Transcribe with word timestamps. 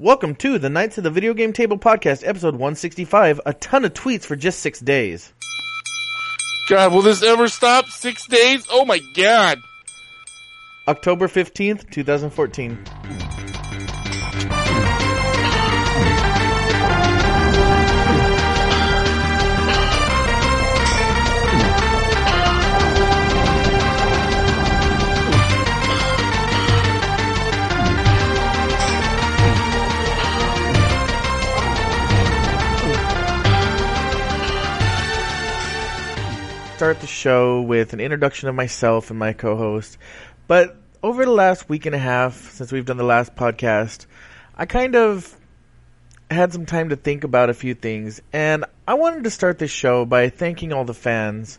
Welcome 0.00 0.36
to 0.36 0.60
the 0.60 0.70
Knights 0.70 0.96
of 0.98 1.02
the 1.02 1.10
Video 1.10 1.34
Game 1.34 1.52
Table 1.52 1.76
podcast, 1.76 2.24
episode 2.24 2.54
165. 2.54 3.40
A 3.44 3.52
ton 3.52 3.84
of 3.84 3.94
tweets 3.94 4.22
for 4.22 4.36
just 4.36 4.60
six 4.60 4.78
days. 4.78 5.32
God, 6.68 6.92
will 6.92 7.02
this 7.02 7.20
ever 7.24 7.48
stop? 7.48 7.86
Six 7.86 8.24
days? 8.28 8.64
Oh 8.70 8.84
my 8.84 9.00
god. 9.14 9.58
October 10.86 11.26
15th, 11.26 11.90
2014. 11.90 12.78
Start 36.78 37.00
the 37.00 37.08
show 37.08 37.60
with 37.60 37.92
an 37.92 37.98
introduction 37.98 38.48
of 38.48 38.54
myself 38.54 39.10
and 39.10 39.18
my 39.18 39.32
co-host. 39.32 39.98
But 40.46 40.76
over 41.02 41.24
the 41.24 41.32
last 41.32 41.68
week 41.68 41.86
and 41.86 41.94
a 41.94 41.98
half 41.98 42.52
since 42.52 42.70
we've 42.70 42.84
done 42.84 42.98
the 42.98 43.02
last 43.02 43.34
podcast, 43.34 44.06
I 44.56 44.64
kind 44.64 44.94
of 44.94 45.36
had 46.30 46.52
some 46.52 46.66
time 46.66 46.90
to 46.90 46.96
think 46.96 47.24
about 47.24 47.50
a 47.50 47.54
few 47.54 47.74
things, 47.74 48.22
and 48.32 48.64
I 48.86 48.94
wanted 48.94 49.24
to 49.24 49.30
start 49.30 49.58
this 49.58 49.72
show 49.72 50.04
by 50.04 50.28
thanking 50.28 50.72
all 50.72 50.84
the 50.84 50.94
fans, 50.94 51.58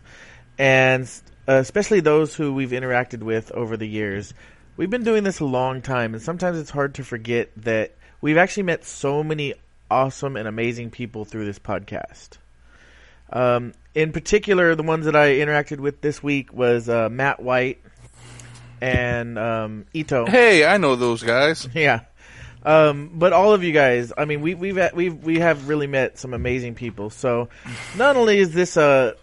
and 0.58 1.12
especially 1.48 2.00
those 2.00 2.34
who 2.34 2.54
we've 2.54 2.72
interacted 2.72 3.22
with 3.22 3.52
over 3.52 3.76
the 3.76 3.90
years. 3.90 4.34
We've 4.78 4.90
been 4.90 5.04
doing 5.04 5.26
this 5.26 5.42
a 5.42 5.46
long 5.46 5.82
time, 5.82 6.14
and 6.14 6.24
sometimes 6.24 6.58
it's 6.58 6.72
hard 6.72 6.96
to 6.96 7.04
forget 7.04 7.50
that 7.58 7.94
we've 8.22 8.38
actually 8.38 8.64
met 8.64 8.86
so 8.86 9.22
many 9.22 9.54
awesome 9.92 10.38
and 10.38 10.48
amazing 10.48 10.92
people 10.92 11.26
through 11.26 11.44
this 11.44 11.60
podcast. 11.60 12.38
Um, 13.32 13.74
in 13.94 14.12
particular, 14.12 14.76
the 14.76 14.84
ones 14.84 15.06
that 15.06 15.16
I 15.16 15.36
interacted 15.36 15.80
with 15.80 16.02
this 16.02 16.22
week 16.22 16.54
was 16.54 16.90
uh, 16.90 17.10
Matt 17.10 17.42
White 17.42 17.80
and 18.82 19.38
um, 19.38 19.86
Ito. 19.94 20.26
Hey, 20.26 20.66
I 20.66 20.78
know 20.78 20.96
those 20.96 21.24
guys. 21.24 21.68
Yeah. 21.74 22.02
Um, 22.62 23.12
but 23.14 23.32
all 23.32 23.54
of 23.54 23.64
you 23.64 23.72
guys, 23.72 24.12
I 24.18 24.26
mean, 24.26 24.42
we, 24.42 24.54
we've 24.54 24.78
we've 24.94 25.16
we 25.24 25.40
have 25.40 25.70
really 25.70 25.88
met 25.88 26.20
some 26.20 26.34
amazing 26.34 26.76
people. 26.76 27.10
So, 27.10 27.48
not 27.96 28.18
only 28.18 28.38
is 28.38 28.54
this 28.54 28.76
a 28.76 29.16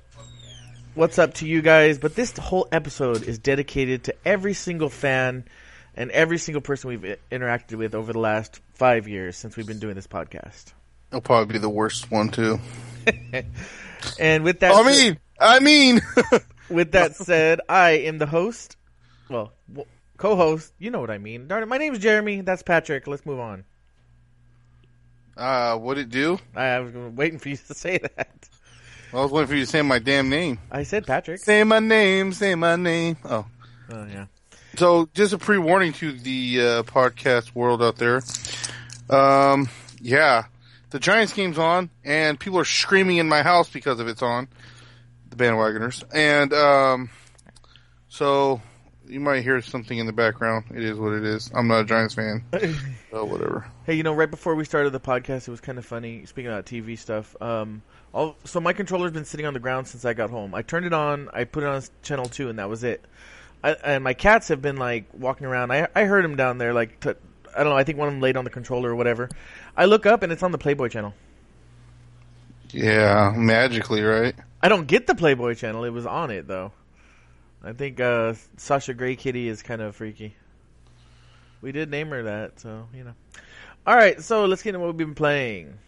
what's 0.95 1.19
up 1.19 1.35
to 1.35 1.47
you 1.47 1.61
guys, 1.61 1.99
but 1.99 2.15
this 2.15 2.37
whole 2.39 2.67
episode 2.73 3.25
is 3.25 3.39
dedicated 3.39 4.05
to 4.05 4.15
every 4.25 4.55
single 4.55 4.89
fan 4.89 5.45
and 5.95 6.11
every 6.11 6.39
single 6.39 6.63
person 6.63 6.89
we've 6.89 7.19
interacted 7.31 7.77
with 7.77 7.95
over 7.95 8.13
the 8.13 8.19
last 8.19 8.61
five 8.73 9.07
years 9.07 9.37
since 9.37 9.55
we've 9.55 9.67
been 9.67 9.79
doing 9.79 9.95
this 9.95 10.07
podcast. 10.07 10.73
It'll 11.11 11.21
probably 11.21 11.53
be 11.53 11.59
the 11.59 11.69
worst 11.69 12.11
one 12.11 12.31
too. 12.31 12.59
And 14.19 14.45
with 14.45 14.61
that, 14.61 14.73
I 14.75 14.83
mean, 14.83 15.19
I 15.41 15.61
mean, 15.61 16.01
with 16.71 16.93
that 16.93 17.17
said, 17.17 17.61
I 17.69 17.91
am 17.91 18.19
the 18.19 18.27
host. 18.27 18.77
Well, 19.29 19.53
co-host. 20.17 20.73
You 20.79 20.91
know 20.91 21.01
what 21.01 21.11
I 21.11 21.19
mean. 21.19 21.49
Darn 21.49 21.63
it, 21.63 21.67
my 21.67 21.79
name's 21.79 21.99
Jeremy. 21.99 22.41
That's 22.43 22.63
Patrick. 22.63 23.07
Let's 23.07 23.27
move 23.27 23.41
on. 23.41 23.65
uh, 25.37 25.77
what'd 25.77 26.03
it 26.07 26.11
do? 26.11 26.39
I 26.55 26.81
was 26.81 26.95
waiting 27.15 27.39
for 27.39 27.49
you 27.51 27.57
to 27.57 27.75
say 27.75 27.99
that. 27.99 28.49
I 29.13 29.17
was 29.17 29.31
waiting 29.31 29.49
for 29.49 29.55
you 29.55 29.65
to 29.65 29.71
say 29.71 29.83
my 29.83 29.99
damn 29.99 30.29
name. 30.29 30.59
I 30.71 30.83
said 30.83 31.07
Patrick. 31.07 31.41
Say 31.41 31.63
my 31.65 31.79
name, 31.79 32.33
say 32.33 32.55
my 32.55 32.77
name. 32.77 33.17
Oh. 33.25 33.47
Oh 33.91 34.07
yeah. 34.07 34.27
So, 34.77 35.09
just 35.15 35.33
a 35.33 35.39
pre-warning 35.39 35.95
to 35.95 36.13
the 36.13 36.61
uh, 36.61 36.83
podcast 36.83 37.55
world 37.55 37.83
out 37.83 37.97
there. 37.97 38.21
Um, 39.09 39.69
yeah, 40.03 40.45
the 40.91 40.99
Giants 40.99 41.33
game's 41.33 41.59
on, 41.59 41.91
and 42.05 42.39
people 42.39 42.59
are 42.59 42.65
screaming 42.65 43.17
in 43.19 43.29
my 43.29 43.43
house 43.43 43.69
because 43.69 44.01
of 44.01 44.09
it's 44.09 44.23
on. 44.23 44.49
The 45.31 45.37
bandwagoners, 45.37 46.05
and 46.15 46.53
um, 46.53 47.11
so 48.09 48.63
you 49.09 49.21
might 49.21 49.43
hear 49.43 49.61
something 49.61 49.99
in 49.99 50.07
the 50.07 50.13
background. 50.13 50.67
It 50.71 50.83
is 50.83 50.99
what 50.99 51.13
it 51.13 51.25
is. 51.25 51.51
I'm 51.55 51.69
not 51.69 51.81
a 51.81 51.85
Giants 51.85 52.15
fan, 52.15 52.45
so 53.11 53.25
whatever. 53.25 53.67
Hey, 53.85 53.95
you 53.95 54.03
know, 54.03 54.15
right 54.15 54.31
before 54.31 54.55
we 54.55 54.65
started 54.65 54.91
the 54.91 55.01
podcast, 55.01 55.49
it 55.49 55.51
was 55.51 55.61
kind 55.61 55.79
of 55.79 55.87
funny. 55.87 56.25
Speaking 56.27 56.51
about 56.51 56.65
TV 56.67 56.99
stuff, 56.99 57.35
um, 57.43 57.83
all, 58.15 58.37
so 58.45 58.61
my 58.61 58.73
controller's 58.73 59.13
been 59.13 59.25
sitting 59.25 59.47
on 59.47 59.55
the 59.55 59.61
ground 59.61 59.89
since 59.89 60.05
I 60.05 60.15
got 60.15 60.31
home. 60.31 60.55
I 60.55 60.63
turned 60.63 60.87
it 60.87 60.93
on, 60.93 61.29
I 61.33 61.45
put 61.45 61.65
it 61.65 61.69
on 61.69 61.83
channel 62.03 62.27
two, 62.27 62.49
and 62.49 62.59
that 62.59 62.69
was 62.69 62.85
it. 62.85 63.05
I, 63.65 63.73
and 63.73 64.05
my 64.05 64.15
cats 64.15 64.49
have 64.49 64.63
been 64.63 64.77
like 64.77 65.07
walking 65.13 65.47
around. 65.47 65.73
I 65.73 65.89
I 65.95 66.05
heard 66.05 66.25
them 66.25 66.37
down 66.37 66.59
there, 66.59 66.73
like 66.73 67.01
t- 67.01 67.15
I 67.57 67.61
don't 67.61 67.71
know. 67.71 67.77
I 67.77 67.85
think 67.85 67.99
one 67.99 68.09
of 68.09 68.15
them 68.15 68.21
laid 68.21 68.37
on 68.37 68.45
the 68.45 68.51
controller 68.51 68.91
or 68.91 68.97
whatever. 68.97 69.29
I 69.77 69.87
look 69.87 70.07
up 70.07 70.23
and 70.23 70.31
it's 70.33 70.43
on 70.43 70.53
the 70.53 70.59
Playboy 70.59 70.89
channel. 70.89 71.15
Yeah, 72.71 73.33
magically, 73.35 74.03
right? 74.03 74.35
I 74.63 74.69
don't 74.69 74.87
get 74.87 75.07
the 75.07 75.15
Playboy 75.15 75.55
channel. 75.55 75.85
It 75.85 75.91
was 75.91 76.07
on 76.07 76.31
it 76.31 76.47
though. 76.47 76.73
I 77.63 77.73
think 77.73 78.01
uh, 78.01 78.35
Sasha 78.57 78.95
Grey 78.95 79.17
Kitty 79.17 79.49
is 79.49 79.63
kind 79.63 79.81
of 79.81 79.97
freaky. 79.97 80.35
We 81.63 81.73
did 81.73 81.91
name 81.91 82.11
her 82.11 82.25
that, 82.25 82.61
so 82.61 82.87
you 82.95 83.05
know. 83.05 83.15
All 83.87 83.97
right, 83.97 84.21
so 84.21 84.45
let's 84.45 84.63
get 84.63 84.71
into 84.71 84.81
what 84.81 84.89
we've 84.89 84.97
been 84.97 85.15
playing. 85.15 85.79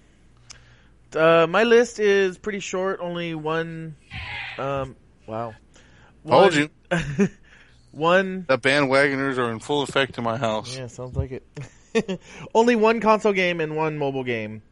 Uh, 1.15 1.47
my 1.49 1.65
list 1.65 2.01
is 2.01 2.39
pretty 2.39 2.61
short. 2.61 3.01
Only 3.01 3.34
one. 3.34 3.97
Um, 4.59 4.97
wow. 5.27 5.55
Told 6.27 6.55
you. 6.55 6.71
one. 7.98 8.47
The 8.48 8.59
bandwagoners 8.59 9.36
are 9.38 9.50
in 9.53 9.59
full 9.59 9.82
effect 9.82 10.16
in 10.19 10.25
my 10.25 10.36
house. 10.36 10.76
Yeah, 10.76 10.86
sounds 10.86 11.16
like 11.16 11.32
it. 11.32 12.20
only 12.54 12.76
one 12.76 13.00
console 13.00 13.32
game 13.32 13.60
and 13.60 13.76
one 13.76 13.98
mobile 13.98 14.25
game. 14.25 14.62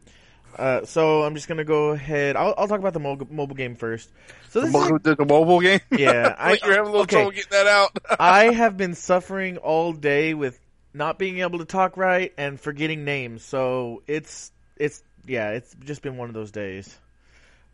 Uh, 0.57 0.85
so 0.85 1.21
I'm 1.21 1.35
just 1.35 1.47
gonna 1.47 1.63
go 1.65 1.89
ahead. 1.89 2.35
I'll, 2.35 2.53
I'll 2.57 2.67
talk 2.67 2.79
about 2.79 2.93
the 2.93 2.99
mobile, 2.99 3.27
mobile 3.29 3.55
game 3.55 3.75
first. 3.75 4.09
So 4.49 4.61
this 4.61 4.73
is 4.73 4.89
The, 5.03 5.15
the 5.15 5.25
mobile 5.25 5.59
game. 5.59 5.81
Yeah, 5.91 6.33
I- 6.39 6.51
Like 6.51 6.63
you're 6.63 6.71
having 6.73 6.87
a 6.87 6.91
little 6.91 7.01
okay. 7.01 7.15
trouble 7.17 7.31
getting 7.31 7.51
that 7.51 7.67
out. 7.67 7.97
I 8.19 8.45
have 8.53 8.75
been 8.77 8.95
suffering 8.95 9.57
all 9.57 9.93
day 9.93 10.33
with 10.33 10.59
not 10.93 11.19
being 11.19 11.39
able 11.39 11.59
to 11.59 11.65
talk 11.65 11.95
right 11.97 12.33
and 12.39 12.59
forgetting 12.59 13.05
names. 13.05 13.43
So 13.43 14.01
it's 14.07 14.51
it's 14.77 15.03
yeah, 15.27 15.51
it's 15.51 15.75
just 15.85 16.01
been 16.01 16.17
one 16.17 16.29
of 16.29 16.33
those 16.33 16.51
days. 16.51 16.97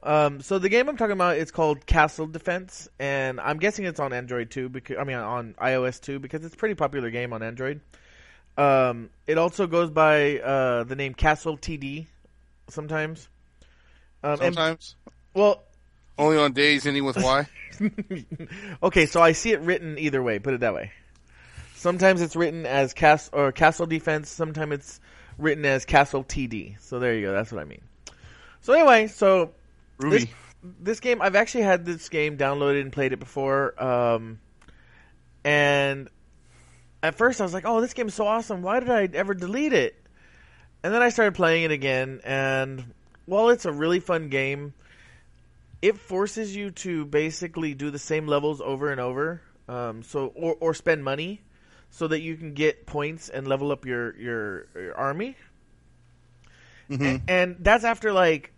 Um, 0.03 0.41
so 0.41 0.59
the 0.59 0.67
game 0.69 0.89
I'm 0.89 0.97
talking 0.97 1.13
about 1.13 1.37
is 1.37 1.51
called 1.51 1.85
Castle 1.85 2.27
Defense, 2.27 2.89
and 2.99 3.39
I'm 3.39 3.57
guessing 3.57 3.85
it's 3.85 3.99
on 3.99 4.11
Android 4.11 4.51
too. 4.51 4.67
Because 4.69 4.97
I 4.97 5.05
mean 5.05 5.15
on 5.15 5.55
iOS 5.61 6.01
too, 6.01 6.19
because 6.19 6.43
it's 6.43 6.53
a 6.53 6.57
pretty 6.57 6.75
popular 6.75 7.09
game 7.09 7.31
on 7.31 7.41
Android. 7.41 7.79
Um, 8.57 9.09
it 9.25 9.37
also 9.37 9.65
goes 9.65 9.89
by 9.89 10.39
uh, 10.39 10.83
the 10.83 10.95
name 10.95 11.13
Castle 11.13 11.57
TD 11.57 12.05
sometimes. 12.67 13.29
Um, 14.23 14.31
and- 14.33 14.39
Sometimes 14.41 14.95
well, 15.33 15.63
only 16.17 16.37
on 16.37 16.51
days 16.53 16.85
ending 16.85 17.05
with 17.05 17.17
Y. 17.17 17.47
okay, 18.83 19.05
so 19.05 19.21
I 19.21 19.31
see 19.31 19.51
it 19.51 19.61
written 19.61 19.97
either 19.97 20.21
way. 20.21 20.37
Put 20.39 20.53
it 20.53 20.59
that 20.59 20.73
way. 20.73 20.91
Sometimes 21.75 22.21
it's 22.21 22.35
written 22.35 22.65
as 22.65 22.93
cast 22.93 23.31
or 23.33 23.51
castle 23.51 23.85
defense. 23.87 24.29
Sometimes 24.29 24.73
it's 24.73 24.99
written 25.37 25.65
as 25.65 25.85
castle 25.85 26.23
TD. 26.23 26.79
So 26.81 26.99
there 26.99 27.15
you 27.15 27.25
go. 27.25 27.31
That's 27.33 27.51
what 27.51 27.61
I 27.61 27.65
mean. 27.65 27.81
So 28.61 28.73
anyway, 28.73 29.07
so 29.07 29.51
Ruby. 30.03 30.17
this, 30.17 30.27
this 30.79 30.99
game 30.99 31.21
I've 31.21 31.35
actually 31.35 31.63
had 31.63 31.85
this 31.85 32.09
game 32.09 32.37
downloaded 32.37 32.81
and 32.81 32.91
played 32.91 33.13
it 33.13 33.19
before. 33.19 33.81
Um, 33.81 34.39
and 35.43 36.09
at 37.01 37.15
first 37.15 37.41
I 37.41 37.43
was 37.43 37.53
like, 37.53 37.65
"Oh, 37.65 37.81
this 37.81 37.93
game's 37.93 38.13
so 38.13 38.27
awesome! 38.27 38.61
Why 38.61 38.79
did 38.79 38.89
I 38.89 39.09
ever 39.13 39.33
delete 39.33 39.73
it?" 39.73 39.95
And 40.83 40.93
then 40.93 41.01
I 41.01 41.09
started 41.09 41.33
playing 41.35 41.63
it 41.63 41.71
again, 41.71 42.21
and 42.23 42.93
while 43.25 43.49
it's 43.49 43.65
a 43.65 43.71
really 43.71 43.99
fun 43.99 44.29
game, 44.29 44.73
it 45.81 45.97
forces 45.97 46.55
you 46.55 46.71
to 46.71 47.05
basically 47.05 47.73
do 47.73 47.89
the 47.89 47.99
same 47.99 48.27
levels 48.27 48.61
over 48.61 48.91
and 48.91 48.99
over. 49.01 49.41
Um, 49.67 50.03
so 50.03 50.27
or 50.35 50.55
or 50.59 50.73
spend 50.73 51.03
money 51.03 51.41
so 51.89 52.07
that 52.07 52.21
you 52.21 52.35
can 52.35 52.53
get 52.53 52.85
points 52.85 53.29
and 53.29 53.47
level 53.47 53.71
up 53.71 53.85
your 53.85 54.15
your, 54.17 54.67
your 54.75 54.95
army. 54.95 55.35
Mhm. 56.89 57.21
And 57.27 57.57
that's 57.59 57.83
after 57.83 58.11
like 58.11 58.52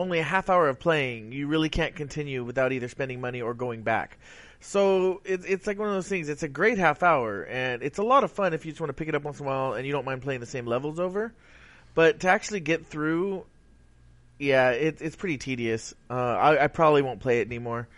only 0.00 0.18
a 0.18 0.24
half 0.24 0.48
hour 0.48 0.68
of 0.68 0.80
playing. 0.80 1.32
You 1.32 1.46
really 1.46 1.68
can't 1.68 1.94
continue 1.94 2.42
without 2.42 2.72
either 2.72 2.88
spending 2.88 3.20
money 3.20 3.42
or 3.42 3.54
going 3.54 3.82
back. 3.82 4.18
So 4.60 5.20
it's 5.24 5.44
it's 5.44 5.66
like 5.66 5.78
one 5.78 5.88
of 5.88 5.94
those 5.94 6.08
things. 6.08 6.28
It's 6.28 6.42
a 6.42 6.48
great 6.48 6.78
half 6.78 7.02
hour, 7.02 7.44
and 7.44 7.82
it's 7.82 7.98
a 7.98 8.02
lot 8.02 8.24
of 8.24 8.32
fun 8.32 8.52
if 8.52 8.64
you 8.64 8.72
just 8.72 8.80
want 8.80 8.90
to 8.90 8.94
pick 8.94 9.08
it 9.08 9.14
up 9.14 9.22
once 9.22 9.40
in 9.40 9.46
a 9.46 9.48
while 9.48 9.74
and 9.74 9.86
you 9.86 9.92
don't 9.92 10.04
mind 10.04 10.22
playing 10.22 10.40
the 10.40 10.46
same 10.46 10.66
levels 10.66 10.98
over. 10.98 11.32
But 11.94 12.20
to 12.20 12.28
actually 12.28 12.60
get 12.60 12.86
through, 12.86 13.44
yeah, 14.38 14.70
it, 14.70 15.00
it's 15.00 15.16
pretty 15.16 15.38
tedious. 15.38 15.94
Uh, 16.08 16.14
I, 16.14 16.64
I 16.64 16.66
probably 16.68 17.02
won't 17.02 17.20
play 17.20 17.40
it 17.40 17.46
anymore. 17.46 17.88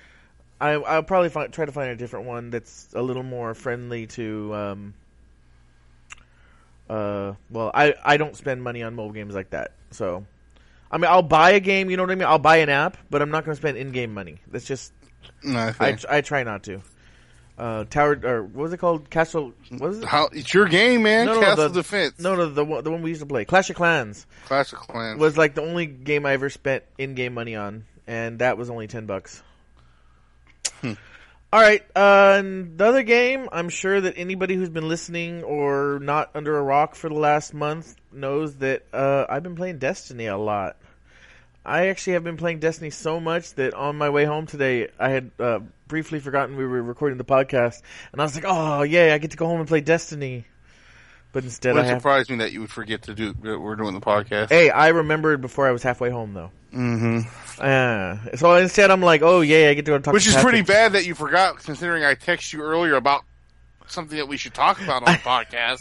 I, 0.61 0.71
I'll 0.73 1.03
probably 1.03 1.29
find, 1.29 1.53
try 1.53 1.65
to 1.65 1.73
find 1.73 1.91
a 1.91 1.97
different 1.97 2.27
one 2.27 2.51
that's 2.51 2.89
a 2.95 3.03
little 3.03 3.25
more 3.25 3.55
friendly 3.55 4.07
to. 4.09 4.55
Um, 4.55 4.95
uh, 6.89 7.35
well, 7.51 7.71
I, 7.75 7.95
I 8.05 8.17
don't 8.17 8.37
spend 8.37 8.63
money 8.63 8.83
on 8.83 8.95
mobile 8.95 9.13
games 9.13 9.35
like 9.35 9.51
that. 9.51 9.73
So, 9.91 10.25
I 10.93 10.99
mean, 10.99 11.11
I'll 11.11 11.23
buy 11.23 11.53
a 11.53 11.61
game. 11.61 11.89
You 11.91 11.97
know 11.97 12.03
what 12.03 12.13
I 12.13 12.15
mean? 12.17 12.29
I'll 12.29 12.39
buy 12.39 12.59
an 12.59 12.69
app, 12.69 12.97
but 13.11 13.23
I'm 13.23 13.31
not 13.31 13.45
going 13.45 13.55
to 13.55 13.61
spend 13.61 13.79
in-game 13.79 14.13
money. 14.13 14.37
That's 14.51 14.67
just 14.67 14.93
No, 15.43 15.73
I 15.81 15.89
I, 15.89 15.99
I 16.11 16.21
try 16.21 16.43
not 16.43 16.65
to. 16.65 16.83
uh, 17.59 17.85
Tower 17.85 18.21
or 18.25 18.43
what 18.43 18.63
was 18.65 18.73
it 18.73 18.79
called? 18.79 19.09
Castle. 19.09 19.55
What 19.71 19.81
was 19.89 19.99
it? 20.01 20.05
How 20.05 20.29
it's 20.33 20.53
your 20.53 20.67
game, 20.67 21.03
man. 21.05 21.27
No, 21.27 21.35
no, 21.35 21.41
Castle 21.41 21.69
the- 21.71 21.81
Defense. 21.83 22.19
No, 22.21 22.35
no, 22.37 22.47
the 22.51 22.65
one, 22.65 22.85
the 22.85 22.91
one 22.91 23.01
we 23.03 23.11
used 23.11 23.21
to 23.23 23.27
play, 23.27 23.45
Clash 23.47 23.71
of 23.71 23.77
Clans, 23.77 24.27
Clash 24.47 24.73
of 24.75 24.81
Clans. 24.81 25.19
was 25.19 25.39
like 25.39 25.55
the 25.55 25.63
only 25.63 25.87
game 25.87 26.27
I 26.27 26.33
ever 26.33 26.51
spent 26.51 26.85
in-game 26.99 27.33
money 27.35 27.57
on, 27.57 27.85
and 28.07 28.41
that 28.41 28.59
was 28.59 28.69
only 28.69 28.87
ten 28.87 29.07
bucks. 29.07 29.43
Hmm. 30.81 30.93
All 31.53 31.61
right, 31.61 31.83
uh, 31.95 32.41
the 32.41 32.85
other 32.87 33.03
game, 33.03 33.47
I'm 33.53 33.69
sure 33.69 34.01
that 34.01 34.15
anybody 34.17 34.55
who's 34.57 34.71
been 34.71 34.89
listening 34.89 35.43
or 35.43 35.99
not 36.01 36.31
under 36.35 36.57
a 36.57 36.63
rock 36.63 36.95
for 36.95 37.11
the 37.11 37.15
last 37.15 37.53
month 37.53 37.95
knows 38.11 38.57
that 38.57 38.85
uh, 38.95 39.27
I've 39.29 39.43
been 39.43 39.55
playing 39.55 39.77
Destiny 39.79 40.27
a 40.27 40.37
lot. 40.39 40.77
I 41.65 41.87
actually 41.89 42.15
have 42.15 42.25
been 42.25 42.37
playing 42.37 42.59
Destiny 42.59 42.91
so 42.91 43.21
much 43.21 43.55
that 43.55 43.75
on 43.75 43.97
my 43.97 44.11
way 44.11 44.25
home 44.25 44.47
today, 44.47 44.89
I 44.99 45.11
had 45.11 45.31
uh, 45.39 45.61
briefly 45.87 46.19
forgotten 46.19 46.57
we 46.57 46.67
were 46.67 46.83
recording 46.83 47.19
the 47.19 47.25
podcast, 47.25 47.83
and 48.13 48.21
I 48.21 48.25
was 48.25 48.35
like, 48.35 48.45
"Oh, 48.47 48.83
yeah, 48.83 49.15
I 49.15 49.19
get 49.19 49.31
to 49.33 49.37
go 49.37 49.47
home 49.47 49.61
and 49.61 49.69
play 49.69 49.81
Destiny." 49.81 50.47
But 51.33 51.45
instead, 51.45 51.71
I 51.71 51.81
Wouldn't 51.83 52.03
have. 52.05 52.29
me 52.31 52.37
that 52.39 52.53
you 52.53 52.61
would 52.61 52.71
forget 52.71 53.03
to 53.03 53.15
do. 53.15 53.33
that 53.43 53.59
We're 53.59 53.77
doing 53.77 53.95
the 53.95 54.01
podcast. 54.01 54.51
Hey, 54.51 54.69
I 54.71 54.89
remembered 54.89 55.41
before 55.41 55.67
I 55.67 55.71
was 55.71 55.83
halfway 55.83 56.11
home, 56.11 56.35
though. 56.35 56.51
hmm 56.73 57.21
Uh, 57.59 58.17
so 58.35 58.55
instead, 58.57 58.91
I'm 58.91 59.01
like, 59.01 59.23
"Oh, 59.23 59.41
yeah, 59.41 59.69
I 59.69 59.75
get 59.75 59.85
to 59.87 59.93
go 59.93 59.99
talk." 59.99 60.13
Which 60.15 60.25
to 60.25 60.31
is 60.31 60.35
Patrick. 60.35 60.51
pretty 60.53 60.67
bad 60.67 60.93
that 60.93 61.07
you 61.07 61.15
forgot, 61.15 61.59
considering 61.59 62.05
I 62.05 62.15
texted 62.17 62.55
you 62.55 62.63
earlier 62.63 62.97
about 62.97 63.23
something 63.87 64.19
that 64.19 64.29
we 64.29 64.37
should 64.37 64.53
talk 64.53 64.81
about 64.83 65.05
on 65.05 65.13
the 65.13 65.19
podcast. 65.25 65.81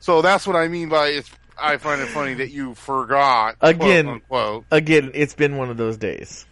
So 0.00 0.22
that's 0.22 0.46
what 0.46 0.56
I 0.56 0.68
mean 0.68 0.88
by 0.88 1.08
it's. 1.08 1.30
I 1.60 1.76
find 1.78 2.00
it 2.00 2.08
funny 2.08 2.34
that 2.34 2.50
you 2.50 2.74
forgot 2.74 3.56
Again. 3.60 4.04
Quote, 4.04 4.14
unquote. 4.14 4.64
Again, 4.70 5.10
it's 5.14 5.34
been 5.34 5.56
one 5.56 5.70
of 5.70 5.76
those 5.76 5.96
days. 5.96 6.46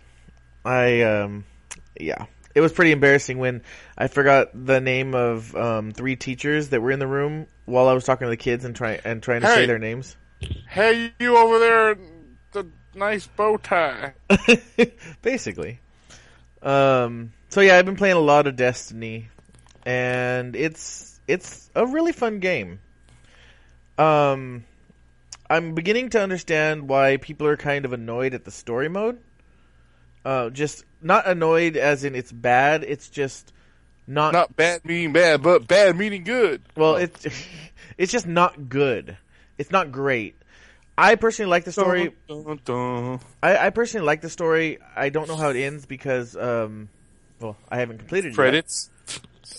I, 0.64 1.02
um, 1.02 1.44
yeah, 1.98 2.26
it 2.54 2.60
was 2.60 2.72
pretty 2.72 2.92
embarrassing 2.92 3.38
when 3.38 3.62
I 3.96 4.08
forgot 4.08 4.48
the 4.54 4.80
name 4.80 5.14
of 5.14 5.54
um, 5.54 5.92
three 5.92 6.16
teachers 6.16 6.70
that 6.70 6.80
were 6.80 6.90
in 6.90 6.98
the 6.98 7.06
room 7.06 7.46
while 7.66 7.88
I 7.88 7.92
was 7.92 8.04
talking 8.04 8.24
to 8.24 8.30
the 8.30 8.36
kids 8.36 8.64
and 8.64 8.74
trying 8.74 9.00
and 9.04 9.22
trying 9.22 9.42
to 9.42 9.46
say 9.46 9.66
their 9.66 9.78
names. 9.78 10.16
Hey, 10.68 11.12
you 11.20 11.36
over 11.36 11.58
there, 11.58 11.96
the 12.52 12.66
nice 12.94 13.26
bow 13.26 13.58
tie. 13.58 14.14
Basically. 15.22 15.80
Um, 16.62 17.32
so 17.48 17.60
yeah, 17.60 17.76
I've 17.76 17.86
been 17.86 17.96
playing 17.96 18.16
a 18.16 18.20
lot 18.20 18.46
of 18.46 18.56
Destiny, 18.56 19.28
and 19.84 20.56
it's 20.56 21.20
it's 21.28 21.70
a 21.74 21.86
really 21.86 22.12
fun 22.12 22.40
game. 22.40 22.80
Um, 23.98 24.64
I'm 25.48 25.74
beginning 25.74 26.10
to 26.10 26.20
understand 26.20 26.88
why 26.88 27.16
people 27.18 27.46
are 27.46 27.56
kind 27.56 27.84
of 27.84 27.92
annoyed 27.92 28.34
at 28.34 28.44
the 28.44 28.50
story 28.50 28.88
mode. 28.88 29.18
Uh, 30.24 30.50
just 30.50 30.84
not 31.00 31.26
annoyed 31.28 31.76
as 31.76 32.02
in 32.04 32.14
it's 32.16 32.32
bad. 32.32 32.82
It's 32.82 33.08
just 33.08 33.52
not, 34.08 34.32
Not 34.32 34.56
bad 34.56 34.84
meaning 34.84 35.12
bad, 35.12 35.42
but 35.42 35.68
bad 35.68 35.96
meaning 35.96 36.24
good. 36.24 36.62
well. 36.76 36.96
It's 36.96 37.26
it's 37.98 38.10
just 38.12 38.26
not 38.26 38.68
good. 38.68 39.16
It's 39.58 39.70
not 39.70 39.92
great. 39.92 40.36
I 40.98 41.14
personally 41.14 41.50
like 41.50 41.64
the 41.64 41.72
story. 41.72 42.12
Dun, 42.28 42.44
dun, 42.44 42.60
dun. 42.64 43.20
I, 43.42 43.66
I 43.66 43.70
personally 43.70 44.06
like 44.06 44.22
the 44.22 44.30
story. 44.30 44.78
I 44.96 45.10
don't 45.10 45.28
know 45.28 45.36
how 45.36 45.50
it 45.50 45.56
ends 45.56 45.84
because, 45.86 46.34
um, 46.36 46.88
well, 47.38 47.56
I 47.68 47.78
haven't 47.78 47.98
completed 47.98 48.28
it. 48.28 48.30
yet. 48.30 48.34
Credits. 48.36 48.90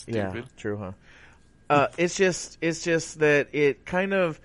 Yeah, 0.08 0.42
true, 0.58 0.78
huh? 0.78 0.92
Uh, 1.70 1.88
it's 1.98 2.16
just, 2.16 2.58
it's 2.62 2.84
just 2.84 3.20
that 3.20 3.50
it 3.54 3.86
kind 3.86 4.14
of. 4.14 4.40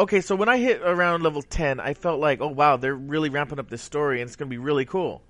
Okay, 0.00 0.22
so 0.22 0.34
when 0.34 0.48
I 0.48 0.56
hit 0.56 0.80
around 0.82 1.22
level 1.22 1.42
ten, 1.42 1.78
I 1.78 1.92
felt 1.92 2.20
like, 2.20 2.40
oh 2.40 2.48
wow, 2.48 2.78
they're 2.78 2.94
really 2.94 3.28
ramping 3.28 3.58
up 3.58 3.68
this 3.68 3.82
story, 3.82 4.22
and 4.22 4.28
it's 4.28 4.34
going 4.34 4.48
to 4.48 4.50
be 4.50 4.56
really 4.56 4.86
cool. 4.86 5.20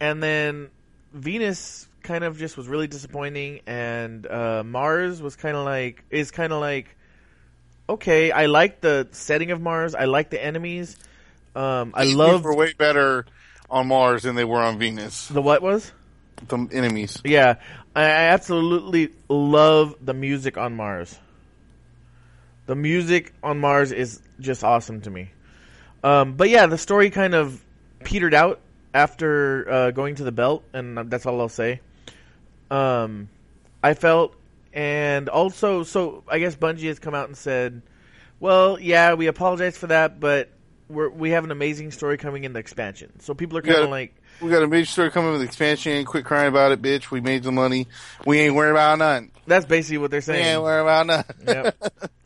And 0.00 0.22
then 0.22 0.70
Venus 1.12 1.86
kind 2.02 2.24
of 2.24 2.38
just 2.38 2.56
was 2.56 2.68
really 2.68 2.86
disappointing, 2.86 3.60
and 3.66 4.26
uh, 4.26 4.62
Mars 4.64 5.20
was 5.20 5.36
kind 5.36 5.58
of 5.58 5.66
like 5.66 6.04
is 6.08 6.30
kind 6.30 6.54
of 6.54 6.60
like, 6.62 6.96
okay, 7.86 8.30
I 8.30 8.46
like 8.46 8.80
the 8.80 9.08
setting 9.10 9.50
of 9.50 9.60
Mars, 9.60 9.94
I 9.94 10.06
like 10.06 10.30
the 10.30 10.42
enemies, 10.42 10.96
um, 11.54 11.92
I 11.94 12.04
love 12.04 12.44
were 12.44 12.56
way 12.56 12.72
better 12.72 13.26
on 13.68 13.88
Mars 13.88 14.22
than 14.22 14.36
they 14.36 14.44
were 14.44 14.62
on 14.62 14.78
Venus. 14.78 15.28
the 15.28 15.42
what 15.42 15.60
was. 15.60 15.92
The 16.48 16.66
enemies. 16.72 17.20
Yeah, 17.26 17.56
I 17.94 18.04
absolutely 18.04 19.10
love 19.28 19.96
the 20.00 20.14
music 20.14 20.56
on 20.56 20.76
Mars. 20.76 21.18
The 22.72 22.76
music 22.76 23.34
on 23.42 23.58
Mars 23.60 23.92
is 23.92 24.22
just 24.40 24.64
awesome 24.64 25.02
to 25.02 25.10
me. 25.10 25.30
Um, 26.02 26.36
but 26.36 26.48
yeah, 26.48 26.64
the 26.64 26.78
story 26.78 27.10
kind 27.10 27.34
of 27.34 27.62
petered 28.02 28.32
out 28.32 28.60
after 28.94 29.70
uh, 29.70 29.90
going 29.90 30.14
to 30.14 30.24
the 30.24 30.32
belt, 30.32 30.64
and 30.72 30.96
that's 31.10 31.26
all 31.26 31.38
I'll 31.42 31.50
say. 31.50 31.82
Um, 32.70 33.28
I 33.84 33.92
felt, 33.92 34.36
and 34.72 35.28
also, 35.28 35.82
so 35.82 36.24
I 36.26 36.38
guess 36.38 36.56
Bungie 36.56 36.86
has 36.86 36.98
come 36.98 37.14
out 37.14 37.28
and 37.28 37.36
said, 37.36 37.82
"Well, 38.40 38.80
yeah, 38.80 39.12
we 39.12 39.26
apologize 39.26 39.76
for 39.76 39.88
that, 39.88 40.18
but 40.18 40.48
we're, 40.88 41.10
we 41.10 41.32
have 41.32 41.44
an 41.44 41.50
amazing 41.50 41.90
story 41.90 42.16
coming 42.16 42.44
in 42.44 42.54
the 42.54 42.58
expansion." 42.58 43.20
So 43.20 43.34
people 43.34 43.58
are 43.58 43.62
kind 43.62 43.80
of 43.80 43.90
like, 43.90 44.14
We 44.40 44.48
got 44.48 44.62
a 44.62 44.66
major 44.66 44.86
story 44.86 45.10
coming 45.10 45.32
with 45.32 45.42
the 45.42 45.46
expansion. 45.46 46.02
Quit 46.06 46.24
crying 46.24 46.48
about 46.48 46.72
it, 46.72 46.80
bitch. 46.80 47.10
We 47.10 47.20
made 47.20 47.42
the 47.42 47.52
money. 47.52 47.86
We 48.24 48.40
ain't 48.40 48.54
worried 48.54 48.70
about 48.70 48.98
none." 48.98 49.30
"That's 49.46 49.66
basically 49.66 49.98
what 49.98 50.10
they're 50.10 50.22
saying. 50.22 50.42
We 50.42 50.50
ain't 50.52 50.62
worried 50.62 50.80
about 50.80 51.06
none. 51.06 51.24
Yep. 51.46 52.10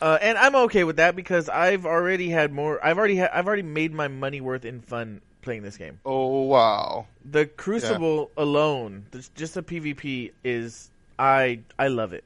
Uh, 0.00 0.18
and 0.20 0.36
I'm 0.36 0.54
okay 0.54 0.84
with 0.84 0.96
that 0.96 1.16
because 1.16 1.48
I've 1.48 1.86
already 1.86 2.28
had 2.28 2.52
more. 2.52 2.84
I've 2.84 2.98
already 2.98 3.16
ha- 3.18 3.30
I've 3.32 3.46
already 3.46 3.62
made 3.62 3.92
my 3.92 4.08
money 4.08 4.40
worth 4.40 4.64
in 4.64 4.80
fun 4.80 5.22
playing 5.42 5.62
this 5.62 5.76
game. 5.76 6.00
oh 6.04 6.42
wow. 6.42 7.06
The 7.24 7.46
Crucible 7.46 8.30
alone, 8.36 9.06
just 9.34 9.54
the 9.54 9.62
PvP 9.62 10.32
is 10.44 10.90
I 11.18 11.60
I 11.78 11.88
love 11.88 12.12
it. 12.12 12.24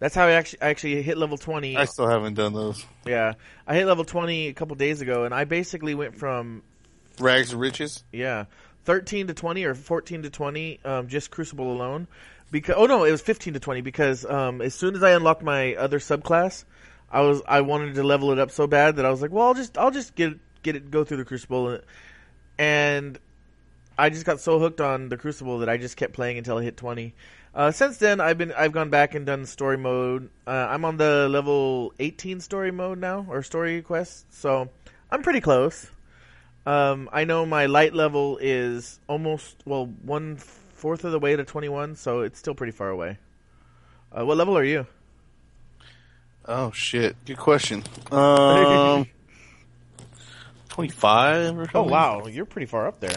That's 0.00 0.14
how 0.14 0.26
I 0.26 0.32
actually 0.32 0.60
I 0.62 0.68
actually 0.68 1.02
hit 1.02 1.16
level 1.16 1.38
twenty. 1.38 1.76
I 1.76 1.86
still 1.86 2.08
haven't 2.08 2.34
done 2.34 2.52
those. 2.52 2.84
yeah, 3.06 3.34
I 3.66 3.74
hit 3.74 3.86
level 3.86 4.04
twenty 4.04 4.48
a 4.48 4.52
couple 4.52 4.76
days 4.76 5.00
ago, 5.00 5.24
and 5.24 5.32
I 5.32 5.44
basically 5.44 5.94
went 5.94 6.16
from 6.16 6.62
Rags 7.18 7.50
to 7.50 7.56
riches. 7.56 8.04
yeah 8.12 8.44
thirteen 8.84 9.28
to 9.28 9.34
twenty 9.34 9.64
or 9.64 9.74
fourteen 9.74 10.22
to 10.24 10.30
twenty, 10.30 10.80
um, 10.84 11.08
just 11.08 11.30
Crucible 11.30 11.72
alone. 11.72 12.06
Because 12.50 12.76
oh 12.78 12.86
no, 12.86 13.04
it 13.04 13.10
was 13.10 13.22
fifteen 13.22 13.54
to 13.54 13.60
twenty 13.60 13.80
because 13.80 14.24
um, 14.24 14.60
as 14.60 14.74
soon 14.74 14.94
as 14.94 15.02
I 15.02 15.12
unlocked 15.12 15.42
my 15.42 15.74
other 15.74 15.98
subclass, 15.98 16.64
I 17.10 17.20
was 17.20 17.42
I 17.46 17.62
wanted 17.62 17.94
to 17.96 18.02
level 18.02 18.30
it 18.32 18.38
up 18.38 18.50
so 18.50 18.66
bad 18.66 18.96
that 18.96 19.04
I 19.04 19.10
was 19.10 19.22
like, 19.22 19.30
well, 19.30 19.46
I'll 19.48 19.54
just 19.54 19.76
I'll 19.78 19.90
just 19.90 20.14
get 20.14 20.38
get 20.62 20.76
it 20.76 20.90
go 20.90 21.04
through 21.04 21.18
the 21.18 21.24
Crucible, 21.24 21.80
and 22.58 23.18
I 23.96 24.10
just 24.10 24.24
got 24.24 24.40
so 24.40 24.58
hooked 24.58 24.80
on 24.80 25.08
the 25.08 25.16
Crucible 25.16 25.60
that 25.60 25.68
I 25.68 25.76
just 25.76 25.96
kept 25.96 26.12
playing 26.12 26.38
until 26.38 26.58
I 26.58 26.62
hit 26.62 26.76
twenty. 26.76 27.14
Uh, 27.54 27.70
since 27.70 27.98
then, 27.98 28.20
I've 28.20 28.36
been 28.36 28.52
I've 28.52 28.72
gone 28.72 28.90
back 28.90 29.14
and 29.14 29.24
done 29.24 29.46
story 29.46 29.78
mode. 29.78 30.28
Uh, 30.46 30.66
I'm 30.70 30.84
on 30.84 30.96
the 30.96 31.28
level 31.28 31.92
eighteen 32.00 32.40
story 32.40 32.72
mode 32.72 32.98
now 32.98 33.26
or 33.28 33.42
story 33.42 33.80
quest, 33.82 34.32
so 34.34 34.68
I'm 35.10 35.22
pretty 35.22 35.40
close. 35.40 35.88
Um, 36.66 37.08
I 37.12 37.24
know 37.24 37.46
my 37.46 37.66
light 37.66 37.94
level 37.94 38.38
is 38.40 38.98
almost 39.06 39.62
well 39.64 39.86
one 39.86 40.38
fourth 40.84 41.02
of 41.06 41.12
the 41.12 41.18
way 41.18 41.34
to 41.34 41.42
twenty 41.44 41.70
one, 41.70 41.96
so 41.96 42.20
it's 42.20 42.38
still 42.38 42.54
pretty 42.54 42.70
far 42.70 42.90
away. 42.90 43.16
Uh, 44.12 44.22
what 44.26 44.36
level 44.36 44.58
are 44.58 44.62
you? 44.62 44.86
Oh 46.44 46.72
shit. 46.72 47.16
Good 47.24 47.38
question. 47.38 47.82
Um, 48.12 49.06
twenty 50.68 50.90
five 50.90 51.56
or 51.56 51.64
something. 51.64 51.70
Oh 51.74 51.84
wow, 51.84 52.26
you're 52.26 52.44
pretty 52.44 52.66
far 52.66 52.86
up 52.86 53.00
there. 53.00 53.16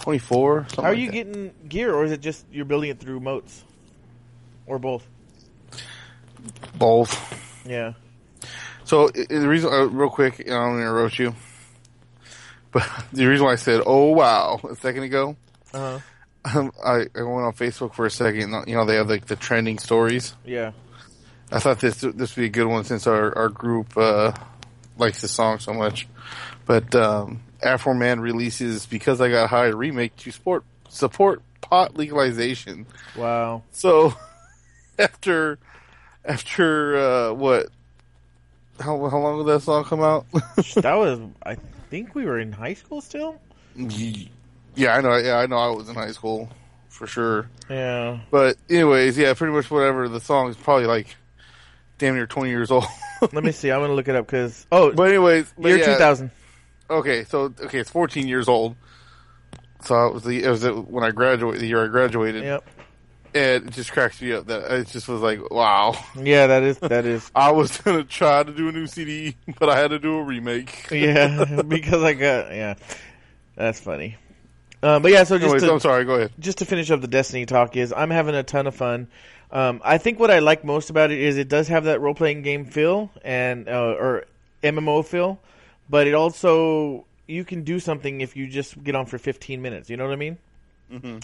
Twenty 0.00 0.18
four. 0.18 0.66
How 0.74 0.82
are 0.82 0.92
you 0.92 1.08
getting 1.12 1.52
gear, 1.68 1.94
or 1.94 2.04
is 2.04 2.10
it 2.10 2.20
just 2.20 2.44
you're 2.50 2.64
building 2.64 2.90
it 2.90 2.98
through 2.98 3.20
motes, 3.20 3.62
or 4.66 4.80
both? 4.80 5.06
both? 6.76 7.14
Yeah. 7.64 7.92
So 8.82 9.06
the 9.06 9.46
reason, 9.48 9.72
uh, 9.72 9.84
real 9.84 10.10
quick, 10.10 10.40
I 10.40 10.50
don't 10.50 10.80
interrupt 10.80 11.16
you, 11.20 11.32
but 12.72 12.82
the 13.12 13.26
reason 13.26 13.46
why 13.46 13.52
I 13.52 13.54
said 13.54 13.82
"oh 13.86 14.10
wow" 14.10 14.58
a 14.68 14.74
second 14.74 15.04
ago, 15.04 15.36
Uh 15.72 15.78
huh. 15.78 15.98
Um, 16.54 16.72
I, 16.84 17.06
I 17.14 17.22
went 17.22 17.46
on 17.46 17.52
Facebook 17.54 17.94
for 17.94 18.06
a 18.06 18.10
second. 18.10 18.68
You 18.68 18.76
know, 18.76 18.84
they 18.84 18.96
have 18.96 19.08
like 19.08 19.26
the 19.26 19.36
trending 19.36 19.78
stories. 19.78 20.34
Yeah. 20.44 20.72
I 21.50 21.58
thought 21.58 21.80
this 21.80 22.00
this 22.00 22.36
would 22.36 22.42
be 22.42 22.46
a 22.46 22.50
good 22.50 22.66
one 22.66 22.84
since 22.84 23.06
our 23.06 23.36
our 23.36 23.48
group 23.48 23.96
uh, 23.96 24.32
likes 24.98 25.20
the 25.20 25.28
song 25.28 25.58
so 25.58 25.72
much. 25.72 26.08
But 26.66 26.94
um, 26.94 27.42
Afroman 27.62 28.20
releases 28.20 28.86
because 28.86 29.20
I 29.20 29.30
got 29.30 29.48
high 29.48 29.66
remake 29.66 30.16
to 30.16 30.30
support 30.30 30.64
support 30.88 31.42
pot 31.60 31.96
legalization. 31.96 32.86
Wow. 33.16 33.62
So 33.72 34.14
after 34.98 35.58
after 36.24 36.96
uh, 36.96 37.32
what? 37.32 37.68
How 38.78 39.08
how 39.08 39.18
long 39.18 39.38
did 39.38 39.52
that 39.54 39.62
song 39.62 39.84
come 39.84 40.02
out? 40.02 40.26
that 40.76 40.94
was. 40.94 41.20
I 41.42 41.56
think 41.90 42.14
we 42.14 42.26
were 42.26 42.38
in 42.38 42.52
high 42.52 42.74
school 42.74 43.00
still. 43.00 43.40
Yeah, 44.76 44.96
I 44.96 45.00
know. 45.00 45.16
Yeah, 45.16 45.38
I 45.38 45.46
know. 45.46 45.56
I 45.56 45.68
was 45.68 45.88
in 45.88 45.94
high 45.94 46.12
school 46.12 46.48
for 46.88 47.06
sure. 47.06 47.48
Yeah. 47.68 48.20
But 48.30 48.56
anyways, 48.70 49.18
yeah, 49.18 49.34
pretty 49.34 49.52
much 49.52 49.70
whatever. 49.70 50.08
The 50.08 50.20
song 50.20 50.48
is 50.48 50.56
probably 50.56 50.86
like 50.86 51.16
damn 51.98 52.14
near 52.14 52.26
twenty 52.26 52.50
years 52.50 52.70
old. 52.70 52.84
Let 53.32 53.44
me 53.44 53.52
see. 53.52 53.70
I'm 53.70 53.80
gonna 53.80 53.94
look 53.94 54.08
it 54.08 54.14
up 54.16 54.26
because 54.26 54.66
oh, 54.70 54.92
But 54.92 55.08
anyways, 55.08 55.52
but 55.58 55.68
year 55.68 55.78
yeah, 55.78 55.86
2000. 55.94 56.30
Okay, 56.88 57.24
so 57.24 57.52
okay, 57.60 57.78
it's 57.80 57.90
14 57.90 58.28
years 58.28 58.46
old. 58.48 58.76
So 59.82 60.06
it 60.06 60.14
was 60.14 60.22
the 60.22 60.42
it 60.44 60.48
was 60.48 60.64
when 60.64 61.02
I 61.04 61.10
graduated, 61.10 61.60
the 61.60 61.66
year 61.66 61.84
I 61.84 61.88
graduated. 61.88 62.44
Yep. 62.44 62.64
and 63.34 63.66
it 63.66 63.70
just 63.72 63.92
cracks 63.92 64.20
me 64.22 64.32
up 64.32 64.46
that 64.46 64.70
it 64.72 64.88
just 64.88 65.08
was 65.08 65.20
like, 65.20 65.50
wow. 65.50 65.94
Yeah, 66.16 66.46
that 66.46 66.62
is 66.62 66.78
that 66.78 67.04
is. 67.04 67.30
I 67.34 67.50
was 67.52 67.76
gonna 67.78 68.04
try 68.04 68.42
to 68.42 68.52
do 68.52 68.68
a 68.68 68.72
new 68.72 68.86
CD, 68.86 69.36
but 69.58 69.68
I 69.68 69.78
had 69.78 69.88
to 69.90 69.98
do 69.98 70.16
a 70.16 70.22
remake. 70.22 70.88
yeah, 70.90 71.62
because 71.68 72.02
I 72.02 72.14
got 72.14 72.52
yeah, 72.54 72.74
that's 73.56 73.80
funny. 73.80 74.16
Um, 74.86 75.02
but 75.02 75.10
yeah, 75.10 75.24
so 75.24 75.36
just 75.36 75.46
Anyways, 75.46 75.62
to, 75.62 75.72
I'm 75.72 75.80
sorry. 75.80 76.04
Go 76.04 76.14
ahead. 76.14 76.32
just 76.38 76.58
to 76.58 76.64
finish 76.64 76.92
up 76.92 77.00
the 77.00 77.08
Destiny 77.08 77.44
talk 77.44 77.76
is 77.76 77.92
I'm 77.92 78.10
having 78.10 78.36
a 78.36 78.44
ton 78.44 78.68
of 78.68 78.74
fun. 78.76 79.08
Um, 79.50 79.80
I 79.84 79.98
think 79.98 80.20
what 80.20 80.30
I 80.30 80.38
like 80.38 80.64
most 80.64 80.90
about 80.90 81.10
it 81.10 81.18
is 81.18 81.38
it 81.38 81.48
does 81.48 81.66
have 81.68 81.84
that 81.84 82.00
role 82.00 82.14
playing 82.14 82.42
game 82.42 82.64
feel 82.64 83.10
and 83.24 83.68
uh, 83.68 83.96
or 83.98 84.26
MMO 84.62 85.04
feel, 85.04 85.40
but 85.90 86.06
it 86.06 86.14
also 86.14 87.04
you 87.26 87.44
can 87.44 87.64
do 87.64 87.80
something 87.80 88.20
if 88.20 88.36
you 88.36 88.46
just 88.46 88.82
get 88.84 88.94
on 88.94 89.06
for 89.06 89.18
15 89.18 89.60
minutes. 89.60 89.90
You 89.90 89.96
know 89.96 90.04
what 90.04 90.12
I 90.12 90.16
mean? 90.16 90.38
Mm-hmm. 90.92 91.18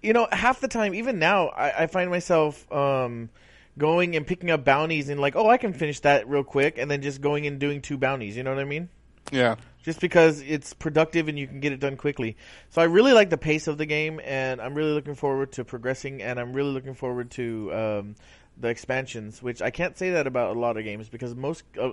You 0.00 0.12
know, 0.12 0.28
half 0.30 0.60
the 0.60 0.68
time, 0.68 0.94
even 0.94 1.18
now, 1.18 1.48
I, 1.48 1.82
I 1.82 1.86
find 1.88 2.10
myself 2.10 2.70
um, 2.70 3.30
going 3.76 4.14
and 4.14 4.24
picking 4.24 4.52
up 4.52 4.64
bounties 4.64 5.08
and 5.08 5.20
like, 5.20 5.34
oh, 5.34 5.48
I 5.48 5.56
can 5.56 5.72
finish 5.72 5.98
that 6.00 6.28
real 6.28 6.44
quick, 6.44 6.78
and 6.78 6.88
then 6.88 7.02
just 7.02 7.20
going 7.20 7.48
and 7.48 7.58
doing 7.58 7.82
two 7.82 7.98
bounties. 7.98 8.36
You 8.36 8.44
know 8.44 8.54
what 8.54 8.60
I 8.60 8.64
mean? 8.64 8.88
Yeah. 9.32 9.56
Just 9.88 10.00
because 10.02 10.42
it's 10.42 10.74
productive 10.74 11.28
and 11.28 11.38
you 11.38 11.46
can 11.46 11.60
get 11.60 11.72
it 11.72 11.80
done 11.80 11.96
quickly. 11.96 12.36
So 12.68 12.82
I 12.82 12.84
really 12.84 13.14
like 13.14 13.30
the 13.30 13.38
pace 13.38 13.68
of 13.68 13.78
the 13.78 13.86
game, 13.86 14.20
and 14.22 14.60
I'm 14.60 14.74
really 14.74 14.92
looking 14.92 15.14
forward 15.14 15.52
to 15.52 15.64
progressing, 15.64 16.20
and 16.20 16.38
I'm 16.38 16.52
really 16.52 16.72
looking 16.72 16.92
forward 16.92 17.30
to 17.32 17.72
um, 17.72 18.14
the 18.58 18.68
expansions, 18.68 19.42
which 19.42 19.62
I 19.62 19.70
can't 19.70 19.96
say 19.96 20.10
that 20.10 20.26
about 20.26 20.54
a 20.54 20.60
lot 20.60 20.76
of 20.76 20.84
games 20.84 21.08
because 21.08 21.34
most. 21.34 21.64
Uh, 21.80 21.92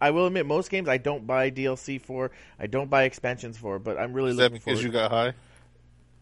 I 0.00 0.12
will 0.12 0.26
admit, 0.26 0.46
most 0.46 0.70
games 0.70 0.88
I 0.88 0.98
don't 0.98 1.26
buy 1.26 1.50
DLC 1.50 2.00
for. 2.00 2.30
I 2.56 2.68
don't 2.68 2.88
buy 2.88 3.02
expansions 3.02 3.58
for, 3.58 3.80
but 3.80 3.98
I'm 3.98 4.12
really 4.12 4.30
Is 4.30 4.36
that 4.36 4.52
looking 4.52 4.58
because 4.58 4.78
forward. 4.78 4.86
you 4.86 4.92
got 4.92 5.10
high? 5.10 5.32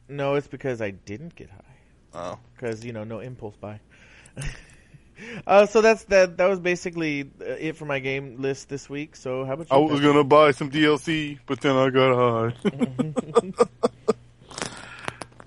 No, 0.09 0.37
it's 0.37 0.49
because 0.49 0.81
I 0.81 0.93
didn't 0.93 1.35
get 1.35 1.51
high. 1.51 1.75
Oh. 2.15 2.39
Because 2.55 2.87
you 2.87 2.95
know, 2.95 3.05
no 3.05 3.21
impulse 3.21 3.57
buy. 3.57 3.81
uh, 5.47 5.67
so 5.67 5.81
that's 5.81 6.05
that. 6.05 6.37
That 6.39 6.49
was 6.49 6.61
basically 6.61 7.31
uh, 7.41 7.45
it 7.45 7.77
for 7.77 7.85
my 7.85 7.99
game 7.99 8.41
list 8.41 8.69
this 8.69 8.89
week. 8.89 9.17
So 9.17 9.45
how 9.45 9.55
about 9.55 9.71
you? 9.71 9.77
I 9.77 9.79
was 9.79 10.01
gonna 10.01 10.25
buy 10.25 10.53
some 10.53 10.71
DLC, 10.71 11.39
but 11.47 11.61
then 11.61 11.77
I 11.77 11.91
got 11.91 12.15
high. 12.15 12.55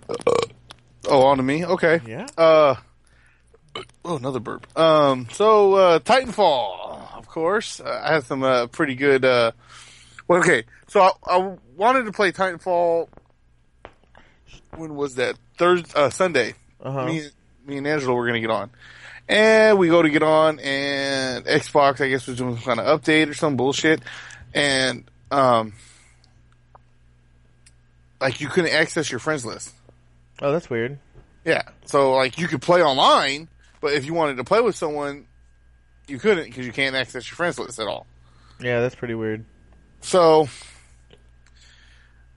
oh, 1.07 1.23
on 1.23 1.37
to 1.37 1.43
me. 1.43 1.65
Okay. 1.65 2.01
Yeah. 2.07 2.27
Uh. 2.37 2.75
Oh, 4.03 4.17
another 4.17 4.39
burp. 4.39 4.67
Um. 4.77 5.27
So, 5.31 5.73
uh, 5.73 5.99
Titanfall, 5.99 7.17
of 7.17 7.27
course, 7.27 7.79
uh, 7.79 8.01
I 8.03 8.13
had 8.13 8.23
some 8.23 8.43
uh, 8.43 8.67
pretty 8.67 8.95
good. 8.95 9.25
Uh, 9.25 9.51
well, 10.27 10.39
okay. 10.39 10.63
So 10.87 11.01
I, 11.01 11.11
I 11.25 11.55
wanted 11.75 12.05
to 12.05 12.11
play 12.11 12.31
Titanfall. 12.31 13.09
When 14.75 14.95
was 14.95 15.15
that? 15.15 15.37
Thursday, 15.57 15.89
uh, 15.95 16.09
Sunday. 16.09 16.53
Uh-huh. 16.81 17.05
Me, 17.05 17.27
me 17.65 17.77
and 17.77 17.87
Angela 17.87 18.13
were 18.13 18.27
gonna 18.27 18.39
get 18.39 18.51
on, 18.51 18.69
and 19.27 19.77
we 19.77 19.87
go 19.87 20.01
to 20.01 20.09
get 20.09 20.23
on, 20.23 20.59
and 20.59 21.45
Xbox, 21.45 22.01
I 22.01 22.09
guess, 22.09 22.27
was 22.27 22.37
doing 22.37 22.55
some 22.55 22.63
kind 22.63 22.79
of 22.79 23.01
update 23.01 23.29
or 23.29 23.33
some 23.33 23.55
bullshit, 23.55 24.01
and 24.53 25.03
um, 25.31 25.73
like 28.21 28.41
you 28.41 28.47
couldn't 28.47 28.71
access 28.71 29.11
your 29.11 29.19
friends 29.19 29.45
list. 29.45 29.73
Oh, 30.41 30.51
that's 30.51 30.69
weird. 30.69 30.99
Yeah, 31.43 31.63
so 31.85 32.13
like 32.13 32.37
you 32.37 32.47
could 32.47 32.61
play 32.61 32.83
online, 32.83 33.47
but 33.81 33.93
if 33.93 34.05
you 34.05 34.13
wanted 34.13 34.37
to 34.37 34.43
play 34.43 34.61
with 34.61 34.75
someone, 34.75 35.27
you 36.07 36.19
couldn't 36.19 36.45
because 36.45 36.65
you 36.65 36.73
can't 36.73 36.95
access 36.95 37.29
your 37.29 37.35
friends 37.35 37.59
list 37.59 37.79
at 37.79 37.87
all. 37.87 38.05
Yeah, 38.59 38.81
that's 38.81 38.95
pretty 38.95 39.15
weird. 39.15 39.45
So, 40.01 40.47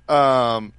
um, 0.08 0.72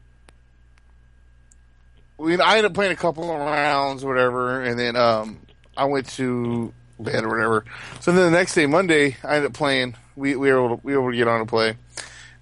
we 2.18 2.39
I 2.39 2.58
ended 2.58 2.66
up 2.66 2.74
playing 2.74 2.92
a 2.92 2.96
couple 2.96 3.32
of 3.32 3.39
rounds, 3.39 4.04
or 4.04 4.08
whatever, 4.10 4.62
and 4.62 4.78
then 4.78 4.96
um, 4.96 5.39
I 5.79 5.86
went 5.86 6.09
to 6.12 6.74
bed 7.00 7.24
or 7.24 7.29
whatever. 7.29 7.65
So 8.01 8.12
then 8.12 8.31
the 8.31 8.38
next 8.38 8.53
day, 8.53 8.65
Monday, 8.65 9.17
I 9.24 9.36
ended 9.38 9.51
up 9.51 9.53
playing. 9.53 9.95
We 10.15 10.36
we 10.36 10.51
were 10.51 10.65
able 10.65 10.77
to, 10.77 10.81
we 10.83 10.95
were 10.95 11.01
able 11.03 11.12
to 11.12 11.17
get 11.17 11.27
on 11.27 11.39
and 11.39 11.50
play. 11.50 11.77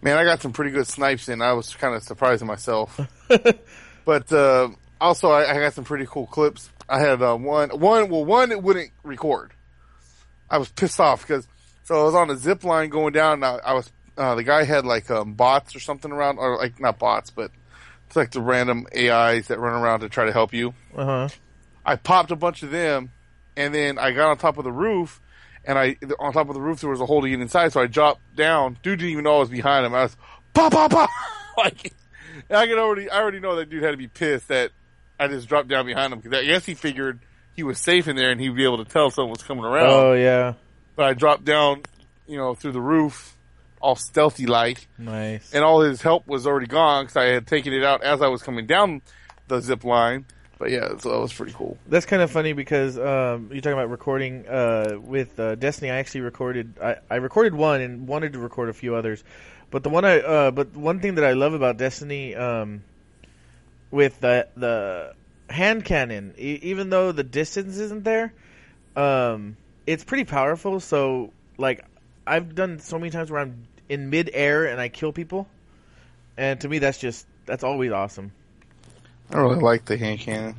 Man, 0.02 0.18
I 0.18 0.24
got 0.24 0.42
some 0.42 0.54
pretty 0.54 0.72
good 0.72 0.88
snipes 0.88 1.30
in. 1.30 1.42
I 1.42 1.54
was 1.54 1.76
kind 1.76 1.96
of 1.96 2.04
surprised 2.04 2.42
at 2.42 2.48
myself, 2.48 3.00
but 4.06 4.32
uh, 4.32 4.70
also 5.02 5.30
I, 5.30 5.52
I 5.52 5.60
got 5.60 5.74
some 5.74 5.84
pretty 5.84 6.06
cool 6.08 6.28
clips. 6.28 6.70
I 6.90 7.00
had 7.00 7.22
uh, 7.22 7.36
one 7.36 7.70
one 7.70 8.10
well 8.10 8.26
one 8.26 8.52
it 8.52 8.62
wouldn't 8.62 8.92
record. 9.04 9.54
I 10.50 10.58
was 10.58 10.70
pissed 10.70 11.00
off 11.00 11.22
because 11.22 11.48
so 11.84 12.02
I 12.02 12.04
was 12.04 12.16
on 12.16 12.30
a 12.30 12.36
zip 12.36 12.64
line 12.64 12.90
going 12.90 13.14
down. 13.14 13.44
And 13.44 13.46
I, 13.46 13.58
I 13.58 13.74
was 13.74 13.92
uh, 14.18 14.36
the 14.36 14.44
guy 14.44 14.64
had 14.64 14.86
like 14.86 15.10
um, 15.12 15.34
bots 15.34 15.76
or 15.76 15.80
something 15.80 16.12
around, 16.12 16.40
or 16.40 16.58
like 16.58 16.80
not 16.80 17.00
bots, 17.00 17.30
but 17.30 17.52
it's 18.08 18.16
like 18.16 18.32
the 18.32 18.42
random 18.42 18.88
AIs 18.96 19.48
that 19.48 19.60
run 19.60 19.80
around 19.80 20.00
to 20.02 20.10
try 20.10 20.26
to 20.26 20.32
help 20.32 20.54
you. 20.54 20.74
Uh 20.96 21.06
huh. 21.06 21.30
I 21.86 21.96
popped 21.96 22.32
a 22.32 22.36
bunch 22.36 22.64
of 22.64 22.72
them, 22.72 23.12
and 23.58 23.74
then 23.76 23.98
I 24.00 24.12
got 24.12 24.30
on 24.30 24.38
top 24.38 24.58
of 24.58 24.64
the 24.64 24.72
roof, 24.72 25.20
and 25.66 25.78
I 25.78 25.98
on 26.20 26.32
top 26.32 26.48
of 26.48 26.56
the 26.56 26.62
roof 26.62 26.80
there 26.82 26.90
was 26.90 27.02
a 27.02 27.06
hole 27.06 27.22
to 27.22 27.30
get 27.30 27.42
inside, 27.42 27.74
so 27.74 27.82
I 27.82 27.88
dropped 27.88 28.22
down. 28.36 28.78
Dude 28.84 29.00
didn't 29.00 29.12
even 29.12 29.24
know 29.26 29.36
I 29.38 29.40
was 29.40 29.50
behind 29.50 29.86
him. 29.86 29.94
I 29.94 30.04
was 30.04 30.16
pop 30.54 30.72
pop 30.72 30.92
pop, 30.92 31.10
like 31.58 31.92
I 32.50 32.66
could 32.68 32.78
already 32.78 33.10
I 33.10 33.18
already 33.20 33.40
know 33.40 33.56
that 33.58 33.70
dude 33.70 33.84
had 33.84 33.92
to 33.92 33.98
be 33.98 34.08
pissed 34.08 34.48
that 34.48 34.72
I 35.20 35.28
just 35.28 35.50
dropped 35.50 35.68
down 35.68 35.86
behind 35.86 36.14
him 36.14 36.20
because 36.20 36.38
I 36.40 36.46
guess 36.46 36.66
he 36.66 36.76
figured 36.76 37.20
he 37.56 37.64
was 37.64 37.80
safe 37.80 38.08
in 38.08 38.16
there 38.16 38.30
and 38.32 38.40
he'd 38.40 38.56
be 38.56 38.64
able 38.64 38.84
to 38.84 38.90
tell 38.90 39.10
someone 39.10 39.32
was 39.32 39.44
coming 39.44 39.66
around. 39.66 39.90
Oh 39.90 40.14
yeah. 40.14 40.54
But 40.96 41.06
I 41.08 41.14
dropped 41.14 41.44
down, 41.44 41.82
you 42.28 42.38
know, 42.38 42.54
through 42.56 42.72
the 42.74 42.82
roof, 42.82 43.36
all 43.82 43.96
stealthy 43.96 44.46
like, 44.48 44.88
Nice. 44.98 45.54
and 45.54 45.64
all 45.64 45.82
his 45.82 46.02
help 46.02 46.28
was 46.28 46.46
already 46.48 46.66
gone 46.68 47.06
because 47.06 47.18
I 47.18 47.26
had 47.26 47.46
taken 47.48 47.74
it 47.74 47.84
out 47.84 48.04
as 48.04 48.22
I 48.22 48.28
was 48.28 48.42
coming 48.44 48.66
down 48.68 49.02
the 49.48 49.60
zip 49.60 49.84
line. 49.84 50.26
But 50.60 50.72
yeah, 50.72 50.98
so 50.98 51.12
that 51.12 51.20
was 51.20 51.34
pretty 51.34 51.54
cool. 51.54 51.78
That's 51.88 52.06
kind 52.06 52.22
of 52.22 52.32
funny 52.32 52.54
because 52.54 52.98
um, 52.98 53.50
you're 53.52 53.62
talking 53.62 53.74
about 53.74 53.92
recording 53.92 54.48
uh, 54.48 54.98
with 55.00 55.40
uh, 55.40 55.56
Destiny. 55.56 55.92
I 55.92 55.98
actually 55.98 56.22
recorded. 56.22 56.74
I, 56.82 56.98
I 57.10 57.16
recorded 57.18 57.54
one 57.54 57.82
and 57.82 58.08
wanted 58.08 58.34
to 58.34 58.40
record 58.40 58.70
a 58.70 58.74
few 58.74 58.96
others, 58.96 59.24
but 59.70 59.84
the 59.84 59.90
one 59.90 60.04
I 60.04 60.20
uh, 60.20 60.52
but 60.52 60.76
one 60.76 61.00
thing 61.00 61.16
that 61.16 61.24
I 61.24 61.34
love 61.34 61.54
about 61.54 61.78
Destiny 61.78 62.36
um, 62.36 62.84
with 63.92 64.20
the 64.20 64.48
the 64.56 65.14
hand 65.50 65.86
cannon, 65.86 66.34
e- 66.40 66.60
even 66.64 66.90
though 66.90 67.12
the 67.12 67.24
distance 67.24 67.78
isn't 67.78 68.04
there, 68.04 68.34
um, 68.96 69.58
it's 69.86 70.04
pretty 70.04 70.26
powerful. 70.26 70.80
So 70.80 71.34
like 71.60 71.86
I've 72.26 72.56
done 72.56 72.80
so 72.80 72.98
many 72.98 73.12
times 73.12 73.30
where 73.30 73.42
I'm 73.42 73.68
in 73.90 74.10
mid 74.10 74.32
air 74.34 74.66
and 74.66 74.82
I 74.82 74.90
kill 74.90 75.14
people, 75.14 75.48
and 76.36 76.60
to 76.62 76.68
me 76.68 76.80
that's 76.80 76.98
just 76.98 77.28
that's 77.46 77.64
always 77.64 77.92
awesome. 77.92 78.32
I 79.32 79.40
really 79.40 79.56
like 79.56 79.86
the 79.86 79.98
hand 79.98 80.20
cannon. 80.20 80.56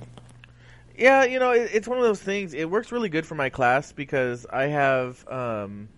Yeah, 0.97 1.25
you 1.25 1.39
know, 1.39 1.53
it, 1.53 1.71
it's 1.73 1.87
one 1.87 1.99
of 1.99 2.05
those 2.05 2.21
things. 2.21 2.55
It 2.55 2.69
works 2.69 2.91
really 2.91 3.09
good 3.09 3.25
for 3.25 3.35
my 3.35 3.51
class 3.51 3.93
because 3.93 4.47
I 4.47 4.65
have 4.65 5.27
um, 5.29 5.89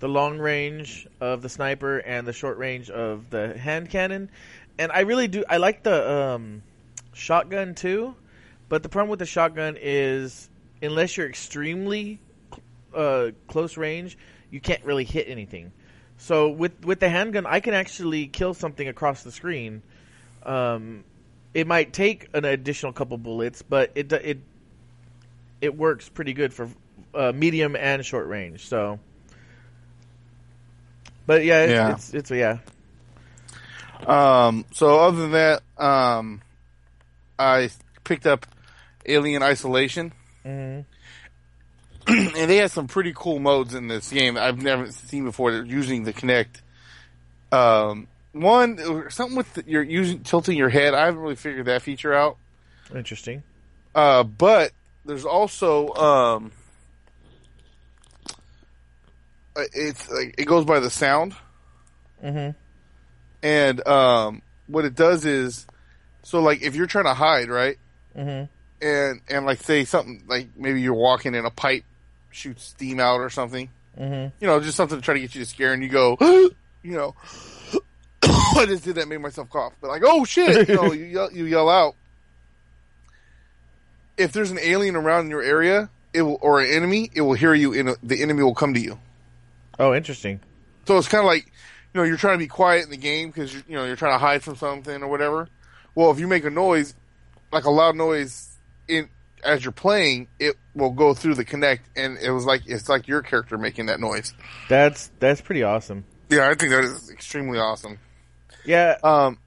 the 0.00 0.08
long 0.08 0.38
range 0.38 1.06
of 1.20 1.42
the 1.42 1.48
sniper 1.48 1.98
and 1.98 2.26
the 2.26 2.32
short 2.32 2.58
range 2.58 2.90
of 2.90 3.28
the 3.30 3.56
hand 3.56 3.90
cannon, 3.90 4.30
and 4.78 4.90
I 4.90 5.00
really 5.00 5.28
do. 5.28 5.44
I 5.48 5.58
like 5.58 5.82
the 5.82 6.10
um, 6.10 6.62
shotgun 7.12 7.74
too, 7.74 8.14
but 8.68 8.82
the 8.82 8.88
problem 8.88 9.10
with 9.10 9.18
the 9.18 9.26
shotgun 9.26 9.76
is 9.80 10.48
unless 10.80 11.16
you're 11.16 11.28
extremely 11.28 12.18
uh, 12.94 13.28
close 13.46 13.76
range, 13.76 14.18
you 14.50 14.60
can't 14.60 14.84
really 14.84 15.04
hit 15.04 15.28
anything. 15.28 15.70
So 16.16 16.48
with 16.48 16.84
with 16.84 16.98
the 16.98 17.08
handgun, 17.08 17.46
I 17.46 17.60
can 17.60 17.74
actually 17.74 18.26
kill 18.26 18.54
something 18.54 18.88
across 18.88 19.22
the 19.22 19.32
screen. 19.32 19.82
Um, 20.44 21.04
it 21.54 21.66
might 21.66 21.92
take 21.92 22.28
an 22.34 22.44
additional 22.44 22.92
couple 22.92 23.18
bullets, 23.18 23.62
but 23.62 23.92
it 23.94 24.12
it 24.12 24.38
it 25.60 25.76
works 25.76 26.08
pretty 26.08 26.32
good 26.32 26.52
for 26.52 26.68
uh, 27.14 27.32
medium 27.34 27.76
and 27.76 28.04
short 28.04 28.26
range. 28.26 28.66
So, 28.66 28.98
but 31.26 31.44
yeah, 31.44 31.62
it's, 31.62 31.70
Yeah. 31.72 31.92
it's 31.92 32.14
it's 32.14 32.30
yeah. 32.30 32.58
Um, 34.06 34.64
so 34.72 34.98
other 34.98 35.28
than 35.28 35.30
that, 35.32 35.62
um, 35.78 36.42
I 37.38 37.70
picked 38.04 38.26
up 38.26 38.46
Alien 39.06 39.42
Isolation, 39.42 40.12
hmm 40.42 40.80
and 42.08 42.34
they 42.50 42.56
had 42.56 42.72
some 42.72 42.88
pretty 42.88 43.12
cool 43.14 43.38
modes 43.38 43.74
in 43.74 43.86
this 43.86 44.10
game 44.10 44.34
that 44.34 44.42
I've 44.42 44.60
never 44.60 44.90
seen 44.90 45.24
before. 45.24 45.52
They're 45.52 45.64
using 45.64 46.02
the 46.02 46.12
Kinect. 46.12 46.60
Um, 47.52 48.08
one 48.32 49.10
something 49.10 49.36
with 49.36 49.52
the, 49.54 49.64
you're 49.66 49.82
using 49.82 50.20
tilting 50.20 50.56
your 50.56 50.68
head. 50.68 50.94
I 50.94 51.04
haven't 51.06 51.20
really 51.20 51.36
figured 51.36 51.66
that 51.66 51.82
feature 51.82 52.12
out. 52.14 52.36
Interesting. 52.94 53.42
Uh, 53.94 54.22
but 54.22 54.72
there's 55.04 55.24
also 55.24 55.92
um, 55.94 56.52
uh, 59.56 59.64
it's 59.72 60.10
like 60.10 60.34
it 60.38 60.46
goes 60.46 60.64
by 60.64 60.80
the 60.80 60.90
sound, 60.90 61.34
hmm 62.20 62.50
and 63.42 63.86
um, 63.88 64.40
what 64.66 64.84
it 64.84 64.94
does 64.94 65.24
is, 65.24 65.66
so 66.22 66.40
like 66.40 66.62
if 66.62 66.74
you're 66.74 66.86
trying 66.86 67.04
to 67.04 67.14
hide, 67.14 67.48
right, 67.48 67.76
hmm 68.14 68.44
and 68.80 69.20
and 69.28 69.44
like 69.46 69.62
say 69.62 69.84
something 69.84 70.22
like 70.26 70.48
maybe 70.56 70.80
you're 70.80 70.94
walking 70.94 71.34
and 71.34 71.46
a 71.46 71.50
pipe 71.50 71.84
shoots 72.30 72.64
steam 72.64 72.98
out 72.98 73.20
or 73.20 73.28
something, 73.28 73.68
hmm 73.96 74.26
you 74.40 74.46
know, 74.46 74.58
just 74.60 74.76
something 74.76 74.98
to 74.98 75.04
try 75.04 75.14
to 75.14 75.20
get 75.20 75.34
you 75.34 75.44
to 75.44 75.46
scare, 75.50 75.74
and 75.74 75.82
you 75.82 75.90
go, 75.90 76.16
you 76.82 76.92
know, 76.96 77.14
I 78.56 78.66
just 78.66 78.84
did 78.84 78.96
that, 78.96 79.08
made 79.08 79.18
myself 79.18 79.50
cough, 79.50 79.72
but 79.80 79.88
like, 79.88 80.02
oh 80.04 80.24
shit, 80.24 80.68
you 80.68 80.74
know, 80.74 80.92
you 80.92 81.04
yell, 81.04 81.32
you 81.32 81.44
yell 81.44 81.68
out. 81.68 81.94
if 84.16 84.32
there's 84.32 84.50
an 84.50 84.58
alien 84.60 84.96
around 84.96 85.24
in 85.24 85.30
your 85.30 85.42
area, 85.42 85.88
it 86.12 86.22
will 86.22 86.38
or 86.40 86.60
an 86.60 86.70
enemy, 86.70 87.10
it 87.14 87.22
will 87.22 87.34
hear 87.34 87.54
you, 87.54 87.72
and 87.74 87.90
uh, 87.90 87.94
the 88.02 88.22
enemy 88.22 88.42
will 88.42 88.54
come 88.54 88.74
to 88.74 88.80
you. 88.80 88.98
Oh, 89.78 89.94
interesting. 89.94 90.40
So 90.86 90.98
it's 90.98 91.08
kind 91.08 91.20
of 91.20 91.26
like, 91.26 91.46
you 91.46 92.00
know, 92.00 92.02
you're 92.02 92.16
trying 92.16 92.34
to 92.34 92.38
be 92.38 92.48
quiet 92.48 92.84
in 92.84 92.90
the 92.90 92.96
game 92.96 93.30
because 93.30 93.54
you 93.54 93.62
know 93.68 93.84
you're 93.84 93.96
trying 93.96 94.14
to 94.14 94.18
hide 94.18 94.42
from 94.42 94.56
something 94.56 95.02
or 95.02 95.08
whatever. 95.08 95.48
Well, 95.94 96.10
if 96.10 96.18
you 96.18 96.26
make 96.26 96.44
a 96.44 96.50
noise, 96.50 96.94
like 97.52 97.64
a 97.64 97.70
loud 97.70 97.96
noise 97.96 98.56
in 98.88 99.08
as 99.44 99.64
you're 99.64 99.72
playing, 99.72 100.28
it 100.38 100.56
will 100.74 100.90
go 100.90 101.14
through 101.14 101.34
the 101.34 101.44
Kinect, 101.44 101.80
and 101.96 102.16
it 102.18 102.30
was 102.30 102.44
like 102.44 102.62
it's 102.66 102.88
like 102.88 103.08
your 103.08 103.22
character 103.22 103.58
making 103.58 103.86
that 103.86 104.00
noise. 104.00 104.34
That's 104.68 105.10
that's 105.18 105.40
pretty 105.40 105.62
awesome. 105.62 106.04
Yeah, 106.30 106.48
I 106.48 106.54
think 106.54 106.70
that 106.72 106.84
is 106.84 107.10
extremely 107.10 107.58
awesome. 107.58 107.98
Yeah, 108.64 108.96
Um, 109.02 109.38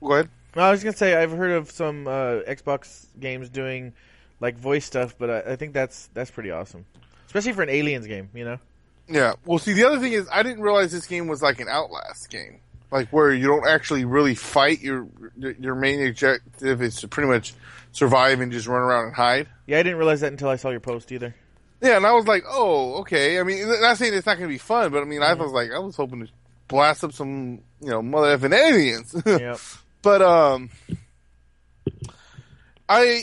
go 0.00 0.12
ahead. 0.12 0.28
no, 0.54 0.62
I 0.62 0.70
was 0.70 0.82
gonna 0.84 0.96
say 0.96 1.14
I've 1.14 1.32
heard 1.32 1.52
of 1.52 1.70
some 1.70 2.06
uh, 2.06 2.40
Xbox 2.48 3.06
games 3.18 3.48
doing 3.48 3.92
like 4.40 4.56
voice 4.56 4.84
stuff, 4.84 5.14
but 5.18 5.30
I, 5.30 5.52
I 5.52 5.56
think 5.56 5.72
that's 5.72 6.08
that's 6.14 6.30
pretty 6.30 6.50
awesome, 6.50 6.84
especially 7.26 7.52
for 7.52 7.62
an 7.62 7.70
Aliens 7.70 8.06
game. 8.06 8.28
You 8.34 8.44
know? 8.44 8.58
Yeah. 9.08 9.34
Well, 9.44 9.58
see, 9.58 9.72
the 9.72 9.84
other 9.84 9.98
thing 10.00 10.12
is, 10.12 10.28
I 10.32 10.42
didn't 10.42 10.62
realize 10.62 10.92
this 10.92 11.06
game 11.06 11.26
was 11.28 11.42
like 11.42 11.60
an 11.60 11.68
Outlast 11.68 12.28
game, 12.30 12.60
like 12.90 13.08
where 13.10 13.32
you 13.32 13.46
don't 13.46 13.66
actually 13.66 14.04
really 14.04 14.34
fight. 14.34 14.80
Your 14.80 15.06
your 15.36 15.74
main 15.74 16.06
objective 16.06 16.82
is 16.82 16.96
to 17.00 17.08
pretty 17.08 17.28
much 17.28 17.54
survive 17.92 18.40
and 18.40 18.52
just 18.52 18.66
run 18.66 18.82
around 18.82 19.06
and 19.06 19.14
hide. 19.16 19.48
Yeah, 19.66 19.78
I 19.78 19.82
didn't 19.82 19.98
realize 19.98 20.20
that 20.20 20.30
until 20.32 20.48
I 20.48 20.56
saw 20.56 20.70
your 20.70 20.80
post 20.80 21.10
either. 21.12 21.34
Yeah, 21.82 21.96
and 21.98 22.06
I 22.06 22.12
was 22.12 22.26
like, 22.26 22.44
oh, 22.48 22.94
okay. 23.00 23.38
I 23.38 23.42
mean, 23.42 23.68
not 23.80 23.98
saying 23.98 24.14
it's 24.14 24.26
not 24.26 24.38
going 24.38 24.48
to 24.48 24.52
be 24.54 24.58
fun, 24.58 24.90
but 24.92 25.02
I 25.02 25.04
mean, 25.04 25.22
I 25.22 25.34
was 25.34 25.52
like, 25.52 25.70
I 25.72 25.78
was 25.78 25.94
hoping 25.96 26.20
to 26.26 26.32
blast 26.68 27.04
up 27.04 27.12
some, 27.12 27.60
you 27.80 27.90
know, 27.90 28.02
mother 28.02 28.36
effing 28.36 28.54
aliens. 28.54 29.14
Yep. 29.26 29.58
but 30.02 30.22
um, 30.22 30.70
I, 32.88 33.22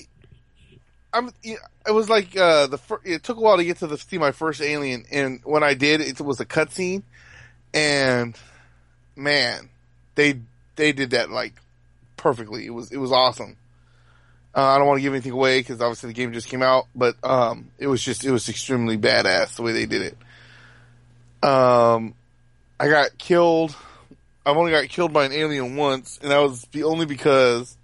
I'm. 1.13 1.29
It 1.43 1.59
was 1.91 2.09
like 2.09 2.35
uh, 2.37 2.67
the 2.67 2.77
fir- 2.77 3.01
it 3.03 3.23
took 3.23 3.37
a 3.37 3.41
while 3.41 3.57
to 3.57 3.65
get 3.65 3.77
to 3.77 3.87
the 3.87 3.97
see 3.97 4.17
my 4.17 4.31
first 4.31 4.61
alien, 4.61 5.05
and 5.11 5.41
when 5.43 5.63
I 5.63 5.73
did, 5.73 6.01
it 6.01 6.19
was 6.21 6.39
a 6.39 6.45
cutscene, 6.45 7.03
and 7.73 8.37
man, 9.15 9.69
they 10.15 10.39
they 10.75 10.91
did 10.91 11.11
that 11.11 11.29
like 11.29 11.53
perfectly. 12.17 12.65
It 12.65 12.71
was 12.71 12.91
it 12.91 12.97
was 12.97 13.11
awesome. 13.11 13.57
Uh, 14.55 14.63
I 14.63 14.77
don't 14.77 14.87
want 14.87 14.99
to 14.99 15.01
give 15.01 15.13
anything 15.13 15.31
away 15.31 15.59
because 15.59 15.81
obviously 15.81 16.09
the 16.09 16.13
game 16.13 16.31
just 16.31 16.47
came 16.47 16.61
out, 16.61 16.85
but 16.93 17.15
um, 17.23 17.71
it 17.79 17.87
was 17.87 18.03
just 18.03 18.23
it 18.23 18.31
was 18.31 18.47
extremely 18.49 18.97
badass 18.97 19.55
the 19.55 19.63
way 19.63 19.71
they 19.71 19.85
did 19.87 20.01
it. 20.03 21.47
Um, 21.47 22.13
I 22.83 22.89
got 22.89 23.17
killed. 23.17 23.73
I've 24.45 24.57
only 24.57 24.71
got 24.71 24.89
killed 24.89 25.13
by 25.13 25.23
an 25.23 25.31
alien 25.31 25.77
once, 25.77 26.19
and 26.21 26.31
that 26.31 26.39
was 26.39 26.63
the 26.73 26.83
only 26.83 27.05
because 27.05 27.77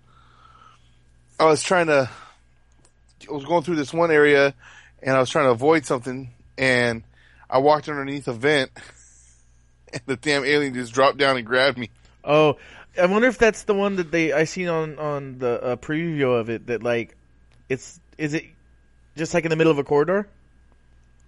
I 1.40 1.46
was 1.46 1.64
trying 1.64 1.88
to. 1.88 2.10
I 3.30 3.32
was 3.32 3.46
going 3.46 3.64
through 3.64 3.78
this 3.78 3.94
one 3.94 4.12
area, 4.12 4.54
and 5.02 5.16
I 5.16 5.22
was 5.22 5.30
trying 5.30 5.46
to 5.46 5.52
avoid 5.52 5.86
something, 5.86 6.32
and 6.58 7.04
I 7.50 7.60
walked 7.60 7.88
underneath 7.88 8.28
a 8.28 8.34
vent, 8.34 8.72
and 9.94 10.02
the 10.06 10.18
damn 10.18 10.44
alien 10.44 10.74
just 10.74 10.94
dropped 10.94 11.18
down 11.18 11.38
and 11.38 11.46
grabbed 11.46 11.78
me. 11.78 11.92
Oh, 12.26 12.58
I 13.02 13.06
wonder 13.06 13.30
if 13.30 13.38
that's 13.38 13.64
the 13.64 13.74
one 13.74 13.96
that 13.96 14.12
they 14.12 14.34
I 14.34 14.44
seen 14.44 14.68
on 14.68 15.00
on 15.00 15.40
the 15.40 15.64
uh, 15.64 15.76
preview 15.78 16.38
of 16.38 16.50
it. 16.50 16.68
That 16.68 16.84
like, 16.84 17.16
it's 17.70 18.02
is 18.18 18.34
it 18.34 18.44
just 19.16 19.34
like 19.34 19.46
in 19.46 19.50
the 19.50 19.56
middle 19.56 19.72
of 19.72 19.80
a 19.80 19.86
corridor? 19.86 20.28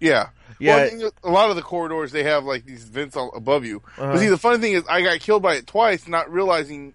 Yeah. 0.01 0.29
Yeah. 0.59 0.89
Well, 0.99 1.11
a 1.23 1.29
lot 1.31 1.49
of 1.49 1.55
the 1.55 1.61
corridors 1.61 2.11
they 2.11 2.23
have 2.23 2.43
like 2.43 2.65
these 2.65 2.83
vents 2.83 3.15
all 3.15 3.31
above 3.33 3.63
you. 3.65 3.77
Uh-huh. 3.97 4.11
But 4.11 4.19
see, 4.19 4.27
the 4.27 4.37
funny 4.37 4.59
thing 4.59 4.73
is, 4.73 4.83
I 4.89 5.01
got 5.01 5.19
killed 5.21 5.41
by 5.41 5.55
it 5.55 5.65
twice, 5.67 6.07
not 6.07 6.31
realizing 6.31 6.93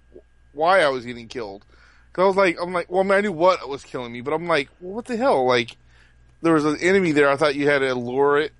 why 0.52 0.82
I 0.82 0.88
was 0.88 1.04
getting 1.06 1.28
killed. 1.28 1.64
Cause 2.12 2.22
I 2.22 2.26
was 2.26 2.36
like, 2.36 2.58
I'm 2.60 2.72
like, 2.72 2.90
well, 2.90 3.00
I, 3.00 3.02
mean, 3.04 3.12
I 3.12 3.20
knew 3.22 3.32
what 3.32 3.66
was 3.68 3.82
killing 3.82 4.12
me, 4.12 4.20
but 4.20 4.32
I'm 4.32 4.46
like, 4.46 4.68
well, 4.80 4.94
what 4.94 5.04
the 5.06 5.16
hell? 5.16 5.46
Like, 5.46 5.76
there 6.42 6.54
was 6.54 6.64
an 6.64 6.78
enemy 6.80 7.12
there. 7.12 7.28
I 7.30 7.36
thought 7.36 7.54
you 7.56 7.68
had 7.68 7.80
to 7.80 7.94
lure 7.94 8.38
it, 8.38 8.52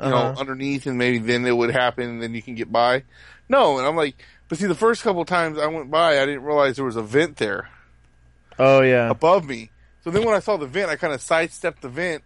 you 0.00 0.06
Uh-huh. 0.06 0.10
know, 0.32 0.38
underneath, 0.38 0.86
and 0.86 0.98
maybe 0.98 1.18
then 1.18 1.46
it 1.46 1.56
would 1.56 1.70
happen, 1.70 2.08
and 2.08 2.22
then 2.22 2.34
you 2.34 2.42
can 2.42 2.54
get 2.56 2.72
by. 2.72 3.04
No, 3.48 3.78
and 3.78 3.86
I'm 3.86 3.94
like, 3.96 4.16
but 4.48 4.58
see, 4.58 4.66
the 4.66 4.74
first 4.74 5.02
couple 5.02 5.24
times 5.24 5.58
I 5.58 5.66
went 5.66 5.90
by, 5.90 6.20
I 6.20 6.26
didn't 6.26 6.42
realize 6.42 6.76
there 6.76 6.84
was 6.84 6.96
a 6.96 7.02
vent 7.02 7.36
there 7.36 7.68
Oh 8.58 8.80
yeah. 8.82 9.10
above 9.10 9.44
me. 9.46 9.70
So 10.02 10.10
then 10.10 10.24
when 10.24 10.34
I 10.34 10.40
saw 10.40 10.56
the 10.56 10.66
vent, 10.66 10.90
I 10.90 10.96
kind 10.96 11.12
of 11.12 11.20
sidestepped 11.22 11.82
the 11.82 11.88
vent, 11.88 12.22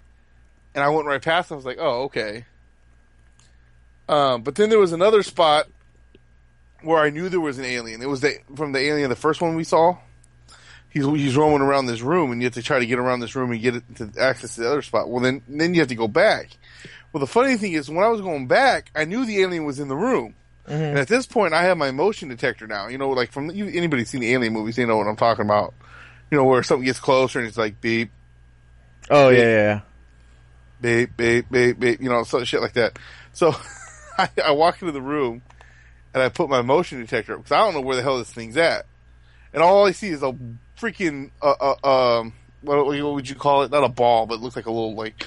and 0.78 0.84
I 0.84 0.90
went 0.90 1.08
right 1.08 1.20
past. 1.20 1.50
it. 1.50 1.54
I 1.54 1.56
was 1.56 1.64
like, 1.64 1.78
"Oh, 1.80 2.04
okay." 2.04 2.44
Um, 4.08 4.42
but 4.42 4.54
then 4.54 4.70
there 4.70 4.78
was 4.78 4.92
another 4.92 5.24
spot 5.24 5.66
where 6.82 7.00
I 7.00 7.10
knew 7.10 7.28
there 7.28 7.40
was 7.40 7.58
an 7.58 7.64
alien. 7.64 8.00
It 8.00 8.08
was 8.08 8.20
the, 8.20 8.38
from 8.54 8.70
the 8.70 8.78
alien, 8.78 9.10
the 9.10 9.16
first 9.16 9.40
one 9.40 9.56
we 9.56 9.64
saw. 9.64 9.96
He's 10.88 11.04
he's 11.04 11.36
roaming 11.36 11.62
around 11.62 11.86
this 11.86 12.00
room, 12.00 12.30
and 12.30 12.40
you 12.40 12.46
have 12.46 12.54
to 12.54 12.62
try 12.62 12.78
to 12.78 12.86
get 12.86 13.00
around 13.00 13.18
this 13.18 13.34
room 13.34 13.50
and 13.50 13.60
get 13.60 13.74
it 13.74 13.82
to 13.96 14.12
access 14.20 14.54
the 14.54 14.68
other 14.68 14.82
spot. 14.82 15.10
Well, 15.10 15.20
then 15.20 15.42
then 15.48 15.74
you 15.74 15.80
have 15.80 15.88
to 15.88 15.96
go 15.96 16.06
back. 16.06 16.50
Well, 17.12 17.20
the 17.20 17.26
funny 17.26 17.56
thing 17.56 17.72
is, 17.72 17.90
when 17.90 18.04
I 18.04 18.08
was 18.08 18.20
going 18.20 18.46
back, 18.46 18.92
I 18.94 19.04
knew 19.04 19.26
the 19.26 19.40
alien 19.40 19.64
was 19.64 19.80
in 19.80 19.88
the 19.88 19.96
room. 19.96 20.34
And 20.66 20.98
at 20.98 21.08
this 21.08 21.26
point, 21.26 21.54
I 21.54 21.62
have 21.62 21.78
my 21.78 21.90
motion 21.90 22.28
detector 22.28 22.66
now. 22.66 22.88
You 22.88 22.98
know, 22.98 23.10
like 23.10 23.32
from 23.32 23.50
you, 23.50 23.66
anybody 23.68 24.04
seen 24.04 24.20
the 24.20 24.32
alien 24.32 24.52
movies, 24.52 24.76
they 24.76 24.84
know 24.84 24.96
what 24.98 25.08
I'm 25.08 25.16
talking 25.16 25.44
about. 25.44 25.74
You 26.30 26.36
know, 26.38 26.44
where 26.44 26.62
something 26.62 26.84
gets 26.84 27.00
closer 27.00 27.38
and 27.38 27.48
it's 27.48 27.56
like 27.56 27.80
beep, 27.80 28.10
Oh 29.10 29.28
yeah, 29.30 29.38
yeah, 29.38 29.46
yeah. 29.46 29.80
Beep, 30.80 31.16
babe, 31.16 31.46
babe, 31.50 31.78
beep, 31.78 32.00
you 32.00 32.08
know, 32.08 32.22
so 32.24 32.42
shit 32.44 32.60
like 32.60 32.74
that. 32.74 32.98
So 33.32 33.54
I, 34.18 34.28
I 34.44 34.50
walk 34.52 34.80
into 34.82 34.92
the 34.92 35.02
room 35.02 35.42
and 36.14 36.22
I 36.22 36.28
put 36.28 36.48
my 36.48 36.62
motion 36.62 37.00
detector 37.00 37.34
up 37.34 37.40
because 37.40 37.52
I 37.52 37.58
don't 37.58 37.74
know 37.74 37.80
where 37.80 37.96
the 37.96 38.02
hell 38.02 38.18
this 38.18 38.32
thing's 38.32 38.56
at. 38.56 38.86
And 39.52 39.62
all 39.62 39.86
I 39.86 39.92
see 39.92 40.08
is 40.08 40.22
a 40.22 40.34
freaking, 40.78 41.30
uh, 41.42 41.74
uh, 41.82 42.18
um, 42.20 42.32
what, 42.62 42.84
what 42.84 43.14
would 43.14 43.28
you 43.28 43.34
call 43.34 43.62
it? 43.62 43.70
Not 43.70 43.84
a 43.84 43.88
ball, 43.88 44.26
but 44.26 44.34
it 44.34 44.40
looks 44.40 44.56
like 44.56 44.66
a 44.66 44.70
little, 44.70 44.94
like, 44.94 45.26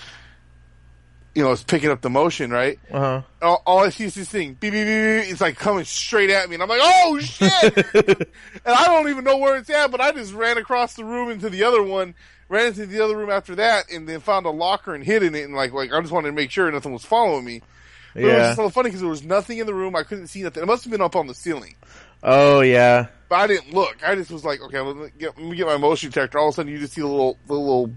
you 1.34 1.44
know, 1.44 1.52
it's 1.52 1.64
picking 1.64 1.90
up 1.90 2.02
the 2.02 2.10
motion, 2.10 2.52
right? 2.52 2.78
Uh 2.92 3.00
huh. 3.00 3.22
all, 3.42 3.64
all 3.66 3.80
I 3.80 3.90
see 3.90 4.04
is 4.04 4.16
this 4.16 4.30
thing. 4.30 4.54
Beep, 4.54 4.74
beep, 4.74 4.86
beep, 4.86 5.24
beep. 5.24 5.32
It's 5.32 5.42
like 5.42 5.56
coming 5.56 5.86
straight 5.86 6.30
at 6.30 6.50
me. 6.50 6.56
And 6.56 6.64
I'm 6.64 6.70
like, 6.70 6.82
oh 6.84 7.20
shit! 7.20 7.78
and 7.96 8.26
I 8.66 8.86
don't 8.86 9.10
even 9.10 9.24
know 9.24 9.38
where 9.38 9.56
it's 9.56 9.70
at, 9.70 9.92
but 9.92 10.02
I 10.02 10.12
just 10.12 10.34
ran 10.34 10.58
across 10.58 10.96
the 10.96 11.06
room 11.06 11.32
into 11.32 11.50
the 11.50 11.64
other 11.64 11.82
one, 11.82 12.16
ran 12.52 12.68
into 12.68 12.86
the 12.86 13.02
other 13.04 13.18
room 13.18 13.30
after 13.32 13.56
that, 13.56 13.90
and 13.92 14.08
then 14.08 14.20
found 14.20 14.46
a 14.46 14.50
locker 14.52 14.94
and 14.94 15.04
hid 15.04 15.24
in 15.24 15.34
it. 15.34 15.44
And 15.44 15.56
like, 15.56 15.72
like 15.74 15.92
I 15.92 16.00
just 16.02 16.12
wanted 16.14 16.28
to 16.28 16.34
make 16.34 16.52
sure 16.52 16.70
nothing 16.72 16.94
was 16.94 17.04
following 17.06 17.46
me. 17.46 17.62
But 18.14 18.24
it 18.24 18.26
was 18.26 18.34
Yeah. 18.34 18.40
just 18.48 18.56
so 18.58 18.70
funny 18.70 18.90
because 18.90 19.00
there 19.02 19.10
was 19.10 19.24
nothing 19.24 19.58
in 19.60 19.66
the 19.66 19.74
room. 19.74 19.96
I 19.96 20.04
couldn't 20.04 20.28
see 20.28 20.44
nothing. 20.44 20.62
It 20.62 20.66
must 20.66 20.84
have 20.84 20.92
been 20.92 21.02
up 21.02 21.16
on 21.16 21.28
the 21.28 21.34
ceiling. 21.34 21.76
Oh 22.22 22.60
yeah. 22.62 23.08
But 23.30 23.36
I 23.36 23.48
didn't 23.48 23.74
look. 23.74 23.98
I 24.06 24.14
just 24.16 24.30
was 24.30 24.44
like, 24.44 24.62
okay, 24.62 24.80
let 24.82 24.96
me 24.98 25.08
get, 25.18 25.38
let 25.38 25.48
me 25.50 25.56
get 25.56 25.66
my 25.66 25.78
motion 25.78 26.10
detector. 26.10 26.38
All 26.38 26.50
of 26.50 26.54
a 26.54 26.56
sudden, 26.58 26.72
you 26.72 26.78
just 26.80 26.94
see 26.94 27.02
the 27.02 27.08
little, 27.08 27.38
the 27.48 27.54
little, 27.54 27.92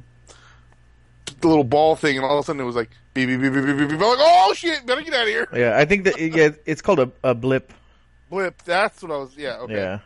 the 1.41 1.49
little 1.49 1.65
ball 1.65 1.97
thing, 1.97 2.17
and 2.17 2.25
all 2.25 2.39
of 2.39 2.45
a 2.45 2.47
sudden 2.47 2.61
it 2.63 2.65
was 2.65 2.77
like 2.77 2.91
beep 3.13 3.29
beep 3.29 3.41
beep 3.41 3.53
beep 3.53 3.65
beep 3.67 3.77
beep. 3.77 3.89
beep. 3.89 4.01
I'm 4.01 4.09
like, 4.09 4.19
oh 4.21 4.53
shit, 4.57 4.87
better 4.87 5.03
get 5.03 5.13
out 5.15 5.23
of 5.23 5.29
here. 5.29 5.49
Yeah. 5.53 5.77
I 5.77 5.85
think 5.85 6.05
that 6.05 6.19
yeah, 6.21 6.51
it's 6.65 6.81
called 6.81 7.01
a, 7.01 7.11
a 7.25 7.35
blip. 7.35 7.73
Blip. 8.31 8.63
That's 8.63 9.03
what 9.03 9.11
I 9.11 9.17
was. 9.17 9.37
Yeah. 9.37 9.57
Okay. 9.59 9.75
Yeah. 9.75 9.99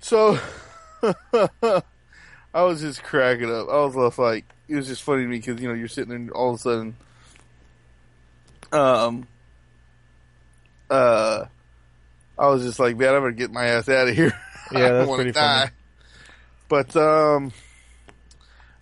So 0.00 0.38
I 2.56 2.62
was 2.62 2.80
just 2.80 3.02
cracking 3.02 3.50
up. 3.50 3.68
I 3.68 3.84
was 3.84 4.18
like, 4.18 4.44
it 4.68 4.76
was 4.76 4.86
just 4.86 5.02
funny 5.02 5.22
to 5.24 5.28
me 5.28 5.36
because 5.38 5.60
you 5.60 5.68
know 5.68 5.74
you're 5.74 5.88
sitting 5.88 6.08
there 6.08 6.16
and 6.18 6.30
all 6.30 6.50
of 6.54 6.56
a 6.56 6.58
sudden, 6.58 6.96
um, 8.72 9.26
uh, 10.90 11.44
I 12.38 12.46
was 12.48 12.62
just 12.62 12.78
like, 12.78 12.96
man, 12.96 13.14
I'm 13.14 13.22
gonna 13.22 13.32
get 13.32 13.52
my 13.52 13.66
ass 13.66 13.88
out 13.88 14.08
of 14.08 14.14
here. 14.14 14.32
Yeah, 14.72 14.78
I 14.78 14.88
don't 14.88 14.98
that's 15.06 15.14
pretty 15.14 15.32
funny. 15.32 15.70
But 16.68 16.96
um, 16.96 17.52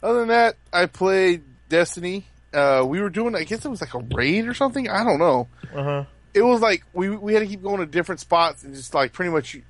other 0.02 0.20
than 0.20 0.28
that, 0.28 0.56
I 0.72 0.86
played 0.86 1.42
Destiny. 1.68 2.26
Uh, 2.54 2.84
we 2.88 3.02
were 3.02 3.10
doing, 3.10 3.34
I 3.36 3.44
guess 3.44 3.66
it 3.66 3.68
was 3.68 3.82
like 3.82 3.92
a 3.92 3.98
raid 3.98 4.46
or 4.48 4.54
something. 4.54 4.88
I 4.88 5.04
don't 5.04 5.18
know 5.18 5.46
Uh 5.76 5.82
huh. 5.82 6.04
it 6.32 6.40
was 6.40 6.62
like 6.62 6.84
we 6.94 7.10
we 7.10 7.34
had 7.34 7.40
to 7.40 7.46
keep 7.46 7.62
going 7.62 7.80
to 7.80 7.86
different 7.86 8.22
spots 8.22 8.64
and 8.64 8.74
just 8.74 8.94
like 8.94 9.12
pretty 9.12 9.30
much 9.30 9.52
you, 9.52 9.62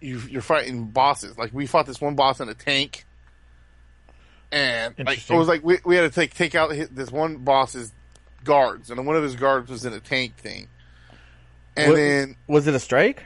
you 0.00 0.18
you're 0.28 0.42
fighting 0.42 0.86
bosses. 0.86 1.38
Like 1.38 1.54
we 1.54 1.66
fought 1.66 1.86
this 1.86 2.00
one 2.00 2.16
boss 2.16 2.40
in 2.40 2.48
a 2.48 2.54
tank, 2.54 3.04
and 4.54 5.06
like 5.06 5.30
it 5.30 5.36
was 5.36 5.48
like 5.48 5.64
we 5.64 5.78
we 5.84 5.96
had 5.96 6.02
to 6.02 6.10
take 6.14 6.34
take 6.34 6.54
out 6.54 6.70
his- 6.70 6.88
this 6.90 7.10
one 7.10 7.38
boss's 7.38 7.92
guards, 8.44 8.90
and 8.90 9.06
one 9.06 9.16
of 9.16 9.22
his 9.22 9.36
guards 9.36 9.70
was 9.70 9.84
in 9.84 9.92
a 9.92 10.00
tank 10.00 10.36
thing, 10.36 10.68
and 11.76 11.90
What- 11.90 11.96
then 11.96 12.36
Was 12.46 12.66
it 12.66 12.74
a 12.74 12.80
strike? 12.80 13.22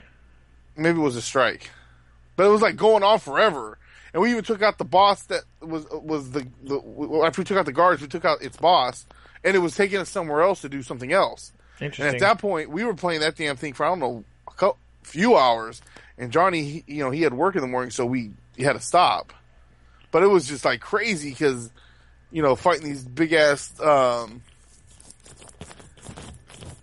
maybe 0.75 0.97
it 0.99 1.03
was 1.03 1.15
a 1.15 1.21
strike, 1.21 1.69
but 2.35 2.45
it 2.45 2.49
was 2.49 2.61
like 2.61 2.75
going 2.75 3.03
on 3.03 3.19
forever. 3.19 3.77
And 4.11 4.23
we 4.23 4.31
even 4.31 4.43
took 4.43 4.63
out 4.63 4.79
the 4.79 4.85
boss 4.85 5.21
that 5.25 5.43
was 5.61 5.85
was 5.91 6.31
the, 6.31 6.47
the 6.63 7.21
after 7.25 7.41
we 7.41 7.45
took 7.45 7.57
out 7.57 7.65
the 7.67 7.71
guards, 7.71 8.01
we 8.01 8.07
took 8.07 8.25
out 8.25 8.41
its 8.41 8.57
boss, 8.57 9.05
and 9.43 9.55
it 9.55 9.59
was 9.59 9.75
taking 9.75 9.99
us 9.99 10.09
somewhere 10.09 10.41
else 10.41 10.61
to 10.61 10.69
do 10.69 10.81
something 10.81 11.13
else. 11.13 11.53
And 11.99 12.15
at 12.15 12.19
that 12.21 12.39
point, 12.39 12.71
we 12.71 12.83
were 12.83 12.95
playing 12.95 13.21
that 13.21 13.35
damn 13.35 13.55
thing 13.55 13.73
for 13.73 13.85
I 13.85 13.89
don't 13.89 13.99
know 13.99 14.23
a 14.47 14.51
couple, 14.53 14.77
few 15.03 15.37
hours. 15.37 15.81
And 16.17 16.31
Johnny, 16.31 16.63
he, 16.63 16.83
you 16.87 17.03
know, 17.03 17.11
he 17.11 17.21
had 17.21 17.33
work 17.33 17.55
in 17.55 17.61
the 17.61 17.67
morning, 17.67 17.91
so 17.91 18.03
we 18.05 18.31
he 18.57 18.63
had 18.63 18.73
to 18.73 18.79
stop. 18.81 19.31
But 20.11 20.23
it 20.23 20.27
was 20.27 20.47
just 20.47 20.65
like 20.65 20.81
crazy 20.81 21.29
because, 21.29 21.69
you 22.31 22.41
know, 22.41 22.55
fighting 22.55 22.85
these 22.87 23.03
big 23.03 23.33
ass, 23.33 23.79
um, 23.79 24.41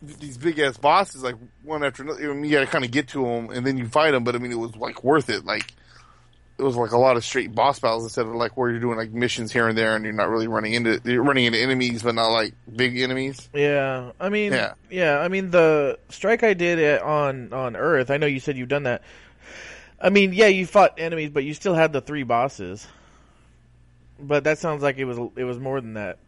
these 0.03 0.39
big 0.39 0.59
ass 0.59 0.77
bosses, 0.77 1.23
like 1.23 1.37
one 1.63 1.83
after 1.85 2.03
another. 2.03 2.31
I 2.31 2.35
mean, 2.35 2.45
you 2.45 2.53
got 2.53 2.61
to 2.61 2.67
kind 2.67 2.85
of 2.85 2.91
get 2.91 3.09
to 3.09 3.23
them, 3.25 3.51
and 3.51 3.67
then 3.67 3.77
you 3.77 3.89
fight 3.89 4.13
them. 4.13 4.25
But 4.25 4.35
I 4.37 4.39
mean, 4.39 4.53
it 4.53 4.59
was 4.59 4.77
like 4.77 5.03
worth 5.03 5.29
it. 5.31 5.45
Like, 5.45 5.73
it 6.59 6.63
was 6.63 6.77
like 6.77 6.93
a 6.93 6.99
lot 6.99 7.17
of 7.17 7.25
straight 7.25 7.55
boss 7.55 7.81
battles 7.81 8.05
instead 8.05 8.27
of 8.27 8.35
like 8.35 8.57
where 8.57 8.71
you're 8.71 8.81
doing 8.81 8.97
like 8.97 9.11
missions 9.11 9.53
here 9.53 9.69
and 9.69 9.77
there, 9.77 9.97
and 9.97 10.05
you're 10.05 10.15
not 10.15 10.29
really 10.29 10.47
running 10.49 10.75
into 10.75 11.01
you're 11.05 11.25
running 11.25 11.45
into 11.47 11.59
enemies, 11.59 12.03
but 12.03 12.15
not 12.15 12.29
like 12.29 12.55
big 12.75 12.99
enemies. 13.01 13.49
Yeah, 13.53 14.13
I 14.21 14.29
mean, 14.29 14.53
Yeah. 14.53 14.75
yeah, 14.91 15.19
I 15.19 15.29
mean 15.29 15.51
the 15.51 15.99
strike 16.11 16.43
I 16.45 16.55
did 16.55 16.79
it 16.79 17.03
on 17.03 17.53
on 17.53 17.77
Earth. 17.77 18.11
I 18.11 18.17
know 18.19 18.27
you 18.27 18.41
said 18.41 18.57
you've 18.57 18.69
done 18.69 18.85
that. 18.85 19.03
I 20.01 20.11
mean, 20.11 20.33
yeah, 20.33 20.47
you 20.49 20.67
fought 20.67 20.99
enemies, 20.99 21.31
but 21.31 21.43
you 21.45 21.55
still 21.55 21.75
had 21.75 21.93
the 21.93 22.01
three 22.03 22.23
bosses. 22.23 22.87
But 24.19 24.45
that 24.45 24.59
sounds 24.59 24.83
like 24.83 24.99
it 24.99 25.05
was 25.05 25.19
it 25.37 25.45
was 25.45 25.59
more 25.59 25.81
than 25.81 25.95
that. 25.95 26.19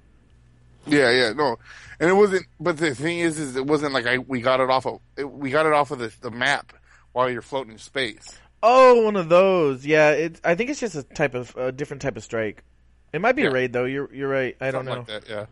Yeah, 0.86 1.10
yeah, 1.10 1.32
no, 1.32 1.58
and 2.00 2.08
it 2.08 2.14
wasn't. 2.14 2.46
But 2.60 2.78
the 2.78 2.94
thing 2.94 3.18
is, 3.18 3.38
is 3.38 3.56
it 3.56 3.66
wasn't 3.66 3.92
like 3.92 4.06
I 4.06 4.18
we 4.18 4.40
got 4.40 4.60
it 4.60 4.70
off 4.70 4.86
of 4.86 5.00
it, 5.16 5.24
we 5.24 5.50
got 5.50 5.66
it 5.66 5.72
off 5.72 5.90
of 5.90 5.98
the, 5.98 6.12
the 6.20 6.30
map 6.30 6.72
while 7.12 7.30
you're 7.30 7.42
floating 7.42 7.72
in 7.72 7.78
space. 7.78 8.38
Oh, 8.62 9.02
one 9.04 9.16
of 9.16 9.28
those. 9.28 9.86
Yeah, 9.86 10.10
it. 10.10 10.40
I 10.44 10.54
think 10.54 10.70
it's 10.70 10.80
just 10.80 10.94
a 10.94 11.02
type 11.02 11.34
of 11.34 11.54
a 11.56 11.72
different 11.72 12.02
type 12.02 12.16
of 12.16 12.24
strike. 12.24 12.64
It 13.12 13.20
might 13.20 13.36
be 13.36 13.44
a 13.44 13.50
raid 13.50 13.72
though. 13.72 13.84
You're 13.84 14.12
you're 14.14 14.28
right. 14.28 14.56
I 14.60 14.70
don't 14.70 14.84
know. 14.84 14.98
like 14.98 15.06
that, 15.06 15.28
yeah. 15.28 15.46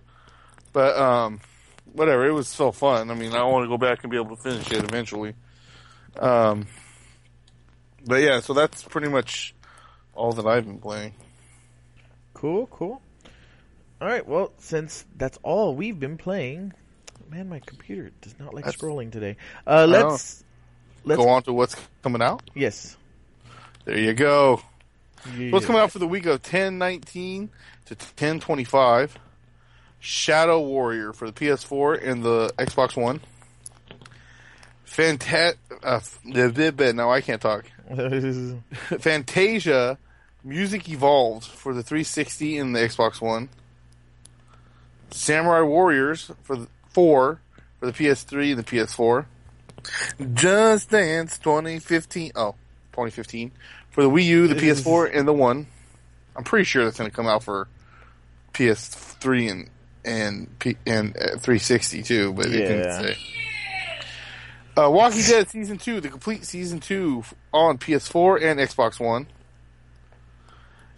But 0.72 0.96
um, 0.96 1.40
whatever. 1.92 2.26
It 2.26 2.32
was 2.32 2.48
so 2.48 2.72
fun. 2.72 3.10
I 3.10 3.14
mean, 3.14 3.32
I 3.32 3.42
want 3.44 3.64
to 3.64 3.68
go 3.68 3.78
back 3.78 4.02
and 4.02 4.10
be 4.10 4.16
able 4.16 4.36
to 4.36 4.42
finish 4.42 4.70
it 4.70 4.84
eventually. 4.84 5.34
Um, 6.18 6.66
but 8.04 8.16
yeah, 8.16 8.40
so 8.40 8.52
that's 8.52 8.82
pretty 8.82 9.08
much 9.08 9.54
all 10.14 10.32
that 10.32 10.46
I've 10.46 10.66
been 10.66 10.78
playing. 10.78 11.14
Cool, 12.36 12.66
cool. 12.66 13.00
All 14.00 14.06
right. 14.08 14.26
Well, 14.26 14.52
since 14.58 15.06
that's 15.16 15.38
all 15.42 15.74
we've 15.74 15.98
been 15.98 16.18
playing, 16.18 16.74
man, 17.30 17.48
my 17.48 17.60
computer 17.64 18.10
does 18.20 18.38
not 18.38 18.52
like 18.52 18.64
That's- 18.66 18.78
scrolling 18.80 19.10
today. 19.10 19.36
Uh, 19.66 19.86
let's 19.88 20.44
let's 21.04 21.16
Go 21.18 21.30
on 21.30 21.42
to 21.44 21.54
what's 21.54 21.74
coming 22.02 22.20
out. 22.20 22.42
yes. 22.54 22.96
There 23.86 23.98
you 23.98 24.12
go. 24.12 24.60
Yeah. 25.36 25.50
What's 25.50 25.64
coming 25.64 25.80
out 25.80 25.92
for 25.92 25.98
the 25.98 26.06
week 26.06 26.26
of 26.26 26.42
ten 26.42 26.76
nineteen 26.76 27.48
to 27.86 27.94
ten 27.94 28.38
twenty 28.38 28.64
five? 28.64 29.16
Shadow 29.98 30.60
Warrior 30.60 31.12
for 31.14 31.30
the 31.30 31.32
PS4 31.32 32.06
and 32.06 32.22
the 32.22 32.52
Xbox 32.58 33.00
One. 33.00 33.20
Fanta- 34.86 35.54
uh, 35.82 36.00
now 36.92 37.10
I 37.10 37.20
can't 37.22 37.40
talk. 37.40 37.64
Fantasia 39.00 39.98
Music 40.46 40.88
Evolved 40.88 41.44
for 41.44 41.74
the 41.74 41.82
360 41.82 42.56
and 42.58 42.74
the 42.74 42.78
Xbox 42.80 43.20
One. 43.20 43.48
Samurai 45.10 45.62
Warriors 45.62 46.30
for 46.44 46.56
the 46.56 46.68
4 46.90 47.40
for 47.80 47.86
the 47.86 47.92
PS3 47.92 48.50
and 48.50 48.58
the 48.58 48.62
PS4. 48.62 49.26
Just 50.34 50.90
Dance 50.90 51.38
2015. 51.38 52.32
Oh, 52.36 52.52
2015 52.92 53.50
for 53.90 54.02
the 54.04 54.08
Wii 54.10 54.24
U, 54.24 54.46
the 54.48 54.54
PS4, 54.54 55.10
and 55.14 55.26
the 55.28 55.32
One. 55.32 55.66
I'm 56.36 56.44
pretty 56.44 56.64
sure 56.64 56.84
that's 56.84 56.98
going 56.98 57.10
to 57.10 57.14
come 57.16 57.26
out 57.26 57.42
for 57.42 57.66
PS3 58.54 59.50
and 59.50 59.70
and 60.04 60.58
P- 60.60 60.76
and 60.86 61.16
uh, 61.16 61.38
360 61.38 62.02
too, 62.04 62.32
but 62.32 62.46
Yeah. 62.60 63.00
Uh, 64.78 64.90
Walking 64.90 65.22
Dead 65.22 65.48
season 65.48 65.78
two, 65.78 66.00
the 66.00 66.08
complete 66.08 66.44
season 66.44 66.78
two 66.78 67.24
on 67.52 67.78
PS4 67.78 68.42
and 68.42 68.60
Xbox 68.60 69.00
One, 69.00 69.26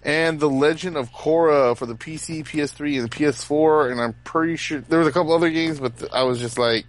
and 0.03 0.39
The 0.41 0.49
Legend 0.49 0.97
of 0.97 1.11
Korra 1.13 1.77
for 1.77 1.87
the 1.87 1.95
PC, 1.95 2.45
PS3, 2.47 3.01
and 3.01 3.11
the 3.11 3.17
PS4. 3.17 3.91
And 3.93 4.01
I'm 4.01 4.15
pretty 4.25 4.57
sure 4.57 4.81
there 4.81 4.99
was 4.99 5.09
a 5.09 5.13
couple 5.13 5.33
other 5.33 5.51
games, 5.51 5.81
but 5.81 5.97
th- 5.99 6.11
I 6.13 6.23
was 6.23 6.41
just 6.41 6.59
like, 6.59 6.87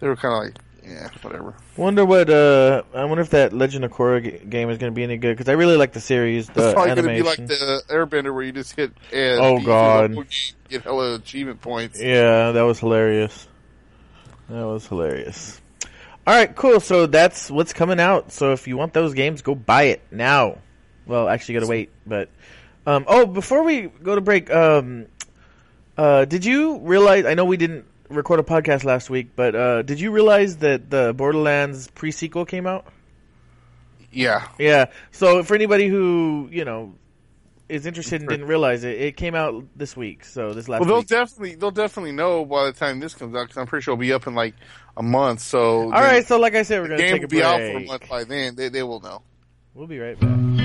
they 0.00 0.06
were 0.08 0.16
kind 0.16 0.34
of 0.34 0.44
like, 0.54 0.62
yeah, 0.90 1.08
whatever. 1.20 1.54
Wonder 1.76 2.04
what? 2.06 2.30
Uh, 2.30 2.82
I 2.94 3.04
wonder 3.04 3.20
if 3.20 3.30
that 3.30 3.52
Legend 3.52 3.84
of 3.84 3.92
Korra 3.92 4.22
g- 4.24 4.44
game 4.48 4.70
is 4.70 4.78
going 4.78 4.90
to 4.90 4.94
be 4.96 5.02
any 5.02 5.18
good 5.18 5.36
because 5.36 5.48
I 5.50 5.52
really 5.52 5.76
like 5.76 5.92
the 5.92 6.00
series, 6.00 6.46
the 6.46 6.64
It's 6.64 6.74
probably 6.74 6.94
going 6.94 7.08
to 7.08 7.14
be 7.14 7.22
like 7.22 7.46
the 7.46 7.82
Airbender 7.90 8.32
where 8.32 8.42
you 8.44 8.52
just 8.52 8.74
hit. 8.74 8.92
Uh, 9.12 9.36
Oh, 9.38 9.60
God. 9.60 10.10
the 10.10 10.14
whole 10.14 10.24
game, 10.24 10.24
Get 10.70 10.82
hella 10.84 11.14
achievement 11.16 11.60
points. 11.60 12.00
Yeah, 12.00 12.52
that 12.52 12.62
was 12.62 12.78
hilarious. 12.78 13.48
That 14.48 14.64
was 14.66 14.86
hilarious. 14.86 15.60
All 16.26 16.34
right, 16.34 16.54
cool. 16.54 16.80
So 16.80 17.06
that's 17.06 17.50
what's 17.50 17.72
coming 17.72 18.00
out. 18.00 18.32
So 18.32 18.52
if 18.52 18.66
you 18.68 18.76
want 18.76 18.92
those 18.94 19.14
games, 19.14 19.42
go 19.42 19.54
buy 19.54 19.84
it 19.84 20.02
now. 20.10 20.58
Well, 21.08 21.28
actually, 21.28 21.54
got 21.54 21.60
to 21.60 21.66
wait. 21.66 21.90
But 22.06 22.28
um, 22.86 23.04
oh, 23.08 23.26
before 23.26 23.64
we 23.64 23.82
go 23.82 24.14
to 24.14 24.20
break, 24.20 24.50
um, 24.50 25.06
uh, 25.96 26.24
did 26.26 26.44
you 26.44 26.78
realize? 26.78 27.24
I 27.24 27.34
know 27.34 27.44
we 27.44 27.56
didn't 27.56 27.86
record 28.08 28.40
a 28.40 28.42
podcast 28.42 28.84
last 28.84 29.10
week, 29.10 29.30
but 29.34 29.54
uh, 29.54 29.82
did 29.82 30.00
you 30.00 30.10
realize 30.10 30.58
that 30.58 30.90
the 30.90 31.12
Borderlands 31.14 31.88
pre 31.88 32.12
sequel 32.12 32.44
came 32.44 32.66
out? 32.66 32.86
Yeah, 34.10 34.48
Yeah. 34.58 34.86
So 35.10 35.42
for 35.42 35.54
anybody 35.54 35.88
who 35.88 36.48
you 36.50 36.64
know 36.64 36.94
is 37.68 37.84
interested 37.84 38.22
and 38.22 38.30
didn't 38.30 38.46
realize 38.46 38.84
it, 38.84 38.98
it 38.98 39.16
came 39.16 39.34
out 39.34 39.64
this 39.76 39.96
week. 39.96 40.24
So 40.24 40.54
this 40.54 40.68
last 40.68 40.80
well, 40.80 40.88
they'll 40.88 40.98
week. 40.98 41.08
definitely 41.08 41.54
they'll 41.56 41.70
definitely 41.70 42.12
know 42.12 42.44
by 42.44 42.66
the 42.66 42.72
time 42.72 43.00
this 43.00 43.14
comes 43.14 43.34
out 43.34 43.42
because 43.42 43.58
I'm 43.58 43.66
pretty 43.66 43.84
sure 43.84 43.92
it'll 43.92 44.00
be 44.00 44.12
up 44.12 44.26
in 44.26 44.34
like 44.34 44.54
a 44.96 45.02
month. 45.02 45.40
So 45.40 45.82
All 45.82 45.90
right. 45.90 46.26
So 46.26 46.38
like 46.38 46.54
I 46.54 46.62
said, 46.62 46.80
we're 46.80 46.88
gonna 46.88 46.98
take 46.98 47.22
a 47.22 47.28
break. 47.28 47.42
game 47.42 47.50
will 47.50 47.58
be 47.58 47.66
out 47.66 47.72
for 47.72 47.78
a 47.78 47.86
month 47.86 48.08
by 48.08 48.24
then. 48.24 48.54
They 48.54 48.68
they 48.68 48.82
will 48.82 49.00
know. 49.00 49.22
We'll 49.74 49.86
be 49.86 49.98
right 49.98 50.18
back. 50.18 50.57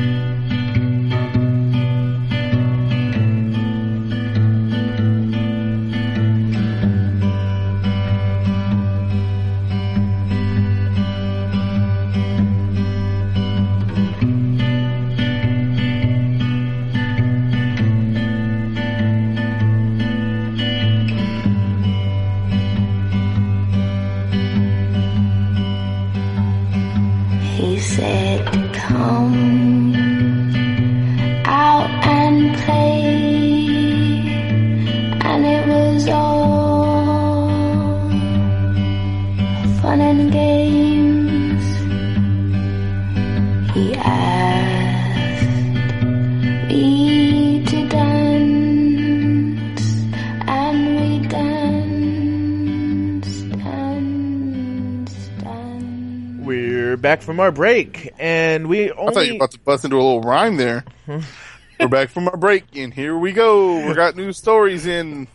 From 57.23 57.39
our 57.39 57.51
break, 57.51 58.13
and 58.19 58.67
we 58.67 58.91
only... 58.91 59.11
I 59.11 59.13
thought 59.13 59.25
you 59.25 59.33
were 59.33 59.37
about 59.37 59.51
to 59.51 59.59
bust 59.59 59.85
into 59.85 59.95
a 59.95 60.03
little 60.03 60.21
rhyme 60.21 60.57
there. 60.57 60.85
We're 61.79 61.87
back 61.87 62.09
from 62.09 62.27
our 62.27 62.37
break, 62.37 62.65
and 62.75 62.93
here 62.93 63.17
we 63.17 63.31
go. 63.31 63.87
We 63.87 63.93
got 63.93 64.15
new 64.15 64.31
stories 64.31 64.85
in. 64.85 65.27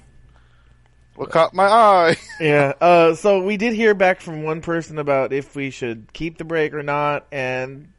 What 1.17 1.31
caught 1.31 1.53
my 1.53 1.67
eye? 1.67 2.17
yeah. 2.41 2.75
Uh, 2.81 3.15
so 3.15 3.43
we 3.43 3.57
did 3.57 3.75
hear 3.75 3.93
back 3.93 4.21
from 4.21 4.45
one 4.45 4.61
person 4.61 4.99
about 4.99 5.33
if 5.33 5.57
we 5.57 5.71
should 5.71 6.13
keep 6.13 6.39
the 6.39 6.45
break 6.45 6.73
or 6.75 6.83
not, 6.83 7.27
and 7.33 7.93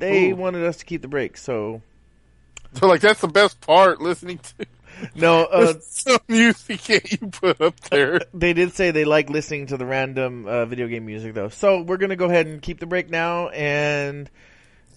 they 0.00 0.32
Ooh. 0.32 0.36
wanted 0.36 0.64
us 0.64 0.78
to 0.78 0.84
keep 0.84 1.02
the 1.02 1.08
break. 1.08 1.36
So 1.36 1.82
So 2.74 2.88
like 2.88 3.00
that's 3.00 3.20
the 3.20 3.28
best 3.28 3.60
part. 3.60 4.00
Listening 4.00 4.38
to 4.38 4.66
no, 5.14 5.44
uh, 5.52 5.74
some 5.80 6.18
music 6.28 7.12
you 7.12 7.28
put 7.28 7.60
up 7.60 7.78
there. 7.90 8.20
they 8.34 8.52
did 8.52 8.74
say 8.74 8.90
they 8.90 9.04
like 9.04 9.30
listening 9.30 9.66
to 9.68 9.76
the 9.76 9.86
random 9.86 10.46
uh, 10.46 10.66
video 10.66 10.88
game 10.88 11.06
music 11.06 11.34
though. 11.34 11.48
So 11.48 11.82
we're 11.82 11.96
gonna 11.96 12.16
go 12.16 12.26
ahead 12.26 12.46
and 12.46 12.60
keep 12.60 12.80
the 12.80 12.86
break 12.86 13.10
now, 13.10 13.48
and 13.48 14.30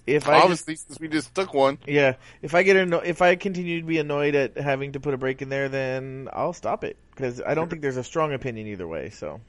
if 0.08 0.28
I 0.28 0.36
just 0.36 0.44
Obviously, 0.44 0.76
since 0.76 1.00
we 1.00 1.08
just 1.10 1.36
took 1.36 1.54
one. 1.54 1.78
Yeah, 1.86 2.16
if 2.42 2.56
I 2.56 2.64
get 2.64 2.78
anno- 2.78 3.00
if 3.00 3.22
I 3.22 3.36
continue 3.36 3.82
to 3.82 3.86
be 3.86 4.00
annoyed 4.00 4.36
at 4.36 4.58
having 4.58 4.94
to 4.94 5.00
put 5.00 5.14
a 5.14 5.18
break 5.18 5.42
in 5.42 5.50
there, 5.50 5.68
then 5.68 6.30
I'll 6.32 6.54
stop 6.54 6.84
it 6.84 6.98
because 7.12 7.42
I 7.42 7.54
don't 7.54 7.70
think 7.70 7.82
there's 7.82 7.98
a 7.98 8.04
strong 8.04 8.34
opinion 8.34 8.68
either 8.68 8.88
way. 8.88 9.10
So, 9.10 9.42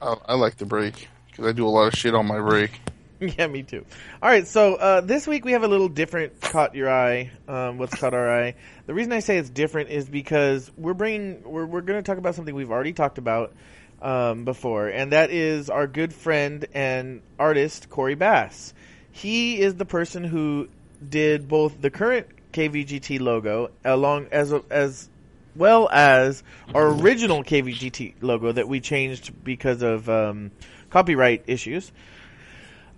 I, 0.00 0.16
I 0.26 0.34
like 0.34 0.56
the 0.56 0.66
break 0.66 1.08
because 1.30 1.46
I 1.46 1.52
do 1.52 1.66
a 1.66 1.68
lot 1.68 1.92
of 1.92 1.94
shit 1.94 2.14
on 2.14 2.26
my 2.26 2.40
break. 2.40 2.80
yeah, 3.38 3.46
me 3.46 3.62
too. 3.62 3.84
All 4.22 4.30
right, 4.30 4.46
so 4.46 4.76
uh, 4.76 5.00
this 5.02 5.26
week 5.26 5.44
we 5.44 5.52
have 5.52 5.62
a 5.62 5.68
little 5.68 5.90
different 5.90 6.40
caught 6.40 6.74
your 6.74 6.90
eye. 6.90 7.30
Um, 7.46 7.76
what's 7.76 7.94
caught 7.94 8.14
our 8.14 8.32
eye? 8.32 8.54
The 8.86 8.94
reason 8.94 9.12
I 9.12 9.20
say 9.20 9.36
it's 9.36 9.50
different 9.50 9.90
is 9.90 10.08
because 10.08 10.70
we're 10.78 10.94
bringing 10.94 11.42
we're 11.44 11.66
we're 11.66 11.82
going 11.82 12.02
to 12.02 12.02
talk 12.02 12.16
about 12.16 12.34
something 12.34 12.54
we've 12.54 12.70
already 12.70 12.94
talked 12.94 13.18
about 13.18 13.52
um, 14.00 14.46
before, 14.46 14.88
and 14.88 15.12
that 15.12 15.30
is 15.30 15.68
our 15.68 15.86
good 15.86 16.14
friend 16.14 16.64
and 16.72 17.20
artist 17.38 17.90
Corey 17.90 18.14
Bass. 18.14 18.72
He 19.12 19.60
is 19.60 19.74
the 19.74 19.84
person 19.84 20.24
who 20.24 20.68
did 21.06 21.46
both 21.46 21.78
the 21.78 21.90
current 21.90 22.26
KVGT 22.54 23.20
logo 23.20 23.70
along 23.84 24.28
as 24.32 24.54
as 24.70 25.10
well 25.54 25.90
as 25.92 26.42
our 26.74 26.88
original 26.88 27.44
KVGT 27.44 28.14
logo 28.22 28.50
that 28.50 28.66
we 28.66 28.80
changed 28.80 29.44
because 29.44 29.82
of 29.82 30.08
um, 30.08 30.52
copyright 30.88 31.44
issues. 31.48 31.92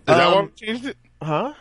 Is 0.09 0.17
that 0.17 0.31
why 0.33 0.39
Um, 0.39 0.45
we 0.47 0.67
changed 0.67 0.87
it? 0.87 0.97
Huh? 1.23 1.55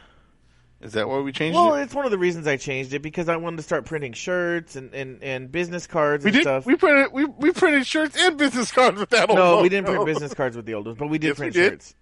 Is 0.81 0.93
that 0.93 1.07
why 1.07 1.19
we 1.19 1.31
changed 1.31 1.55
Well, 1.55 1.67
it? 1.67 1.69
Well, 1.71 1.75
it's 1.83 1.93
one 1.93 2.05
of 2.05 2.11
the 2.11 2.17
reasons 2.17 2.47
I 2.47 2.57
changed 2.57 2.93
it 2.93 3.03
because 3.03 3.29
I 3.29 3.35
wanted 3.37 3.57
to 3.57 3.63
start 3.63 3.85
printing 3.85 4.13
shirts 4.13 4.75
and, 4.75 4.91
and, 4.95 5.21
and 5.21 5.51
business 5.51 5.85
cards 5.85 6.23
We 6.25 6.29
and 6.29 6.35
did. 6.35 6.41
stuff. 6.43 6.65
We 6.65 6.75
printed. 6.75 7.11
We 7.13 7.25
we 7.25 7.51
printed 7.51 7.85
shirts 7.85 8.17
and 8.19 8.35
business 8.37 8.71
cards 8.71 8.99
with 8.99 9.09
that. 9.11 9.29
no, 9.29 9.55
old 9.55 9.63
we 9.63 9.69
didn't 9.69 9.85
print 9.87 10.05
business 10.07 10.33
cards 10.33 10.55
with 10.55 10.65
the 10.65 10.73
old 10.73 10.87
ones, 10.87 10.97
but 10.97 11.07
we 11.07 11.19
did 11.19 11.27
Yes, 11.27 11.37
we 11.37 11.41
print 11.43 11.53
did. 11.53 11.69
shirts. 11.73 11.93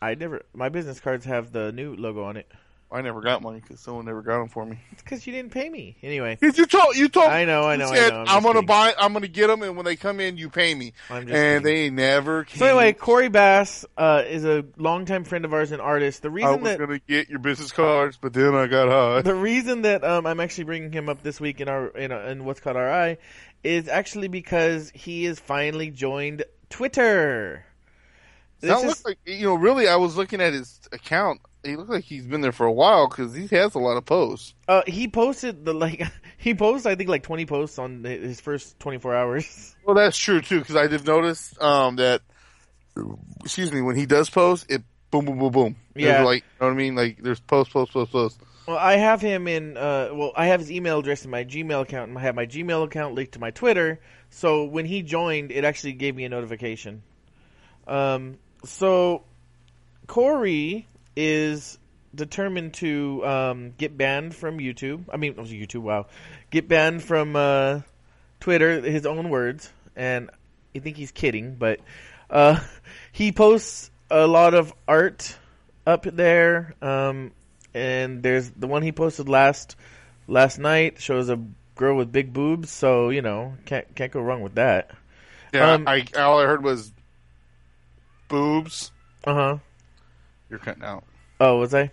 I 0.00 0.14
never. 0.14 0.42
My 0.54 0.70
business 0.70 1.00
cards 1.00 1.26
have 1.26 1.52
the 1.52 1.70
new 1.70 1.94
logo 1.94 2.24
on 2.24 2.38
it. 2.38 2.50
I 2.92 3.00
never 3.00 3.22
got 3.22 3.40
mine 3.40 3.60
because 3.60 3.80
someone 3.80 4.04
never 4.04 4.20
got 4.20 4.38
them 4.38 4.48
for 4.48 4.66
me. 4.66 4.78
It's 4.90 5.02
because 5.02 5.26
you 5.26 5.32
didn't 5.32 5.50
pay 5.50 5.70
me. 5.70 5.96
Anyway, 6.02 6.36
you 6.42 6.52
told 6.66 6.94
you 6.94 7.08
told. 7.08 7.30
I 7.30 7.46
know, 7.46 7.62
I 7.62 7.76
know, 7.76 7.86
I 7.86 8.08
know. 8.08 8.20
I'm, 8.20 8.28
I'm, 8.28 8.42
gonna 8.42 8.54
kidding. 8.54 8.66
buy. 8.66 8.94
I'm 8.98 9.12
gonna 9.14 9.28
get 9.28 9.46
them, 9.46 9.62
and 9.62 9.76
when 9.76 9.86
they 9.86 9.96
come 9.96 10.20
in, 10.20 10.36
you 10.36 10.50
pay 10.50 10.74
me. 10.74 10.92
And 11.08 11.26
kidding. 11.26 11.62
they 11.62 11.88
never 11.88 12.44
came. 12.44 12.58
so 12.58 12.66
anyway, 12.66 12.92
Corey 12.92 13.28
Bass 13.28 13.86
uh, 13.96 14.24
is 14.26 14.44
a 14.44 14.64
longtime 14.76 15.24
friend 15.24 15.46
of 15.46 15.54
ours 15.54 15.72
and 15.72 15.80
artist. 15.80 16.20
The 16.20 16.30
reason 16.30 16.50
I 16.50 16.54
was 16.56 16.64
that 16.64 16.78
gonna 16.78 16.98
get 16.98 17.30
your 17.30 17.38
business 17.38 17.72
cards, 17.72 18.18
but 18.20 18.34
then 18.34 18.54
I 18.54 18.66
got 18.66 18.88
high. 18.88 19.22
the 19.22 19.34
reason 19.34 19.82
that 19.82 20.04
um, 20.04 20.26
I'm 20.26 20.40
actually 20.40 20.64
bringing 20.64 20.92
him 20.92 21.08
up 21.08 21.22
this 21.22 21.40
week 21.40 21.60
in 21.60 21.68
our 21.68 21.88
in, 21.88 22.12
our, 22.12 22.22
in 22.24 22.44
what's 22.44 22.60
called 22.60 22.76
our 22.76 22.92
eye 22.92 23.16
is 23.64 23.88
actually 23.88 24.28
because 24.28 24.90
he 24.90 25.24
has 25.24 25.40
finally 25.40 25.90
joined 25.90 26.44
Twitter. 26.68 27.64
That 28.60 28.84
looks 28.84 29.04
like 29.04 29.18
you 29.24 29.46
know. 29.46 29.54
Really, 29.54 29.88
I 29.88 29.96
was 29.96 30.16
looking 30.16 30.40
at 30.40 30.52
his 30.52 30.80
account. 30.92 31.40
He 31.64 31.76
looks 31.76 31.90
like 31.90 32.04
he's 32.04 32.26
been 32.26 32.40
there 32.40 32.52
for 32.52 32.66
a 32.66 32.72
while 32.72 33.08
because 33.08 33.34
he 33.34 33.46
has 33.54 33.74
a 33.74 33.78
lot 33.78 33.96
of 33.96 34.04
posts. 34.04 34.54
uh, 34.68 34.82
he 34.86 35.06
posted 35.08 35.64
the 35.64 35.72
like 35.72 36.02
he 36.36 36.54
posted 36.54 36.90
I 36.92 36.94
think 36.96 37.08
like 37.08 37.22
20 37.22 37.46
posts 37.46 37.78
on 37.78 38.02
his 38.04 38.40
first 38.40 38.78
24 38.80 39.14
hours. 39.14 39.76
Well, 39.84 39.96
that's 39.96 40.16
true 40.16 40.40
too 40.40 40.60
because 40.60 40.76
I 40.76 40.86
did 40.86 41.04
notice 41.06 41.54
um, 41.60 41.96
that. 41.96 42.22
Excuse 43.44 43.72
me. 43.72 43.80
When 43.80 43.96
he 43.96 44.06
does 44.06 44.30
post, 44.30 44.66
it 44.70 44.82
boom, 45.10 45.24
boom, 45.24 45.38
boom, 45.38 45.50
boom. 45.52 45.76
There's 45.94 46.04
Yeah. 46.06 46.22
like 46.22 46.42
you 46.44 46.48
know 46.60 46.66
what 46.68 46.72
I 46.72 46.76
mean. 46.76 46.94
Like 46.94 47.18
there's 47.22 47.40
post, 47.40 47.72
post, 47.72 47.92
post, 47.92 48.12
post. 48.12 48.40
Well, 48.68 48.76
I 48.78 48.96
have 48.96 49.20
him 49.20 49.48
in. 49.48 49.76
Uh, 49.76 50.10
well, 50.12 50.32
I 50.36 50.46
have 50.46 50.60
his 50.60 50.70
email 50.70 51.00
address 51.00 51.24
in 51.24 51.32
my 51.32 51.42
Gmail 51.44 51.82
account, 51.82 52.10
and 52.10 52.18
I 52.18 52.20
have 52.22 52.36
my 52.36 52.46
Gmail 52.46 52.84
account 52.84 53.14
linked 53.16 53.32
to 53.32 53.40
my 53.40 53.50
Twitter. 53.50 53.98
So 54.30 54.64
when 54.66 54.84
he 54.86 55.02
joined, 55.02 55.50
it 55.50 55.64
actually 55.64 55.94
gave 55.94 56.14
me 56.14 56.24
a 56.24 56.28
notification. 56.28 57.02
Um, 57.88 58.38
so 58.64 59.24
Corey 60.06 60.86
is 61.16 61.78
determined 62.14 62.74
to 62.74 63.24
um, 63.24 63.74
get 63.78 63.96
banned 63.96 64.34
from 64.34 64.58
YouTube. 64.58 65.04
I 65.12 65.16
mean, 65.16 65.32
it 65.32 65.38
was 65.38 65.50
YouTube. 65.52 65.82
Wow, 65.82 66.06
get 66.50 66.68
banned 66.68 67.02
from 67.02 67.36
uh, 67.36 67.80
Twitter. 68.40 68.80
His 68.80 69.06
own 69.06 69.30
words, 69.30 69.70
and 69.96 70.30
I 70.74 70.78
think 70.78 70.96
he's 70.96 71.10
kidding, 71.12 71.54
but 71.54 71.80
uh, 72.30 72.60
he 73.12 73.32
posts 73.32 73.90
a 74.10 74.26
lot 74.26 74.54
of 74.54 74.72
art 74.86 75.36
up 75.86 76.04
there. 76.04 76.74
Um, 76.82 77.32
and 77.74 78.22
there's 78.22 78.50
the 78.50 78.66
one 78.66 78.82
he 78.82 78.92
posted 78.92 79.28
last 79.28 79.76
last 80.28 80.58
night 80.58 81.00
shows 81.00 81.30
a 81.30 81.40
girl 81.74 81.96
with 81.96 82.12
big 82.12 82.32
boobs. 82.32 82.70
So 82.70 83.08
you 83.08 83.22
know, 83.22 83.54
can't 83.64 83.94
can't 83.94 84.12
go 84.12 84.20
wrong 84.20 84.42
with 84.42 84.56
that. 84.56 84.90
Yeah, 85.54 85.72
Um, 85.72 85.84
I 85.86 86.06
all 86.18 86.40
I 86.40 86.44
heard 86.46 86.62
was 86.62 86.92
boobs. 88.28 88.90
Uh 89.24 89.34
huh. 89.34 89.58
You're 90.52 90.58
cutting 90.58 90.84
out. 90.84 91.04
Oh, 91.40 91.56
was 91.56 91.72
I? 91.72 91.90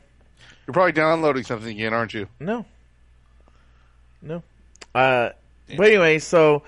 You're 0.67 0.74
probably 0.74 0.91
downloading 0.91 1.43
something 1.43 1.69
again, 1.69 1.93
aren't 1.93 2.13
you? 2.13 2.28
No. 2.41 2.65
No. 4.22 4.43
Uh, 4.93 5.30
but 5.78 5.88
anyway, 5.88 6.19
so 6.19 6.63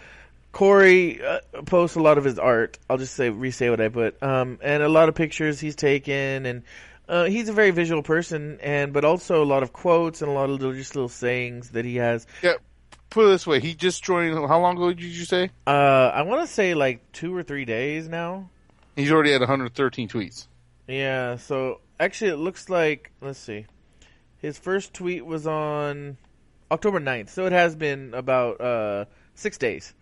Corey 0.53 1.21
uh, 1.21 1.41
posts 1.65 1.97
a 1.97 1.99
lot 1.99 2.17
of 2.17 2.23
his 2.23 2.39
art. 2.39 2.79
I'll 2.89 2.97
just 2.97 3.13
say 3.13 3.29
re-say 3.29 3.69
what 3.69 3.81
I 3.81 3.89
put. 3.89 4.23
Um, 4.23 4.57
and 4.61 4.81
a 4.81 4.87
lot 4.87 5.09
of 5.09 5.15
pictures 5.15 5.59
he's 5.59 5.75
taken, 5.75 6.45
and 6.45 6.63
uh, 7.09 7.25
he's 7.25 7.49
a 7.49 7.53
very 7.53 7.71
visual 7.71 8.03
person, 8.03 8.59
and 8.63 8.93
but 8.93 9.03
also 9.03 9.43
a 9.43 9.45
lot 9.45 9.61
of 9.61 9.73
quotes 9.73 10.21
and 10.21 10.31
a 10.31 10.33
lot 10.33 10.45
of 10.45 10.51
little, 10.51 10.71
just 10.71 10.95
little 10.95 11.09
sayings 11.09 11.71
that 11.71 11.83
he 11.83 11.97
has. 11.97 12.25
Yeah. 12.41 12.53
Put 13.09 13.25
it 13.25 13.31
this 13.31 13.45
way: 13.45 13.59
he 13.59 13.73
just 13.73 14.01
joined. 14.01 14.33
How 14.47 14.61
long 14.61 14.77
ago 14.77 14.93
did 14.93 15.01
you 15.01 15.25
say? 15.25 15.49
Uh, 15.67 15.69
I 16.13 16.21
want 16.21 16.47
to 16.47 16.47
say 16.47 16.73
like 16.73 17.11
two 17.11 17.35
or 17.35 17.43
three 17.43 17.65
days 17.65 18.07
now. 18.07 18.49
He's 18.95 19.11
already 19.11 19.33
had 19.33 19.41
113 19.41 20.07
tweets. 20.07 20.47
Yeah, 20.87 21.37
so 21.37 21.79
actually 21.99 22.31
it 22.31 22.37
looks 22.37 22.69
like 22.69 23.11
let's 23.21 23.39
see. 23.39 23.65
His 24.37 24.57
first 24.57 24.93
tweet 24.93 25.25
was 25.25 25.45
on 25.47 26.17
October 26.71 26.99
9th, 26.99 27.29
so 27.29 27.45
it 27.45 27.51
has 27.51 27.75
been 27.75 28.13
about 28.13 28.59
uh 28.61 29.05
6 29.35 29.57
days. 29.57 29.93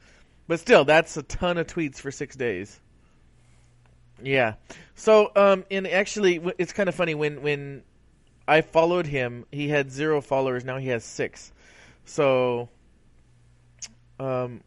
But 0.48 0.60
still, 0.60 0.86
that's 0.86 1.16
a 1.18 1.24
ton 1.24 1.58
of 1.58 1.68
tweets 1.68 1.98
for 1.98 2.12
6 2.12 2.36
days. 2.36 2.80
Yeah. 4.22 4.56
So 4.96 5.32
um 5.36 5.66
and 5.70 5.88
actually 5.88 6.42
it's 6.58 6.74
kind 6.74 6.90
of 6.90 6.96
funny 6.96 7.16
when 7.16 7.42
when 7.42 7.84
I 8.48 8.62
followed 8.62 9.06
him, 9.06 9.46
he 9.52 9.70
had 9.70 9.92
0 9.92 10.22
followers, 10.22 10.66
now 10.66 10.78
he 10.78 10.88
has 10.90 11.04
6. 11.04 11.52
So 12.06 12.70
um 14.20 14.62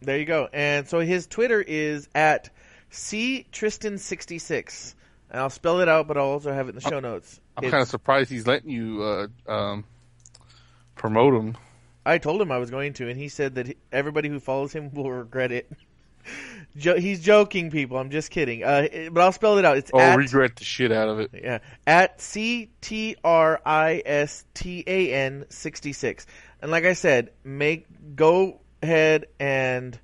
there 0.00 0.18
you 0.18 0.24
go. 0.24 0.48
And 0.52 0.88
so 0.88 1.00
his 1.00 1.26
Twitter 1.26 1.60
is 1.60 2.08
at 2.14 2.50
C 2.90 3.46
Tristan 3.52 3.98
sixty 3.98 4.38
six, 4.38 4.94
and 5.30 5.40
I'll 5.40 5.50
spell 5.50 5.80
it 5.80 5.88
out, 5.88 6.06
but 6.08 6.16
I'll 6.16 6.24
also 6.26 6.52
have 6.52 6.66
it 6.66 6.70
in 6.70 6.74
the 6.76 6.80
show 6.80 7.00
notes. 7.00 7.40
I'm 7.56 7.64
It's- 7.64 7.70
kind 7.72 7.82
of 7.82 7.88
surprised 7.88 8.30
he's 8.30 8.46
letting 8.46 8.70
you 8.70 9.02
uh, 9.02 9.50
um, 9.52 9.84
promote 10.94 11.34
him. 11.34 11.56
I 12.06 12.18
told 12.18 12.40
him 12.40 12.50
I 12.50 12.58
was 12.58 12.70
going 12.70 12.94
to, 12.94 13.08
and 13.08 13.18
he 13.18 13.28
said 13.28 13.56
that 13.56 13.76
everybody 13.92 14.28
who 14.28 14.40
follows 14.40 14.72
him 14.72 14.92
will 14.94 15.10
regret 15.10 15.52
it. 15.52 15.70
Jo- 16.76 16.98
he's 16.98 17.20
joking, 17.20 17.70
people. 17.70 17.96
I'm 17.96 18.10
just 18.10 18.30
kidding. 18.30 18.62
Uh, 18.62 18.86
it- 18.92 19.12
but 19.14 19.22
I'll 19.22 19.32
spell 19.32 19.58
it 19.58 19.64
out. 19.64 19.78
It's 19.78 19.90
Oh, 19.94 19.98
at 19.98 20.16
regret 20.16 20.56
the 20.56 20.64
shit 20.64 20.92
out 20.92 21.08
of 21.08 21.18
it. 21.20 21.30
yeah 21.34 21.58
at 21.86 22.20
C 22.20 22.70
T 22.80 23.16
R 23.24 23.60
I 23.64 24.02
S 24.04 24.44
T 24.54 24.84
A 24.86 25.12
N 25.12 25.46
sixty 25.48 25.92
six. 25.92 26.26
And 26.60 26.70
like 26.70 26.84
I 26.84 26.92
said, 26.92 27.30
make 27.44 27.86
go 28.14 28.60
ahead 28.82 29.26
and 29.40 29.98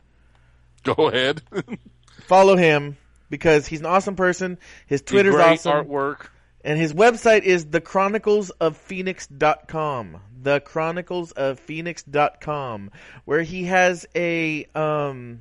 Go 0.82 1.08
ahead. 1.08 1.42
follow 2.26 2.56
him 2.56 2.96
because 3.34 3.66
he's 3.66 3.80
an 3.80 3.86
awesome 3.86 4.14
person. 4.14 4.58
His 4.86 5.02
Twitter's 5.02 5.34
Great 5.34 5.44
awesome. 5.44 5.88
artwork. 5.88 6.28
And 6.62 6.78
his 6.78 6.94
website 6.94 7.42
is 7.42 7.66
thechroniclesoffphoenix.com. 7.66 10.20
Thechroniclesoffphoenix.com, 10.40 12.90
where 13.24 13.42
he 13.42 13.64
has 13.64 14.06
a 14.14 14.66
um, 14.76 15.40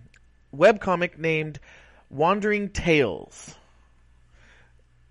webcomic 0.56 1.20
named 1.20 1.60
Wandering 2.10 2.70
Tales. 2.70 3.54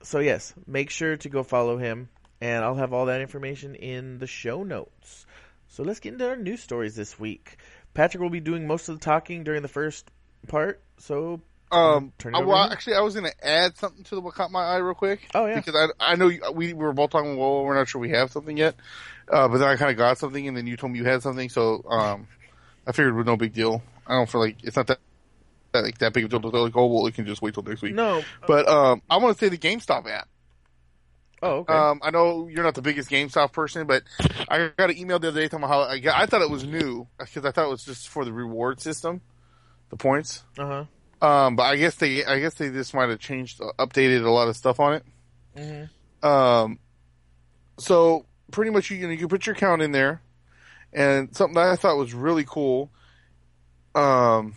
So, 0.02 0.18
yes, 0.18 0.52
make 0.66 0.90
sure 0.90 1.16
to 1.18 1.28
go 1.28 1.44
follow 1.44 1.78
him, 1.78 2.08
and 2.40 2.64
I'll 2.64 2.74
have 2.74 2.92
all 2.92 3.06
that 3.06 3.20
information 3.20 3.76
in 3.76 4.18
the 4.18 4.26
show 4.26 4.64
notes. 4.64 5.24
So, 5.68 5.84
let's 5.84 6.00
get 6.00 6.14
into 6.14 6.28
our 6.28 6.34
news 6.34 6.60
stories 6.60 6.96
this 6.96 7.20
week. 7.20 7.58
Patrick 7.94 8.20
will 8.20 8.28
be 8.28 8.40
doing 8.40 8.66
most 8.66 8.88
of 8.88 8.98
the 8.98 9.04
talking 9.04 9.44
during 9.44 9.62
the 9.62 9.68
first 9.68 10.10
part, 10.48 10.82
so 10.98 11.42
Um, 11.72 12.12
Turn 12.18 12.34
it 12.34 12.38
I- 12.38 12.40
over 12.40 12.48
well, 12.50 12.70
actually, 12.70 12.96
I 12.96 13.00
was 13.00 13.14
going 13.14 13.30
to 13.30 13.46
add 13.46 13.76
something 13.78 14.04
to 14.04 14.14
the 14.16 14.20
what 14.20 14.34
caught 14.34 14.50
my 14.50 14.62
eye 14.62 14.76
real 14.76 14.94
quick. 14.94 15.20
Oh, 15.34 15.46
yeah. 15.46 15.60
because 15.60 15.74
I 15.98 16.12
I 16.12 16.16
know 16.16 16.28
you, 16.28 16.42
we 16.52 16.74
were 16.74 16.92
both 16.92 17.10
talking. 17.10 17.36
Well, 17.36 17.64
we're 17.64 17.74
not 17.74 17.88
sure 17.88 18.00
we 18.00 18.10
have 18.10 18.30
something 18.30 18.56
yet, 18.56 18.74
uh, 19.28 19.48
but 19.48 19.58
then 19.58 19.68
I 19.68 19.76
kind 19.76 19.90
of 19.90 19.96
got 19.96 20.18
something, 20.18 20.46
and 20.46 20.56
then 20.56 20.66
you 20.66 20.76
told 20.76 20.92
me 20.92 20.98
you 20.98 21.04
had 21.04 21.22
something, 21.22 21.48
so 21.48 21.82
um, 21.88 22.28
I 22.86 22.92
figured 22.92 23.14
it 23.14 23.16
was 23.16 23.26
no 23.26 23.36
big 23.36 23.54
deal. 23.54 23.82
I 24.06 24.14
don't 24.14 24.28
feel 24.28 24.40
like 24.40 24.56
it's 24.62 24.76
not 24.76 24.86
that. 24.88 24.98
that 25.72 25.84
Like 25.84 25.98
that 25.98 26.12
big 26.12 26.24
of 26.24 26.34
a 26.34 26.38
deal. 26.40 26.62
Like, 26.64 26.76
oh, 26.76 26.86
well, 26.86 27.06
it 27.06 27.14
can 27.14 27.24
just 27.26 27.40
wait 27.40 27.54
till 27.54 27.62
next 27.62 27.80
week. 27.82 27.94
no. 27.94 28.22
But 28.46 28.68
um, 28.68 29.00
I 29.08 29.16
want 29.18 29.38
to 29.38 29.44
say 29.44 29.48
the 29.48 29.56
GameStop 29.58 30.06
app. 30.10 30.28
Oh, 31.44 31.58
okay. 31.60 31.72
Um, 31.74 32.00
I 32.04 32.10
know 32.10 32.46
you're 32.48 32.62
not 32.62 32.74
the 32.74 32.82
biggest 32.82 33.10
GameStop 33.10 33.52
person, 33.52 33.86
but 33.88 34.04
I 34.48 34.70
got 34.76 34.90
an 34.90 34.96
email 34.98 35.18
the 35.18 35.28
other 35.28 35.40
day 35.40 35.48
talking 35.48 35.64
about 35.64 35.88
how 35.88 35.92
I, 35.92 35.98
got, 35.98 36.20
I 36.20 36.26
thought 36.26 36.42
it 36.42 36.50
was 36.50 36.64
new 36.64 37.08
because 37.18 37.44
I 37.44 37.50
thought 37.50 37.66
it 37.66 37.70
was 37.70 37.84
just 37.84 38.08
for 38.10 38.24
the 38.24 38.32
reward 38.32 38.80
system, 38.80 39.22
the 39.90 39.96
points. 39.96 40.44
Uh 40.56 40.66
huh. 40.66 40.84
Um, 41.22 41.54
but 41.56 41.62
I 41.62 41.76
guess 41.76 41.94
they, 41.94 42.24
I 42.24 42.40
guess 42.40 42.54
they 42.54 42.68
just 42.70 42.92
might 42.94 43.08
have 43.08 43.20
changed, 43.20 43.60
uh, 43.62 43.70
updated 43.78 44.24
a 44.24 44.30
lot 44.30 44.48
of 44.48 44.56
stuff 44.56 44.80
on 44.80 44.94
it. 44.94 45.04
Mhm. 45.56 45.88
Um, 46.28 46.78
so 47.78 48.26
pretty 48.50 48.70
much 48.72 48.90
you, 48.90 48.96
you 48.96 49.06
know 49.06 49.12
you 49.12 49.28
put 49.28 49.46
your 49.46 49.54
account 49.54 49.82
in 49.82 49.92
there, 49.92 50.20
and 50.92 51.34
something 51.34 51.54
that 51.54 51.68
I 51.68 51.76
thought 51.76 51.96
was 51.96 52.12
really 52.12 52.44
cool. 52.44 52.90
Um, 53.94 54.54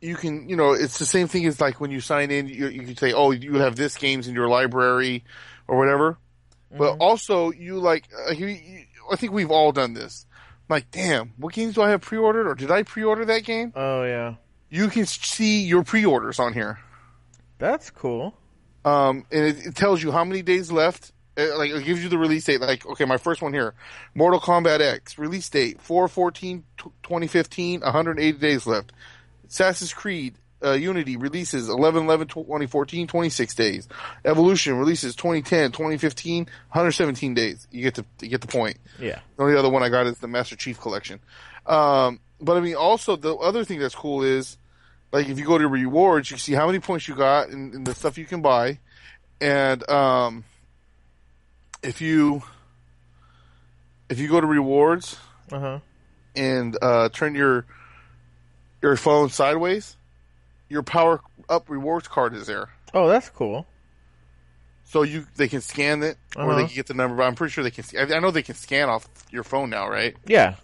you 0.00 0.14
can 0.14 0.48
you 0.48 0.56
know 0.56 0.72
it's 0.72 0.98
the 0.98 1.06
same 1.06 1.26
thing 1.26 1.46
as 1.46 1.60
like 1.60 1.80
when 1.80 1.90
you 1.90 2.00
sign 2.00 2.30
in, 2.30 2.46
you, 2.48 2.68
you 2.68 2.82
can 2.82 2.96
say, 2.96 3.12
oh, 3.12 3.30
you 3.30 3.54
have 3.54 3.76
this 3.76 3.96
games 3.96 4.28
in 4.28 4.34
your 4.34 4.48
library 4.48 5.24
or 5.66 5.78
whatever. 5.78 6.18
But 6.70 6.98
also 7.00 7.50
you 7.50 7.78
like, 7.78 8.04
uh, 8.28 8.32
you, 8.32 8.46
you, 8.48 8.84
I 9.10 9.16
think 9.16 9.32
we've 9.32 9.50
all 9.50 9.72
done 9.72 9.94
this. 9.94 10.26
Like, 10.68 10.90
damn, 10.90 11.32
what 11.38 11.54
games 11.54 11.74
do 11.76 11.80
I 11.80 11.88
have 11.90 12.02
pre-ordered, 12.02 12.46
or 12.46 12.54
did 12.54 12.70
I 12.70 12.82
pre-order 12.82 13.24
that 13.24 13.44
game? 13.44 13.72
Oh, 13.74 14.04
yeah. 14.04 14.34
You 14.70 14.88
can 14.88 15.06
see 15.06 15.62
your 15.62 15.82
pre-orders 15.84 16.38
on 16.38 16.52
here. 16.52 16.78
That's 17.58 17.90
cool. 17.90 18.34
um, 18.84 19.24
and 19.32 19.46
it, 19.46 19.66
it 19.66 19.74
tells 19.74 20.02
you 20.02 20.12
how 20.12 20.24
many 20.24 20.42
days 20.42 20.70
left. 20.70 21.12
Uh, 21.36 21.56
like 21.56 21.70
it 21.70 21.84
gives 21.84 22.02
you 22.02 22.08
the 22.08 22.18
release 22.18 22.44
date. 22.44 22.60
Like 22.60 22.84
okay, 22.86 23.04
my 23.04 23.16
first 23.16 23.40
one 23.42 23.52
here, 23.52 23.74
Mortal 24.14 24.40
Kombat 24.40 24.80
X 24.80 25.18
release 25.18 25.48
date 25.48 25.80
4 25.80 26.08
14 26.08 26.64
2015, 27.02 27.80
180 27.80 28.38
days 28.38 28.66
left. 28.66 28.92
Assassin's 29.48 29.94
Creed 29.94 30.34
uh, 30.64 30.72
Unity 30.72 31.16
releases 31.16 31.68
11 31.68 32.04
11 32.04 32.26
2014, 32.28 33.06
26 33.06 33.54
days. 33.54 33.88
Evolution 34.24 34.74
releases 34.76 35.14
2010, 35.14 35.70
2015, 35.72 36.44
117 36.44 37.34
days. 37.34 37.68
You 37.70 37.82
get 37.82 37.94
the 37.94 38.04
you 38.20 38.28
get 38.28 38.40
the 38.40 38.48
point. 38.48 38.78
Yeah. 38.98 39.20
The 39.36 39.42
only 39.44 39.56
other 39.56 39.70
one 39.70 39.82
I 39.84 39.88
got 39.88 40.06
is 40.06 40.18
the 40.18 40.28
Master 40.28 40.56
Chief 40.56 40.80
Collection. 40.80 41.20
Um, 41.66 42.18
but 42.40 42.56
I 42.56 42.60
mean, 42.60 42.74
also 42.76 43.16
the 43.16 43.34
other 43.36 43.64
thing 43.64 43.78
that's 43.78 43.94
cool 43.94 44.22
is, 44.22 44.56
like, 45.12 45.28
if 45.28 45.38
you 45.38 45.44
go 45.46 45.58
to 45.58 45.66
rewards, 45.68 46.30
you 46.30 46.36
see 46.38 46.52
how 46.52 46.66
many 46.66 46.78
points 46.80 47.08
you 47.08 47.14
got 47.14 47.48
and, 47.48 47.72
and 47.74 47.86
the 47.86 47.94
stuff 47.94 48.18
you 48.18 48.26
can 48.26 48.42
buy, 48.42 48.78
and 49.40 49.88
um, 49.90 50.44
if 51.82 52.00
you 52.00 52.42
if 54.08 54.18
you 54.18 54.28
go 54.28 54.40
to 54.40 54.46
rewards 54.46 55.16
Uh 55.52 55.58
huh. 55.60 55.78
and 56.36 56.76
uh, 56.82 57.08
turn 57.10 57.34
your 57.34 57.66
your 58.82 58.96
phone 58.96 59.28
sideways, 59.28 59.96
your 60.68 60.82
power 60.82 61.20
up 61.48 61.68
rewards 61.68 62.06
card 62.08 62.34
is 62.34 62.46
there. 62.46 62.68
Oh, 62.94 63.08
that's 63.08 63.28
cool. 63.30 63.66
So 64.84 65.02
you 65.02 65.26
they 65.36 65.48
can 65.48 65.60
scan 65.60 66.02
it 66.02 66.16
or 66.36 66.54
they 66.54 66.60
Uh-huh. 66.62 66.66
can 66.68 66.74
get 66.76 66.86
the 66.86 66.94
number. 66.94 67.16
But 67.16 67.24
I'm 67.26 67.34
pretty 67.34 67.52
sure 67.52 67.62
they 67.64 67.70
can. 67.70 67.84
I 67.98 68.16
I 68.16 68.20
know 68.20 68.30
they 68.30 68.42
can 68.42 68.54
scan 68.54 68.88
off 68.88 69.06
your 69.30 69.44
phone 69.44 69.68
now, 69.70 69.88
right? 69.88 70.16
Yeah. 70.26 70.54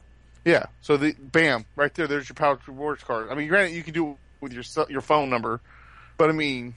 Yeah. 0.44 0.66
So 0.80 0.96
the 0.96 1.14
bam, 1.18 1.64
right 1.76 1.92
there. 1.94 2.06
There's 2.06 2.28
your 2.28 2.34
power 2.34 2.58
rewards 2.66 3.02
card. 3.02 3.30
I 3.30 3.34
mean, 3.34 3.48
granted, 3.48 3.74
you 3.74 3.82
can 3.82 3.94
do 3.94 4.10
it 4.10 4.16
with 4.40 4.52
your 4.52 4.64
your 4.88 5.00
phone 5.00 5.30
number, 5.30 5.60
but 6.18 6.28
I 6.28 6.32
mean, 6.32 6.74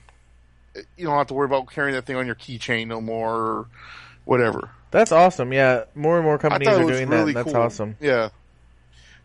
you 0.95 1.06
don't 1.06 1.17
have 1.17 1.27
to 1.27 1.34
worry 1.34 1.45
about 1.45 1.69
carrying 1.71 1.95
that 1.95 2.06
thing 2.06 2.15
on 2.15 2.25
your 2.25 2.36
keychain 2.36 2.88
no 2.88 3.01
more, 3.01 3.36
or 3.36 3.65
whatever. 4.25 4.69
That's 4.91 5.12
awesome. 5.12 5.51
Yeah. 5.51 5.84
More 5.95 6.17
and 6.17 6.25
more 6.25 6.38
companies 6.38 6.67
are 6.67 6.80
doing 6.80 7.10
really 7.10 7.34
that. 7.34 7.43
That's 7.43 7.53
cool. 7.53 7.62
awesome. 7.62 7.97
Yeah. 7.99 8.30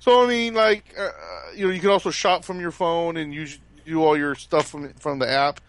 So 0.00 0.24
I 0.24 0.26
mean, 0.26 0.54
like, 0.54 0.94
uh, 0.98 1.10
you 1.54 1.66
know, 1.66 1.72
you 1.72 1.80
can 1.80 1.90
also 1.90 2.10
shop 2.10 2.44
from 2.44 2.58
your 2.60 2.72
phone 2.72 3.16
and 3.16 3.32
use 3.32 3.58
do 3.86 4.02
all 4.02 4.16
your 4.16 4.34
stuff 4.34 4.68
from 4.68 4.92
from 4.94 5.20
the 5.20 5.28
app, 5.30 5.60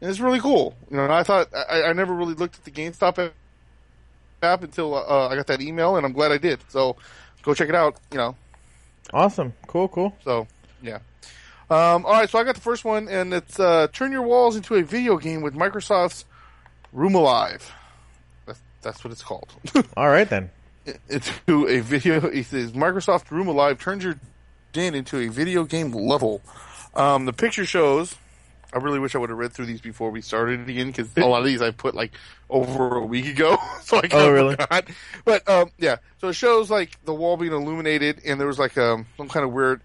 and 0.00 0.08
it's 0.08 0.20
really 0.20 0.40
cool. 0.40 0.76
You 0.90 0.98
know, 0.98 1.04
and 1.04 1.12
I 1.12 1.24
thought 1.24 1.48
I, 1.52 1.84
I 1.84 1.92
never 1.92 2.14
really 2.14 2.34
looked 2.34 2.56
at 2.56 2.64
the 2.64 2.70
GameStop 2.70 3.18
app- 3.18 3.32
app 4.42 4.62
until 4.62 4.94
uh, 4.94 5.28
I 5.28 5.34
got 5.34 5.48
that 5.48 5.60
email, 5.60 5.96
and 5.96 6.06
I'm 6.06 6.12
glad 6.12 6.30
I 6.30 6.38
did. 6.38 6.60
So 6.68 6.96
go 7.44 7.54
check 7.54 7.68
it 7.68 7.74
out. 7.74 7.96
You 8.10 8.18
know, 8.18 8.36
Awesome. 9.12 9.52
Cool. 9.66 9.88
Cool. 9.88 10.16
so 10.24 10.46
yeah. 10.82 10.98
Um, 11.70 12.04
all 12.04 12.12
right, 12.12 12.28
so 12.28 12.38
I 12.38 12.44
got 12.44 12.54
the 12.54 12.60
first 12.60 12.84
one, 12.84 13.08
and 13.08 13.32
it's 13.32 13.58
uh, 13.58 13.88
turn 13.92 14.12
your 14.12 14.22
walls 14.22 14.54
into 14.54 14.74
a 14.74 14.82
video 14.82 15.16
game 15.16 15.40
with 15.40 15.54
Microsoft's 15.54 16.26
Room 16.92 17.14
Alive. 17.14 17.72
That's 18.46 18.60
that's 18.82 19.02
what 19.02 19.12
it's 19.12 19.22
called. 19.22 19.48
All 19.96 20.08
right 20.08 20.28
then. 20.28 20.50
into 21.08 21.66
a 21.66 21.80
video. 21.80 22.26
It 22.26 22.44
says 22.44 22.72
Microsoft 22.72 23.30
Room 23.30 23.48
Alive 23.48 23.78
turns 23.80 24.04
your 24.04 24.18
den 24.74 24.94
into 24.94 25.18
a 25.18 25.28
video 25.28 25.64
game 25.64 25.90
level. 25.92 26.42
Um, 26.94 27.24
the 27.24 27.32
picture 27.32 27.64
shows. 27.64 28.16
I 28.74 28.78
really 28.78 28.98
wish 28.98 29.14
I 29.14 29.18
would 29.18 29.30
have 29.30 29.38
read 29.38 29.52
through 29.52 29.66
these 29.66 29.80
before 29.80 30.10
we 30.10 30.20
started 30.20 30.68
again 30.68 30.88
because 30.88 31.16
a 31.16 31.24
lot 31.26 31.38
of 31.38 31.44
these 31.44 31.62
I 31.62 31.70
put 31.70 31.94
like 31.94 32.12
over 32.50 32.96
a 32.96 33.06
week 33.06 33.26
ago, 33.26 33.56
so 33.82 33.98
I 33.98 34.08
Oh, 34.10 34.28
really? 34.30 34.56
forgot. 34.56 34.84
But 35.24 35.48
um, 35.48 35.70
yeah, 35.78 35.96
so 36.18 36.28
it 36.28 36.34
shows 36.34 36.70
like 36.70 36.98
the 37.04 37.14
wall 37.14 37.36
being 37.36 37.52
illuminated, 37.52 38.20
and 38.26 38.40
there 38.40 38.48
was 38.48 38.58
like 38.58 38.76
um, 38.76 39.06
some 39.16 39.28
kind 39.28 39.44
of 39.46 39.52
weird 39.52 39.80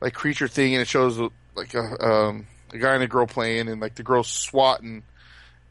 like 0.00 0.14
creature 0.14 0.48
thing, 0.48 0.74
and 0.74 0.80
it 0.82 0.88
shows 0.88 1.18
like 1.54 1.74
a 1.74 2.04
um, 2.04 2.46
a 2.72 2.78
guy 2.78 2.94
and 2.94 3.02
a 3.02 3.06
girl 3.08 3.26
playing, 3.26 3.68
and 3.68 3.80
like 3.80 3.94
the 3.94 4.02
girl 4.02 4.22
swatting 4.24 5.02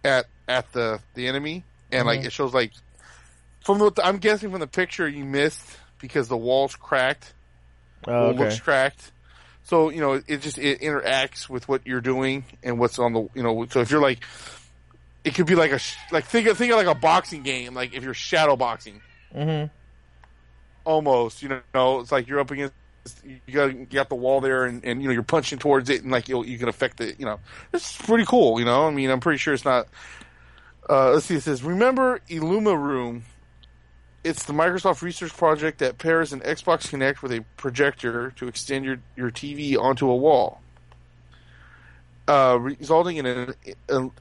at 0.03 0.25
at 0.47 0.71
the 0.73 0.99
the 1.15 1.27
enemy, 1.27 1.63
and 1.91 2.05
like 2.05 2.21
Mhm. 2.21 2.25
it 2.27 2.31
shows 2.33 2.53
like 2.53 2.71
from 3.65 3.79
what 3.79 3.97
I'm 4.03 4.17
guessing 4.17 4.51
from 4.51 4.59
the 4.59 4.67
picture 4.67 5.07
you 5.07 5.25
missed 5.25 5.65
because 5.99 6.27
the 6.27 6.37
walls 6.37 6.75
cracked, 6.75 7.33
Oh, 8.07 8.27
okay. 8.27 8.39
looks 8.39 8.59
cracked. 8.59 9.11
So 9.63 9.89
you 9.89 10.01
know 10.01 10.21
it 10.27 10.37
just 10.41 10.57
it 10.57 10.81
interacts 10.81 11.49
with 11.49 11.67
what 11.67 11.85
you're 11.85 12.01
doing 12.01 12.45
and 12.63 12.79
what's 12.79 12.99
on 12.99 13.13
the 13.13 13.27
you 13.33 13.43
know. 13.43 13.65
So 13.69 13.81
if 13.81 13.91
you're 13.91 14.01
like, 14.01 14.23
it 15.23 15.35
could 15.35 15.45
be 15.45 15.55
like 15.55 15.71
a 15.71 15.79
like 16.11 16.25
think 16.25 16.47
of 16.47 16.57
think 16.57 16.71
of 16.71 16.77
like 16.77 16.87
a 16.87 16.99
boxing 16.99 17.43
game. 17.43 17.73
Like 17.73 17.93
if 17.93 18.03
you're 18.03 18.13
shadow 18.13 18.55
boxing, 18.55 19.01
hmm 19.33 19.65
almost 20.85 21.41
you 21.41 21.61
know 21.73 21.99
it's 22.01 22.11
like 22.11 22.27
you're 22.27 22.39
up 22.39 22.51
against 22.51 22.73
you 23.23 23.39
got 23.53 23.73
you 23.73 23.85
got 23.85 24.09
the 24.09 24.15
wall 24.15 24.41
there 24.41 24.65
and, 24.65 24.83
and 24.85 25.01
you 25.01 25.07
know 25.07 25.13
you're 25.13 25.23
punching 25.23 25.59
towards 25.59 25.89
it 25.89 26.03
and 26.03 26.11
like 26.11 26.27
you 26.27 26.43
you 26.43 26.57
can 26.57 26.67
affect 26.69 27.01
it 27.01 27.19
you 27.19 27.25
know 27.25 27.39
it's 27.73 27.97
pretty 27.97 28.25
cool 28.25 28.59
you 28.59 28.65
know 28.65 28.87
I 28.87 28.91
mean 28.91 29.09
I'm 29.09 29.19
pretty 29.19 29.37
sure 29.37 29.53
it's 29.53 29.65
not 29.65 29.87
uh, 30.89 31.11
let's 31.11 31.25
see 31.25 31.35
it 31.35 31.43
says 31.43 31.63
remember 31.63 32.19
IllumiRoom 32.29 33.21
it's 34.23 34.43
the 34.43 34.53
Microsoft 34.53 35.01
research 35.01 35.35
project 35.35 35.79
that 35.79 35.97
pairs 35.97 36.33
an 36.33 36.39
Xbox 36.41 36.89
Kinect 36.89 37.21
with 37.21 37.31
a 37.31 37.43
projector 37.57 38.31
to 38.31 38.47
extend 38.47 38.85
your 38.85 38.99
your 39.15 39.31
TV 39.31 39.77
onto 39.77 40.09
a 40.09 40.15
wall 40.15 40.61
uh, 42.27 42.57
resulting 42.59 43.17
in 43.17 43.25
an, 43.25 43.53
an 43.89 44.11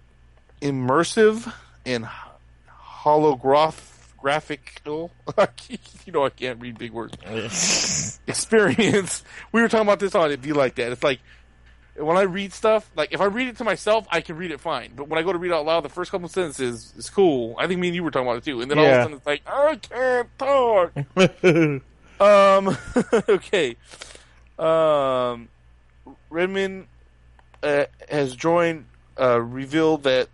immersive 0.60 1.52
and 1.86 2.06
holograph 2.68 3.88
graphical 4.18 5.10
you 5.68 6.12
know 6.12 6.24
I 6.24 6.30
can't 6.30 6.60
read 6.60 6.78
big 6.78 6.92
words 6.92 7.16
experience. 8.26 9.24
We 9.50 9.60
were 9.60 9.68
talking 9.68 9.86
about 9.86 9.98
this 9.98 10.14
on 10.14 10.30
it 10.30 10.40
be 10.40 10.52
like 10.52 10.76
that. 10.76 10.92
It's 10.92 11.02
like 11.02 11.20
when 11.96 12.16
I 12.16 12.22
read 12.22 12.52
stuff, 12.52 12.90
like 12.96 13.12
if 13.12 13.20
I 13.20 13.26
read 13.26 13.48
it 13.48 13.58
to 13.58 13.64
myself, 13.64 14.06
I 14.10 14.20
can 14.20 14.36
read 14.36 14.50
it 14.50 14.60
fine. 14.60 14.92
But 14.96 15.08
when 15.08 15.18
I 15.18 15.22
go 15.22 15.32
to 15.32 15.38
read 15.38 15.52
out 15.52 15.66
loud, 15.66 15.82
the 15.82 15.88
first 15.88 16.10
couple 16.10 16.28
sentences 16.28 16.94
is 16.96 17.10
cool. 17.10 17.54
I 17.58 17.66
think 17.66 17.80
me 17.80 17.88
and 17.88 17.94
you 17.94 18.02
were 18.02 18.10
talking 18.10 18.28
about 18.28 18.38
it 18.38 18.44
too. 18.44 18.60
And 18.60 18.70
then 18.70 18.78
all 18.78 18.86
of 18.86 18.92
a 18.92 19.02
sudden 19.02 19.16
it's 19.16 19.26
like, 19.26 19.42
I 19.46 19.76
can't 19.76 20.38
talk. 20.38 21.82
Um, 22.22 22.76
okay. 23.28 23.76
Um, 24.58 25.48
Redmond 26.30 26.86
uh, 27.62 27.86
has 28.08 28.36
joined, 28.36 28.86
uh, 29.20 29.40
revealed 29.40 30.04
that, 30.04 30.28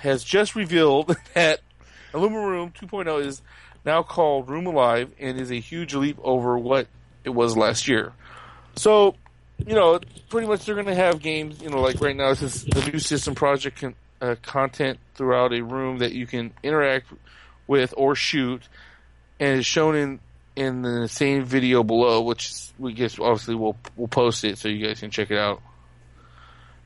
has 0.00 0.22
just 0.22 0.54
revealed 0.54 1.16
that 1.34 1.60
IllumiRoom 2.12 2.72
2.0 2.74 3.24
is 3.24 3.42
now 3.84 4.02
called 4.02 4.48
Room 4.48 4.66
Alive 4.66 5.10
and 5.18 5.40
is 5.40 5.50
a 5.50 5.58
huge 5.58 5.94
leap 5.94 6.18
over 6.22 6.56
what 6.56 6.86
it 7.24 7.30
was 7.30 7.56
last 7.56 7.88
year. 7.88 8.12
So, 8.76 9.16
you 9.66 9.74
know, 9.74 10.00
pretty 10.28 10.46
much 10.46 10.64
they're 10.66 10.74
going 10.74 10.86
to 10.86 10.94
have 10.94 11.20
games, 11.20 11.60
you 11.62 11.70
know, 11.70 11.80
like 11.80 12.00
right 12.00 12.14
now, 12.16 12.30
this 12.30 12.42
is 12.42 12.64
the 12.64 12.90
new 12.92 12.98
system 12.98 13.34
project 13.34 13.80
con- 13.80 13.94
uh, 14.20 14.34
content 14.42 14.98
throughout 15.14 15.52
a 15.52 15.62
room 15.62 15.98
that 15.98 16.12
you 16.12 16.26
can 16.26 16.52
interact 16.62 17.06
with 17.66 17.94
or 17.96 18.14
shoot, 18.14 18.62
and 19.40 19.58
is 19.60 19.66
shown 19.66 19.96
in 19.96 20.20
in 20.56 20.82
the 20.82 21.08
same 21.08 21.44
video 21.44 21.82
below, 21.82 22.20
which 22.22 22.52
we 22.78 22.92
guess 22.92 23.18
obviously 23.18 23.54
we'll 23.54 23.76
we'll 23.96 24.08
post 24.08 24.44
it 24.44 24.56
so 24.58 24.68
you 24.68 24.86
guys 24.86 25.00
can 25.00 25.10
check 25.10 25.30
it 25.30 25.38
out. 25.38 25.60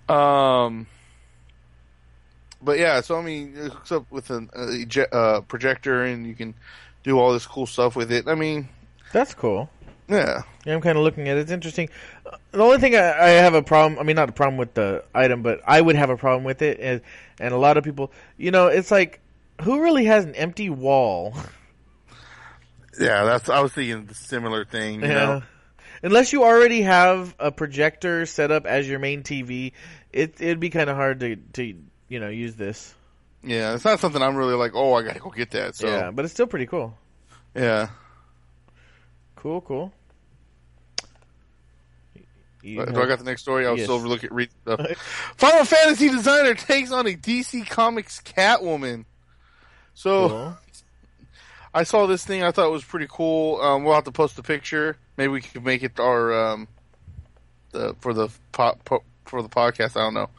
Um, 0.08 0.86
but 2.62 2.78
yeah, 2.78 3.00
so 3.02 3.18
I 3.18 3.22
mean, 3.22 3.54
it 3.56 3.72
hooks 3.72 3.92
up 3.92 4.10
with 4.10 4.30
an, 4.30 4.50
a 4.54 4.84
je- 4.86 5.06
uh, 5.12 5.40
projector, 5.42 6.02
and 6.04 6.26
you 6.26 6.34
can 6.34 6.54
do 7.04 7.18
all 7.18 7.32
this 7.32 7.46
cool 7.46 7.66
stuff 7.66 7.94
with 7.94 8.10
it. 8.10 8.26
I 8.26 8.34
mean, 8.34 8.68
That's 9.12 9.34
cool. 9.34 9.68
yeah, 10.08 10.42
Yeah, 10.64 10.74
I'm 10.74 10.80
kind 10.80 10.96
of 10.96 11.04
looking 11.04 11.28
at 11.28 11.36
it. 11.36 11.40
It's 11.42 11.50
interesting. 11.52 11.90
The 12.52 12.60
only 12.62 12.78
thing 12.78 12.94
I, 12.96 12.98
I 13.18 13.28
have 13.30 13.54
a 13.54 13.62
problem, 13.62 13.98
I 13.98 14.02
mean, 14.02 14.16
not 14.16 14.28
a 14.28 14.32
problem 14.32 14.56
with 14.56 14.74
the 14.74 15.04
item, 15.14 15.42
but 15.42 15.60
I 15.66 15.80
would 15.80 15.96
have 15.96 16.10
a 16.10 16.16
problem 16.16 16.44
with 16.44 16.62
it, 16.62 16.78
and 16.80 17.00
and 17.38 17.54
a 17.54 17.58
lot 17.58 17.76
of 17.76 17.84
people, 17.84 18.12
you 18.36 18.50
know, 18.50 18.66
it's 18.68 18.90
like, 18.90 19.20
who 19.62 19.80
really 19.82 20.04
has 20.06 20.24
an 20.24 20.34
empty 20.34 20.70
wall? 20.70 21.34
yeah. 23.00 23.24
That's 23.24 23.48
I 23.48 23.60
was 23.60 23.72
thinking 23.72 24.06
the 24.06 24.14
similar 24.14 24.64
thing. 24.64 25.02
You 25.02 25.08
know, 25.08 25.42
Unless 26.02 26.32
you 26.32 26.44
already 26.44 26.82
have 26.82 27.34
a 27.38 27.50
projector 27.50 28.24
set 28.26 28.50
up 28.52 28.66
as 28.66 28.88
your 28.88 28.98
main 29.00 29.22
TV, 29.22 29.72
it, 30.12 30.40
it'd 30.40 30.60
be 30.60 30.70
kind 30.70 30.88
of 30.88 30.96
hard 30.96 31.20
to, 31.20 31.36
to, 31.54 31.74
you 32.08 32.20
know, 32.20 32.28
use 32.28 32.54
this. 32.54 32.94
yeah. 33.42 33.74
It's 33.74 33.84
not 33.84 33.98
something 34.00 34.22
I'm 34.22 34.36
really 34.36 34.54
like. 34.54 34.72
Oh, 34.74 34.94
I 34.94 35.02
gotta 35.02 35.18
go 35.18 35.30
get 35.30 35.50
that. 35.52 35.74
So 35.74 35.88
Yeah, 35.88 36.10
but 36.12 36.24
it's 36.24 36.32
still 36.34 36.46
pretty 36.46 36.66
cool. 36.66 36.96
yeah. 37.54 37.88
Cool, 39.36 39.60
cool. 39.60 39.92
You 42.74 42.86
Do 42.86 43.02
I 43.02 43.06
got 43.06 43.18
the 43.18 43.24
next 43.24 43.42
story? 43.42 43.66
I 43.66 43.70
was 43.70 43.78
Yes. 43.80 43.86
still 43.86 44.00
looking 44.00 44.30
read 44.32 44.50
stuff. 44.62 44.80
Final 45.36 45.64
Fantasy 45.64 46.08
designer 46.08 46.54
takes 46.54 46.90
on 46.92 47.06
a 47.06 47.14
DC 47.14 47.68
Comics 47.68 48.20
Catwoman. 48.20 49.04
So 49.94 50.28
cool. 50.28 50.58
I 51.74 51.82
saw 51.84 52.06
this 52.06 52.24
thing. 52.24 52.42
I 52.42 52.50
thought 52.50 52.66
it 52.66 52.72
was 52.72 52.84
pretty 52.84 53.06
cool. 53.10 53.60
Um, 53.60 53.84
we'll 53.84 53.94
have 53.94 54.04
to 54.04 54.12
post 54.12 54.36
the 54.36 54.42
picture. 54.42 54.96
Maybe 55.16 55.32
we 55.32 55.40
could 55.42 55.64
make 55.64 55.82
it 55.82 55.98
our 56.00 56.52
um, 56.52 56.68
the 57.72 57.94
for 58.00 58.14
the 58.14 58.28
po- 58.52 58.78
po- 58.84 59.04
for 59.26 59.42
the 59.42 59.48
podcast. 59.48 59.96
I 59.96 60.04
don't 60.04 60.14
know, 60.14 60.30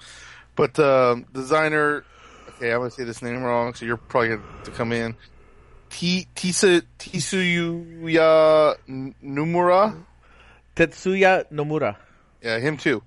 but 0.56 0.80
um, 0.80 1.26
designer. 1.34 2.04
Okay, 2.50 2.72
I'm 2.74 2.80
gonna 2.80 2.92
say 2.92 3.04
this 3.06 3.22
name 3.22 3.42
wrong, 3.44 3.74
so 3.74 3.86
you're 3.86 3.96
probably 3.98 4.30
gonna 4.30 4.42
have 4.42 4.64
to 4.64 4.72
come 4.72 4.92
in. 4.92 5.16
T 5.92 6.28
Tisa 6.36 6.82
Tisuyuya 6.98 8.76
N- 8.88 9.16
Numura. 9.24 9.96
Tetsuya 10.76 11.46
Nomura. 11.52 11.96
Yeah, 12.42 12.60
him 12.60 12.78
too, 12.78 13.04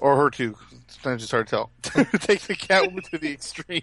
or 0.00 0.16
her 0.16 0.30
too. 0.30 0.56
Sometimes 0.88 1.22
it's 1.22 1.30
hard 1.30 1.46
to 1.48 1.50
tell. 1.50 1.70
Takes 2.20 2.46
the 2.46 2.54
Catwoman 2.54 3.08
to 3.10 3.18
the 3.18 3.32
extreme. 3.32 3.82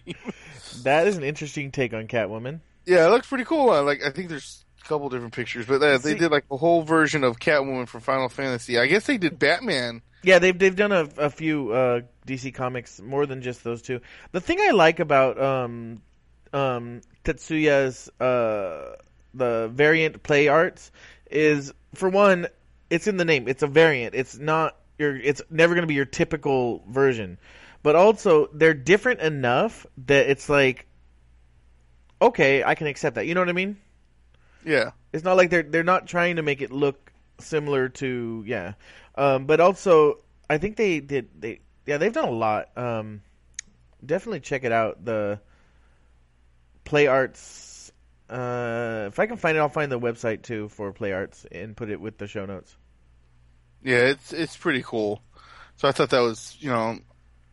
That 0.84 1.08
is 1.08 1.18
an 1.18 1.24
interesting 1.24 1.72
take 1.72 1.94
on 1.94 2.08
Catwoman. 2.08 2.62
Yeah, 2.86 3.08
it 3.08 3.10
looks 3.10 3.28
pretty 3.28 3.46
cool. 3.46 3.70
Uh, 3.70 3.84
like 3.84 4.04
I 4.04 4.10
think 4.10 4.30
there's 4.30 4.66
a 4.84 4.88
couple 4.88 5.10
different 5.10 5.34
pictures, 5.34 5.66
but 5.66 5.82
uh, 5.82 5.98
they 5.98 6.16
did 6.16 6.32
like 6.32 6.46
a 6.52 6.58
whole 6.58 6.82
version 6.82 7.24
of 7.24 7.40
Catwoman 7.40 7.88
from 7.88 8.02
Final 8.02 8.30
Fantasy. 8.30 8.78
I 8.80 8.88
guess 8.88 9.06
they 9.06 9.18
did 9.18 9.40
Batman. 9.40 10.02
Yeah, 10.24 10.40
they've 10.40 10.58
they've 10.58 10.76
done 10.76 10.92
a, 10.92 11.08
a 11.18 11.30
few 11.30 11.72
uh, 11.72 12.02
DC 12.26 12.54
comics 12.54 13.02
more 13.02 13.26
than 13.26 13.42
just 13.42 13.64
those 13.64 13.82
two. 13.82 14.02
The 14.32 14.42
thing 14.42 14.60
I 14.62 14.72
like 14.72 15.00
about 15.00 15.42
um, 15.42 16.02
um, 16.54 17.02
Tetsuya's 17.24 18.10
uh, 18.22 18.96
the 19.34 19.70
variant 19.74 20.24
play 20.24 20.48
arts 20.48 20.92
is 21.30 21.74
for 21.94 22.10
one, 22.10 22.48
it's 22.94 23.08
in 23.08 23.18
the 23.18 23.26
name. 23.26 23.48
It's 23.48 23.64
a 23.64 23.68
variant. 23.68 24.14
It's 24.14 24.38
not 24.38 24.78
your. 25.00 25.16
It's 25.16 25.42
never 25.50 25.74
going 25.74 25.82
to 25.84 25.88
be 25.88 25.96
your 25.96 26.06
typical 26.06 26.84
version. 26.88 27.40
But 27.82 27.96
also, 27.96 28.48
they're 28.54 28.76
different 28.76 29.20
enough 29.20 29.86
that 30.06 30.30
it's 30.30 30.48
like, 30.48 30.86
okay, 32.22 32.64
I 32.64 32.76
can 32.76 32.88
accept 32.88 33.16
that. 33.16 33.26
You 33.26 33.34
know 33.34 33.42
what 33.42 33.50
I 33.50 33.54
mean? 33.54 33.78
Yeah. 34.64 34.92
It's 35.12 35.24
not 35.24 35.38
like 35.38 35.50
they're 35.50 35.64
they're 35.64 35.84
not 35.84 36.08
trying 36.08 36.36
to 36.36 36.44
make 36.44 36.62
it 36.62 36.72
look 36.72 37.12
similar 37.40 37.90
to 37.90 38.44
yeah. 38.46 38.74
Um, 39.16 39.48
but 39.48 39.60
also, 39.60 40.20
I 40.50 40.60
think 40.60 40.78
they 40.78 41.00
did 41.00 41.30
they 41.40 41.62
yeah 41.88 41.98
they've 41.98 42.14
done 42.14 42.30
a 42.30 42.32
lot. 42.32 42.78
Um, 42.78 43.22
definitely 44.06 44.42
check 44.42 44.64
it 44.64 44.72
out. 44.72 45.04
The 45.04 45.40
Play 46.86 47.08
Arts. 47.08 47.92
Uh, 48.30 49.06
if 49.08 49.20
I 49.20 49.26
can 49.26 49.38
find 49.38 49.58
it, 49.58 49.60
I'll 49.60 49.70
find 49.70 49.92
the 49.92 50.00
website 50.00 50.44
too 50.44 50.70
for 50.70 50.94
Play 50.94 51.12
Arts 51.12 51.46
and 51.52 51.76
put 51.76 51.90
it 51.90 52.00
with 52.00 52.20
the 52.20 52.28
show 52.28 52.46
notes. 52.46 52.78
Yeah, 53.84 53.98
it's 53.98 54.32
it's 54.34 54.58
pretty 54.58 54.82
cool. 54.82 55.22
So 55.76 55.88
I 55.88 55.92
thought 55.92 56.10
that 56.12 56.22
was 56.22 56.56
you 56.60 56.70
know, 56.70 56.98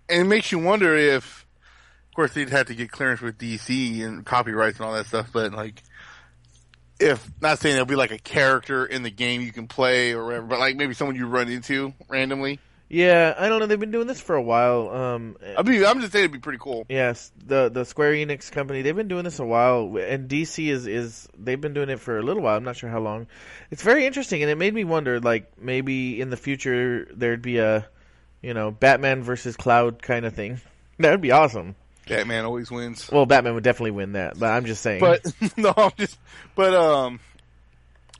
and 0.09 0.22
it 0.22 0.24
makes 0.24 0.53
you 0.53 0.59
wonder 0.59 0.97
if, 0.97 1.47
of 2.09 2.14
course, 2.14 2.35
they'd 2.35 2.51
have 2.51 2.66
to 2.66 2.74
get 2.74 2.91
clearance 2.91 3.20
with 3.20 3.39
DC 3.39 4.05
and 4.05 4.24
copyrights 4.24 4.78
and 4.78 4.87
all 4.87 4.95
that 4.95 5.07
stuff. 5.07 5.31
But 5.33 5.53
like, 5.53 5.83
if 7.01 7.28
not 7.41 7.59
saying 7.59 7.74
there'll 7.74 7.87
be 7.87 7.97
like 7.97 8.12
a 8.12 8.18
character 8.18 8.87
in 8.87 9.03
the 9.03 9.11
game 9.11 9.41
you 9.41 9.53
can 9.53 9.66
play 9.66 10.12
or 10.12 10.24
whatever, 10.24 10.47
but 10.47 10.59
like 10.61 10.76
maybe 10.76 10.95
someone 10.95 11.16
you 11.16 11.26
run 11.26 11.49
into 11.49 11.95
randomly. 12.09 12.61
Yeah, 12.93 13.34
I 13.38 13.49
don't 13.49 13.61
know. 13.61 13.66
They've 13.66 13.78
been 13.78 13.93
doing 13.93 14.09
this 14.09 14.20
for 14.20 14.34
a 14.34 14.43
while. 14.43 14.91
Um, 14.91 15.36
I 15.57 15.62
mean, 15.62 15.84
I'm 15.84 16.01
just 16.01 16.12
saying 16.12 16.24
it'd 16.24 16.32
be 16.32 16.41
pretty 16.41 16.59
cool. 16.61 16.84
Yes, 16.88 17.30
the 17.47 17.68
the 17.68 17.84
Square 17.84 18.14
Enix 18.14 18.51
company 18.51 18.82
they've 18.82 18.97
been 18.97 19.07
doing 19.07 19.22
this 19.22 19.38
a 19.38 19.45
while, 19.45 19.97
and 19.97 20.28
DC 20.28 20.66
is 20.66 20.88
is 20.88 21.28
they've 21.38 21.61
been 21.61 21.72
doing 21.72 21.88
it 21.88 22.01
for 22.01 22.18
a 22.18 22.22
little 22.22 22.43
while. 22.43 22.57
I'm 22.57 22.64
not 22.64 22.76
sure 22.76 22.91
how 22.91 22.99
long. 22.99 23.28
It's 23.70 23.84
very 23.84 24.07
interesting, 24.07 24.43
and 24.43 24.51
it 24.51 24.59
made 24.59 24.74
me 24.74 24.82
wonder, 24.82 25.20
like 25.20 25.53
maybe 25.57 26.20
in 26.20 26.30
the 26.30 26.36
future 26.36 27.07
there'd 27.14 27.43
be 27.43 27.59
a, 27.59 27.86
you 28.43 28.55
know, 28.55 28.72
Batman 28.72 29.22
versus 29.22 29.57
Cloud 29.57 30.03
kind 30.03 30.26
of 30.26 30.34
thing. 30.34 30.61
That 30.99 31.12
would 31.12 31.22
be 31.22 31.30
awesome. 31.30 31.76
Batman 32.07 32.45
always 32.45 32.70
wins. 32.70 33.11
Well, 33.11 33.24
Batman 33.24 33.55
would 33.55 33.64
definitely 33.64 33.93
win 33.93 34.12
that, 34.12 34.38
but 34.38 34.51
I'm 34.51 34.66
just 34.66 34.82
saying. 34.82 35.01
But 35.01 35.24
no, 35.57 35.72
I'm 35.74 35.93
just, 35.97 36.18
but 36.55 36.74
um, 36.74 37.20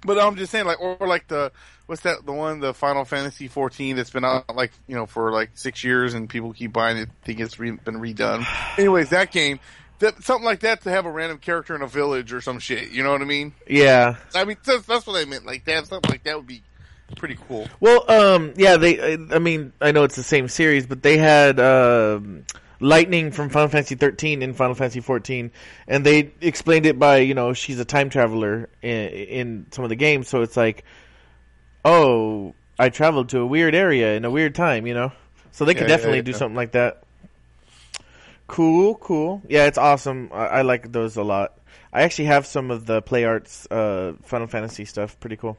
but 0.03 0.19
I'm 0.19 0.37
just 0.37 0.53
saying, 0.53 0.67
like, 0.67 0.81
or, 0.81 0.97
like 1.07 1.29
the 1.29 1.53
what's 1.87 2.03
that? 2.03 2.25
The 2.25 2.33
one, 2.33 2.61
the 2.61 2.73
Final 2.73 3.05
Fantasy 3.05 3.49
14 3.49 3.97
that's 3.97 4.11
been 4.11 4.25
out 4.25 4.55
like 4.55 4.73
you 4.87 4.97
know 4.97 5.07
for 5.07 5.33
like 5.33 5.51
six 5.55 5.85
years, 5.85 6.15
and 6.15 6.29
people 6.29 6.53
keep 6.53 6.73
buying 6.73 6.97
it, 6.97 7.09
think 7.25 7.41
it's 7.41 7.59
re- 7.59 7.73
been 7.73 7.97
redone. 7.97 8.47
Anyways, 8.79 9.11
that 9.11 9.31
game, 9.33 9.61
that 9.99 10.23
something 10.23 10.45
like 10.45 10.61
that 10.61 10.83
to 10.83 10.91
have 10.91 11.07
a 11.07 11.11
random 11.11 11.39
character 11.39 11.75
in 11.75 11.83
a 11.83 11.87
village 11.87 12.33
or 12.33 12.41
some 12.41 12.59
shit. 12.59 12.91
You 12.91 13.03
know 13.03 13.13
what 13.13 13.23
I 13.23 13.27
mean? 13.27 13.53
yeah, 13.69 14.17
I 14.35 14.45
mean, 14.45 14.57
that's, 14.65 14.87
that's 14.87 15.07
what 15.07 15.21
I 15.21 15.25
meant. 15.25 15.47
Like 15.47 15.65
that, 15.67 15.87
something 15.87 16.11
like 16.11 16.25
that 16.25 16.37
would 16.37 16.47
be 16.47 16.63
pretty 17.17 17.37
cool. 17.49 17.69
Well, 17.81 18.11
um, 18.11 18.55
yeah, 18.57 18.77
they. 18.77 19.15
I 19.15 19.39
mean, 19.39 19.73
I 19.81 19.93
know 19.93 20.05
it's 20.05 20.17
the 20.17 20.23
same 20.23 20.49
series, 20.49 20.87
but 20.87 21.03
they 21.03 21.19
had 21.19 21.61
um, 21.61 22.45
Lightning 22.81 23.31
from 23.31 23.51
Final 23.51 23.69
Fantasy 23.69 23.95
13 23.95 24.43
in 24.43 24.55
Final 24.55 24.75
Fantasy 24.75 25.01
14, 25.01 25.51
and 25.87 26.05
they 26.05 26.33
explained 26.41 26.87
it 26.87 26.99
by 26.99 27.19
you 27.19 27.35
know 27.35 27.53
she's 27.53 27.79
a 27.79 27.85
time 27.85 28.09
traveler 28.11 28.69
in, 28.83 29.09
in 29.09 29.67
some 29.71 29.85
of 29.85 29.91
the 29.91 29.97
games, 29.97 30.29
so 30.29 30.43
it's 30.43 30.57
like, 30.57 30.85
oh, 31.85 32.55
I 32.79 32.89
traveled 32.89 33.29
to 33.31 33.41
a 33.41 33.47
weird 33.47 33.75
area 33.75 34.15
in 34.17 34.25
a 34.25 34.31
weird 34.31 34.55
time, 34.55 34.87
you 34.87 34.95
know. 34.95 35.13
So 35.53 35.65
they 35.65 35.75
could 35.75 35.83
Yeah, 35.83 35.89
yeah, 35.89 35.97
definitely 35.97 36.19
yeah. 36.19 36.23
do 36.23 36.33
something 36.33 36.57
like 36.57 36.73
that. 36.73 37.03
Cool, 38.47 38.95
cool. 38.97 39.43
Yeah, 39.49 39.67
it's 39.67 39.79
awesome. 39.79 40.31
I, 40.33 40.47
I 40.47 40.63
like 40.63 40.91
those 40.91 41.17
a 41.17 41.23
lot. 41.23 41.59
I 41.93 42.03
actually 42.03 42.27
have 42.27 42.47
some 42.47 42.71
of 42.71 42.87
the 42.87 43.03
Play 43.03 43.25
Arts 43.25 43.67
uh, 43.71 44.15
Final 44.23 44.47
Fantasy 44.47 44.85
stuff. 44.85 45.19
Pretty 45.21 45.37
cool. 45.37 45.59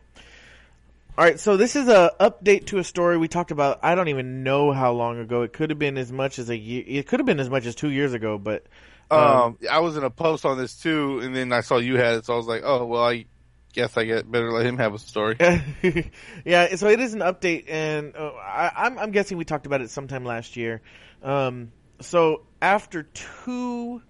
All 1.22 1.28
right, 1.28 1.40
so 1.40 1.56
this 1.56 1.76
is 1.76 1.88
a 1.88 2.12
update 2.20 2.66
to 2.66 2.80
a 2.80 2.84
story 2.84 3.16
we 3.16 3.28
talked 3.28 3.52
about. 3.52 3.82
I 3.84 3.94
don't 3.94 4.08
even 4.08 4.42
know 4.42 4.72
how 4.72 4.94
long 4.94 5.20
ago. 5.20 5.44
It 5.44 5.54
could 5.54 5.70
have 5.70 5.78
been 5.78 6.00
as 6.00 6.12
much 6.12 6.40
as 6.40 6.50
a 6.50 6.58
year. 6.58 6.84
It 6.84 7.06
could 7.06 7.20
have 7.20 7.28
been 7.28 7.40
as 7.40 7.48
much 7.48 7.68
as 7.68 7.76
two 7.76 7.92
years 7.92 8.14
ago. 8.14 8.40
But 8.40 8.66
Um, 9.12 9.60
I 9.70 9.82
was 9.82 9.98
in 9.98 10.04
a 10.04 10.10
post 10.10 10.46
on 10.46 10.58
this 10.58 10.76
too, 10.82 11.20
and 11.20 11.36
then 11.36 11.54
I 11.54 11.62
saw 11.62 11.78
you 11.78 11.96
had 11.98 12.16
it, 12.16 12.26
so 12.26 12.34
I 12.34 12.38
was 12.38 12.48
like, 12.48 12.64
oh 12.66 12.88
well, 12.88 13.04
I 13.04 13.26
guess 13.72 13.98
I 13.98 14.06
get 14.06 14.32
better 14.32 14.52
let 14.52 14.66
him 14.66 14.80
have 14.80 14.96
a 14.96 14.98
story. 14.98 15.36
yeah, 16.44 16.76
so 16.76 16.88
it 16.88 17.00
is 17.00 17.14
an 17.14 17.20
update, 17.20 17.66
and 17.70 18.16
uh, 18.16 18.32
I, 18.32 18.72
I'm, 18.76 18.98
I'm 18.98 19.12
guessing 19.12 19.38
we 19.38 19.46
talked 19.46 19.68
about 19.68 19.82
it 19.82 19.92
sometime 19.92 20.26
last 20.26 20.58
year. 20.58 20.82
Um, 21.22 21.72
so 22.00 22.48
after 22.64 23.04
two 23.04 24.02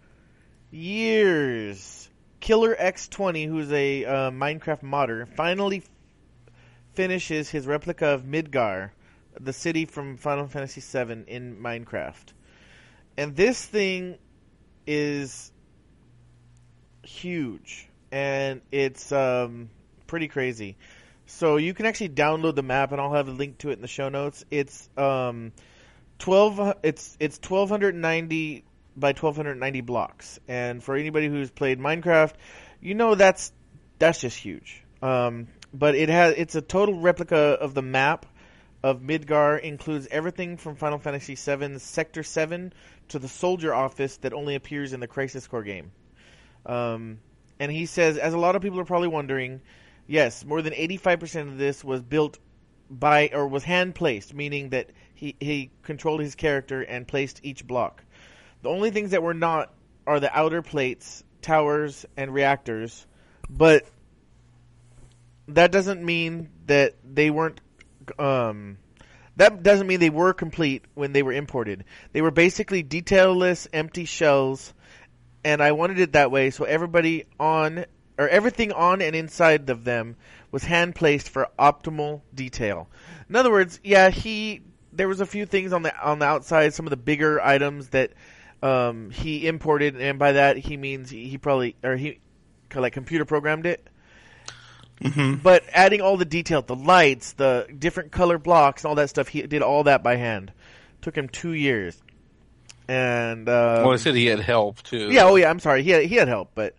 years, 0.71 2.09
Killer 2.39 2.73
X20, 2.73 3.49
who's 3.49 3.69
a 3.73 4.05
uh, 4.05 4.31
Minecraft 4.31 4.83
modder, 4.83 5.25
finally 5.25 5.83
finishes 6.93 7.49
his 7.49 7.67
replica 7.67 8.07
of 8.07 8.23
Midgar, 8.23 8.91
the 9.39 9.53
city 9.53 9.85
from 9.85 10.17
Final 10.17 10.47
Fantasy 10.47 10.81
VII 10.81 11.23
in 11.27 11.57
Minecraft. 11.57 12.33
And 13.17 13.35
this 13.35 13.63
thing 13.65 14.17
is 14.87 15.51
huge, 17.03 17.89
and 18.11 18.61
it's 18.71 19.11
um, 19.11 19.69
pretty 20.07 20.27
crazy. 20.27 20.77
So 21.25 21.57
you 21.57 21.73
can 21.73 21.85
actually 21.85 22.09
download 22.09 22.55
the 22.55 22.63
map, 22.63 22.91
and 22.91 22.99
I'll 22.99 23.13
have 23.13 23.27
a 23.27 23.31
link 23.31 23.59
to 23.59 23.69
it 23.69 23.73
in 23.73 23.81
the 23.81 23.87
show 23.87 24.09
notes. 24.09 24.43
It's 24.51 24.89
um, 24.97 25.53
twelve. 26.19 26.77
It's 26.83 27.15
it's 27.19 27.37
twelve 27.37 27.69
hundred 27.69 27.95
ninety 27.95 28.65
by 28.97 29.13
twelve 29.13 29.35
hundred 29.37 29.55
ninety 29.55 29.81
blocks, 29.81 30.39
and 30.47 30.83
for 30.83 30.95
anybody 30.95 31.27
who's 31.27 31.49
played 31.49 31.79
Minecraft, 31.79 32.33
you 32.81 32.95
know 32.95 33.15
that's 33.15 33.53
that's 33.99 34.19
just 34.19 34.37
huge. 34.37 34.83
Um, 35.01 35.47
but 35.73 35.95
it 35.95 36.09
has 36.09 36.35
it's 36.37 36.55
a 36.55 36.61
total 36.61 36.99
replica 36.99 37.37
of 37.37 37.73
the 37.73 37.81
map 37.81 38.25
of 38.83 39.01
Midgar. 39.01 39.59
Includes 39.59 40.07
everything 40.11 40.57
from 40.57 40.75
Final 40.75 40.99
Fantasy 40.99 41.35
VII's 41.35 41.83
Sector 41.83 42.23
Seven 42.23 42.73
to 43.09 43.19
the 43.19 43.27
Soldier 43.27 43.73
Office 43.73 44.17
that 44.17 44.33
only 44.33 44.55
appears 44.55 44.93
in 44.93 44.99
the 44.99 45.07
Crisis 45.07 45.47
Core 45.47 45.63
game. 45.63 45.91
Um, 46.65 47.19
and 47.59 47.71
he 47.71 47.85
says, 47.85 48.17
as 48.17 48.33
a 48.33 48.37
lot 48.37 48.55
of 48.55 48.61
people 48.61 48.79
are 48.79 48.85
probably 48.85 49.07
wondering, 49.07 49.61
yes, 50.07 50.43
more 50.45 50.61
than 50.61 50.73
85% 50.73 51.47
of 51.47 51.57
this 51.57 51.83
was 51.83 52.01
built 52.01 52.39
by 52.89 53.29
or 53.33 53.47
was 53.47 53.63
hand 53.63 53.95
placed, 53.95 54.33
meaning 54.33 54.69
that 54.69 54.89
he, 55.13 55.35
he 55.39 55.71
controlled 55.83 56.21
his 56.21 56.35
character 56.35 56.81
and 56.81 57.07
placed 57.07 57.39
each 57.43 57.65
block. 57.65 58.03
The 58.63 58.69
only 58.69 58.91
things 58.91 59.11
that 59.11 59.23
were 59.23 59.33
not 59.33 59.73
are 60.05 60.19
the 60.19 60.35
outer 60.35 60.61
plates, 60.61 61.23
towers, 61.41 62.05
and 62.17 62.33
reactors, 62.33 63.05
but 63.49 63.85
that 65.47 65.71
doesn't 65.71 66.03
mean 66.03 66.49
that 66.67 66.95
they 67.03 67.29
weren't. 67.29 67.61
Um, 68.17 68.77
that 69.37 69.63
doesn't 69.63 69.87
mean 69.87 69.99
they 69.99 70.09
were 70.09 70.33
complete 70.33 70.83
when 70.93 71.13
they 71.13 71.23
were 71.23 71.31
imported. 71.31 71.85
They 72.11 72.21
were 72.21 72.31
basically 72.31 72.83
detailless, 72.83 73.67
empty 73.73 74.05
shells 74.05 74.73
and 75.43 75.61
I 75.61 75.71
wanted 75.71 75.99
it 75.99 76.13
that 76.13 76.31
way 76.31 76.49
so 76.49 76.65
everybody 76.65 77.25
on 77.39 77.85
or 78.17 78.27
everything 78.27 78.71
on 78.71 79.01
and 79.01 79.15
inside 79.15 79.69
of 79.69 79.83
them 79.83 80.15
was 80.51 80.63
hand 80.63 80.95
placed 80.95 81.29
for 81.29 81.47
optimal 81.57 82.21
detail. 82.33 82.89
In 83.29 83.35
other 83.35 83.51
words, 83.51 83.79
yeah, 83.83 84.09
he 84.09 84.61
there 84.93 85.07
was 85.07 85.21
a 85.21 85.25
few 85.25 85.45
things 85.45 85.73
on 85.73 85.83
the 85.83 85.97
on 86.01 86.19
the 86.19 86.25
outside, 86.25 86.73
some 86.73 86.85
of 86.85 86.91
the 86.91 86.97
bigger 86.97 87.41
items 87.41 87.89
that 87.89 88.11
um, 88.61 89.09
he 89.09 89.47
imported, 89.47 89.95
and 89.95 90.19
by 90.19 90.33
that 90.33 90.57
he 90.57 90.77
means 90.77 91.09
he, 91.09 91.27
he 91.27 91.37
probably 91.37 91.75
or 91.83 91.95
he 91.95 92.19
like 92.75 92.93
computer 92.93 93.25
programmed 93.25 93.65
it. 93.65 93.87
But 95.41 95.63
adding 95.71 96.01
all 96.01 96.17
the 96.17 96.25
detail, 96.25 96.61
the 96.61 96.75
lights, 96.75 97.33
the 97.33 97.67
different 97.77 98.11
color 98.11 98.37
blocks, 98.37 98.83
and 98.83 98.89
all 98.89 98.95
that 98.95 99.09
stuff, 99.09 99.27
he 99.27 99.41
did 99.41 99.61
all 99.61 99.83
that 99.85 100.03
by 100.03 100.15
hand. 100.15 100.53
Took 101.01 101.15
him 101.17 101.27
two 101.27 101.53
years, 101.53 101.99
and 102.87 103.49
uh, 103.49 103.81
well, 103.83 103.93
I 103.93 103.95
said 103.95 104.13
he 104.15 104.27
had 104.27 104.39
help 104.39 104.83
too. 104.83 105.09
yeah, 105.11 105.25
oh 105.25 105.35
yeah, 105.35 105.49
I'm 105.49 105.59
sorry. 105.59 105.81
He 105.81 105.89
had, 105.89 106.03
he 106.05 106.15
had 106.15 106.27
help, 106.27 106.51
but 106.53 106.75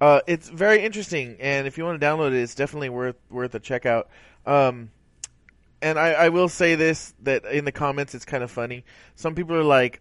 uh, 0.00 0.20
it's 0.26 0.48
very 0.48 0.82
interesting, 0.84 1.36
and 1.40 1.66
if 1.66 1.76
you 1.76 1.84
want 1.84 2.00
to 2.00 2.06
download 2.06 2.28
it, 2.28 2.42
it's 2.42 2.54
definitely 2.54 2.90
worth 2.90 3.16
worth 3.28 3.54
a 3.54 3.60
check 3.60 3.86
out. 3.86 4.08
Um, 4.46 4.90
and 5.82 5.98
I, 5.98 6.12
I 6.12 6.28
will 6.28 6.48
say 6.48 6.74
this 6.74 7.12
that 7.22 7.44
in 7.44 7.64
the 7.64 7.72
comments, 7.72 8.14
it's 8.14 8.24
kind 8.24 8.42
of 8.44 8.50
funny. 8.50 8.84
Some 9.16 9.34
people 9.34 9.56
are 9.56 9.64
like, 9.64 10.00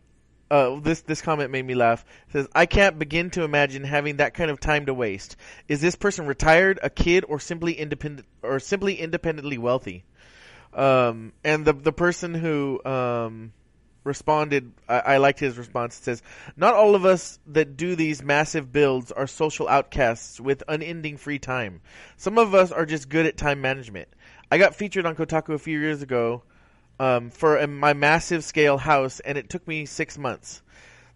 uh, 0.51 0.79
this 0.79 1.01
this 1.01 1.21
comment 1.21 1.51
made 1.51 1.65
me 1.65 1.75
laugh. 1.75 2.03
It 2.27 2.33
says, 2.33 2.47
"I 2.53 2.65
can't 2.65 2.97
begin 2.97 3.29
to 3.31 3.43
imagine 3.43 3.83
having 3.83 4.17
that 4.17 4.33
kind 4.33 4.49
of 4.49 4.59
time 4.59 4.87
to 4.87 4.93
waste. 4.93 5.35
Is 5.67 5.81
this 5.81 5.95
person 5.95 6.25
retired, 6.25 6.79
a 6.81 6.89
kid, 6.89 7.25
or 7.27 7.39
simply 7.39 7.73
independent, 7.73 8.27
or 8.41 8.59
simply 8.59 8.95
independently 8.95 9.57
wealthy?" 9.57 10.05
Um, 10.73 11.33
and 11.43 11.65
the 11.65 11.73
the 11.73 11.91
person 11.91 12.33
who 12.33 12.83
um, 12.83 13.53
responded. 14.03 14.71
I, 14.87 14.99
I 14.99 15.17
liked 15.17 15.39
his 15.39 15.57
response. 15.57 15.99
It 15.99 16.03
says, 16.03 16.23
"Not 16.57 16.73
all 16.73 16.95
of 16.95 17.05
us 17.05 17.39
that 17.47 17.77
do 17.77 17.95
these 17.95 18.23
massive 18.23 18.71
builds 18.71 19.11
are 19.11 19.27
social 19.27 19.67
outcasts 19.67 20.39
with 20.39 20.63
unending 20.67 21.17
free 21.17 21.39
time. 21.39 21.81
Some 22.17 22.37
of 22.37 22.55
us 22.55 22.71
are 22.71 22.85
just 22.85 23.07
good 23.07 23.25
at 23.25 23.37
time 23.37 23.61
management. 23.61 24.07
I 24.51 24.57
got 24.57 24.73
featured 24.73 25.05
on 25.05 25.15
Kotaku 25.15 25.53
a 25.53 25.59
few 25.59 25.79
years 25.79 26.01
ago 26.01 26.43
um, 26.99 27.29
for 27.29 27.57
a, 27.57 27.67
my 27.67 27.93
massive 27.93 28.43
scale 28.43 28.77
house, 28.77 29.19
and 29.21 29.37
it 29.37 29.49
took 29.49 29.67
me 29.67 29.85
six 29.85 30.17
months. 30.17 30.61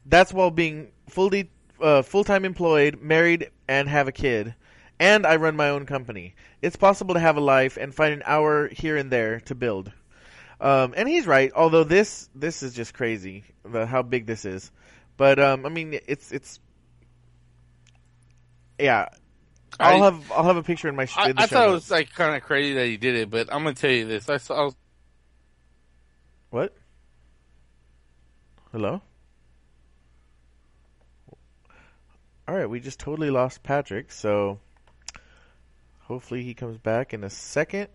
That's 0.05 0.33
while 0.33 0.51
being 0.51 0.91
fully 1.09 1.49
uh, 1.81 2.01
full 2.01 2.23
time 2.23 2.45
employed, 2.45 3.01
married, 3.01 3.49
and 3.67 3.89
have 3.89 4.07
a 4.07 4.11
kid." 4.11 4.55
And 4.99 5.25
I 5.25 5.35
run 5.35 5.55
my 5.55 5.69
own 5.69 5.85
company. 5.85 6.35
It's 6.61 6.75
possible 6.75 7.15
to 7.15 7.19
have 7.19 7.35
a 7.35 7.41
life 7.41 7.77
and 7.77 7.93
find 7.93 8.13
an 8.13 8.23
hour 8.25 8.69
here 8.69 8.95
and 8.95 9.11
there 9.11 9.39
to 9.41 9.55
build. 9.55 9.91
Um, 10.61 10.93
and 10.95 11.09
he's 11.09 11.27
right. 11.27 11.51
Although 11.55 11.83
this 11.83 12.29
this 12.33 12.63
is 12.63 12.73
just 12.73 12.93
crazy, 12.93 13.43
the, 13.65 13.85
how 13.85 14.01
big 14.01 14.25
this 14.25 14.45
is. 14.45 14.71
But 15.17 15.39
um, 15.39 15.65
I 15.65 15.69
mean, 15.69 15.99
it's 16.07 16.31
it's 16.31 16.59
yeah. 18.79 19.09
I'll 19.79 20.01
I- 20.03 20.05
have 20.05 20.31
I'll 20.31 20.43
have 20.43 20.57
a 20.57 20.63
picture 20.63 20.87
in 20.87 20.95
my. 20.95 21.07
I, 21.17 21.29
in 21.29 21.35
the 21.35 21.41
I 21.41 21.45
show 21.47 21.55
thought 21.55 21.69
it 21.69 21.71
was 21.71 21.91
like 21.91 22.13
kind 22.13 22.35
of 22.35 22.43
crazy 22.43 22.73
that 22.75 22.85
he 22.85 22.97
did 22.97 23.15
it, 23.15 23.29
but 23.29 23.51
I'm 23.51 23.63
gonna 23.63 23.73
tell 23.73 23.91
you 23.91 24.05
this. 24.07 24.29
I 24.29 24.37
saw. 24.37 24.71
What? 26.53 26.71
Hello. 28.71 29.01
All 32.47 32.55
right, 32.55 32.69
we 32.69 32.79
just 32.79 32.99
totally 32.99 33.31
lost 33.31 33.63
Patrick. 33.63 34.11
So 34.11 34.59
hopefully 36.01 36.43
he 36.43 36.53
comes 36.53 36.77
back 36.77 37.11
in 37.11 37.23
a 37.23 37.29
second. 37.31 37.87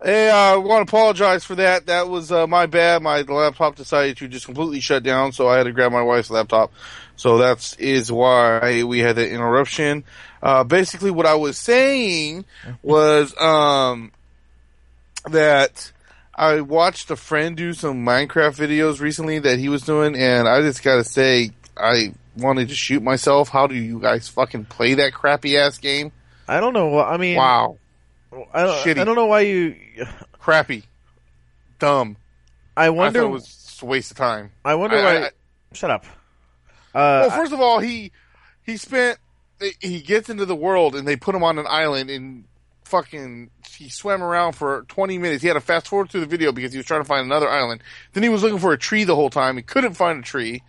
Hey, 0.00 0.30
uh, 0.30 0.36
I 0.36 0.56
want 0.58 0.86
to 0.86 0.92
apologize 0.92 1.42
for 1.42 1.56
that. 1.56 1.86
That 1.86 2.08
was 2.08 2.30
uh, 2.30 2.46
my 2.46 2.66
bad. 2.66 3.02
My 3.02 3.22
laptop 3.22 3.74
decided 3.74 4.18
to 4.18 4.28
just 4.28 4.46
completely 4.46 4.78
shut 4.78 5.02
down, 5.02 5.32
so 5.32 5.48
I 5.48 5.56
had 5.56 5.64
to 5.64 5.72
grab 5.72 5.90
my 5.90 6.02
wife's 6.02 6.30
laptop. 6.30 6.72
So 7.16 7.38
that's 7.38 7.74
is 7.78 8.12
why 8.12 8.84
we 8.84 9.00
had 9.00 9.16
that 9.16 9.28
interruption. 9.28 10.04
Uh, 10.40 10.62
basically, 10.62 11.10
what 11.10 11.26
I 11.26 11.34
was 11.34 11.58
saying 11.58 12.44
was 12.80 13.36
um, 13.40 14.12
that 15.28 15.90
I 16.36 16.60
watched 16.62 17.10
a 17.10 17.16
friend 17.16 17.56
do 17.56 17.72
some 17.72 18.04
Minecraft 18.04 18.56
videos 18.56 19.00
recently 19.00 19.38
that 19.40 19.58
he 19.58 19.68
was 19.68 19.82
doing, 19.82 20.16
and 20.16 20.48
I 20.48 20.60
just 20.62 20.82
gotta 20.82 21.04
say, 21.04 21.50
I 21.76 22.12
wanted 22.36 22.68
to 22.70 22.74
shoot 22.74 23.02
myself. 23.02 23.48
How 23.48 23.66
do 23.66 23.74
you 23.74 24.00
guys 24.00 24.28
fucking 24.28 24.64
play 24.66 24.94
that 24.94 25.12
crappy 25.12 25.56
ass 25.56 25.78
game? 25.78 26.10
I 26.48 26.60
don't 26.60 26.72
know. 26.72 26.98
I 26.98 27.16
mean, 27.16 27.36
Wow, 27.36 27.78
I 28.52 28.64
don't, 28.64 28.74
Shitty. 28.84 28.98
I 29.00 29.04
don't 29.04 29.14
know 29.14 29.26
why 29.26 29.40
you. 29.40 29.76
crappy, 30.40 30.82
dumb. 31.78 32.16
I 32.76 32.86
I 32.86 32.90
wonder. 32.90 33.20
thought 33.20 33.26
it 33.28 33.30
was 33.30 33.78
a 33.82 33.86
waste 33.86 34.10
of 34.10 34.16
time. 34.16 34.50
I 34.64 34.74
wonder 34.74 34.96
I- 34.98 35.02
why. 35.02 35.26
I- 35.26 35.30
shut 35.72 35.90
up. 35.90 36.04
Uh, 36.94 37.26
Well, 37.28 37.30
first 37.30 37.52
of 37.52 37.60
all, 37.60 37.78
he 37.80 38.12
he 38.64 38.76
spent 38.76 39.18
he 39.80 40.00
gets 40.00 40.28
into 40.28 40.44
the 40.46 40.54
world 40.56 40.94
and 40.96 41.06
they 41.06 41.16
put 41.16 41.34
him 41.34 41.42
on 41.44 41.58
an 41.58 41.66
island 41.68 42.10
and 42.10 42.44
fucking 42.84 43.50
he 43.76 43.88
swam 43.88 44.22
around 44.22 44.52
for 44.52 44.84
20 44.88 45.18
minutes. 45.18 45.42
He 45.42 45.48
had 45.48 45.54
to 45.54 45.60
fast 45.60 45.88
forward 45.88 46.10
through 46.10 46.20
the 46.20 46.26
video 46.26 46.52
because 46.52 46.72
he 46.72 46.78
was 46.78 46.86
trying 46.86 47.00
to 47.00 47.06
find 47.08 47.24
another 47.24 47.48
island. 47.48 47.82
Then 48.12 48.22
he 48.22 48.28
was 48.28 48.42
looking 48.42 48.58
for 48.58 48.72
a 48.72 48.78
tree 48.78 49.04
the 49.04 49.16
whole 49.16 49.30
time. 49.30 49.56
He 49.56 49.62
couldn't 49.62 49.94
find 49.94 50.20
a 50.20 50.22
tree. 50.22 50.62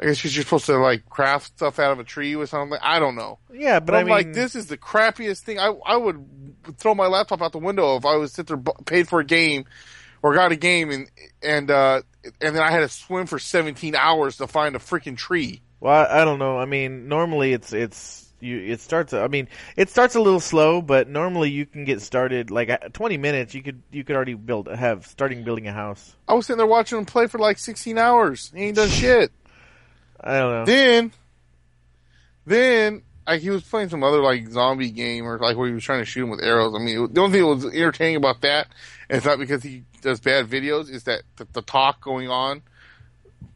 I 0.00 0.04
guess 0.06 0.22
you're 0.22 0.44
supposed 0.44 0.66
to 0.66 0.78
like 0.78 1.08
craft 1.08 1.46
stuff 1.46 1.78
out 1.80 1.90
of 1.90 1.98
a 1.98 2.04
tree 2.04 2.36
or 2.36 2.46
something. 2.46 2.78
I 2.80 2.98
don't 3.00 3.16
know. 3.16 3.38
yeah, 3.52 3.80
but, 3.80 3.86
But 3.86 3.94
I 3.96 4.00
I'm 4.00 4.06
mean, 4.06 4.14
like, 4.14 4.32
this 4.32 4.54
is 4.54 4.66
the 4.66 4.78
crappiest 4.78 5.40
thing. 5.40 5.58
I 5.58 5.72
I 5.84 5.96
would 5.96 6.24
throw 6.76 6.94
my 6.94 7.06
laptop 7.08 7.42
out 7.42 7.52
the 7.52 7.58
window 7.58 7.96
if 7.96 8.04
I 8.04 8.16
was 8.16 8.32
sit 8.32 8.46
there 8.46 8.58
paid 8.86 9.08
for 9.08 9.18
a 9.20 9.24
game 9.24 9.64
or 10.22 10.34
got 10.34 10.52
a 10.52 10.56
game 10.56 10.90
and 10.90 11.10
and 11.42 11.70
uh 11.70 12.02
and 12.40 12.54
then 12.54 12.62
I 12.62 12.70
had 12.70 12.80
to 12.80 12.88
swim 12.88 13.26
for 13.26 13.38
17 13.38 13.94
hours 13.94 14.36
to 14.36 14.46
find 14.46 14.76
a 14.76 14.78
freaking 14.78 15.16
tree. 15.16 15.62
Well, 15.80 15.94
I, 15.94 16.22
I 16.22 16.24
don't 16.24 16.38
know. 16.38 16.58
I 16.58 16.64
mean, 16.66 17.08
normally 17.08 17.52
it's 17.52 17.72
it's 17.72 18.27
you. 18.40 18.58
It 18.58 18.80
starts. 18.80 19.12
I 19.12 19.28
mean, 19.28 19.48
it 19.76 19.90
starts 19.90 20.14
a 20.14 20.20
little 20.20 20.40
slow, 20.40 20.82
but 20.82 21.08
normally 21.08 21.50
you 21.50 21.66
can 21.66 21.84
get 21.84 22.02
started 22.02 22.50
like 22.50 22.92
twenty 22.92 23.16
minutes. 23.16 23.54
You 23.54 23.62
could 23.62 23.82
you 23.90 24.04
could 24.04 24.16
already 24.16 24.34
build 24.34 24.68
have 24.68 25.06
starting 25.06 25.44
building 25.44 25.66
a 25.68 25.72
house. 25.72 26.16
I 26.26 26.34
was 26.34 26.46
sitting 26.46 26.58
there 26.58 26.66
watching 26.66 26.98
him 26.98 27.06
play 27.06 27.26
for 27.26 27.38
like 27.38 27.58
16 27.58 27.96
hours. 27.98 28.52
He 28.54 28.64
ain't 28.64 28.76
done 28.76 28.88
shit. 28.88 29.32
I 30.20 30.38
don't 30.38 30.52
know. 30.52 30.64
Then, 30.64 31.12
then 32.44 33.02
like 33.26 33.42
he 33.42 33.50
was 33.50 33.62
playing 33.62 33.90
some 33.90 34.02
other 34.02 34.20
like 34.20 34.48
zombie 34.48 34.90
game 34.90 35.26
or 35.26 35.38
like 35.38 35.56
where 35.56 35.68
he 35.68 35.74
was 35.74 35.84
trying 35.84 36.00
to 36.00 36.04
shoot 36.04 36.24
him 36.24 36.30
with 36.30 36.42
arrows. 36.42 36.74
I 36.74 36.82
mean, 36.82 37.12
the 37.12 37.20
only 37.20 37.38
thing 37.38 37.42
that 37.42 37.54
was 37.54 37.64
entertaining 37.66 38.16
about 38.16 38.40
that, 38.40 38.68
and 39.08 39.18
it's 39.18 39.26
not 39.26 39.38
because 39.38 39.62
he 39.62 39.84
does 40.00 40.20
bad 40.20 40.48
videos, 40.48 40.90
is 40.90 41.04
that 41.04 41.22
the, 41.36 41.46
the 41.52 41.62
talk 41.62 42.00
going 42.00 42.28
on 42.28 42.62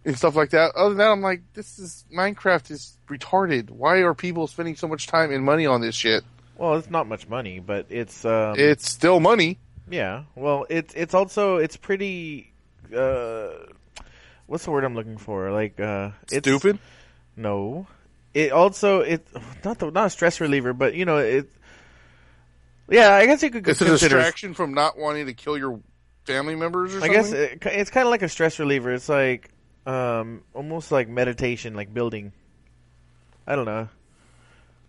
and 0.05 0.17
stuff 0.17 0.35
like 0.37 0.51
that. 0.51 0.75
Other 0.75 0.91
than 0.91 0.99
that, 0.99 1.11
I'm 1.11 1.21
like, 1.21 1.43
this 1.55 1.79
is 1.79 2.05
Minecraft 2.15 2.71
is 2.71 2.97
retarded. 3.09 3.71
Why 3.71 3.99
are 3.99 4.15
people 4.15 4.47
spending 4.47 4.77
so 4.77 4.89
much 4.89 5.07
time 5.07 5.31
and 5.33 5.45
money 5.45 5.67
on 5.67 5.81
this 5.81 5.95
shit? 5.95 6.25
Well, 6.57 6.75
it's 6.77 6.91
not 6.91 7.07
much 7.09 7.29
money, 7.29 7.61
but 7.61 7.87
it's 7.89 8.25
um, 8.25 8.55
It's 8.59 8.89
still 8.89 9.21
money. 9.21 9.59
yeah. 9.91 10.25
Well, 10.35 10.67
it's 10.69 10.95
it's 10.95 11.15
also 11.15 11.57
it's 11.57 11.77
pretty. 11.77 12.53
Uh, 12.95 13.49
what's 14.47 14.65
the 14.65 14.71
word 14.71 14.85
I'm 14.85 14.95
looking 14.95 15.17
for? 15.19 15.51
Like 15.51 15.81
uh, 15.81 16.11
it's 16.31 16.47
Stupid. 16.47 16.79
No, 17.37 17.87
it 18.35 18.53
also 18.53 19.01
it 19.01 19.27
not 19.65 19.79
the 19.79 19.91
not 19.91 20.07
a 20.07 20.11
stress 20.11 20.41
reliever, 20.41 20.73
but 20.73 20.95
you 20.95 21.05
know 21.05 21.19
it. 21.19 21.49
Yeah, 22.89 23.15
I 23.15 23.25
guess 23.27 23.43
you 23.43 23.51
could 23.51 23.67
It's 23.67 23.81
a 23.81 23.87
distraction 23.87 24.53
from 24.53 24.75
not 24.75 24.99
wanting 24.99 25.27
to 25.27 25.33
kill 25.33 25.57
your 25.57 25.81
family 26.27 26.55
members 26.55 26.91
or 26.95 27.01
something. 27.01 27.11
I 27.11 27.15
guess 27.15 27.33
it, 27.33 27.63
it's 27.65 27.91
kind 27.91 28.07
of 28.07 28.11
like 28.11 28.23
a 28.23 28.29
stress 28.29 28.59
reliever. 28.59 28.93
It's 28.93 29.09
like 29.09 29.51
um, 29.87 30.43
almost 30.55 30.93
like 30.93 31.09
meditation, 31.09 31.75
like 31.75 31.93
building. 31.93 32.33
I 33.47 33.57
don't 33.57 33.65
know. 33.67 33.89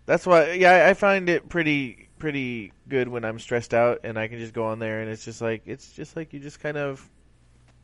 That's 0.06 0.26
why, 0.26 0.52
yeah, 0.54 0.72
I- 0.74 0.90
I 0.90 0.94
find 0.94 1.30
it 1.30 1.50
pretty 1.50 2.10
pretty 2.20 2.72
good 2.88 3.08
when 3.10 3.26
I'm 3.26 3.38
stressed 3.40 3.74
out, 3.74 4.02
and 4.06 4.18
I 4.18 4.28
can 4.30 4.40
just 4.40 4.54
go 4.54 4.66
on 4.66 4.80
there, 4.80 5.02
and 5.02 5.10
it's 5.10 5.26
just 5.26 5.42
like 5.42 5.64
it's 5.66 5.92
just 5.92 6.16
like 6.16 6.34
you 6.34 6.40
just 6.40 6.60
kind 6.62 6.78
of 6.78 7.10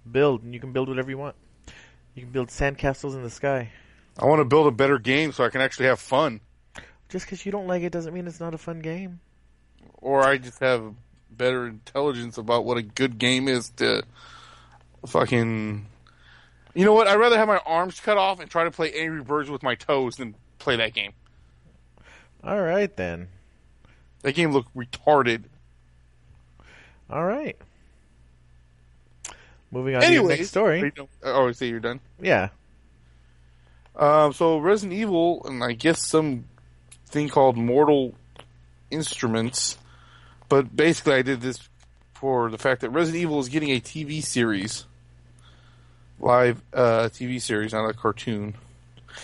build, 0.09 0.43
and 0.43 0.53
you 0.53 0.59
can 0.59 0.71
build 0.71 0.87
whatever 0.89 1.09
you 1.09 1.17
want. 1.17 1.35
You 2.15 2.23
can 2.23 2.31
build 2.31 2.49
sandcastles 2.49 3.15
in 3.15 3.23
the 3.23 3.29
sky. 3.29 3.71
I 4.17 4.25
want 4.25 4.39
to 4.39 4.45
build 4.45 4.67
a 4.67 4.71
better 4.71 4.97
game 4.99 5.31
so 5.31 5.43
I 5.45 5.49
can 5.49 5.61
actually 5.61 5.85
have 5.87 5.99
fun. 5.99 6.41
Just 7.09 7.25
because 7.25 7.45
you 7.45 7.51
don't 7.51 7.67
like 7.67 7.83
it 7.83 7.91
doesn't 7.91 8.13
mean 8.13 8.27
it's 8.27 8.39
not 8.39 8.53
a 8.53 8.57
fun 8.57 8.79
game. 8.79 9.19
or 10.01 10.21
I 10.25 10.37
just 10.37 10.59
have 10.59 10.93
better 11.31 11.67
intelligence 11.67 12.37
about 12.37 12.65
what 12.65 12.77
a 12.77 12.81
good 12.81 13.17
game 13.17 13.47
is 13.47 13.69
to 13.77 14.03
fucking. 15.05 15.85
You 16.73 16.85
know 16.85 16.93
what? 16.93 17.07
I'd 17.07 17.15
rather 17.15 17.37
have 17.37 17.47
my 17.47 17.59
arms 17.65 17.99
cut 17.99 18.17
off 18.17 18.39
and 18.39 18.49
try 18.49 18.63
to 18.63 18.71
play 18.71 18.91
Angry 18.93 19.21
Birds 19.21 19.49
with 19.49 19.63
my 19.63 19.75
toes 19.75 20.15
than 20.15 20.35
play 20.59 20.75
that 20.75 20.93
game. 20.93 21.13
All 22.43 22.61
right 22.61 22.95
then. 22.95 23.27
That 24.21 24.33
game 24.33 24.51
looked 24.51 24.75
retarded. 24.75 25.43
All 27.09 27.25
right. 27.25 27.57
Moving 29.71 29.95
on 29.95 30.01
to 30.01 30.07
your 30.07 30.19
Anyways, 30.21 30.39
next 30.39 30.49
story. 30.49 30.91
Oh, 31.23 31.51
say 31.51 31.67
you're 31.67 31.79
done. 31.79 31.99
Yeah. 32.19 32.49
Um, 33.95 34.33
so 34.33 34.57
Resident 34.57 34.97
Evil, 34.97 35.43
and 35.45 35.63
I 35.63 35.73
guess 35.73 36.05
some 36.05 36.45
thing 37.07 37.29
called 37.29 37.57
Mortal 37.57 38.15
Instruments, 38.91 39.77
but 40.47 40.75
basically 40.75 41.13
I 41.13 41.21
did 41.21 41.41
this 41.41 41.59
for 42.13 42.49
the 42.49 42.57
fact 42.57 42.81
that 42.81 42.89
Resident 42.89 43.21
Evil 43.21 43.39
is 43.39 43.49
getting 43.49 43.69
a 43.69 43.79
TV 43.79 44.23
series, 44.23 44.85
live 46.19 46.61
uh, 46.73 47.09
TV 47.11 47.41
series, 47.41 47.73
not 47.73 47.89
a 47.89 47.93
cartoon. 47.93 48.55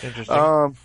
Interesting. 0.02 0.36
Um, 0.36 0.76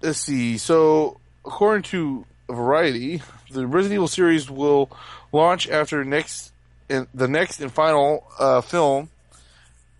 let's 0.00 0.18
see. 0.18 0.58
So, 0.58 1.20
according 1.44 1.82
to 1.84 2.24
Variety, 2.48 3.22
the 3.50 3.66
Resident 3.66 3.94
Evil 3.94 4.08
series 4.08 4.50
will 4.50 4.90
launch 5.32 5.68
after 5.68 6.04
next 6.04 6.52
in 6.88 7.06
the 7.14 7.28
next 7.28 7.60
and 7.60 7.72
final 7.72 8.26
uh, 8.38 8.60
film 8.60 9.08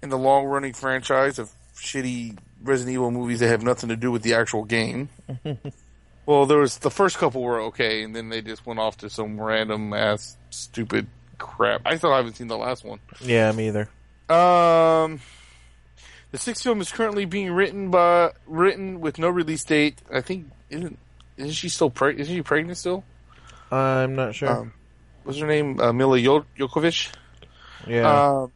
in 0.03 0.11
the 0.11 0.19
long-running 0.19 0.75
franchise 0.75 1.39
of 1.39 1.51
shitty 1.75 2.37
Resident 2.63 2.95
Evil 2.95 3.11
movies 3.11 3.41
that 3.41 3.49
have 3.49 3.63
nothing 3.63 3.89
to 3.89 3.97
do 3.97 4.11
with 4.11 4.23
the 4.23 4.35
actual 4.35 4.65
game. 4.65 5.09
well, 6.27 6.47
there 6.47 6.59
was 6.59 6.79
the 6.79 6.91
first 6.91 7.19
couple 7.19 7.43
were 7.43 7.61
okay, 7.63 8.03
and 8.03 8.15
then 8.15 8.29
they 8.29 8.43
just 8.43 8.67
went 8.67 8.79
off 8.79 8.99
to 8.99 9.11
some 9.11 9.41
random 9.41 9.93
ass 9.93 10.37
stupid 10.51 11.07
crap. 11.39 11.83
I 11.85 11.97
still 11.97 12.15
haven't 12.15 12.37
seen 12.37 12.49
the 12.49 12.59
last 12.59 12.85
one. 12.85 13.01
yeah, 13.21 13.51
me 13.53 13.69
either. 13.69 13.89
Um, 14.33 15.21
the 16.31 16.39
sixth 16.39 16.63
film 16.63 16.81
is 16.81 16.91
currently 16.91 17.25
being 17.25 17.51
written 17.53 17.91
by 17.91 18.33
written 18.47 19.01
with 19.01 19.19
no 19.19 19.29
release 19.29 19.65
date. 19.65 20.01
I 20.13 20.21
think 20.21 20.47
isn't 20.71 20.99
isn't 21.37 21.53
she 21.53 21.69
still 21.69 21.91
pregnant? 21.91 22.21
Isn't 22.23 22.35
she 22.37 22.43
pregnant 22.43 22.79
still? 22.79 23.05
I'm 23.71 24.15
not 24.15 24.35
sure. 24.35 24.49
Um, 24.51 24.73
what's 25.25 25.39
her 25.39 25.47
name? 25.47 25.81
Uh, 25.81 25.93
Mila 25.93 26.21
jo- 26.21 26.47
Jokovic. 26.59 27.11
yeah. 27.87 28.41
Um, 28.43 28.53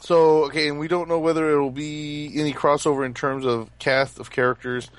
so 0.00 0.44
okay, 0.44 0.68
and 0.68 0.78
we 0.78 0.86
don't 0.88 1.08
know 1.08 1.18
whether 1.18 1.50
it 1.50 1.60
will 1.60 1.70
be 1.70 2.30
any 2.36 2.52
crossover 2.52 3.06
in 3.06 3.14
terms 3.14 3.44
of 3.46 3.70
cast 3.78 4.18
of 4.18 4.30
characters. 4.30 4.90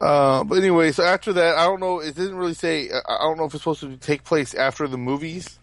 Uh, 0.00 0.44
but 0.44 0.58
anyway, 0.58 0.92
so 0.92 1.04
after 1.04 1.32
that, 1.32 1.56
I 1.56 1.64
don't 1.64 1.80
know. 1.80 2.00
It 2.00 2.14
didn't 2.14 2.36
really 2.36 2.54
say. 2.54 2.90
I 2.90 3.18
don't 3.22 3.38
know 3.38 3.44
if 3.44 3.54
it's 3.54 3.62
supposed 3.62 3.80
to 3.80 3.96
take 3.96 4.24
place 4.24 4.52
after 4.52 4.86
the 4.88 4.98
movies. 4.98 5.58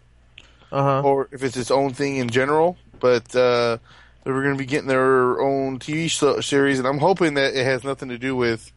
Uh 0.74 0.82
huh. 0.82 1.02
or 1.02 1.28
if 1.30 1.44
it's 1.44 1.56
its 1.56 1.70
own 1.70 1.92
thing 1.92 2.16
in 2.16 2.28
general. 2.28 2.76
But 2.98 3.34
uh, 3.36 3.78
they 4.24 4.32
were 4.32 4.42
going 4.42 4.54
to 4.54 4.58
be 4.58 4.66
getting 4.66 4.88
their 4.88 5.40
own 5.40 5.78
TV 5.78 6.10
so- 6.10 6.40
series, 6.40 6.78
and 6.78 6.88
I'm 6.88 6.98
hoping 6.98 7.34
that 7.34 7.54
it 7.54 7.64
has 7.64 7.84
nothing 7.84 8.08
to 8.08 8.18
do 8.18 8.34
with 8.34 8.72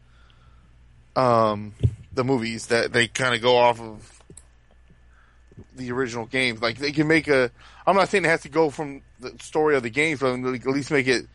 um, 1.15 1.73
the 2.13 2.23
movies. 2.23 2.67
That 2.67 2.93
they 2.93 3.07
kind 3.07 3.33
of 3.33 3.41
go 3.41 3.57
off 3.57 3.81
of 3.81 4.21
the 5.75 5.91
original 5.91 6.25
games. 6.25 6.61
Like 6.61 6.77
they 6.77 6.91
can 6.91 7.07
make 7.07 7.27
a. 7.27 7.51
I'm 7.85 7.95
not 7.95 8.09
saying 8.09 8.25
it 8.25 8.29
has 8.29 8.41
to 8.41 8.49
go 8.49 8.69
from 8.69 9.01
the 9.19 9.33
story 9.39 9.75
of 9.75 9.83
the 9.83 9.89
games, 9.89 10.19
but 10.19 10.33
at 10.33 10.65
least 10.67 10.91
make 10.91 11.07
it 11.07 11.25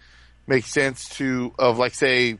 make 0.46 0.64
sense 0.64 1.08
to 1.16 1.52
of 1.58 1.78
like 1.78 1.94
say 1.94 2.38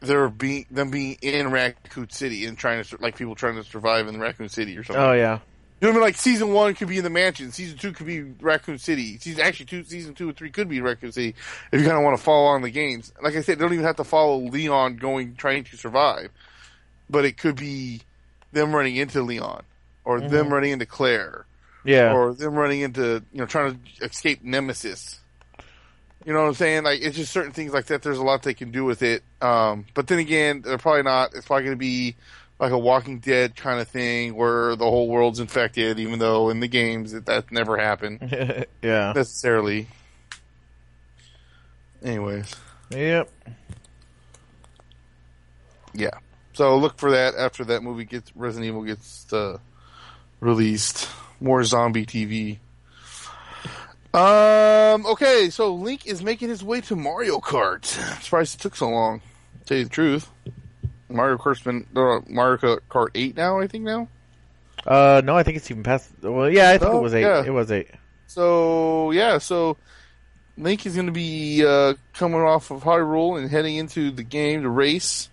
there 0.00 0.28
being 0.28 0.66
them 0.70 0.90
being 0.90 1.16
in 1.22 1.50
Raccoon 1.50 2.10
City 2.10 2.44
and 2.44 2.56
trying 2.56 2.84
to 2.84 2.96
like 3.00 3.16
people 3.16 3.34
trying 3.34 3.56
to 3.56 3.64
survive 3.64 4.06
in 4.06 4.20
Raccoon 4.20 4.48
City 4.48 4.76
or 4.76 4.84
something. 4.84 5.02
Oh 5.02 5.12
yeah. 5.12 5.40
You 5.80 5.86
know 5.88 5.92
what 5.92 5.96
I 5.96 6.00
mean? 6.00 6.08
Like 6.08 6.16
season 6.16 6.52
one 6.52 6.74
could 6.74 6.88
be 6.88 6.98
in 6.98 7.04
the 7.04 7.10
mansion, 7.10 7.52
season 7.52 7.78
two 7.78 7.92
could 7.92 8.06
be 8.06 8.20
Raccoon 8.22 8.78
City, 8.78 9.16
season 9.18 9.40
actually 9.42 9.66
two, 9.66 9.82
season 9.84 10.14
two 10.14 10.28
and 10.28 10.36
three 10.36 10.50
could 10.50 10.68
be 10.68 10.80
Raccoon 10.80 11.10
City 11.12 11.34
if 11.72 11.80
you 11.80 11.86
kind 11.86 11.96
of 11.98 12.04
want 12.04 12.16
to 12.18 12.22
follow 12.22 12.46
on 12.48 12.60
the 12.62 12.70
games. 12.70 13.12
Like 13.22 13.34
I 13.34 13.40
said, 13.40 13.58
they 13.58 13.62
don't 13.62 13.72
even 13.72 13.84
have 13.86 13.96
to 13.96 14.04
follow 14.04 14.38
Leon 14.38 14.96
going 14.96 15.36
trying 15.36 15.64
to 15.64 15.76
survive, 15.78 16.30
but 17.08 17.24
it 17.24 17.38
could 17.38 17.56
be 17.56 18.02
them 18.52 18.74
running 18.74 18.96
into 18.96 19.22
Leon 19.22 19.62
or 20.04 20.20
them 20.20 20.52
running 20.52 20.72
into 20.72 20.86
Claire 20.86 21.46
Yeah. 21.84 22.12
or 22.12 22.34
them 22.34 22.54
running 22.54 22.80
into 22.82 23.22
you 23.32 23.38
know 23.38 23.46
trying 23.46 23.80
to 23.98 24.04
escape 24.04 24.42
Nemesis. 24.44 25.18
You 26.26 26.34
know 26.34 26.42
what 26.42 26.48
I'm 26.48 26.54
saying? 26.54 26.82
Like 26.84 27.00
it's 27.00 27.16
just 27.16 27.32
certain 27.32 27.52
things 27.52 27.72
like 27.72 27.86
that. 27.86 28.02
There's 28.02 28.18
a 28.18 28.22
lot 28.22 28.42
they 28.42 28.52
can 28.52 28.70
do 28.70 28.84
with 28.84 29.02
it. 29.02 29.22
Um, 29.40 29.86
but 29.94 30.06
then 30.08 30.18
again, 30.18 30.60
they're 30.60 30.76
probably 30.76 31.04
not. 31.04 31.34
It's 31.34 31.46
probably 31.46 31.64
going 31.64 31.76
to 31.76 31.80
be 31.80 32.16
like 32.60 32.70
a 32.72 32.78
Walking 32.78 33.18
Dead 33.18 33.56
kind 33.56 33.80
of 33.80 33.88
thing 33.88 34.36
where 34.36 34.76
the 34.76 34.84
whole 34.84 35.08
world's 35.08 35.40
infected, 35.40 35.98
even 35.98 36.18
though 36.20 36.50
in 36.50 36.60
the 36.60 36.68
games 36.68 37.10
that 37.12 37.26
that 37.26 37.50
never 37.50 37.76
happened 37.76 38.20
yeah. 38.82 39.12
necessarily. 39.16 39.88
Anyways, 42.02 42.54
Yep. 42.90 43.28
yeah. 45.94 46.10
So 46.52 46.76
look 46.76 46.98
for 46.98 47.10
that 47.12 47.34
after 47.34 47.64
that 47.66 47.82
movie 47.82 48.04
gets 48.04 48.34
Resident 48.36 48.68
Evil 48.68 48.82
gets 48.84 49.32
uh, 49.32 49.58
released. 50.40 51.08
More 51.40 51.64
zombie 51.64 52.04
TV. 52.04 52.58
Um. 54.12 55.06
Okay, 55.06 55.48
so 55.50 55.72
Link 55.74 56.06
is 56.06 56.22
making 56.22 56.48
his 56.50 56.62
way 56.62 56.80
to 56.82 56.96
Mario 56.96 57.38
Kart. 57.38 57.86
Surprised 58.22 58.56
it 58.56 58.60
took 58.60 58.76
so 58.76 58.90
long. 58.90 59.20
To 59.20 59.64
tell 59.64 59.78
you 59.78 59.84
the 59.84 59.90
truth, 59.90 60.28
Mario 61.10 61.36
Kart's 61.38 61.60
been 61.60 61.86
uh, 61.96 62.20
Mario 62.28 62.56
Kart 62.90 63.08
eight 63.14 63.36
now. 63.36 63.58
I 63.60 63.66
think 63.66 63.84
now. 63.84 64.08
Uh, 64.86 65.20
no, 65.24 65.36
I 65.36 65.42
think 65.42 65.56
it's 65.58 65.70
even 65.70 65.82
past. 65.82 66.10
Well, 66.22 66.48
yeah, 66.48 66.70
I 66.70 66.78
think 66.78 66.90
Oh, 66.92 66.98
it 66.98 67.02
was 67.02 67.14
eight. 67.14 67.20
yeah. 67.22 67.44
It 67.44 67.50
was 67.50 67.70
eight. 67.70 67.88
So 68.26 69.10
yeah, 69.10 69.38
so 69.38 69.76
Link 70.56 70.86
is 70.86 70.94
going 70.94 71.06
to 71.06 71.12
be 71.12 71.64
uh, 71.66 71.94
coming 72.14 72.40
off 72.40 72.70
of 72.70 72.82
Hyrule 72.84 73.38
and 73.38 73.50
heading 73.50 73.76
into 73.76 74.10
the 74.10 74.22
game 74.22 74.62
to 74.62 74.68
race. 74.68 75.28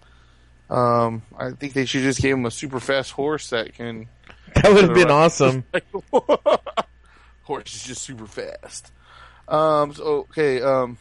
Um, 0.69 1.21
I 1.37 1.51
think 1.51 1.73
they 1.73 1.85
should 1.85 2.01
just 2.03 2.21
give 2.21 2.37
him 2.37 2.45
a 2.45 2.51
super 2.51 2.79
fast 2.79 3.11
horse 3.11 3.49
that 3.51 3.73
can. 3.73 4.07
That 4.55 4.73
would 4.73 4.85
have 4.85 4.93
been 4.95 5.11
awesome. 5.11 5.65
horse 7.43 7.75
is 7.75 7.83
just 7.83 8.01
super 8.01 8.25
fast. 8.25 8.91
Um, 9.47 9.93
so 9.93 10.03
okay. 10.29 10.61
Um, 10.61 10.97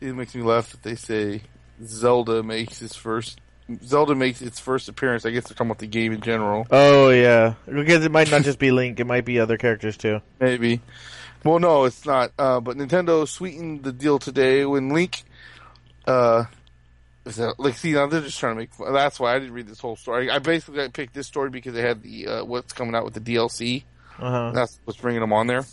see, 0.00 0.06
it 0.06 0.14
makes 0.14 0.34
me 0.34 0.42
laugh 0.42 0.70
that 0.70 0.82
they 0.82 0.94
say 0.94 1.42
Zelda 1.84 2.42
makes 2.42 2.82
its 2.82 2.96
first. 2.96 3.40
Zelda 3.84 4.14
makes 4.14 4.40
its 4.40 4.58
first 4.58 4.88
appearance. 4.88 5.26
I 5.26 5.30
guess 5.30 5.44
they're 5.44 5.54
talking 5.54 5.70
about 5.70 5.78
the 5.78 5.86
game 5.86 6.12
in 6.12 6.20
general. 6.20 6.66
Oh 6.70 7.10
yeah, 7.10 7.54
because 7.66 8.04
it 8.04 8.10
might 8.10 8.30
not 8.30 8.42
just 8.42 8.58
be 8.58 8.70
Link; 8.70 8.98
it 9.00 9.06
might 9.06 9.24
be 9.24 9.40
other 9.40 9.58
characters 9.58 9.96
too. 9.96 10.20
Maybe. 10.40 10.80
Well, 11.44 11.58
no, 11.58 11.84
it's 11.84 12.04
not. 12.04 12.32
Uh, 12.38 12.60
but 12.60 12.76
Nintendo 12.76 13.26
sweetened 13.28 13.84
the 13.84 13.92
deal 13.92 14.18
today 14.18 14.64
when 14.64 14.90
Link. 14.90 15.22
Uh, 16.06 16.44
is 17.28 17.36
that, 17.36 17.60
like, 17.60 17.74
see, 17.74 17.92
now 17.92 18.06
they're 18.06 18.22
just 18.22 18.40
trying 18.40 18.54
to 18.54 18.60
make. 18.60 18.72
Fun. 18.72 18.92
That's 18.92 19.20
why 19.20 19.34
I 19.34 19.38
didn't 19.38 19.54
read 19.54 19.68
this 19.68 19.80
whole 19.80 19.96
story. 19.96 20.30
I 20.30 20.38
basically 20.38 20.82
I 20.82 20.88
picked 20.88 21.14
this 21.14 21.26
story 21.26 21.50
because 21.50 21.74
they 21.74 21.82
had 21.82 22.02
the 22.02 22.26
uh, 22.26 22.44
what's 22.44 22.72
coming 22.72 22.94
out 22.94 23.04
with 23.04 23.14
the 23.14 23.20
DLC. 23.20 23.84
Uh 24.18 24.30
huh. 24.30 24.50
That's 24.52 24.80
what's 24.84 24.98
bringing 24.98 25.20
them 25.20 25.32
on 25.32 25.46
there. 25.46 25.64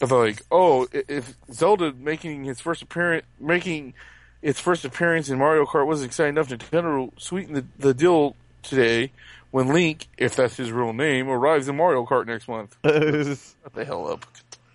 I 0.00 0.06
thought 0.06 0.20
like, 0.20 0.42
oh, 0.50 0.86
if 0.92 1.34
Zelda 1.52 1.92
making 1.92 2.44
his 2.44 2.60
first 2.60 2.82
appearance, 2.82 3.26
making 3.38 3.94
its 4.42 4.60
first 4.60 4.84
appearance 4.84 5.28
in 5.30 5.38
Mario 5.38 5.64
Kart 5.64 5.86
wasn't 5.86 6.08
exciting 6.10 6.34
enough, 6.36 6.48
Nintendo 6.48 7.10
sweetened 7.18 7.56
the, 7.56 7.64
the 7.78 7.94
deal 7.94 8.36
today 8.62 9.12
when 9.50 9.68
Link, 9.68 10.06
if 10.18 10.34
that's 10.36 10.56
his 10.56 10.70
real 10.72 10.92
name, 10.92 11.28
arrives 11.28 11.68
in 11.68 11.76
Mario 11.76 12.04
Kart 12.04 12.26
next 12.26 12.48
month. 12.48 12.76
Shut 12.84 13.72
the 13.74 13.84
hell 13.84 14.08
up, 14.10 14.26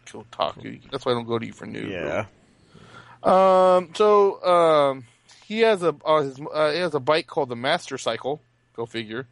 Kotaku. 0.06 0.80
That's 0.92 1.06
why 1.06 1.12
I 1.12 1.16
don't 1.16 1.28
go 1.28 1.38
to 1.40 1.46
you 1.46 1.54
for 1.54 1.66
news. 1.66 1.92
yeah. 1.92 2.26
Um. 3.24 3.90
So, 3.96 4.44
um, 4.44 5.06
he 5.46 5.62
has 5.62 5.82
a 5.84 5.96
uh, 6.06 6.22
his, 6.22 6.40
uh, 6.54 6.72
he 6.72 6.80
has 6.80 6.94
a 6.94 7.00
bike 7.00 7.28
called 7.28 7.50
the 7.50 7.56
Master 7.56 7.98
Cycle. 7.98 8.42
Go 8.76 8.86
figure. 8.86 9.28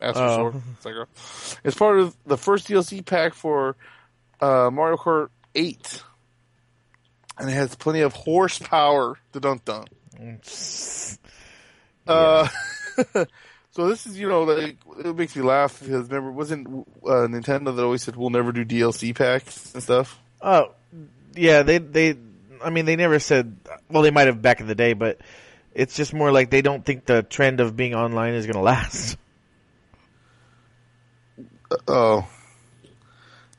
Master 0.00 0.22
Oh. 0.22 0.36
Sword 0.36 0.62
Cycle. 0.80 1.58
It's 1.62 1.76
part 1.76 1.98
of 2.00 2.16
the 2.24 2.38
first 2.38 2.66
DLC 2.68 3.04
pack 3.04 3.34
for 3.34 3.76
uh, 4.40 4.70
Mario 4.72 4.96
Kart 4.96 5.28
Eight, 5.54 6.02
and 7.40 7.50
it 7.50 7.54
has 7.54 7.74
plenty 7.74 8.00
of 8.00 8.12
horsepower. 8.12 9.18
The 9.32 9.40
Dun 9.40 9.60
dun. 9.64 9.86
Uh, 12.06 12.48
so 13.70 13.88
this 13.88 14.06
is 14.06 14.18
you 14.18 14.28
know 14.28 14.42
like 14.42 14.76
it 15.04 15.16
makes 15.16 15.34
me 15.34 15.42
laugh 15.42 15.80
because 15.80 16.08
remember 16.08 16.30
wasn't 16.30 16.66
uh, 17.04 17.26
Nintendo 17.26 17.74
that 17.74 17.82
always 17.82 18.02
said 18.02 18.16
we'll 18.16 18.30
never 18.30 18.52
do 18.52 18.64
DLC 18.64 19.14
packs 19.14 19.74
and 19.74 19.82
stuff. 19.82 20.18
Oh, 20.42 20.72
yeah. 21.34 21.62
They 21.62 21.78
they. 21.78 22.16
I 22.62 22.70
mean, 22.70 22.84
they 22.84 22.96
never 22.96 23.18
said. 23.18 23.56
Well, 23.90 24.02
they 24.02 24.10
might 24.10 24.26
have 24.26 24.42
back 24.42 24.60
in 24.60 24.66
the 24.66 24.74
day, 24.74 24.92
but 24.92 25.20
it's 25.74 25.96
just 25.96 26.12
more 26.12 26.30
like 26.30 26.50
they 26.50 26.62
don't 26.62 26.84
think 26.84 27.06
the 27.06 27.22
trend 27.22 27.60
of 27.60 27.76
being 27.76 27.94
online 27.94 28.34
is 28.34 28.46
going 28.46 28.56
to 28.56 28.62
last. 28.62 29.16
Oh. 31.86 32.28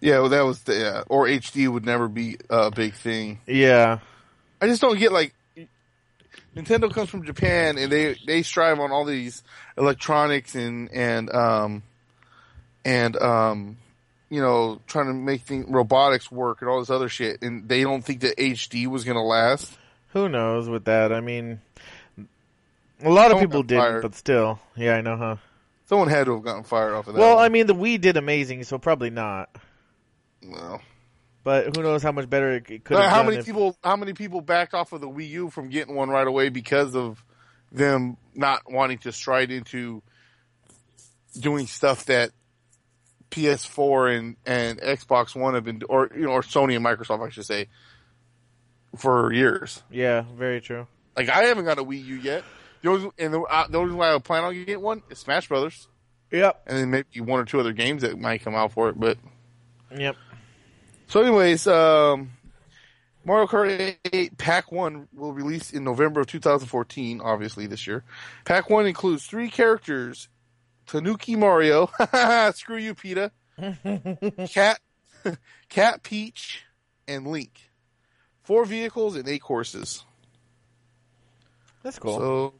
Yeah, 0.01 0.19
well, 0.19 0.29
that 0.29 0.41
was 0.41 0.61
the 0.63 0.73
yeah. 0.73 1.03
or 1.07 1.27
HD 1.27 1.71
would 1.71 1.85
never 1.85 2.07
be 2.07 2.37
a 2.49 2.71
big 2.71 2.95
thing. 2.95 3.39
Yeah. 3.45 3.99
I 4.59 4.67
just 4.67 4.81
don't 4.81 4.99
get 4.99 5.11
like 5.11 5.33
Nintendo 6.55 6.91
comes 6.91 7.09
from 7.09 7.23
Japan 7.23 7.77
and 7.77 7.91
they 7.91 8.17
they 8.25 8.41
strive 8.41 8.79
on 8.79 8.91
all 8.91 9.05
these 9.05 9.43
electronics 9.77 10.55
and 10.55 10.91
and 10.91 11.33
um 11.33 11.83
and 12.83 13.15
um 13.17 13.77
you 14.29 14.41
know 14.41 14.81
trying 14.87 15.05
to 15.05 15.13
make 15.13 15.41
things 15.43 15.67
robotics 15.69 16.31
work 16.31 16.61
and 16.61 16.69
all 16.69 16.79
this 16.79 16.89
other 16.89 17.07
shit 17.07 17.41
and 17.43 17.69
they 17.69 17.83
don't 17.83 18.03
think 18.03 18.21
that 18.21 18.37
HD 18.37 18.87
was 18.87 19.03
gonna 19.03 19.23
last. 19.23 19.77
Who 20.13 20.27
knows 20.27 20.67
with 20.67 20.85
that? 20.85 21.13
I 21.13 21.21
mean, 21.21 21.61
a 23.03 23.09
lot 23.09 23.31
of 23.31 23.39
people 23.39 23.63
didn't, 23.63 23.83
fired. 23.83 24.01
but 24.01 24.15
still. 24.15 24.59
Yeah, 24.75 24.95
I 24.95 25.01
know, 25.01 25.15
huh? 25.15 25.35
Someone 25.85 26.09
had 26.09 26.25
to 26.25 26.33
have 26.35 26.43
gotten 26.43 26.63
fired 26.63 26.93
off 26.93 27.07
of 27.07 27.13
that. 27.13 27.19
Well, 27.19 27.35
one. 27.35 27.45
I 27.45 27.49
mean, 27.49 27.67
the 27.67 27.75
Wii 27.75 28.01
did 28.01 28.17
amazing, 28.17 28.63
so 28.63 28.77
probably 28.77 29.09
not. 29.09 29.49
Well. 30.45 30.81
But 31.43 31.75
who 31.75 31.81
knows 31.81 32.03
how 32.03 32.11
much 32.11 32.29
better 32.29 32.51
it 32.53 32.65
could 32.65 32.97
have 32.97 33.09
how 33.09 33.23
many 33.23 33.37
if- 33.37 33.45
people? 33.45 33.75
How 33.83 33.95
many 33.95 34.13
people 34.13 34.41
backed 34.41 34.73
off 34.73 34.93
of 34.93 35.01
the 35.01 35.09
Wii 35.09 35.29
U 35.29 35.49
from 35.49 35.69
getting 35.69 35.95
one 35.95 36.09
right 36.09 36.27
away 36.27 36.49
because 36.49 36.95
of 36.95 37.23
them 37.71 38.17
not 38.35 38.71
wanting 38.71 38.99
to 38.99 39.11
stride 39.11 39.49
into 39.49 40.03
doing 41.39 41.65
stuff 41.65 42.05
that 42.05 42.31
PS4 43.31 44.17
and 44.17 44.35
and 44.45 44.79
Xbox 44.81 45.35
One 45.35 45.55
have 45.55 45.63
been, 45.63 45.81
or 45.89 46.09
you 46.15 46.23
know, 46.23 46.31
or 46.31 46.41
Sony 46.41 46.75
and 46.75 46.85
Microsoft, 46.85 47.25
I 47.25 47.29
should 47.29 47.45
say, 47.45 47.67
for 48.97 49.31
years. 49.33 49.81
Yeah, 49.89 50.25
very 50.35 50.61
true. 50.61 50.85
Like 51.15 51.29
I 51.29 51.43
haven't 51.45 51.65
got 51.65 51.79
a 51.79 51.83
Wii 51.83 52.03
U 52.05 52.15
yet. 52.17 52.43
The 52.81 52.89
only, 52.89 53.09
and 53.19 53.33
the, 53.33 53.41
uh, 53.41 53.67
the 53.67 53.77
only 53.77 53.87
reason 53.89 53.97
why 53.99 54.13
I 54.13 54.19
plan 54.19 54.43
on 54.43 54.53
getting 54.53 54.81
one 54.81 55.03
is 55.09 55.19
Smash 55.19 55.47
Brothers, 55.47 55.87
Yep. 56.31 56.63
and 56.67 56.77
then 56.77 56.89
maybe 56.89 57.21
one 57.21 57.39
or 57.39 57.45
two 57.45 57.59
other 57.59 57.73
games 57.73 58.01
that 58.01 58.19
might 58.19 58.43
come 58.43 58.55
out 58.55 58.71
for 58.73 58.89
it. 58.89 58.99
But 58.99 59.17
Yep. 59.95 60.15
So, 61.11 61.19
anyways, 61.19 61.67
um, 61.67 62.31
Mario 63.25 63.45
Kart 63.45 63.97
8 64.13 64.37
Pack 64.37 64.71
1 64.71 65.09
will 65.13 65.33
release 65.33 65.73
in 65.73 65.83
November 65.83 66.21
of 66.21 66.27
2014, 66.27 67.19
obviously 67.19 67.67
this 67.67 67.85
year. 67.85 68.05
Pack 68.45 68.69
1 68.69 68.87
includes 68.87 69.25
three 69.25 69.49
characters 69.49 70.29
Tanuki 70.85 71.35
Mario, 71.35 71.89
screw 72.53 72.77
you, 72.77 72.95
PETA, 72.95 73.33
Cat, 74.53 74.79
Cat 75.67 76.01
Peach, 76.01 76.63
and 77.09 77.27
Link. 77.27 77.59
Four 78.43 78.63
vehicles 78.63 79.17
and 79.17 79.27
eight 79.27 79.41
courses. 79.41 80.05
That's 81.83 81.99
cool. 81.99 82.19
So, 82.19 82.53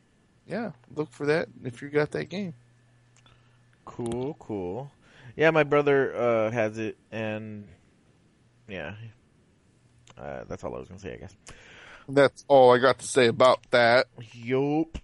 yeah, 0.45 0.71
look 0.93 1.09
for 1.09 1.25
that 1.27 1.47
if 1.63 1.81
you 1.81 1.87
got 1.87 2.11
that 2.11 2.25
game. 2.25 2.53
cool, 3.85 4.35
cool. 4.39 4.91
Yeah, 5.37 5.51
my 5.51 5.63
brother 5.63 6.13
uh, 6.13 6.51
has 6.51 6.77
it, 6.77 6.97
and 7.13 7.65
yeah, 8.71 8.95
uh, 10.17 10.43
that's 10.47 10.63
all 10.63 10.75
I 10.75 10.79
was 10.79 10.87
gonna 10.87 10.99
say, 10.99 11.13
I 11.13 11.17
guess. 11.17 11.35
That's 12.09 12.43
all 12.47 12.73
I 12.73 12.77
got 12.77 12.99
to 12.99 13.07
say 13.07 13.27
about 13.27 13.59
that. 13.71 14.07
Yup. 14.33 14.97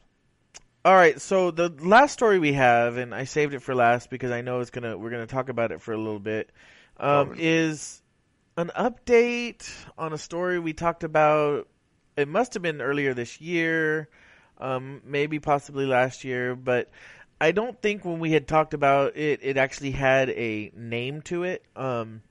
All 0.85 0.93
right, 0.95 1.19
so 1.19 1.51
the 1.51 1.69
last 1.79 2.13
story 2.13 2.39
we 2.39 2.53
have, 2.53 2.95
and 2.97 3.13
I 3.13 3.25
saved 3.25 3.53
it 3.53 3.61
for 3.61 3.75
last 3.75 4.09
because 4.09 4.31
I 4.31 4.41
know 4.41 4.61
it's 4.61 4.69
gonna 4.69 4.97
we're 4.97 5.09
gonna 5.09 5.27
talk 5.27 5.49
about 5.49 5.71
it 5.71 5.81
for 5.81 5.93
a 5.93 5.97
little 5.97 6.19
bit, 6.19 6.49
um, 6.97 7.35
is 7.37 8.01
an 8.55 8.71
update 8.77 9.69
on 9.97 10.13
a 10.13 10.17
story 10.17 10.59
we 10.59 10.73
talked 10.73 11.03
about. 11.03 11.67
It 12.15 12.27
must 12.27 12.53
have 12.53 12.63
been 12.63 12.81
earlier 12.81 13.13
this 13.13 13.41
year, 13.41 14.07
um, 14.59 15.01
maybe 15.05 15.39
possibly 15.39 15.85
last 15.85 16.23
year, 16.23 16.55
but 16.55 16.89
I 17.39 17.51
don't 17.51 17.79
think 17.81 18.05
when 18.05 18.19
we 18.19 18.31
had 18.31 18.47
talked 18.47 18.73
about 18.73 19.17
it, 19.17 19.41
it 19.43 19.57
actually 19.57 19.91
had 19.91 20.29
a 20.29 20.71
name 20.75 21.21
to 21.23 21.43
it. 21.43 21.65
Um, 21.75 22.21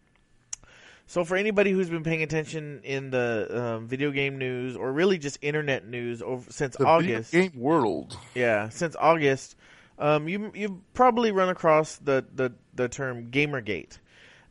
so 1.06 1.24
for 1.24 1.36
anybody 1.36 1.70
who's 1.70 1.88
been 1.90 2.02
paying 2.02 2.22
attention 2.22 2.80
in 2.84 3.10
the 3.10 3.48
um, 3.50 3.86
video 3.88 4.10
game 4.10 4.38
news 4.38 4.76
or 4.76 4.92
really 4.92 5.18
just 5.18 5.38
internet 5.42 5.86
news 5.86 6.22
over 6.22 6.50
since 6.50 6.76
The 6.76 6.84
August, 6.84 7.32
game 7.32 7.52
world. 7.54 8.16
yeah, 8.34 8.68
since 8.68 8.96
August, 8.98 9.56
um, 9.98 10.28
you 10.28 10.50
you've 10.54 10.92
probably 10.94 11.32
run 11.32 11.48
across 11.48 11.96
the 11.96 12.24
the, 12.34 12.52
the 12.74 12.88
term 12.88 13.30
GamerGate. 13.30 13.98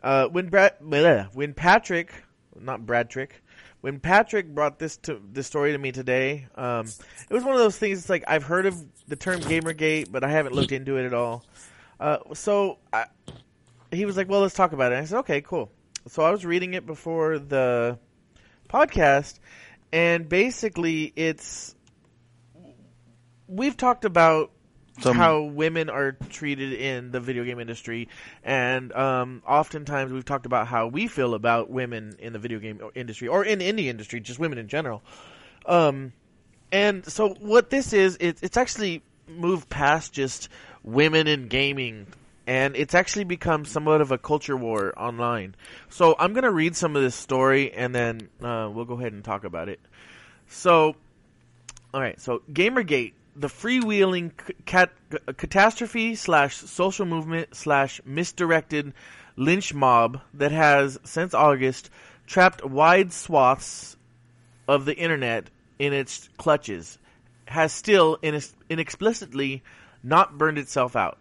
Uh, 0.01 0.27
when 0.27 0.47
Brad, 0.49 0.73
when 0.81 1.53
Patrick, 1.53 2.13
not 2.59 2.81
Bradtrick, 2.85 3.29
when 3.81 3.99
Patrick 3.99 4.47
brought 4.53 4.77
this 4.79 4.97
to 4.97 5.19
this 5.31 5.47
story 5.47 5.71
to 5.71 5.77
me 5.77 5.91
today, 5.91 6.47
um, 6.55 6.85
it 7.29 7.33
was 7.33 7.43
one 7.43 7.53
of 7.53 7.59
those 7.59 7.77
things. 7.77 7.99
It's 7.99 8.09
like 8.09 8.23
I've 8.27 8.43
heard 8.43 8.65
of 8.65 8.83
the 9.07 9.15
term 9.15 9.39
GamerGate, 9.41 10.11
but 10.11 10.23
I 10.23 10.29
haven't 10.29 10.53
looked 10.55 10.71
into 10.71 10.97
it 10.97 11.05
at 11.05 11.13
all. 11.13 11.43
Uh, 11.99 12.17
so 12.33 12.77
I, 12.93 13.05
he 13.91 14.05
was 14.05 14.15
like, 14.17 14.29
"Well, 14.29 14.41
let's 14.41 14.53
talk 14.55 14.73
about 14.73 14.91
it." 14.91 14.95
I 14.97 15.05
said, 15.05 15.17
"Okay, 15.19 15.41
cool." 15.41 15.71
So 16.07 16.23
I 16.23 16.31
was 16.31 16.45
reading 16.45 16.75
it 16.75 16.85
before 16.85 17.39
the 17.39 17.97
podcast, 18.69 19.39
and 19.91 20.29
basically, 20.29 21.11
it's 21.15 21.75
we've 23.47 23.75
talked 23.75 24.05
about 24.05 24.51
Some- 24.99 25.17
how 25.17 25.41
women 25.41 25.89
are 25.89 26.13
treated 26.29 26.73
in 26.73 27.11
the 27.11 27.19
video 27.19 27.43
game 27.43 27.59
industry, 27.59 28.07
and 28.43 28.93
um, 28.93 29.41
oftentimes 29.47 30.11
we've 30.11 30.25
talked 30.25 30.45
about 30.45 30.67
how 30.67 30.87
we 30.87 31.07
feel 31.07 31.33
about 31.33 31.69
women 31.69 32.15
in 32.19 32.33
the 32.33 32.39
video 32.39 32.59
game 32.59 32.79
industry 32.93 33.27
or 33.27 33.43
in 33.43 33.61
any 33.61 33.89
industry, 33.89 34.19
just 34.19 34.39
women 34.39 34.57
in 34.57 34.67
general. 34.67 35.01
Um, 35.65 36.13
and 36.71 37.05
so 37.05 37.29
what 37.39 37.69
this 37.71 37.93
is, 37.93 38.17
it, 38.19 38.37
it's 38.43 38.57
actually 38.57 39.01
moved 39.27 39.69
past 39.69 40.13
just 40.13 40.49
women 40.83 41.27
in 41.27 41.47
gaming, 41.47 42.05
and 42.47 42.75
it's 42.75 42.93
actually 42.93 43.23
become 43.23 43.65
somewhat 43.65 44.01
of 44.01 44.11
a 44.11 44.17
culture 44.17 44.55
war 44.55 44.93
online. 44.97 45.55
So 45.89 46.15
I'm 46.19 46.33
gonna 46.33 46.51
read 46.51 46.75
some 46.75 46.95
of 46.95 47.01
this 47.01 47.15
story, 47.15 47.71
and 47.73 47.93
then 47.93 48.29
uh, 48.41 48.69
we'll 48.73 48.85
go 48.85 48.95
ahead 48.95 49.13
and 49.13 49.23
talk 49.23 49.43
about 49.43 49.69
it. 49.69 49.79
So, 50.47 50.95
all 51.93 52.01
right. 52.01 52.19
So 52.19 52.41
GamerGate, 52.51 53.13
the 53.35 53.47
freewheeling 53.47 54.31
cat- 54.65 54.93
catastrophe 55.37 56.15
slash 56.15 56.55
social 56.55 57.05
movement 57.05 57.55
slash 57.55 57.99
misdirected 58.05 58.93
lynch 59.35 59.73
mob 59.73 60.21
that 60.33 60.51
has 60.51 60.97
since 61.03 61.33
August 61.33 61.89
trapped 62.27 62.63
wide 62.63 63.11
swaths 63.11 63.97
of 64.67 64.85
the 64.85 64.95
internet 64.95 65.49
in 65.77 65.93
its 65.93 66.29
clutches, 66.37 66.97
has 67.45 67.71
still 67.71 68.17
inex- 68.17 68.53
inexplicitly 68.69 69.61
not 70.03 70.37
burned 70.37 70.57
itself 70.57 70.95
out. 70.95 71.17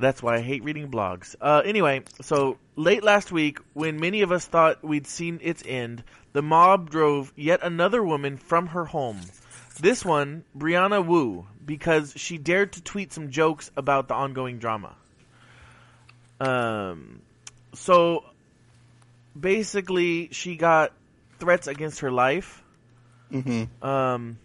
That's 0.00 0.22
why 0.22 0.36
I 0.36 0.40
hate 0.40 0.64
reading 0.64 0.90
blogs. 0.90 1.36
Uh, 1.40 1.62
anyway, 1.64 2.02
so 2.22 2.58
late 2.74 3.04
last 3.04 3.30
week, 3.30 3.58
when 3.74 4.00
many 4.00 4.22
of 4.22 4.32
us 4.32 4.46
thought 4.46 4.82
we'd 4.82 5.06
seen 5.06 5.38
its 5.42 5.62
end, 5.66 6.02
the 6.32 6.42
mob 6.42 6.90
drove 6.90 7.32
yet 7.36 7.60
another 7.62 8.02
woman 8.02 8.38
from 8.38 8.68
her 8.68 8.84
home. 8.84 9.20
This 9.78 10.04
one, 10.04 10.44
Brianna 10.56 11.04
Wu, 11.04 11.46
because 11.64 12.14
she 12.16 12.38
dared 12.38 12.72
to 12.72 12.82
tweet 12.82 13.12
some 13.12 13.30
jokes 13.30 13.70
about 13.76 14.08
the 14.08 14.14
ongoing 14.14 14.58
drama. 14.58 14.94
Um, 16.40 17.20
so 17.74 18.24
basically, 19.38 20.30
she 20.32 20.56
got 20.56 20.92
threats 21.38 21.66
against 21.66 22.00
her 22.00 22.10
life. 22.10 22.62
Mm-hmm. 23.30 23.84
Um, 23.86 24.38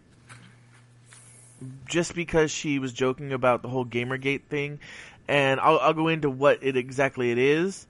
just 1.87 2.13
because 2.13 2.51
she 2.51 2.79
was 2.79 2.93
joking 2.93 3.33
about 3.33 3.61
the 3.61 3.69
whole 3.69 3.85
GamerGate 3.85 4.43
thing, 4.43 4.79
and 5.27 5.59
I'll, 5.59 5.79
I'll 5.79 5.93
go 5.93 6.07
into 6.07 6.29
what 6.29 6.59
it 6.61 6.77
exactly 6.77 7.31
it 7.31 7.37
is. 7.37 7.87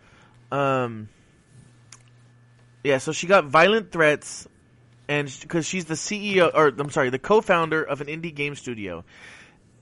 Um, 0.52 1.10
yeah, 2.84 3.00
so 3.00 3.12
she 3.12 3.28
got 3.28 3.46
violent 3.46 3.92
threats, 3.92 4.48
and 5.08 5.34
because 5.42 5.66
she's 5.66 5.86
the 5.86 5.96
CEO, 5.96 6.52
or 6.54 6.68
I'm 6.68 6.90
sorry, 6.90 7.10
the 7.10 7.20
co-founder 7.20 7.84
of 7.84 8.02
an 8.02 8.08
indie 8.08 8.34
game 8.34 8.56
studio, 8.56 9.04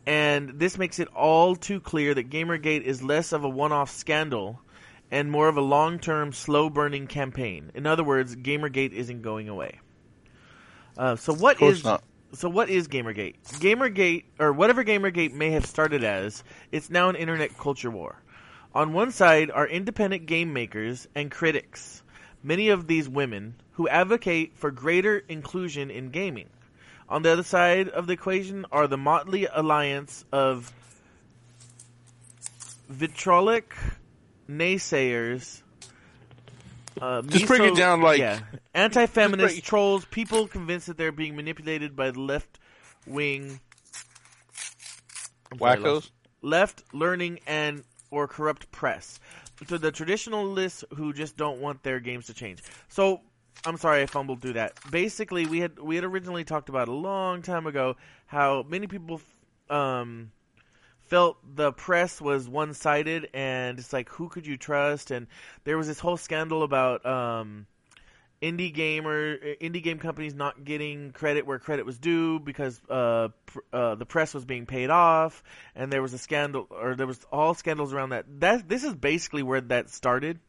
and 0.06 0.60
this 0.60 0.78
makes 0.78 1.00
it 1.00 1.08
all 1.10 1.56
too 1.56 1.80
clear 1.80 2.14
that 2.14 2.30
GamerGate 2.30 2.82
is 2.82 3.04
less 3.04 3.32
of 3.32 3.44
a 3.44 3.50
one-off 3.50 3.92
scandal 3.92 4.60
and 5.12 5.30
more 5.30 5.48
of 5.48 5.58
a 5.58 5.62
long-term, 5.62 6.34
slow-burning 6.34 7.08
campaign. 7.08 7.72
In 7.76 7.86
other 7.86 8.04
words, 8.04 8.36
GamerGate 8.36 8.94
isn't 8.94 9.22
going 9.22 9.48
away. 9.48 9.80
Uh, 10.98 11.16
so 11.16 11.34
what 11.34 11.62
is 11.62 11.84
not. 11.84 12.04
So 12.34 12.50
what 12.50 12.70
is 12.70 12.88
Gamergate? 12.88 13.36
Gamergate, 13.60 14.26
or 14.40 14.54
whatever 14.54 14.84
Gamergate 14.84 15.34
may 15.34 15.52
have 15.52 15.66
started 15.66 16.04
as, 16.04 16.44
it's 16.72 16.90
now 16.90 17.10
an 17.10 17.16
internet 17.16 17.58
culture 17.58 17.92
war. 17.92 18.22
On 18.76 18.94
one 18.94 19.12
side 19.12 19.52
are 19.52 19.68
independent 19.68 20.26
game 20.26 20.54
makers 20.54 21.08
and 21.16 21.30
critics, 21.30 22.02
many 22.44 22.70
of 22.70 22.88
these 22.88 23.08
women 23.08 23.56
who 23.74 23.88
advocate 23.88 24.58
for 24.58 24.72
greater 24.72 25.24
inclusion 25.30 25.92
in 25.92 26.10
gaming. 26.10 26.50
On 27.10 27.22
the 27.22 27.32
other 27.32 27.44
side 27.44 27.90
of 27.90 28.08
the 28.08 28.14
equation 28.14 28.66
are 28.72 28.88
the 28.88 28.98
motley 28.98 29.48
alliance 29.52 30.26
of 30.32 30.72
vitrolic 32.92 33.74
naysayers. 34.50 35.63
Uh, 37.02 37.22
Just 37.24 37.48
break 37.48 37.62
it 37.62 37.76
down 37.76 38.02
like- 38.02 38.20
yeah, 38.20 38.40
anti-feminist 38.74 39.56
break- 39.56 39.64
trolls, 39.64 40.06
people 40.06 40.48
convinced 40.48 40.88
that 40.88 40.98
they're 40.98 41.12
being 41.12 41.36
manipulated 41.36 41.96
by 41.96 42.12
the 42.12 42.20
left 42.22 42.60
wing 43.06 43.60
I'm 45.52 45.60
sorry, 45.60 45.72
I 45.72 45.76
Wackos. 45.78 46.12
left 46.42 46.84
learning 46.94 47.40
and 47.48 47.84
or 48.12 48.28
corrupt 48.28 48.72
press. 48.72 49.20
To 49.68 49.78
the 49.78 49.92
traditionalists 49.92 50.84
who 50.96 51.14
just 51.14 51.38
don't 51.38 51.60
want 51.62 51.84
their 51.84 52.00
games 52.00 52.26
to 52.28 52.34
change. 52.34 52.62
So 52.90 53.22
I'm 53.66 53.78
sorry 53.78 54.02
I 54.02 54.08
fumbled 54.08 54.42
through 54.42 54.54
that. 54.54 54.74
Basically, 54.92 55.46
we 55.46 55.60
had 55.60 55.80
we 55.80 55.96
had 55.96 56.04
originally 56.04 56.44
talked 56.44 56.70
about 56.70 56.88
a 56.90 56.92
long 56.94 57.42
time 57.42 57.66
ago 57.66 57.96
how 58.26 58.64
many 58.68 58.88
people 58.88 59.22
um, 59.70 60.32
felt 61.08 61.38
the 61.56 61.72
press 61.72 62.20
was 62.22 62.48
one 62.48 62.74
sided 62.74 63.30
and 63.34 63.78
it's 63.80 63.94
like 63.94 64.10
who 64.10 64.30
could 64.30 64.48
you 64.48 64.58
trust? 64.58 65.12
And 65.12 65.28
there 65.64 65.78
was 65.78 65.88
this 65.88 66.00
whole 66.00 66.18
scandal 66.18 66.64
about 66.64 67.06
um, 67.06 67.68
indie 68.44 68.74
gamer 68.74 69.38
indie 69.38 69.82
game 69.82 70.00
companies 70.00 70.36
not 70.36 70.66
getting 70.66 71.12
credit 71.12 71.46
where 71.48 71.60
credit 71.60 71.86
was 71.86 71.98
due 71.98 72.40
because 72.40 72.80
uh, 72.90 73.30
pr- 73.46 73.60
uh, 73.72 73.96
the 73.96 74.06
press 74.06 74.34
was 74.34 74.44
being 74.44 74.66
paid 74.66 74.90
off, 74.90 75.44
and 75.76 75.92
there 75.92 76.02
was 76.02 76.14
a 76.14 76.18
scandal 76.18 76.68
or 76.70 76.96
there 76.96 77.08
was 77.08 77.26
all 77.32 77.54
scandals 77.54 77.94
around 77.94 78.10
that. 78.10 78.26
That 78.42 78.68
this 78.68 78.84
is 78.84 78.94
basically 78.96 79.44
where 79.44 79.62
that 79.62 79.90
started, 79.90 80.40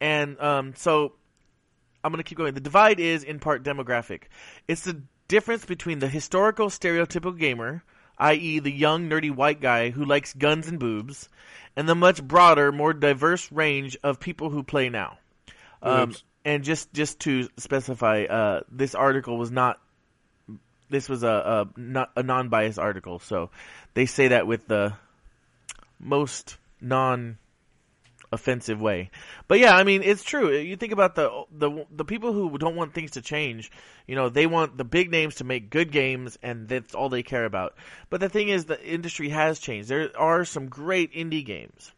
and 0.00 0.38
um, 0.38 0.74
so 0.76 1.14
I'm 2.04 2.12
gonna 2.12 2.24
keep 2.24 2.36
going. 2.36 2.52
The 2.52 2.60
divide 2.60 3.00
is 3.00 3.24
in 3.24 3.38
part 3.38 3.62
demographic. 3.62 4.24
It's 4.68 4.82
the 4.82 5.02
difference 5.28 5.64
between 5.64 5.98
the 5.98 6.08
historical 6.08 6.68
stereotypical 6.68 7.38
gamer, 7.38 7.82
i.e., 8.22 8.60
the 8.60 8.70
young 8.70 9.10
nerdy 9.10 9.34
white 9.34 9.60
guy 9.60 9.90
who 9.90 10.04
likes 10.04 10.32
guns 10.32 10.68
and 10.68 10.78
boobs, 10.78 11.28
and 11.76 11.88
the 11.88 11.94
much 11.94 12.22
broader, 12.22 12.70
more 12.70 12.92
diverse 12.92 13.50
range 13.50 13.96
of 14.02 14.20
people 14.20 14.50
who 14.50 14.62
play 14.62 14.88
now. 14.88 15.18
Um, 15.82 16.14
and 16.44 16.62
just 16.62 16.92
just 16.92 17.20
to 17.20 17.48
specify, 17.56 18.24
uh, 18.24 18.60
this 18.70 18.94
article 18.94 19.36
was 19.36 19.50
not. 19.50 19.80
This 20.88 21.08
was 21.08 21.22
a, 21.22 21.66
a 21.76 21.80
not 21.80 22.10
a 22.14 22.22
non-biased 22.22 22.78
article, 22.78 23.18
so 23.18 23.50
they 23.94 24.06
say 24.06 24.28
that 24.28 24.46
with 24.46 24.68
the 24.68 24.94
most 25.98 26.58
non-offensive 28.32 28.80
way. 28.80 29.10
But 29.48 29.58
yeah, 29.58 29.76
I 29.76 29.84
mean, 29.84 30.02
it's 30.02 30.24
true. 30.24 30.56
You 30.56 30.76
think 30.76 30.92
about 30.92 31.14
the 31.14 31.44
the 31.50 31.86
the 31.90 32.04
people 32.04 32.32
who 32.32 32.56
don't 32.58 32.76
want 32.76 32.94
things 32.94 33.12
to 33.12 33.22
change. 33.22 33.70
You 34.06 34.16
know, 34.16 34.28
they 34.28 34.46
want 34.46 34.76
the 34.76 34.84
big 34.84 35.10
names 35.10 35.36
to 35.36 35.44
make 35.44 35.70
good 35.70 35.92
games, 35.92 36.38
and 36.42 36.68
that's 36.68 36.94
all 36.94 37.08
they 37.08 37.22
care 37.22 37.44
about. 37.44 37.74
But 38.10 38.20
the 38.20 38.28
thing 38.28 38.48
is, 38.48 38.64
the 38.64 38.82
industry 38.84 39.28
has 39.30 39.58
changed. 39.58 39.88
There 39.88 40.10
are 40.16 40.44
some 40.44 40.68
great 40.68 41.12
indie 41.12 41.44
games. 41.44 41.92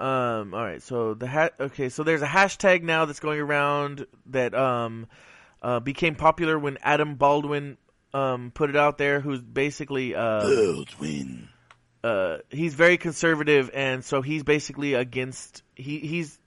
Um. 0.00 0.54
All 0.54 0.64
right. 0.64 0.82
So 0.82 1.14
the 1.14 1.28
ha- 1.28 1.50
okay. 1.60 1.88
So 1.88 2.02
there's 2.02 2.22
a 2.22 2.26
hashtag 2.26 2.82
now 2.82 3.04
that's 3.04 3.20
going 3.20 3.40
around 3.40 4.06
that 4.26 4.54
um 4.54 5.06
uh, 5.62 5.80
became 5.80 6.14
popular 6.14 6.58
when 6.58 6.78
Adam 6.82 7.16
Baldwin 7.16 7.76
um 8.14 8.50
put 8.52 8.70
it 8.70 8.76
out 8.76 8.98
there. 8.98 9.20
Who's 9.20 9.40
basically 9.40 10.14
uh 10.14 10.40
Baldwin. 10.40 11.48
Uh 12.04 12.38
he's 12.50 12.74
very 12.74 12.96
conservative, 12.96 13.70
and 13.72 14.04
so 14.04 14.22
he's 14.22 14.42
basically 14.42 14.94
against 14.94 15.62
he 15.74 15.98
he's 16.00 16.38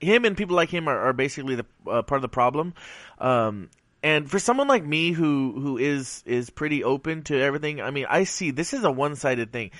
him 0.00 0.24
and 0.24 0.36
people 0.36 0.56
like 0.56 0.70
him 0.70 0.88
are, 0.88 0.98
are 0.98 1.12
basically 1.12 1.56
the 1.56 1.66
uh, 1.86 2.02
part 2.02 2.18
of 2.18 2.22
the 2.22 2.28
problem. 2.28 2.74
Um. 3.18 3.70
And 4.02 4.30
for 4.30 4.38
someone 4.38 4.68
like 4.68 4.84
me 4.84 5.12
who 5.12 5.58
who 5.58 5.78
is 5.78 6.22
is 6.26 6.50
pretty 6.50 6.84
open 6.84 7.22
to 7.22 7.40
everything, 7.40 7.80
I 7.80 7.90
mean, 7.90 8.04
I 8.06 8.24
see 8.24 8.50
this 8.50 8.74
is 8.74 8.84
a 8.84 8.90
one 8.90 9.16
sided 9.16 9.50
thing. 9.50 9.70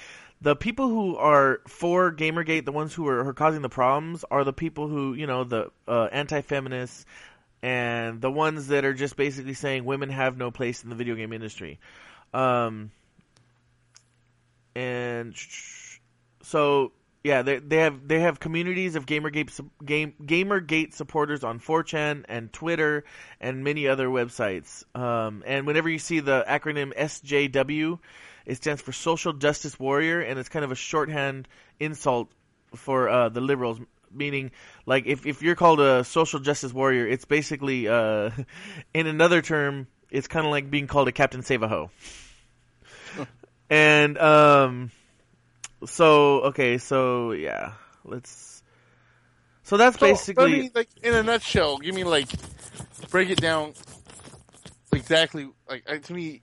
The 0.40 0.56
people 0.56 0.88
who 0.88 1.16
are 1.16 1.60
for 1.68 2.10
Gamergate, 2.10 2.64
the 2.64 2.72
ones 2.72 2.94
who 2.94 3.06
are, 3.06 3.22
who 3.22 3.28
are 3.28 3.34
causing 3.34 3.60
the 3.60 3.68
problems, 3.68 4.24
are 4.30 4.42
the 4.42 4.54
people 4.54 4.88
who 4.88 5.12
you 5.12 5.26
know 5.26 5.44
the 5.44 5.70
uh, 5.86 6.08
anti 6.10 6.40
feminists 6.40 7.04
and 7.64 8.20
the 8.20 8.30
ones 8.30 8.68
that 8.68 8.84
are 8.84 8.92
just 8.92 9.16
basically 9.16 9.54
saying 9.54 9.86
women 9.86 10.10
have 10.10 10.36
no 10.36 10.50
place 10.50 10.84
in 10.84 10.90
the 10.90 10.96
video 10.96 11.14
game 11.14 11.32
industry. 11.32 11.78
Um, 12.34 12.90
and 14.74 15.34
so 16.42 16.92
yeah, 17.24 17.40
they 17.40 17.58
they 17.58 17.78
have 17.78 18.06
they 18.06 18.20
have 18.20 18.38
communities 18.38 18.96
of 18.96 19.06
GamerGate 19.06 19.58
game 19.84 20.12
GamerGate 20.22 20.92
supporters 20.92 21.42
on 21.42 21.58
4chan 21.58 22.24
and 22.28 22.52
Twitter 22.52 23.04
and 23.40 23.64
many 23.64 23.88
other 23.88 24.08
websites. 24.08 24.84
Um, 24.94 25.42
and 25.46 25.66
whenever 25.66 25.88
you 25.88 25.98
see 25.98 26.20
the 26.20 26.44
acronym 26.46 26.94
SJW, 26.94 27.98
it 28.44 28.56
stands 28.56 28.82
for 28.82 28.92
Social 28.92 29.32
Justice 29.32 29.80
Warrior, 29.80 30.20
and 30.20 30.38
it's 30.38 30.50
kind 30.50 30.66
of 30.66 30.70
a 30.70 30.74
shorthand 30.74 31.48
insult 31.80 32.30
for 32.76 33.08
uh, 33.08 33.30
the 33.30 33.40
liberals. 33.40 33.80
Meaning, 34.12 34.50
like 34.84 35.06
if 35.06 35.24
if 35.24 35.42
you're 35.42 35.56
called 35.56 35.80
a 35.80 36.04
social 36.04 36.40
justice 36.40 36.74
warrior, 36.74 37.08
it's 37.08 37.24
basically, 37.24 37.88
uh, 37.88 38.30
in 38.94 39.06
another 39.06 39.40
term, 39.40 39.86
it's 40.10 40.28
kind 40.28 40.44
of 40.44 40.52
like 40.52 40.70
being 40.70 40.86
called 40.86 41.08
a 41.08 41.12
Captain 41.12 41.42
Save 41.42 41.62
a 41.62 41.68
Ho. 41.68 41.90
And 43.74 44.18
um, 44.18 44.90
so 45.86 46.42
okay, 46.42 46.78
so 46.78 47.32
yeah, 47.32 47.72
let's. 48.04 48.62
So 49.64 49.76
that's 49.76 49.98
So, 49.98 50.06
basically 50.06 50.44
I 50.44 50.48
mean, 50.58 50.70
like 50.74 50.88
in 51.02 51.14
a 51.14 51.22
nutshell, 51.22 51.78
give 51.78 51.94
me 51.94 52.04
like 52.04 52.28
break 53.10 53.30
it 53.30 53.40
down 53.40 53.72
exactly. 54.92 55.48
Like 55.68 56.02
to 56.02 56.12
me, 56.12 56.42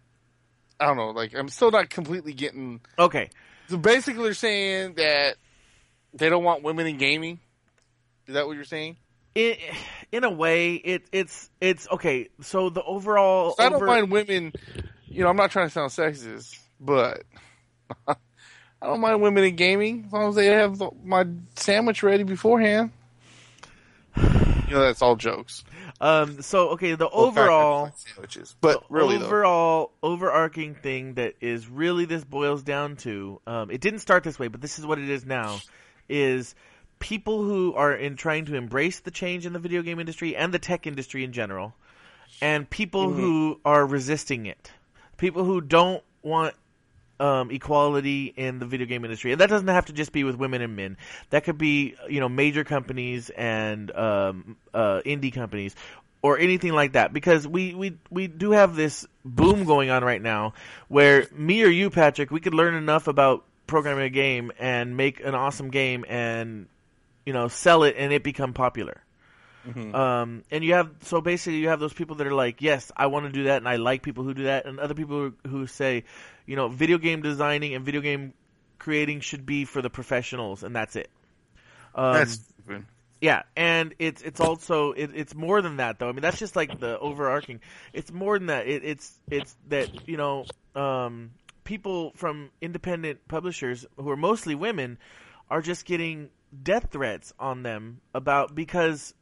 I 0.79 0.85
don't 0.87 0.97
know. 0.97 1.09
Like 1.11 1.33
I'm 1.35 1.47
still 1.49 1.71
not 1.71 1.89
completely 1.89 2.33
getting. 2.33 2.81
okay. 2.97 3.29
So 3.69 3.77
basically, 3.77 4.23
they're 4.23 4.33
saying 4.33 4.95
that 4.95 5.35
they 6.13 6.27
don't 6.29 6.43
want 6.43 6.61
women 6.63 6.87
in 6.87 6.97
gaming. 6.97 7.39
Is 8.27 8.33
that 8.33 8.45
what 8.45 8.55
you're 8.55 8.65
saying? 8.65 8.97
In, 9.33 9.55
in 10.11 10.23
a 10.25 10.29
way, 10.29 10.73
it 10.75 11.03
it's 11.13 11.49
it's 11.61 11.87
okay. 11.89 12.27
So 12.41 12.69
the 12.69 12.83
overall, 12.83 13.55
I 13.59 13.65
don't 13.65 13.75
over- 13.75 13.85
mind 13.85 14.11
women. 14.11 14.51
You 15.05 15.23
know, 15.23 15.29
I'm 15.29 15.37
not 15.37 15.51
trying 15.51 15.67
to 15.67 15.73
sound 15.73 15.91
sexist, 15.91 16.57
but 16.81 17.23
I 18.07 18.15
don't 18.81 18.99
mind 18.99 19.21
women 19.21 19.43
in 19.43 19.55
gaming 19.55 20.03
as 20.07 20.11
long 20.13 20.29
as 20.29 20.35
they 20.35 20.47
have 20.47 20.81
my 21.03 21.25
sandwich 21.55 22.03
ready 22.03 22.23
beforehand. 22.23 22.91
You 24.17 24.77
know, 24.77 24.83
that's 24.83 25.01
all 25.01 25.15
jokes. 25.17 25.63
Um. 25.99 26.41
So 26.41 26.69
okay, 26.69 26.95
the 26.95 27.09
Well, 27.13 27.25
in 27.27 27.33
fact, 27.33 27.37
I 27.37 27.43
overall. 27.43 27.91
sandwiches, 27.95 28.55
but 28.61 28.81
the 28.81 28.95
really 28.95 29.17
though, 29.17 29.25
overall 29.25 29.91
overarching 30.01 30.75
thing 30.75 31.15
that 31.15 31.35
is 31.41 31.67
really 31.67 32.05
this 32.05 32.23
boils 32.23 32.63
down 32.63 32.95
to 32.97 33.41
um, 33.45 33.69
it 33.69 33.81
didn't 33.81 33.99
start 33.99 34.23
this 34.23 34.39
way 34.39 34.47
but 34.47 34.61
this 34.61 34.79
is 34.79 34.85
what 34.85 34.97
it 34.97 35.09
is 35.09 35.25
now 35.25 35.59
is 36.09 36.55
people 36.99 37.43
who 37.43 37.73
are 37.73 37.93
in 37.93 38.15
trying 38.15 38.45
to 38.45 38.55
embrace 38.55 39.01
the 39.01 39.11
change 39.11 39.45
in 39.45 39.53
the 39.53 39.59
video 39.59 39.81
game 39.81 39.99
industry 39.99 40.35
and 40.35 40.53
the 40.53 40.59
tech 40.59 40.87
industry 40.87 41.23
in 41.23 41.33
general 41.33 41.73
and 42.41 42.69
people 42.69 43.09
Mm-hmm. 43.09 43.19
who 43.19 43.59
are 43.65 43.85
resisting 43.85 44.45
it 44.45 44.71
people 45.17 45.43
who 45.43 45.59
don't 45.61 46.03
want 46.23 46.55
um, 47.21 47.51
equality 47.51 48.33
in 48.35 48.57
the 48.57 48.65
video 48.65 48.87
game 48.87 49.05
industry, 49.05 49.31
and 49.31 49.39
that 49.41 49.49
doesn't 49.49 49.67
have 49.67 49.85
to 49.85 49.93
just 49.93 50.11
be 50.11 50.23
with 50.23 50.35
women 50.35 50.61
and 50.61 50.75
men. 50.75 50.97
That 51.29 51.43
could 51.43 51.57
be, 51.57 51.95
you 52.09 52.19
know, 52.19 52.27
major 52.27 52.63
companies 52.63 53.29
and 53.29 53.91
um, 53.95 54.57
uh, 54.73 55.01
indie 55.05 55.31
companies, 55.31 55.75
or 56.23 56.39
anything 56.39 56.73
like 56.73 56.93
that. 56.93 57.13
Because 57.13 57.47
we, 57.47 57.75
we 57.75 57.97
we 58.09 58.27
do 58.27 58.51
have 58.51 58.75
this 58.75 59.05
boom 59.23 59.65
going 59.65 59.91
on 59.91 60.03
right 60.03 60.21
now, 60.21 60.55
where 60.87 61.27
me 61.31 61.63
or 61.63 61.69
you, 61.69 61.91
Patrick, 61.91 62.31
we 62.31 62.39
could 62.39 62.55
learn 62.55 62.73
enough 62.73 63.07
about 63.07 63.45
programming 63.67 64.05
a 64.05 64.09
game 64.09 64.51
and 64.59 64.97
make 64.97 65.23
an 65.23 65.35
awesome 65.35 65.69
game 65.69 66.03
and 66.09 66.67
you 67.25 67.33
know 67.33 67.47
sell 67.47 67.83
it 67.83 67.95
and 67.97 68.11
it 68.11 68.23
become 68.23 68.53
popular. 68.53 68.99
Um, 69.93 70.43
and 70.51 70.63
you 70.63 70.73
have 70.73 70.89
so 71.01 71.21
basically 71.21 71.59
you 71.59 71.69
have 71.69 71.79
those 71.79 71.93
people 71.93 72.15
that 72.17 72.27
are 72.27 72.33
like, 72.33 72.61
yes, 72.61 72.91
I 72.95 73.07
want 73.07 73.25
to 73.25 73.31
do 73.31 73.43
that, 73.45 73.57
and 73.57 73.67
I 73.67 73.75
like 73.75 74.01
people 74.03 74.23
who 74.23 74.33
do 74.33 74.43
that, 74.43 74.65
and 74.65 74.79
other 74.79 74.93
people 74.93 75.31
who, 75.43 75.49
who 75.49 75.67
say, 75.67 76.03
you 76.45 76.55
know, 76.55 76.67
video 76.67 76.97
game 76.97 77.21
designing 77.21 77.75
and 77.75 77.85
video 77.85 78.01
game 78.01 78.33
creating 78.79 79.19
should 79.21 79.45
be 79.45 79.65
for 79.65 79.81
the 79.81 79.89
professionals, 79.89 80.63
and 80.63 80.75
that's 80.75 80.95
it. 80.95 81.09
Um, 81.93 82.13
that's 82.13 82.33
stupid. 82.33 82.85
yeah, 83.21 83.43
and 83.55 83.93
it's 83.99 84.21
it's 84.21 84.39
also 84.39 84.93
it, 84.93 85.11
it's 85.13 85.35
more 85.35 85.61
than 85.61 85.77
that 85.77 85.99
though. 85.99 86.09
I 86.09 86.11
mean, 86.11 86.21
that's 86.21 86.39
just 86.39 86.55
like 86.55 86.79
the 86.79 86.97
overarching. 86.99 87.59
It's 87.93 88.11
more 88.11 88.37
than 88.37 88.47
that. 88.47 88.67
It, 88.67 88.83
it's 88.83 89.19
it's 89.29 89.55
that 89.69 90.07
you 90.07 90.17
know 90.17 90.45
um, 90.75 91.31
people 91.63 92.13
from 92.15 92.49
independent 92.61 93.27
publishers 93.27 93.85
who 93.97 94.09
are 94.09 94.17
mostly 94.17 94.55
women 94.55 94.97
are 95.49 95.61
just 95.61 95.85
getting 95.85 96.29
death 96.63 96.89
threats 96.91 97.33
on 97.39 97.63
them 97.63 98.01
about 98.13 98.55
because 98.55 99.13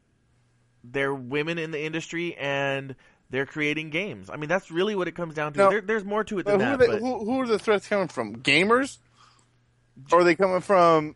they're 0.83 1.13
women 1.13 1.57
in 1.57 1.71
the 1.71 1.81
industry 1.81 2.35
and 2.37 2.95
they're 3.29 3.45
creating 3.45 3.89
games. 3.91 4.29
I 4.29 4.37
mean, 4.37 4.49
that's 4.49 4.71
really 4.71 4.95
what 4.95 5.07
it 5.07 5.15
comes 5.15 5.35
down 5.35 5.53
to. 5.53 5.59
Now- 5.59 5.69
there, 5.69 5.81
there's 5.81 6.05
more 6.05 6.23
to 6.25 6.39
it 6.39 6.45
than 6.45 6.59
who, 6.59 6.65
are 6.65 6.77
that. 6.77 6.79
they, 6.79 6.87
but 6.87 6.99
who, 6.99 7.25
who 7.25 7.41
are 7.41 7.47
the 7.47 7.59
threats 7.59 7.87
coming 7.87 8.07
from? 8.07 8.37
Gamers, 8.37 8.97
or 10.11 10.21
are 10.21 10.23
they 10.23 10.35
coming 10.35 10.61
from 10.61 11.15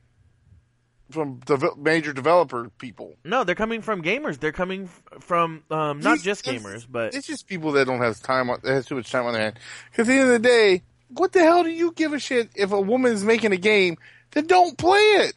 from 1.12 1.40
dev- 1.46 1.78
major 1.78 2.12
developer 2.14 2.70
people? 2.80 3.16
no, 3.24 3.44
they're 3.44 3.56
coming 3.56 3.82
from 3.82 4.02
gamers. 4.02 4.40
They're 4.40 4.52
coming 4.52 4.86
f- 4.86 5.22
from 5.24 5.64
um, 5.70 6.00
not 6.00 6.20
just 6.20 6.48
it's- 6.48 6.62
gamers, 6.64 6.86
but 6.90 7.14
It's 7.16 7.28
just 7.28 7.48
people 7.48 7.72
that 7.74 7.86
don't 7.86 8.02
have 8.02 8.20
time. 8.22 8.50
On, 8.50 8.60
that 8.64 8.72
has 8.74 8.86
too 8.86 8.96
much 8.96 9.12
time 9.12 9.26
on 9.26 9.34
their 9.34 9.42
hand. 9.42 9.60
Because 9.92 10.08
at 10.08 10.12
the 10.12 10.20
end 10.20 10.24
of 10.24 10.42
the 10.42 10.48
day, 10.48 10.84
what 11.10 11.32
the 11.32 11.40
hell 11.42 11.64
do 11.64 11.70
you 11.70 11.92
give 11.92 12.14
a 12.14 12.20
shit 12.20 12.50
if 12.56 12.72
a 12.72 12.80
woman's 12.82 13.24
making 13.24 13.52
a 13.54 13.58
game? 13.58 13.98
Then 14.32 14.48
don't 14.48 14.78
play 14.78 14.98
it. 15.00 15.34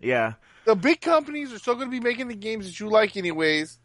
yeah 0.00 0.34
the 0.66 0.74
big 0.74 1.00
companies 1.00 1.52
are 1.52 1.58
still 1.58 1.74
going 1.74 1.86
to 1.86 1.90
be 1.90 2.00
making 2.00 2.28
the 2.28 2.34
games 2.34 2.66
that 2.66 2.78
you 2.78 2.90
like, 2.90 3.16
anyways. 3.16 3.78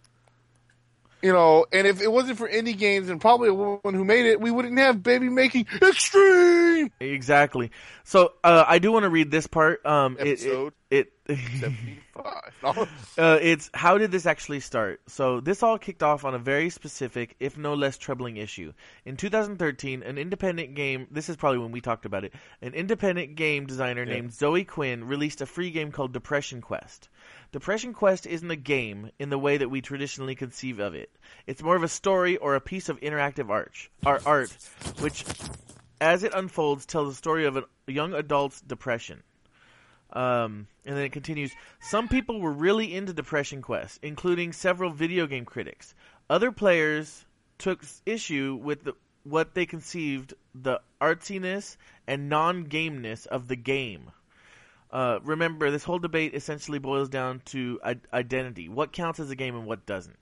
You 1.21 1.31
know, 1.31 1.67
and 1.71 1.85
if 1.85 2.01
it 2.01 2.11
wasn't 2.11 2.39
for 2.39 2.49
indie 2.49 2.75
games 2.75 3.07
and 3.07 3.21
probably 3.21 3.49
a 3.49 3.53
woman 3.53 3.93
who 3.93 4.03
made 4.03 4.25
it, 4.25 4.41
we 4.41 4.49
wouldn't 4.49 4.75
have 4.79 5.03
baby 5.03 5.29
making 5.29 5.67
extreme. 5.79 6.91
Exactly. 6.99 7.69
So 8.03 8.33
uh, 8.43 8.65
I 8.67 8.79
do 8.79 8.91
want 8.91 9.03
to 9.03 9.09
read 9.09 9.29
this 9.29 9.45
part. 9.45 9.85
Um, 9.85 10.17
Episode. 10.19 10.73
It, 10.89 10.97
it, 10.97 11.05
it 11.05 11.13
75. 11.35 12.51
uh, 13.17 13.39
it's 13.41 13.69
how 13.73 13.97
did 13.97 14.11
this 14.11 14.25
actually 14.25 14.59
start? 14.59 15.01
So, 15.07 15.39
this 15.39 15.63
all 15.63 15.77
kicked 15.77 16.03
off 16.03 16.25
on 16.25 16.35
a 16.35 16.39
very 16.39 16.69
specific, 16.69 17.35
if 17.39 17.57
no 17.57 17.73
less 17.73 17.97
troubling 17.97 18.37
issue. 18.37 18.73
In 19.05 19.17
2013, 19.17 20.03
an 20.03 20.17
independent 20.17 20.75
game, 20.75 21.07
this 21.11 21.29
is 21.29 21.35
probably 21.35 21.59
when 21.59 21.71
we 21.71 21.81
talked 21.81 22.05
about 22.05 22.23
it, 22.23 22.33
an 22.61 22.73
independent 22.73 23.35
game 23.35 23.65
designer 23.65 24.03
yeah. 24.03 24.13
named 24.13 24.33
Zoe 24.33 24.63
Quinn 24.63 25.05
released 25.05 25.41
a 25.41 25.45
free 25.45 25.71
game 25.71 25.91
called 25.91 26.13
Depression 26.13 26.61
Quest. 26.61 27.09
Depression 27.51 27.93
Quest 27.93 28.25
isn't 28.25 28.51
a 28.51 28.55
game 28.55 29.11
in 29.19 29.29
the 29.29 29.39
way 29.39 29.57
that 29.57 29.69
we 29.69 29.81
traditionally 29.81 30.35
conceive 30.35 30.79
of 30.79 30.95
it. 30.95 31.11
It's 31.47 31.63
more 31.63 31.75
of 31.75 31.83
a 31.83 31.87
story 31.89 32.37
or 32.37 32.55
a 32.55 32.61
piece 32.61 32.89
of 32.89 32.99
interactive 33.01 33.49
art, 33.49 33.89
art 34.05 34.57
which, 34.99 35.25
as 35.99 36.23
it 36.23 36.33
unfolds, 36.33 36.85
tells 36.85 37.09
the 37.09 37.15
story 37.15 37.45
of 37.45 37.57
a 37.57 37.65
young 37.87 38.13
adult's 38.13 38.61
depression. 38.61 39.23
Um, 40.13 40.67
and 40.85 40.97
then 40.97 41.05
it 41.05 41.11
continues. 41.11 41.51
Some 41.79 42.07
people 42.07 42.39
were 42.39 42.51
really 42.51 42.93
into 42.93 43.13
Depression 43.13 43.61
Quest, 43.61 43.99
including 44.01 44.51
several 44.51 44.91
video 44.91 45.27
game 45.27 45.45
critics. 45.45 45.93
Other 46.29 46.51
players 46.51 47.25
took 47.57 47.83
issue 48.05 48.59
with 48.61 48.83
the, 48.83 48.93
what 49.23 49.53
they 49.53 49.65
conceived 49.65 50.33
the 50.53 50.81
artsiness 50.99 51.77
and 52.07 52.29
non-gameness 52.29 53.25
of 53.27 53.47
the 53.47 53.55
game. 53.55 54.11
Uh, 54.91 55.19
remember, 55.23 55.71
this 55.71 55.83
whole 55.85 55.99
debate 55.99 56.33
essentially 56.33 56.79
boils 56.79 57.07
down 57.07 57.41
to 57.45 57.79
I- 57.83 57.99
identity. 58.11 58.67
What 58.67 58.91
counts 58.91 59.19
as 59.19 59.29
a 59.29 59.35
game 59.35 59.55
and 59.55 59.65
what 59.65 59.85
doesn't. 59.85 60.17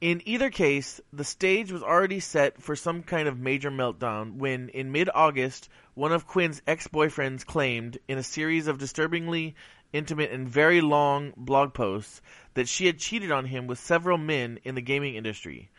In 0.00 0.22
either 0.26 0.50
case, 0.50 1.00
the 1.12 1.24
stage 1.24 1.72
was 1.72 1.82
already 1.82 2.20
set 2.20 2.60
for 2.60 2.76
some 2.76 3.02
kind 3.02 3.28
of 3.28 3.38
major 3.38 3.70
meltdown 3.70 4.36
when, 4.36 4.68
in 4.70 4.92
mid 4.92 5.08
August, 5.14 5.68
one 5.94 6.12
of 6.12 6.26
Quinn's 6.26 6.60
ex 6.66 6.88
boyfriends 6.88 7.46
claimed, 7.46 7.98
in 8.08 8.18
a 8.18 8.22
series 8.22 8.66
of 8.66 8.78
disturbingly 8.78 9.54
intimate 9.92 10.32
and 10.32 10.48
very 10.48 10.80
long 10.80 11.32
blog 11.36 11.72
posts, 11.72 12.20
that 12.54 12.68
she 12.68 12.86
had 12.86 12.98
cheated 12.98 13.30
on 13.30 13.46
him 13.46 13.66
with 13.66 13.78
several 13.78 14.18
men 14.18 14.58
in 14.64 14.74
the 14.74 14.82
gaming 14.82 15.14
industry. 15.14 15.70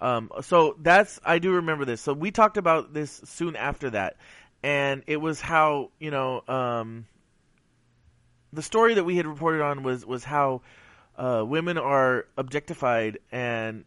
Um, 0.00 0.30
so 0.40 0.76
that's, 0.80 1.20
I 1.24 1.38
do 1.38 1.52
remember 1.52 1.84
this. 1.84 2.00
So 2.00 2.14
we 2.14 2.30
talked 2.30 2.56
about 2.56 2.92
this 2.92 3.20
soon 3.24 3.54
after 3.56 3.90
that, 3.90 4.16
and 4.62 5.02
it 5.06 5.18
was 5.18 5.40
how, 5.40 5.90
you 6.00 6.10
know, 6.10 6.42
um, 6.48 7.06
the 8.52 8.62
story 8.62 8.94
that 8.94 9.04
we 9.04 9.16
had 9.16 9.26
reported 9.26 9.62
on 9.62 9.82
was, 9.82 10.04
was 10.04 10.24
how 10.24 10.62
uh, 11.16 11.44
women 11.46 11.78
are 11.78 12.26
objectified 12.36 13.18
and 13.32 13.84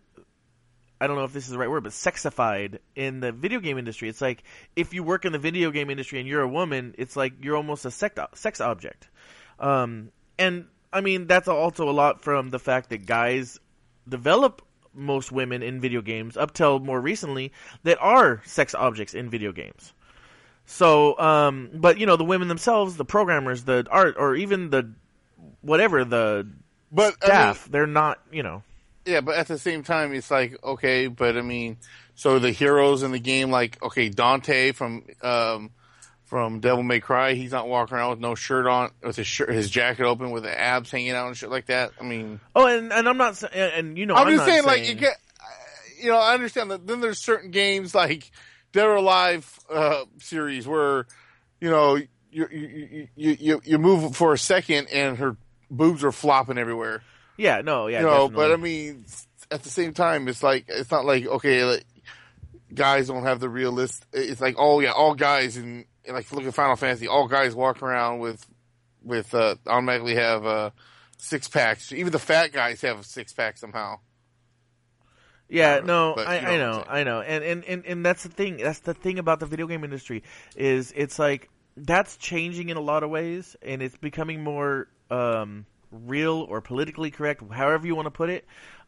I 1.02 1.08
don't 1.08 1.16
know 1.16 1.24
if 1.24 1.32
this 1.32 1.46
is 1.46 1.52
the 1.52 1.58
right 1.58 1.70
word, 1.70 1.84
but 1.84 1.94
sexified 1.94 2.80
in 2.94 3.22
the 3.22 3.32
video 3.32 3.62
game 3.62 3.78
industry. 3.78 4.10
It's 4.10 4.20
like 4.20 4.44
if 4.76 4.94
you 4.94 5.02
work 5.02 5.24
in 5.24 5.32
the 5.32 5.40
video 5.40 5.72
game 5.72 5.90
industry 5.90 6.20
and 6.20 6.28
you're 6.28 6.42
a 6.42 6.48
woman, 6.48 6.94
it's 6.98 7.16
like 7.16 7.34
you're 7.42 7.56
almost 7.56 7.86
a 7.86 7.92
sex 7.92 8.62
object. 8.62 9.08
Um, 9.60 10.12
and 10.38 10.66
I 10.92 11.02
mean 11.02 11.28
that's 11.28 11.48
also 11.48 11.90
a 11.90 11.92
lot 11.92 12.22
from 12.22 12.50
the 12.50 12.60
fact 12.60 12.90
that 12.90 13.06
guys 13.06 13.60
develop 14.08 14.62
most 14.94 15.32
women 15.32 15.64
in 15.64 15.80
video 15.80 16.02
games 16.02 16.36
up 16.36 16.54
till 16.54 16.80
more 16.80 17.00
recently 17.00 17.54
that 17.84 17.98
are 18.02 18.42
sex 18.46 18.76
objects 18.76 19.14
in 19.14 19.30
video 19.30 19.52
games. 19.52 19.94
So, 20.66 21.18
um, 21.18 21.70
but 21.74 21.98
you 21.98 22.06
know, 22.06 22.16
the 22.16 22.26
women 22.26 22.48
themselves, 22.48 22.96
the 22.96 23.06
programmers, 23.06 23.64
the 23.64 23.88
art, 23.90 24.16
or 24.20 24.36
even 24.36 24.70
the 24.70 24.92
whatever 25.62 26.06
the 26.06 26.48
But 26.92 27.16
I 27.24 27.48
mean, 27.48 27.56
they're 27.70 27.88
not, 27.88 28.20
you 28.32 28.44
know. 28.44 28.64
Yeah, 29.06 29.22
but 29.22 29.36
at 29.36 29.48
the 29.48 29.58
same 29.58 29.84
time, 29.84 30.14
it's 30.14 30.30
like 30.30 30.64
okay, 30.64 31.08
but 31.08 31.38
I 31.38 31.42
mean, 31.42 31.78
so 32.16 32.40
the 32.40 32.52
heroes 32.52 33.04
in 33.04 33.12
the 33.12 33.20
game, 33.20 33.50
like 33.50 33.82
okay, 33.82 34.10
Dante 34.10 34.72
from 34.72 35.06
um, 35.22 35.72
from 36.26 36.60
Devil 36.60 36.84
May 36.84 37.00
Cry, 37.00 37.34
he's 37.34 37.52
not 37.52 37.68
walking 37.68 37.98
around 37.98 38.12
with 38.12 38.20
no 38.20 38.36
shirt 38.36 38.68
on, 38.68 38.92
with 39.02 39.16
his 39.16 39.26
shirt, 39.26 39.50
his 39.50 39.68
jacket 39.70 40.06
open, 40.06 40.30
with 40.30 40.44
the 40.44 40.60
abs 40.60 40.92
hanging 40.92 41.12
out 41.12 41.28
and 41.28 41.36
shit 41.36 41.50
like 41.50 41.66
that. 41.68 41.92
I 42.00 42.04
mean, 42.04 42.40
Oh, 42.56 42.68
and, 42.68 42.94
and 42.94 43.10
I'm 43.10 43.18
not, 43.18 43.42
and, 43.42 43.54
and 43.74 43.98
you 43.98 44.06
know, 44.06 44.14
I'm, 44.14 44.28
I'm, 44.28 44.34
just 44.36 44.46
not 44.46 44.54
saying, 44.54 44.64
like 44.64 44.88
you 44.88 44.94
get, 44.94 45.18
you 46.00 46.10
know, 46.10 46.18
I 46.18 46.36
understand 46.36 46.70
that. 46.70 46.86
Then 46.86 47.02
there's 47.02 47.24
certain 47.24 47.50
games 47.50 47.96
like 47.96 48.30
Dead 48.74 48.86
or 48.86 48.96
Alive 48.96 49.60
uh, 49.72 50.04
series 50.20 50.68
where, 50.68 51.08
you 51.60 51.72
know, 51.72 51.96
you 51.96 52.48
you, 52.52 53.08
you 53.16 53.38
you 53.40 53.62
you 53.64 53.78
move 53.80 54.16
for 54.16 54.34
a 54.34 54.38
second 54.38 54.90
and 54.90 55.18
her 55.18 55.36
boobs 55.70 56.04
are 56.04 56.12
flopping 56.12 56.58
everywhere. 56.58 57.02
yeah, 57.38 57.62
no, 57.62 57.88
yeah, 57.88 58.00
you 58.00 58.06
know, 58.06 58.28
definitely. 58.28 58.36
but 58.36 58.52
I 58.52 58.56
mean, 58.58 59.06
at 59.52 59.64
the 59.64 59.70
same 59.70 59.94
time, 59.94 60.28
it's 60.28 60.44
like 60.44 60.66
it's 60.68 60.92
not 60.92 61.06
like 61.06 61.26
okay, 61.26 61.64
like, 61.64 61.86
guys 62.74 63.08
don't 63.08 63.24
have 63.24 63.40
the 63.40 63.50
realist. 63.50 64.06
It's 64.14 64.42
like 64.42 64.56
oh 64.58 64.80
yeah, 64.80 64.92
all 64.92 65.16
guys 65.16 65.58
in 65.58 65.86
like 66.08 66.32
look 66.32 66.46
at 66.46 66.54
Final 66.54 66.76
Fantasy, 66.76 67.08
all 67.08 67.28
guys 67.28 67.56
walk 67.56 67.82
around 67.82 68.20
with 68.20 68.46
with 69.04 69.34
uh, 69.34 69.56
automatically 69.68 70.16
have 70.16 70.46
uh, 70.46 70.70
six 71.18 71.48
packs. 71.48 71.92
Even 71.92 72.12
the 72.12 72.20
fat 72.20 72.52
guys 72.52 72.82
have 72.82 73.00
a 73.00 73.04
six 73.04 73.34
pack 73.34 73.58
somehow. 73.58 74.00
Yeah, 75.50 75.80
no, 75.84 76.14
but 76.16 76.28
I, 76.28 76.42
know 76.42 76.48
I 76.48 76.58
know. 76.58 76.84
I 76.88 77.04
know, 77.04 77.22
and, 77.22 77.44
and 77.44 77.66
and 77.66 77.86
and 77.86 78.06
that's 78.06 78.24
the 78.24 78.30
thing. 78.30 78.58
That's 78.58 78.80
the 78.80 78.94
thing 78.94 79.18
about 79.18 79.40
the 79.40 79.48
video 79.48 79.66
game 79.66 79.84
industry 79.84 80.24
is 80.56 80.94
it's 80.96 81.18
like 81.18 81.50
that's 81.76 82.18
changing 82.18 82.70
in 82.70 82.78
a 82.78 82.82
lot 82.82 83.02
of 83.02 83.10
ways, 83.10 83.56
and 83.64 83.82
it's 83.82 83.98
becoming 83.98 84.44
more 84.44 84.88
um, 85.10 85.66
real 85.92 86.46
or 86.50 86.62
politically 86.62 87.12
correct, 87.12 87.44
however 87.52 87.88
you 87.88 87.96
want 87.96 88.06
to 88.08 88.12
put 88.12 88.30
it. 88.30 88.46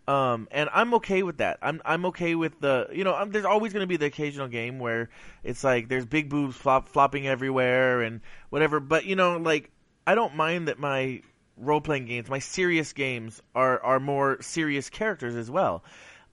Um, 0.07 0.47
and 0.51 0.69
I'm 0.73 0.95
okay 0.95 1.21
with 1.23 1.37
that. 1.37 1.59
I'm 1.61 1.81
I'm 1.85 2.05
okay 2.07 2.33
with 2.35 2.59
the 2.59 2.87
you 2.91 3.03
know 3.03 3.15
um 3.15 3.31
there's 3.31 3.45
always 3.45 3.71
going 3.71 3.83
to 3.83 3.87
be 3.87 3.97
the 3.97 4.07
occasional 4.07 4.47
game 4.47 4.79
where 4.79 5.09
it's 5.43 5.63
like 5.63 5.89
there's 5.89 6.05
big 6.05 6.27
boobs 6.27 6.55
flop, 6.55 6.89
flopping 6.89 7.27
everywhere 7.27 8.01
and 8.01 8.21
whatever. 8.49 8.79
But 8.79 9.05
you 9.05 9.15
know 9.15 9.37
like 9.37 9.69
I 10.07 10.15
don't 10.15 10.35
mind 10.35 10.67
that 10.67 10.79
my 10.79 11.21
role 11.55 11.81
playing 11.81 12.05
games, 12.05 12.29
my 12.29 12.39
serious 12.39 12.93
games 12.93 13.41
are 13.53 13.81
are 13.83 13.99
more 13.99 14.41
serious 14.41 14.89
characters 14.89 15.35
as 15.35 15.51
well. 15.51 15.83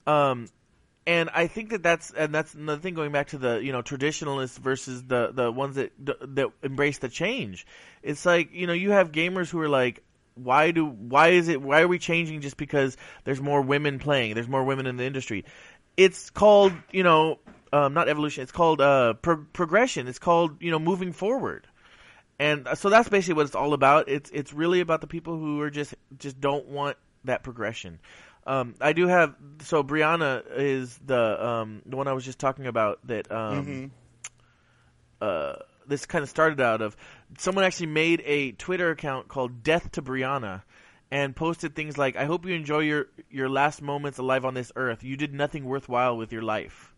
Um, 0.06 0.48
and 1.08 1.30
I 1.32 1.46
think 1.46 1.70
that 1.70 1.82
that's 1.82 2.10
and 2.10 2.34
that's 2.34 2.52
another 2.52 2.82
thing 2.82 2.92
going 2.92 3.12
back 3.12 3.28
to 3.28 3.38
the 3.38 3.64
you 3.64 3.72
know 3.72 3.80
traditionalists 3.80 4.58
versus 4.58 5.02
the 5.02 5.32
the 5.32 5.50
ones 5.50 5.76
that 5.76 5.90
that 6.04 6.50
embrace 6.62 6.98
the 6.98 7.08
change. 7.08 7.66
It's 8.02 8.26
like 8.26 8.52
you 8.52 8.66
know 8.66 8.74
you 8.74 8.90
have 8.90 9.10
gamers 9.10 9.48
who 9.48 9.58
are 9.62 9.70
like, 9.70 10.04
why 10.34 10.70
do 10.70 10.84
why 10.84 11.28
is 11.28 11.48
it 11.48 11.62
why 11.62 11.80
are 11.80 11.88
we 11.88 11.98
changing 11.98 12.42
just 12.42 12.58
because 12.58 12.98
there's 13.24 13.40
more 13.40 13.62
women 13.62 13.98
playing, 13.98 14.34
there's 14.34 14.48
more 14.48 14.62
women 14.62 14.84
in 14.84 14.98
the 14.98 15.04
industry? 15.04 15.46
It's 15.96 16.28
called 16.28 16.74
you 16.92 17.04
know 17.04 17.38
um, 17.72 17.94
not 17.94 18.10
evolution. 18.10 18.42
It's 18.42 18.52
called 18.52 18.82
uh, 18.82 19.14
pro- 19.14 19.46
progression. 19.54 20.08
It's 20.08 20.18
called 20.18 20.62
you 20.62 20.70
know 20.70 20.78
moving 20.78 21.14
forward. 21.14 21.66
And 22.38 22.68
uh, 22.68 22.74
so 22.74 22.90
that's 22.90 23.08
basically 23.08 23.34
what 23.34 23.46
it's 23.46 23.54
all 23.54 23.72
about. 23.72 24.10
It's 24.10 24.28
it's 24.28 24.52
really 24.52 24.80
about 24.80 25.00
the 25.00 25.06
people 25.06 25.38
who 25.38 25.62
are 25.62 25.70
just 25.70 25.94
just 26.18 26.38
don't 26.38 26.66
want 26.66 26.98
that 27.24 27.42
progression. 27.42 27.98
Um, 28.48 28.74
I 28.80 28.94
do 28.94 29.06
have 29.06 29.34
so 29.60 29.84
Brianna 29.84 30.42
is 30.56 30.98
the 31.04 31.46
um, 31.46 31.82
the 31.84 31.98
one 31.98 32.08
I 32.08 32.14
was 32.14 32.24
just 32.24 32.38
talking 32.38 32.66
about 32.66 32.98
that 33.06 33.30
um, 33.30 33.90
uh, 35.20 35.56
this 35.86 36.06
kind 36.06 36.22
of 36.22 36.30
started 36.30 36.58
out 36.58 36.80
of 36.80 36.96
someone 37.36 37.66
actually 37.66 37.88
made 37.88 38.22
a 38.24 38.52
Twitter 38.52 38.90
account 38.90 39.28
called 39.28 39.62
Death 39.62 39.92
to 39.92 40.02
Brianna 40.02 40.62
and 41.10 41.36
posted 41.36 41.74
things 41.74 41.98
like 41.98 42.16
I 42.16 42.24
hope 42.24 42.46
you 42.46 42.54
enjoy 42.54 42.78
your 42.78 43.08
your 43.30 43.50
last 43.50 43.82
moments 43.82 44.16
alive 44.16 44.46
on 44.46 44.54
this 44.54 44.72
earth. 44.76 45.04
You 45.04 45.18
did 45.18 45.34
nothing 45.34 45.66
worthwhile 45.66 46.16
with 46.16 46.32
your 46.32 46.42
life. 46.42 46.94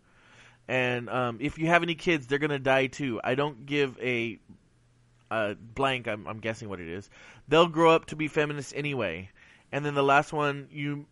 And 0.68 1.10
um, 1.10 1.38
if 1.40 1.58
you 1.58 1.66
have 1.66 1.82
any 1.82 1.96
kids, 1.96 2.28
they're 2.28 2.38
gonna 2.38 2.60
die 2.60 2.86
too. 2.86 3.20
I 3.24 3.34
don't 3.34 3.66
give 3.66 3.98
a 4.00 4.38
uh, 5.32 5.54
blank. 5.54 6.06
I'm, 6.06 6.28
I'm 6.28 6.38
guessing 6.38 6.68
what 6.68 6.78
it 6.78 6.88
is. 6.88 7.10
They'll 7.48 7.66
grow 7.66 7.90
up 7.90 8.06
to 8.06 8.16
be 8.16 8.28
feminists 8.28 8.72
anyway. 8.76 9.30
And 9.72 9.84
then 9.84 9.94
the 9.94 10.02
last 10.02 10.32
one, 10.32 10.68
you, 10.72 11.06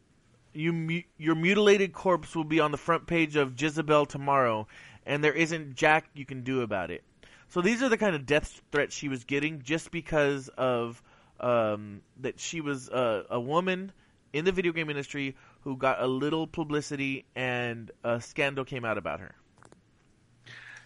you, 0.58 1.02
your 1.16 1.34
mutilated 1.34 1.92
corpse 1.92 2.34
will 2.34 2.44
be 2.44 2.60
on 2.60 2.72
the 2.72 2.78
front 2.78 3.06
page 3.06 3.36
of 3.36 3.60
Jezebel 3.60 4.06
tomorrow, 4.06 4.66
and 5.06 5.22
there 5.22 5.32
isn't 5.32 5.74
jack 5.74 6.10
you 6.14 6.24
can 6.26 6.42
do 6.42 6.62
about 6.62 6.90
it. 6.90 7.04
So 7.48 7.60
these 7.62 7.82
are 7.82 7.88
the 7.88 7.96
kind 7.96 8.14
of 8.14 8.26
death 8.26 8.60
threats 8.70 8.94
she 8.94 9.08
was 9.08 9.24
getting 9.24 9.62
just 9.62 9.90
because 9.90 10.48
of 10.58 11.02
um, 11.40 12.02
that 12.20 12.38
she 12.40 12.60
was 12.60 12.88
a, 12.88 13.24
a 13.30 13.40
woman 13.40 13.92
in 14.32 14.44
the 14.44 14.52
video 14.52 14.72
game 14.72 14.90
industry 14.90 15.36
who 15.62 15.76
got 15.76 16.02
a 16.02 16.06
little 16.06 16.46
publicity 16.46 17.24
and 17.34 17.90
a 18.04 18.20
scandal 18.20 18.64
came 18.64 18.84
out 18.84 18.98
about 18.98 19.20
her. 19.20 19.34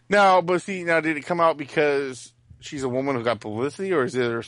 Now, 0.09 0.41
but 0.41 0.63
see, 0.63 0.85
now 0.85 1.01
did 1.01 1.17
it 1.17 1.25
come 1.25 1.41
out 1.41 1.57
because 1.57 2.33
she's 2.61 2.83
a 2.83 2.89
woman 2.89 3.17
who 3.17 3.23
got 3.23 3.41
publicity, 3.41 3.93
or 3.93 4.05
is 4.05 4.13
there, 4.13 4.43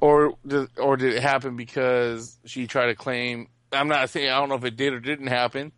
or 0.00 0.34
or 0.76 0.96
did 0.96 1.14
it 1.14 1.22
happen 1.22 1.56
because 1.56 2.38
she 2.44 2.66
tried 2.66 2.86
to 2.86 2.94
claim? 2.94 3.48
I'm 3.72 3.88
not 3.88 4.10
saying 4.10 4.28
I 4.30 4.38
don't 4.38 4.48
know 4.48 4.54
if 4.56 4.64
it 4.64 4.76
did 4.76 4.92
or 4.92 5.00
didn't 5.00 5.28
happen. 5.28 5.72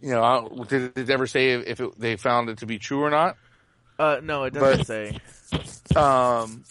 You 0.00 0.10
know, 0.10 0.22
I 0.22 0.64
did 0.64 0.96
it 0.98 1.10
ever 1.10 1.26
say 1.26 1.50
if 1.52 1.80
it, 1.80 1.98
they 1.98 2.16
found 2.16 2.48
it 2.48 2.58
to 2.58 2.66
be 2.66 2.78
true 2.78 3.02
or 3.02 3.10
not? 3.10 3.36
Uh, 3.98 4.20
no, 4.22 4.44
it 4.44 4.54
doesn't 4.54 4.78
But- 4.78 4.86
say. 4.86 5.18
Um, 5.94 6.64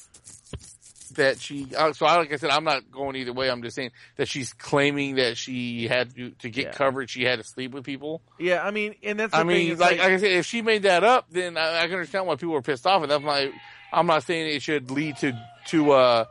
that 1.15 1.39
she. 1.39 1.67
Uh, 1.77 1.91
so, 1.93 2.05
I, 2.05 2.15
like 2.17 2.31
I 2.31 2.37
said, 2.37 2.49
I'm 2.49 2.63
not 2.63 2.89
going 2.91 3.15
either 3.17 3.33
way. 3.33 3.49
I'm 3.49 3.61
just 3.61 3.75
saying 3.75 3.91
that 4.15 4.27
she's 4.27 4.53
claiming 4.53 5.15
that 5.15 5.37
she 5.37 5.87
had 5.87 6.15
to 6.15 6.31
to 6.39 6.49
get 6.49 6.67
Yeah. 6.67 6.71
coverage. 6.71 7.11
She 7.11 7.23
had 7.23 7.37
to 7.39 7.43
sleep 7.43 7.71
with 7.73 7.83
people. 7.83 8.21
Yeah, 8.39 8.63
I 8.65 8.71
mean, 8.71 8.95
and 9.03 9.19
that's 9.19 9.31
the 9.33 9.37
I 9.39 9.43
mean, 9.43 9.71
is, 9.73 9.79
like, 9.79 9.99
like 9.99 10.07
I 10.11 10.17
said, 10.17 10.31
if 10.31 10.45
she 10.45 10.61
made 10.61 10.83
that 10.83 11.03
up, 11.03 11.27
then 11.29 11.57
I, 11.57 11.79
I 11.79 11.83
can 11.83 11.93
understand 11.93 12.27
why 12.27 12.35
people 12.35 12.53
were 12.53 12.61
pissed 12.61 12.87
off. 12.87 13.01
And 13.03 13.11
that's 13.11 13.23
my. 13.23 13.51
I'm 13.93 14.07
not 14.07 14.23
saying 14.23 14.55
it 14.55 14.61
should 14.61 14.89
lead 14.89 15.17
to 15.17 15.33
to 15.67 15.91
uh, 15.91 16.25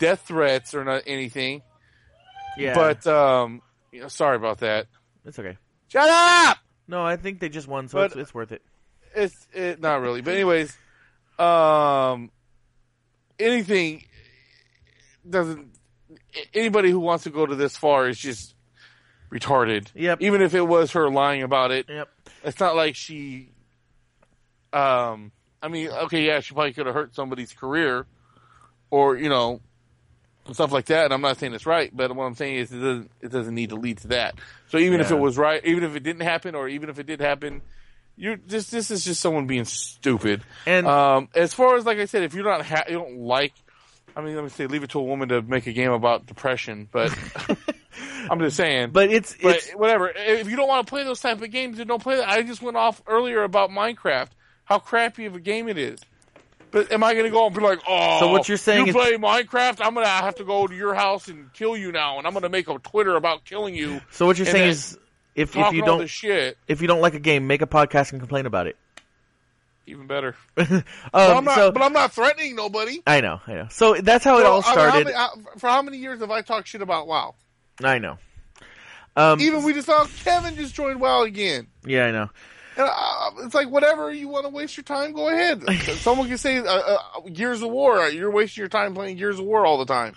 death 0.00 0.22
threats 0.26 0.74
or 0.74 0.84
not 0.84 1.04
anything. 1.06 1.62
yeah, 2.58 2.74
But 2.74 3.06
um, 3.06 3.62
you 3.94 4.00
know, 4.02 4.08
sorry 4.08 4.36
about 4.36 4.58
that. 4.58 4.86
it's 5.24 5.38
okay. 5.38 5.56
Shut 5.88 6.08
up. 6.08 6.58
No, 6.88 7.02
I 7.04 7.16
think 7.16 7.38
they 7.40 7.48
just 7.48 7.68
won, 7.68 7.88
so 7.88 7.98
But- 7.98 8.06
it's, 8.06 8.16
it's 8.16 8.34
worth 8.34 8.52
it. 8.52 8.62
It's 9.14 9.46
it, 9.54 9.80
not 9.80 10.00
really, 10.00 10.22
but 10.22 10.34
anyways, 10.34 10.76
um, 11.38 12.32
anything 13.38 14.04
doesn't. 15.28 15.68
Anybody 16.52 16.90
who 16.90 16.98
wants 16.98 17.22
to 17.24 17.30
go 17.30 17.46
to 17.46 17.54
this 17.54 17.76
far 17.76 18.08
is 18.08 18.18
just 18.18 18.56
retarded. 19.30 19.86
Yep. 19.94 20.20
Even 20.20 20.42
if 20.42 20.52
it 20.54 20.62
was 20.62 20.90
her 20.92 21.08
lying 21.10 21.42
about 21.44 21.70
it, 21.70 21.86
Yep. 21.88 22.08
it's 22.42 22.58
not 22.58 22.74
like 22.74 22.96
she. 22.96 23.50
Um, 24.72 25.30
I 25.62 25.68
mean, 25.68 25.90
okay, 25.90 26.26
yeah, 26.26 26.40
she 26.40 26.52
probably 26.54 26.72
could 26.72 26.86
have 26.86 26.94
hurt 26.96 27.14
somebody's 27.14 27.52
career, 27.52 28.06
or 28.90 29.16
you 29.16 29.28
know, 29.28 29.60
stuff 30.52 30.72
like 30.72 30.86
that. 30.86 31.06
And 31.06 31.14
I'm 31.14 31.20
not 31.20 31.38
saying 31.38 31.54
it's 31.54 31.66
right, 31.66 31.90
but 31.94 32.14
what 32.14 32.24
I'm 32.24 32.34
saying 32.34 32.56
is 32.56 32.72
it 32.72 32.78
doesn't 32.80 33.10
it 33.20 33.30
doesn't 33.30 33.54
need 33.54 33.70
to 33.70 33.76
lead 33.76 33.98
to 33.98 34.08
that. 34.08 34.34
So 34.68 34.78
even 34.78 35.00
if 35.00 35.10
it 35.10 35.18
was 35.18 35.38
right, 35.38 35.64
even 35.64 35.84
if 35.84 35.96
it 35.96 36.02
didn't 36.02 36.22
happen, 36.22 36.54
or 36.54 36.68
even 36.68 36.90
if 36.90 36.98
it 36.98 37.06
did 37.06 37.20
happen, 37.20 37.62
you're 38.16 38.36
this 38.36 38.68
this 38.68 38.90
is 38.90 39.04
just 39.04 39.20
someone 39.20 39.46
being 39.46 39.64
stupid. 39.64 40.42
And 40.66 40.86
Um, 40.86 41.28
as 41.34 41.54
far 41.54 41.76
as 41.76 41.86
like 41.86 41.98
I 41.98 42.04
said, 42.04 42.22
if 42.22 42.34
you're 42.34 42.44
not 42.44 42.64
ha- 42.66 42.84
you 42.88 42.94
don't 42.94 43.18
like, 43.18 43.52
I 44.16 44.20
mean, 44.20 44.34
let 44.34 44.44
me 44.44 44.50
say, 44.50 44.66
leave 44.66 44.82
it 44.84 44.90
to 44.90 44.98
a 45.00 45.02
woman 45.02 45.30
to 45.30 45.42
make 45.42 45.66
a 45.66 45.72
game 45.72 45.92
about 45.92 46.26
depression. 46.26 46.88
But 46.92 47.16
I'm 48.30 48.38
just 48.40 48.56
saying. 48.56 48.90
but 48.90 49.10
it's 49.10 49.36
But 49.40 49.56
it's 49.56 49.72
whatever. 49.72 50.12
If 50.14 50.48
you 50.48 50.56
don't 50.56 50.68
want 50.68 50.86
to 50.86 50.90
play 50.90 51.04
those 51.04 51.20
type 51.20 51.40
of 51.42 51.50
games, 51.50 51.78
then 51.78 51.86
don't 51.86 52.02
play 52.02 52.16
that. 52.16 52.28
I 52.28 52.42
just 52.42 52.62
went 52.62 52.76
off 52.76 53.02
earlier 53.06 53.42
about 53.42 53.70
Minecraft, 53.70 54.28
how 54.64 54.78
crappy 54.78 55.26
of 55.26 55.34
a 55.34 55.40
game 55.40 55.68
it 55.68 55.78
is. 55.78 56.00
But 56.74 56.90
am 56.90 57.04
I 57.04 57.12
going 57.14 57.24
to 57.24 57.30
go 57.30 57.46
and 57.46 57.54
be 57.54 57.60
like, 57.62 57.78
oh, 57.88 58.18
So 58.18 58.32
what 58.32 58.48
you're 58.48 58.58
saying 58.58 58.86
you 58.86 58.90
is- 58.90 58.94
play 58.96 59.12
Minecraft? 59.16 59.76
I'm 59.80 59.94
going 59.94 60.04
to 60.04 60.10
have 60.10 60.34
to 60.34 60.44
go 60.44 60.66
to 60.66 60.74
your 60.74 60.92
house 60.92 61.28
and 61.28 61.52
kill 61.52 61.76
you 61.76 61.92
now, 61.92 62.18
and 62.18 62.26
I'm 62.26 62.32
going 62.32 62.42
to 62.42 62.48
make 62.48 62.68
a 62.68 62.76
Twitter 62.80 63.14
about 63.14 63.44
killing 63.44 63.76
you. 63.76 64.00
so 64.10 64.26
what 64.26 64.38
you're 64.38 64.46
saying 64.46 64.70
is 64.70 64.98
if 65.36 65.56
if 65.56 65.72
you 65.72 65.82
don't 65.84 66.02
if 66.02 66.82
you 66.82 66.88
don't 66.88 67.00
like 67.00 67.14
a 67.14 67.20
game, 67.20 67.46
make 67.46 67.62
a 67.62 67.66
podcast 67.68 68.10
and 68.10 68.20
complain 68.20 68.46
about 68.46 68.66
it. 68.66 68.76
even 69.86 70.08
better. 70.08 70.34
um, 70.56 70.82
But 71.12 71.36
I'm 71.36 71.44
not. 71.44 71.54
so 71.54 71.70
but 71.70 71.80
I'm 71.82 71.92
not 71.92 72.12
threatening 72.12 72.56
nobody. 72.56 73.00
I 73.06 73.20
know, 73.20 73.40
I 73.46 73.52
know. 73.54 73.66
So 73.70 73.94
that's 73.94 74.24
how 74.24 74.38
it 74.40 74.44
all 74.46 74.54
I 74.54 74.56
mean, 74.56 74.62
how 74.64 74.72
started. 74.72 75.04
many- 75.04 75.16
how- 75.16 75.34
for 75.58 75.68
how 75.68 75.80
many 75.82 75.98
years 75.98 76.18
have 76.20 76.30
I 76.32 76.42
talked 76.42 76.66
shit 76.68 76.82
about 76.82 77.06
WoW? 77.06 77.34
I 77.84 77.98
know. 77.98 78.18
Um, 79.16 79.40
Even 79.40 79.62
we 79.62 79.72
just 79.74 79.86
saw 79.86 80.06
Kevin 80.24 80.56
just 80.56 80.74
joined 80.74 81.00
WoW 81.00 81.22
again. 81.22 81.68
yeah, 81.86 82.06
I 82.06 82.10
know. 82.10 82.30
And 82.76 82.88
uh, 82.90 83.30
it's 83.44 83.54
like 83.54 83.68
whatever 83.70 84.12
you 84.12 84.28
want 84.28 84.44
to 84.46 84.50
waste 84.50 84.76
your 84.76 84.84
time, 84.84 85.12
go 85.12 85.28
ahead. 85.28 85.62
Someone 85.98 86.28
can 86.28 86.38
say 86.38 86.58
uh, 86.58 86.64
uh, 86.64 86.98
Gears 87.32 87.62
of 87.62 87.70
War. 87.70 88.08
You're 88.08 88.30
wasting 88.32 88.62
your 88.62 88.68
time 88.68 88.94
playing 88.94 89.16
Gears 89.16 89.38
of 89.38 89.44
War 89.44 89.64
all 89.64 89.78
the 89.78 89.84
time. 89.86 90.14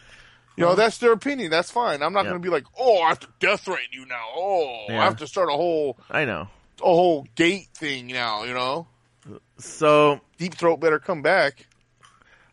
You 0.56 0.64
know, 0.66 0.74
that's 0.74 0.98
their 0.98 1.12
opinion. 1.12 1.52
That's 1.52 1.70
fine. 1.70 2.02
I'm 2.02 2.14
not 2.14 2.24
Yeah. 2.26 2.32
going 2.32 2.42
to 2.42 2.46
be 2.46 2.52
like, 2.52 2.66
oh, 2.80 3.02
I 3.04 3.10
have 3.10 3.20
to 3.20 3.28
death 3.40 3.62
threaten 3.62 3.86
you 3.92 4.08
now. 4.08 4.26
Oh, 4.36 4.86
Yeah. 4.90 5.02
I 5.02 5.04
have 5.04 5.18
to 5.18 5.28
start 5.28 5.50
a 5.50 5.54
whole 5.54 6.00
I 6.10 6.26
know. 6.26 6.48
a 6.82 6.86
whole 6.86 7.28
gate 7.36 7.68
thing 7.76 8.08
now. 8.08 8.44
You 8.44 8.56
know, 8.56 8.88
So 9.60 10.20
Deep 10.40 10.56
Throat 10.56 10.78
better 10.80 10.98
come 10.98 11.22
back. 11.22 11.68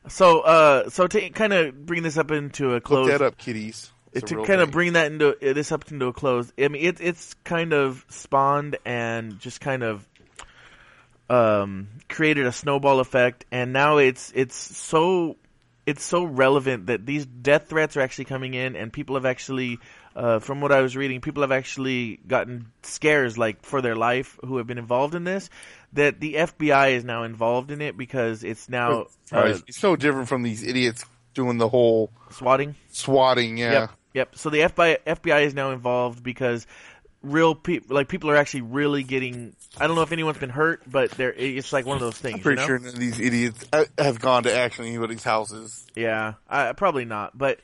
so 0.07 0.41
uh 0.41 0.91
so 0.91 1.07
to 1.07 1.31
kind 1.31 1.55
of 1.55 1.87
bring 1.87 2.03
this 2.03 2.19
up 2.19 2.31
into 2.31 2.73
a 2.73 2.75
Look 2.75 2.85
close. 2.85 3.09
that 3.09 3.23
up, 3.23 3.39
kiddies. 3.39 3.91
It's 4.15 4.31
to 4.31 4.45
kind 4.45 4.61
of 4.61 4.71
bring 4.71 4.95
that 4.95 5.11
into 5.11 5.31
uh, 5.31 5.53
this 5.53 5.73
up 5.73 5.91
into 5.91 6.07
a 6.07 6.13
close. 6.13 6.53
I 6.59 6.69
mean, 6.69 6.85
it, 6.85 7.01
it's 7.01 7.35
kind 7.45 7.73
of 7.73 8.05
spawned 8.09 8.77
and 8.85 9.39
just 9.41 9.61
kind 9.61 9.83
of 9.83 10.07
um, 11.29 11.89
created 12.09 12.47
a 12.47 12.53
snowball 12.53 13.01
effect, 13.01 13.45
and 13.51 13.73
now 13.73 13.99
it's 13.99 14.33
it's 14.35 14.55
so 14.57 15.37
it's 15.87 16.03
so 16.03 16.25
relevant 16.25 16.87
that 16.87 17.05
these 17.05 17.27
death 17.27 17.69
threats 17.69 17.97
are 17.97 18.01
actually 18.01 18.25
coming 18.27 18.55
in, 18.55 18.77
and 18.77 18.93
people 18.93 19.17
have 19.17 19.27
actually, 19.27 19.79
uh, 20.17 20.39
from 20.39 20.61
what 20.61 20.73
I 20.73 20.81
was 20.81 20.97
reading, 20.97 21.21
people 21.21 21.43
have 21.43 21.53
actually 21.53 22.21
gotten 22.27 22.73
scares 22.83 23.37
like 23.37 23.65
for 23.65 23.83
their 23.83 23.97
life 23.97 24.39
who 24.45 24.57
have 24.59 24.67
been 24.67 24.79
involved 24.79 25.15
in 25.15 25.25
this. 25.25 25.51
That 25.93 26.21
the 26.21 26.35
FBI 26.35 26.93
is 26.93 27.05
now 27.05 27.25
involved 27.25 27.71
in 27.71 27.81
it 27.81 27.97
because 27.97 28.45
it's 28.45 28.69
now 28.69 29.07
uh, 29.31 29.59
It's 29.67 29.79
so 29.79 29.95
different 29.97 30.29
from 30.29 30.43
these 30.43 30.63
idiots 30.63 31.05
doing 31.35 31.59
the 31.59 31.69
whole 31.69 32.11
swatting. 32.31 32.75
swatting. 32.91 33.59
Yeah. 33.59 33.73
Yep. 33.73 33.91
Yep. 34.15 34.37
So 34.37 34.51
the 34.51 34.61
FBI 34.61 34.99
FBI 35.05 35.45
is 35.45 35.55
now 35.55 35.73
involved 35.73 36.23
because 36.23 36.67
real 37.25 37.55
people, 37.55 37.97
like 37.97 38.09
people, 38.09 38.31
are 38.31 38.37
actually 38.37 38.63
really 38.63 39.03
getting. 39.03 39.55
I 39.77 39.87
don't 39.87 39.97
know 39.97 40.03
if 40.03 40.13
anyone's 40.13 40.39
been 40.39 40.51
hurt, 40.51 40.83
but 40.87 41.11
there 41.13 41.33
it's 41.33 41.73
like 41.73 41.85
one 41.85 41.97
of 41.97 42.01
those 42.01 42.19
things. 42.19 42.37
I'm 42.37 42.41
pretty 42.41 42.63
you 42.63 42.69
know? 42.69 42.69
sure 42.69 42.79
none 42.79 42.95
of 42.95 42.99
these 42.99 43.19
idiots 43.19 43.65
uh, 43.73 43.85
have 43.99 44.21
gone 44.21 44.45
to 44.45 44.57
actually 44.57 44.89
anybody's 44.89 45.25
houses. 45.25 45.85
Yeah, 45.97 46.35
I, 46.49 46.73
probably 46.73 47.05
not. 47.05 47.37
But 47.37 47.59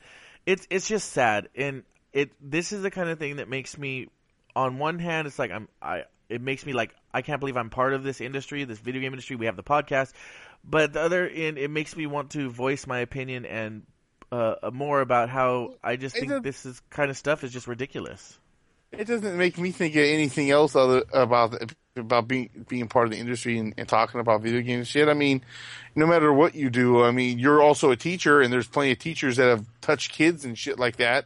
it's 0.45 0.67
it's 0.69 0.87
just 0.87 1.09
sad, 1.11 1.47
and 1.55 1.83
it 2.11 2.31
this 2.41 2.73
is 2.73 2.81
the 2.81 2.91
kind 2.91 3.09
of 3.09 3.17
thing 3.17 3.37
that 3.37 3.49
makes 3.49 3.77
me. 3.77 4.09
On 4.53 4.77
one 4.79 4.99
hand, 4.99 5.27
it's 5.27 5.39
like 5.39 5.51
I'm 5.51 5.69
I. 5.81 6.03
It 6.27 6.41
makes 6.41 6.65
me 6.65 6.73
like 6.73 6.93
I 7.13 7.21
can't 7.21 7.39
believe 7.39 7.55
I'm 7.55 7.69
part 7.69 7.93
of 7.93 8.03
this 8.03 8.19
industry, 8.19 8.63
this 8.65 8.79
video 8.79 9.01
game 9.01 9.13
industry. 9.13 9.37
We 9.37 9.45
have 9.45 9.55
the 9.55 9.63
podcast, 9.63 10.11
but 10.63 10.93
the 10.93 11.01
other 11.01 11.27
end, 11.27 11.57
it 11.57 11.69
makes 11.69 11.95
me 11.95 12.07
want 12.07 12.31
to 12.31 12.49
voice 12.49 12.85
my 12.87 12.99
opinion 12.99 13.45
and 13.45 13.83
uh, 14.31 14.71
more 14.71 15.01
about 15.01 15.29
how 15.29 15.75
I 15.83 15.95
just 15.95 16.15
think 16.15 16.43
this 16.43 16.65
is 16.65 16.81
kind 16.89 17.09
of 17.11 17.17
stuff 17.17 17.43
is 17.43 17.51
just 17.51 17.67
ridiculous. 17.67 18.37
It 18.91 19.07
doesn't 19.07 19.37
make 19.37 19.57
me 19.57 19.71
think 19.71 19.95
of 19.95 20.03
anything 20.03 20.51
else 20.51 20.75
other 20.75 21.03
about 21.13 21.55
about 21.95 22.27
being 22.27 22.49
being 22.67 22.87
part 22.87 23.05
of 23.05 23.11
the 23.11 23.17
industry 23.19 23.57
and, 23.57 23.73
and 23.77 23.87
talking 23.87 24.19
about 24.19 24.41
video 24.41 24.61
games 24.61 24.87
shit. 24.87 25.07
I 25.07 25.13
mean, 25.13 25.43
no 25.95 26.05
matter 26.05 26.31
what 26.31 26.55
you 26.55 26.69
do, 26.69 27.03
I 27.03 27.11
mean, 27.11 27.39
you're 27.39 27.61
also 27.61 27.91
a 27.91 27.95
teacher, 27.95 28.41
and 28.41 28.51
there's 28.51 28.67
plenty 28.67 28.91
of 28.91 28.99
teachers 28.99 29.37
that 29.37 29.47
have 29.47 29.65
touched 29.79 30.11
kids 30.11 30.43
and 30.45 30.57
shit 30.57 30.77
like 30.77 30.97
that. 30.97 31.25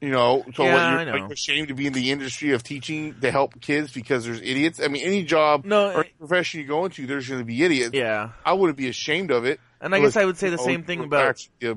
You 0.00 0.10
know, 0.10 0.44
so 0.54 0.64
Yeah, 0.64 0.94
what, 0.94 1.06
you're, 1.06 1.18
know. 1.18 1.26
you 1.26 1.32
ashamed 1.32 1.68
to 1.68 1.74
be 1.74 1.88
in 1.88 1.92
the 1.92 2.12
industry 2.12 2.52
of 2.52 2.62
teaching 2.62 3.16
to 3.20 3.32
help 3.32 3.60
kids 3.60 3.92
because 3.92 4.24
there's 4.24 4.40
idiots? 4.40 4.80
I 4.80 4.86
mean, 4.86 5.02
any 5.04 5.24
job 5.24 5.64
No, 5.64 5.92
or 5.92 6.04
profession 6.18 6.60
you 6.60 6.66
go 6.66 6.84
into, 6.84 7.06
there's 7.06 7.28
going 7.28 7.40
to 7.40 7.44
be 7.44 7.64
idiots. 7.64 7.94
Yeah, 7.94 8.30
I 8.46 8.52
wouldn't 8.52 8.78
be 8.78 8.88
ashamed 8.88 9.32
of 9.32 9.44
it. 9.44 9.58
and 9.80 9.94
I 9.94 10.00
guess 10.00 10.16
I 10.16 10.24
would 10.24 10.38
say 10.38 10.50
the 10.50 10.58
same 10.58 10.84
thing 10.84 11.00
about 11.00 11.44
a 11.62 11.76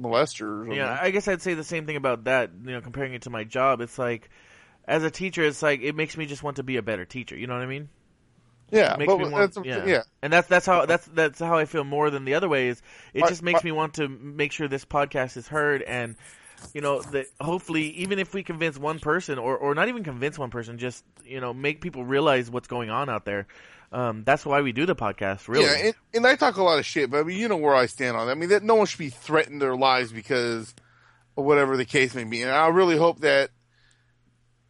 molester. 0.00 0.42
Or 0.42 0.58
something. 0.64 0.72
Yeah, 0.76 0.98
I 1.00 1.10
guess 1.10 1.28
I'd 1.28 1.42
say 1.42 1.54
the 1.54 1.64
same 1.64 1.86
thing 1.86 1.96
about 1.96 2.24
that. 2.24 2.50
You 2.64 2.72
know, 2.72 2.80
comparing 2.80 3.14
it 3.14 3.22
to 3.22 3.30
my 3.30 3.44
job, 3.44 3.80
it's 3.80 3.98
like 3.98 4.30
as 4.86 5.04
a 5.04 5.10
teacher, 5.10 5.42
it's 5.44 5.62
like 5.62 5.80
it 5.82 5.94
makes 5.94 6.16
me 6.16 6.26
just 6.26 6.42
want 6.42 6.56
to 6.56 6.62
be 6.62 6.76
a 6.76 6.82
better 6.82 7.04
teacher. 7.04 7.36
You 7.36 7.46
know 7.46 7.54
what 7.54 7.62
I 7.62 7.66
mean? 7.66 7.88
yeah, 8.70 8.94
It 8.94 8.98
makes 9.00 9.12
but 9.12 9.18
me 9.18 9.28
want, 9.30 9.56
yeah. 9.64 9.84
yeah. 9.84 10.02
and 10.22 10.32
that's 10.32 10.46
that's 10.46 10.64
how 10.64 10.86
that's 10.86 11.04
that's 11.06 11.40
how 11.40 11.58
I 11.58 11.64
feel 11.64 11.82
more 11.84 12.08
than 12.10 12.24
the 12.24 12.34
other 12.34 12.48
ways. 12.48 12.80
It 13.12 13.24
I- 13.24 13.28
just 13.28 13.42
makes 13.42 13.62
I- 13.62 13.64
me 13.64 13.72
want 13.72 13.94
to 13.94 14.08
make 14.08 14.52
sure 14.52 14.68
this 14.68 14.84
podcast 14.84 15.36
is 15.36 15.46
heard 15.48 15.82
and. 15.82 16.16
You 16.74 16.82
know 16.82 17.00
that 17.00 17.24
hopefully, 17.40 17.84
even 17.92 18.18
if 18.18 18.34
we 18.34 18.42
convince 18.42 18.76
one 18.76 18.98
person, 18.98 19.38
or, 19.38 19.56
or 19.56 19.74
not 19.74 19.88
even 19.88 20.04
convince 20.04 20.38
one 20.38 20.50
person, 20.50 20.76
just 20.76 21.02
you 21.24 21.40
know 21.40 21.54
make 21.54 21.80
people 21.80 22.04
realize 22.04 22.50
what's 22.50 22.68
going 22.68 22.90
on 22.90 23.08
out 23.08 23.24
there. 23.24 23.46
Um, 23.92 24.22
that's 24.24 24.46
why 24.46 24.60
we 24.60 24.72
do 24.72 24.86
the 24.86 24.94
podcast. 24.94 25.48
Really, 25.48 25.64
Yeah, 25.64 25.86
and, 25.86 25.94
and 26.14 26.26
I 26.26 26.36
talk 26.36 26.56
a 26.56 26.62
lot 26.62 26.78
of 26.78 26.86
shit, 26.86 27.10
but 27.10 27.18
I 27.20 27.22
mean, 27.24 27.38
you 27.38 27.48
know 27.48 27.56
where 27.56 27.74
I 27.74 27.86
stand 27.86 28.16
on 28.16 28.26
that. 28.26 28.32
I 28.32 28.34
mean, 28.36 28.50
that 28.50 28.62
no 28.62 28.76
one 28.76 28.86
should 28.86 28.98
be 28.98 29.08
threatened 29.10 29.60
their 29.60 29.76
lives 29.76 30.12
because 30.12 30.74
of 31.36 31.44
whatever 31.44 31.76
the 31.76 31.84
case 31.84 32.14
may 32.14 32.24
be. 32.24 32.42
And 32.42 32.50
I 32.52 32.68
really 32.68 32.96
hope 32.96 33.20
that 33.20 33.50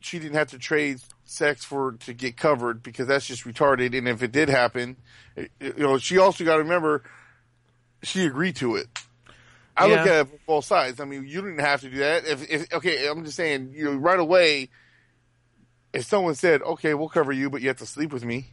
she 0.01 0.19
didn't 0.19 0.37
have 0.37 0.49
to 0.53 0.59
trade 0.59 1.01
sex 1.25 1.65
for 1.65 1.93
to 1.93 2.15
get 2.15 2.37
covered 2.39 2.83
because 2.83 3.07
that's 3.09 3.27
just 3.27 3.45
retarded. 3.45 3.97
And 3.97 4.09
if 4.09 4.23
it 4.23 4.33
did 4.33 4.49
happen, 4.49 4.97
it- 5.37 5.51
you 5.61 5.75
know, 5.83 5.99
she 5.99 6.17
also 6.17 6.43
got 6.45 6.55
to 6.57 6.63
remember 6.63 7.03
she 8.03 8.25
agreed 8.25 8.57
to 8.57 8.77
it. 8.77 8.87
I 9.77 9.87
look 9.87 10.07
at 10.07 10.21
it 10.27 10.29
from 10.31 10.39
both 10.47 10.65
sides. 10.65 11.01
I 11.01 11.05
mean, 11.05 11.27
you 11.27 11.43
didn't 11.43 11.61
have 11.61 11.83
to 11.83 11.91
do 11.91 11.99
that. 11.99 12.25
If, 12.27 12.51
if 12.51 12.73
okay, 12.73 13.07
I'm 13.07 13.25
just 13.25 13.37
saying, 13.37 13.73
you 13.75 13.85
know, 13.85 13.95
right 13.97 14.19
away, 14.19 14.69
if 15.93 16.05
someone 16.05 16.35
said, 16.35 16.61
"Okay, 16.63 16.93
we'll 16.95 17.09
cover 17.09 17.33
you, 17.33 17.49
but 17.51 17.61
you 17.63 17.69
have 17.69 17.79
to 17.79 17.87
sleep 17.87 18.13
with 18.13 18.25
me," 18.25 18.47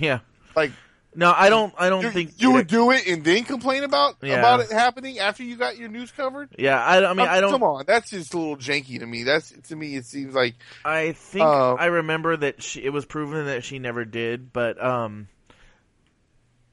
yeah. 0.00 0.20
like 0.56 0.72
No, 1.14 1.32
I 1.36 1.50
don't. 1.50 1.74
I 1.76 1.90
don't 1.90 2.02
you, 2.02 2.10
think 2.10 2.34
you 2.38 2.52
would 2.52 2.66
do 2.68 2.90
it 2.90 3.06
and 3.06 3.22
then 3.22 3.44
complain 3.44 3.84
about 3.84 4.16
Yeah. 4.22 4.38
about 4.38 4.60
it 4.60 4.70
happening 4.72 5.18
after 5.18 5.42
you 5.42 5.56
got 5.56 5.76
your 5.76 5.88
news 5.90 6.10
covered. 6.10 6.48
Yeah, 6.58 6.82
I, 6.82 7.04
I 7.04 7.12
mean, 7.12 7.28
I 7.28 7.40
don't. 7.40 7.50
Come 7.50 7.62
on, 7.62 7.84
that's 7.86 8.10
just 8.10 8.32
a 8.32 8.38
little 8.38 8.56
janky 8.56 8.98
to 8.98 9.06
me. 9.06 9.22
That's 9.24 9.52
to 9.68 9.76
me, 9.76 9.96
it 9.96 10.06
seems 10.06 10.34
like 10.34 10.54
I 10.84 11.12
think 11.12 11.44
Uh, 11.44 11.74
I 11.74 11.86
remember 11.86 12.36
that 12.36 12.62
she, 12.62 12.82
it 12.82 12.90
was 12.90 13.04
proven 13.04 13.46
that 13.46 13.62
she 13.64 13.78
never 13.78 14.04
did, 14.06 14.52
but 14.54 14.82
um, 14.82 15.28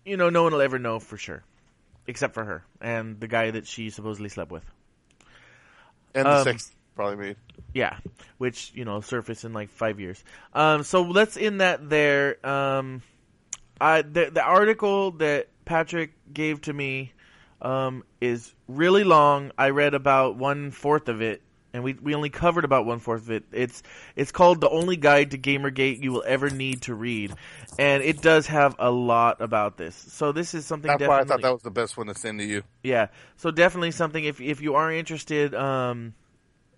you 0.05 0.15
know, 0.17 0.29
no 0.29 0.43
one 0.43 0.53
will 0.53 0.61
ever 0.61 0.79
know 0.79 0.99
for 0.99 1.17
sure, 1.17 1.43
except 2.07 2.33
for 2.33 2.45
her 2.45 2.63
and 2.79 3.19
the 3.19 3.27
guy 3.27 3.51
that 3.51 3.67
she 3.67 3.89
supposedly 3.89 4.29
slept 4.29 4.51
with. 4.51 4.63
and 6.15 6.25
the 6.25 6.37
Um, 6.37 6.43
sex 6.45 6.71
probably 6.99 7.27
made. 7.27 7.37
Yeah, 7.73 7.95
which 8.39 8.73
you 8.75 8.83
know 8.83 8.99
surface 8.99 9.45
in 9.45 9.53
like 9.53 9.69
five 9.69 10.01
years. 10.01 10.21
Um, 10.53 10.83
so 10.83 11.03
let's 11.03 11.37
end 11.37 11.61
that 11.61 11.89
there. 11.89 12.45
Um, 12.45 13.03
I 13.79 14.01
the 14.01 14.29
the 14.33 14.43
article 14.43 15.11
that 15.11 15.47
Patrick 15.63 16.11
gave 16.33 16.59
to 16.61 16.73
me 16.73 17.13
um, 17.61 18.03
is 18.19 18.53
really 18.67 19.05
long. 19.05 19.51
I 19.57 19.69
read 19.69 19.93
about 19.93 20.35
one 20.35 20.71
fourth 20.71 21.07
of 21.07 21.21
it, 21.21 21.41
and 21.73 21.83
we 21.85 21.93
we 21.93 22.15
only 22.15 22.29
covered 22.29 22.65
about 22.65 22.85
one 22.85 22.99
fourth 22.99 23.21
of 23.21 23.31
it. 23.31 23.45
It's 23.53 23.81
it's 24.17 24.33
called 24.33 24.59
"The 24.59 24.69
Only 24.69 24.97
Guide 24.97 25.31
to 25.31 25.37
Gamergate 25.37 26.03
You 26.03 26.11
Will 26.11 26.23
Ever 26.27 26.49
Need 26.49 26.81
to 26.81 26.95
Read," 26.95 27.33
and 27.77 28.03
it 28.03 28.21
does 28.21 28.47
have 28.47 28.75
a 28.77 28.91
lot 28.91 29.39
about 29.39 29.77
this. 29.77 29.95
So 29.95 30.33
this 30.33 30.53
is 30.53 30.65
something 30.65 30.89
That's 30.89 31.07
why 31.07 31.21
I 31.21 31.23
thought 31.23 31.43
that 31.43 31.53
was 31.53 31.61
the 31.61 31.71
best 31.71 31.95
one 31.95 32.07
to 32.07 32.15
send 32.15 32.39
to 32.39 32.45
you. 32.45 32.63
Yeah, 32.83 33.07
so 33.37 33.51
definitely 33.51 33.91
something 33.91 34.25
if 34.25 34.41
if 34.41 34.59
you 34.59 34.75
are 34.75 34.91
interested, 34.91 35.55
um, 35.55 36.13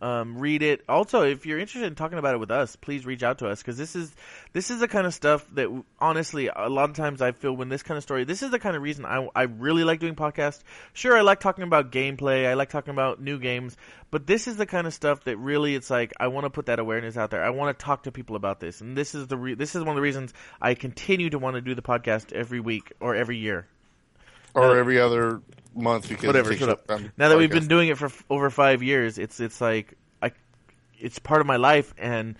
um, 0.02 0.38
read 0.38 0.64
it. 0.64 0.84
Also, 0.89 1.22
if 1.22 1.45
you're 1.45 1.60
interested 1.60 1.88
in 1.88 1.95
talking 1.95 2.18
about 2.18 2.34
it 2.34 2.39
with 2.39 2.49
us, 2.52 2.76
please 2.76 3.06
reach 3.06 3.22
out 3.22 3.39
to 3.39 3.47
us 3.47 3.62
because 3.62 3.78
this 3.78 3.95
is 3.95 4.14
this 4.52 4.72
is 4.72 4.80
the 4.80 4.88
kind 4.88 5.06
of 5.06 5.14
stuff 5.14 5.47
that 5.54 5.70
honestly 5.99 6.49
a 6.54 6.70
lot 6.70 6.89
of 6.89 6.95
times 6.95 7.22
I 7.22 7.32
feel 7.32 7.54
when 7.54 7.70
this 7.70 7.84
kind 7.84 7.97
of 7.97 8.04
story. 8.04 8.24
This 8.24 8.41
is 8.41 8.49
the 8.49 8.60
kind 8.60 8.76
of 8.76 8.82
reason 8.82 9.06
I 9.06 9.28
I 9.36 9.43
really 9.43 9.84
like 9.84 9.99
doing 9.99 10.16
podcasts. 10.16 10.62
Sure, 10.93 11.16
I 11.16 11.22
like 11.22 11.39
talking 11.39 11.64
about 11.64 11.91
gameplay. 11.91 12.47
I 12.47 12.56
like 12.56 12.70
talking 12.70 12.91
about 12.91 13.22
new 13.22 13.38
games, 13.38 13.78
but 14.10 14.26
this 14.26 14.47
is 14.47 14.58
the 14.58 14.66
kind 14.66 14.88
of 14.88 14.93
stuff 14.93 15.24
that 15.26 15.38
really 15.38 15.76
it's 15.76 15.89
like 15.89 16.14
I 16.20 16.28
want 16.28 16.45
to 16.45 16.49
put 16.49 16.66
that 16.66 16.80
awareness 16.80 17.16
out 17.16 17.30
there. 17.30 17.43
I 17.43 17.52
want 17.52 17.78
to 17.78 17.86
talk 17.86 18.04
to 18.04 18.12
people 18.12 18.36
about 18.36 18.60
this, 18.60 18.82
and 18.82 18.97
this 18.97 19.14
is 19.14 19.28
the 19.28 19.38
re- 19.38 19.56
this 19.56 19.76
is 19.76 19.82
one 19.82 19.89
of 19.89 19.95
the 19.95 20.02
reasons 20.02 20.34
I 20.60 20.74
continue 20.74 21.30
to 21.30 21.38
want 21.38 21.56
to 21.56 21.62
do 21.62 21.76
the 21.76 21.84
podcast 21.84 22.34
every 22.34 22.60
week 22.60 22.91
or 22.99 23.16
every 23.16 23.38
year. 23.38 23.68
Or 24.54 24.72
uh, 24.72 24.74
every 24.76 24.99
other 24.99 25.41
month 25.76 26.10
because 26.10 26.26
whatever. 26.28 26.56
Shut 26.56 26.70
up. 26.70 26.89
Now 27.18 27.30
that 27.30 27.38
we've 27.38 27.49
been 27.49 27.68
doing 27.68 27.89
it 27.89 27.97
for 27.97 28.06
f- 28.08 28.24
over 28.30 28.49
five 28.49 28.84
years, 28.84 29.18
it's 29.18 29.39
it's 29.39 29.62
like 29.62 29.93
I, 30.22 30.32
it's 31.00 31.20
part 31.20 31.42
of 31.42 31.47
my 31.47 31.55
life, 31.58 31.93
and 31.97 32.36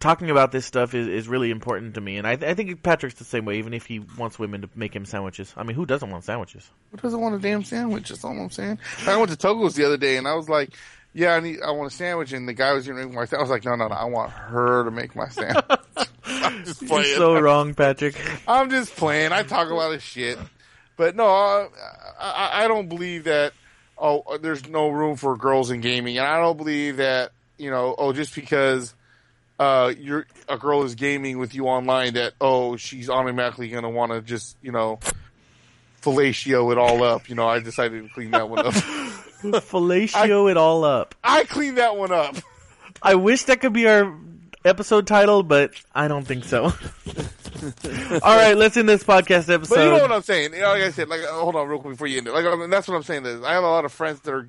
talking 0.00 0.30
about 0.30 0.50
this 0.52 0.64
stuff 0.64 0.94
is, 0.94 1.06
is 1.08 1.28
really 1.28 1.50
important 1.50 1.94
to 1.94 2.00
me. 2.00 2.16
And 2.16 2.26
I, 2.26 2.36
th- 2.36 2.50
I 2.50 2.54
think 2.54 2.82
Patrick's 2.82 3.16
the 3.16 3.24
same 3.24 3.44
way, 3.44 3.58
even 3.58 3.74
if 3.74 3.86
he 3.86 3.98
wants 3.98 4.38
women 4.38 4.62
to 4.62 4.68
make 4.74 4.94
him 4.94 5.04
sandwiches. 5.04 5.52
I 5.56 5.62
mean, 5.62 5.76
who 5.76 5.84
doesn't 5.86 6.08
want 6.08 6.24
sandwiches? 6.24 6.68
Who 6.90 6.96
doesn't 6.96 7.20
want 7.20 7.34
a 7.34 7.38
damn 7.38 7.64
sandwich? 7.64 8.08
That's 8.08 8.24
all 8.24 8.32
I'm 8.32 8.50
saying. 8.50 8.78
I 9.06 9.16
went 9.16 9.30
to 9.30 9.36
Togo's 9.36 9.74
the 9.74 9.84
other 9.84 9.98
day 9.98 10.16
and 10.16 10.26
I 10.26 10.34
was 10.34 10.48
like, 10.48 10.70
"Yeah, 11.12 11.34
I 11.34 11.40
need, 11.40 11.60
I 11.60 11.70
want 11.72 11.92
a 11.92 11.94
sandwich." 11.94 12.32
And 12.32 12.48
the 12.48 12.54
guy 12.54 12.72
was 12.72 12.86
going 12.86 12.98
to 12.98 13.06
make 13.06 13.14
my. 13.14 13.38
I 13.38 13.40
was 13.42 13.50
like, 13.50 13.64
"No, 13.64 13.74
no, 13.76 13.88
no, 13.88 13.94
I 13.94 14.04
want 14.06 14.30
her 14.30 14.84
to 14.84 14.90
make 14.90 15.14
my 15.14 15.28
sandwich." 15.28 15.64
I'm 16.26 16.64
just 16.64 16.80
You're 16.80 16.88
playing. 16.88 17.16
so 17.16 17.38
wrong, 17.38 17.74
Patrick. 17.74 18.16
I'm 18.48 18.70
just 18.70 18.96
playing. 18.96 19.32
I 19.32 19.42
talk 19.42 19.68
a 19.70 19.74
lot 19.74 19.92
of 19.92 20.02
shit, 20.02 20.38
but 20.96 21.16
no, 21.16 21.26
I, 21.26 21.68
I, 22.20 22.64
I 22.64 22.68
don't 22.68 22.88
believe 22.88 23.24
that. 23.24 23.52
Oh, 23.96 24.38
there's 24.38 24.68
no 24.68 24.88
room 24.88 25.16
for 25.16 25.36
girls 25.36 25.70
in 25.70 25.80
gaming, 25.80 26.18
and 26.18 26.26
I 26.26 26.38
don't 26.38 26.56
believe 26.56 26.96
that. 26.96 27.30
You 27.58 27.70
know, 27.70 27.94
oh, 27.96 28.12
just 28.12 28.34
because 28.34 28.92
uh, 29.60 29.92
you're 29.96 30.26
a 30.48 30.58
girl 30.58 30.82
is 30.82 30.96
gaming 30.96 31.38
with 31.38 31.54
you 31.54 31.66
online, 31.66 32.14
that 32.14 32.34
oh, 32.40 32.76
she's 32.76 33.08
automatically 33.08 33.68
going 33.68 33.84
to 33.84 33.90
want 33.90 34.12
to 34.12 34.20
just 34.20 34.56
you 34.62 34.72
know 34.72 34.98
fellatio 36.02 36.70
it 36.72 36.78
all 36.78 37.02
up. 37.02 37.28
You 37.28 37.34
know, 37.34 37.46
I 37.46 37.60
decided 37.60 38.02
to 38.02 38.08
clean 38.12 38.32
that 38.32 38.48
one 38.48 38.66
up. 38.66 38.74
Fellatio 39.44 40.50
it 40.50 40.56
all 40.56 40.84
up. 40.84 41.14
I 41.22 41.44
cleaned 41.44 41.78
that 41.78 41.96
one 41.96 42.12
up. 42.12 42.36
I 43.02 43.16
wish 43.16 43.44
that 43.44 43.60
could 43.60 43.74
be 43.74 43.86
our 43.86 44.14
episode 44.64 45.06
title, 45.06 45.42
but 45.42 45.72
I 45.94 46.08
don't 46.08 46.26
think 46.26 46.44
so. 46.44 46.64
all 48.22 48.36
right, 48.36 48.56
let's 48.56 48.76
end 48.76 48.88
this 48.88 49.04
podcast 49.04 49.52
episode. 49.52 49.74
But 49.76 49.84
you 49.84 49.90
know 49.90 50.02
what 50.02 50.12
I'm 50.12 50.22
saying. 50.22 50.52
Like 50.52 50.82
I 50.82 50.90
said, 50.90 51.08
like 51.08 51.22
uh, 51.22 51.32
hold 51.32 51.56
on 51.56 51.68
real 51.68 51.78
quick 51.78 51.94
before 51.94 52.06
you 52.06 52.18
end 52.18 52.26
it. 52.26 52.32
Like 52.32 52.46
I 52.46 52.54
mean, 52.56 52.70
that's 52.70 52.88
what 52.88 52.94
I'm 52.94 53.02
saying. 53.02 53.26
Is 53.26 53.42
I 53.42 53.52
have 53.52 53.64
a 53.64 53.68
lot 53.68 53.84
of 53.84 53.92
friends 53.92 54.20
that 54.20 54.32
are 54.32 54.48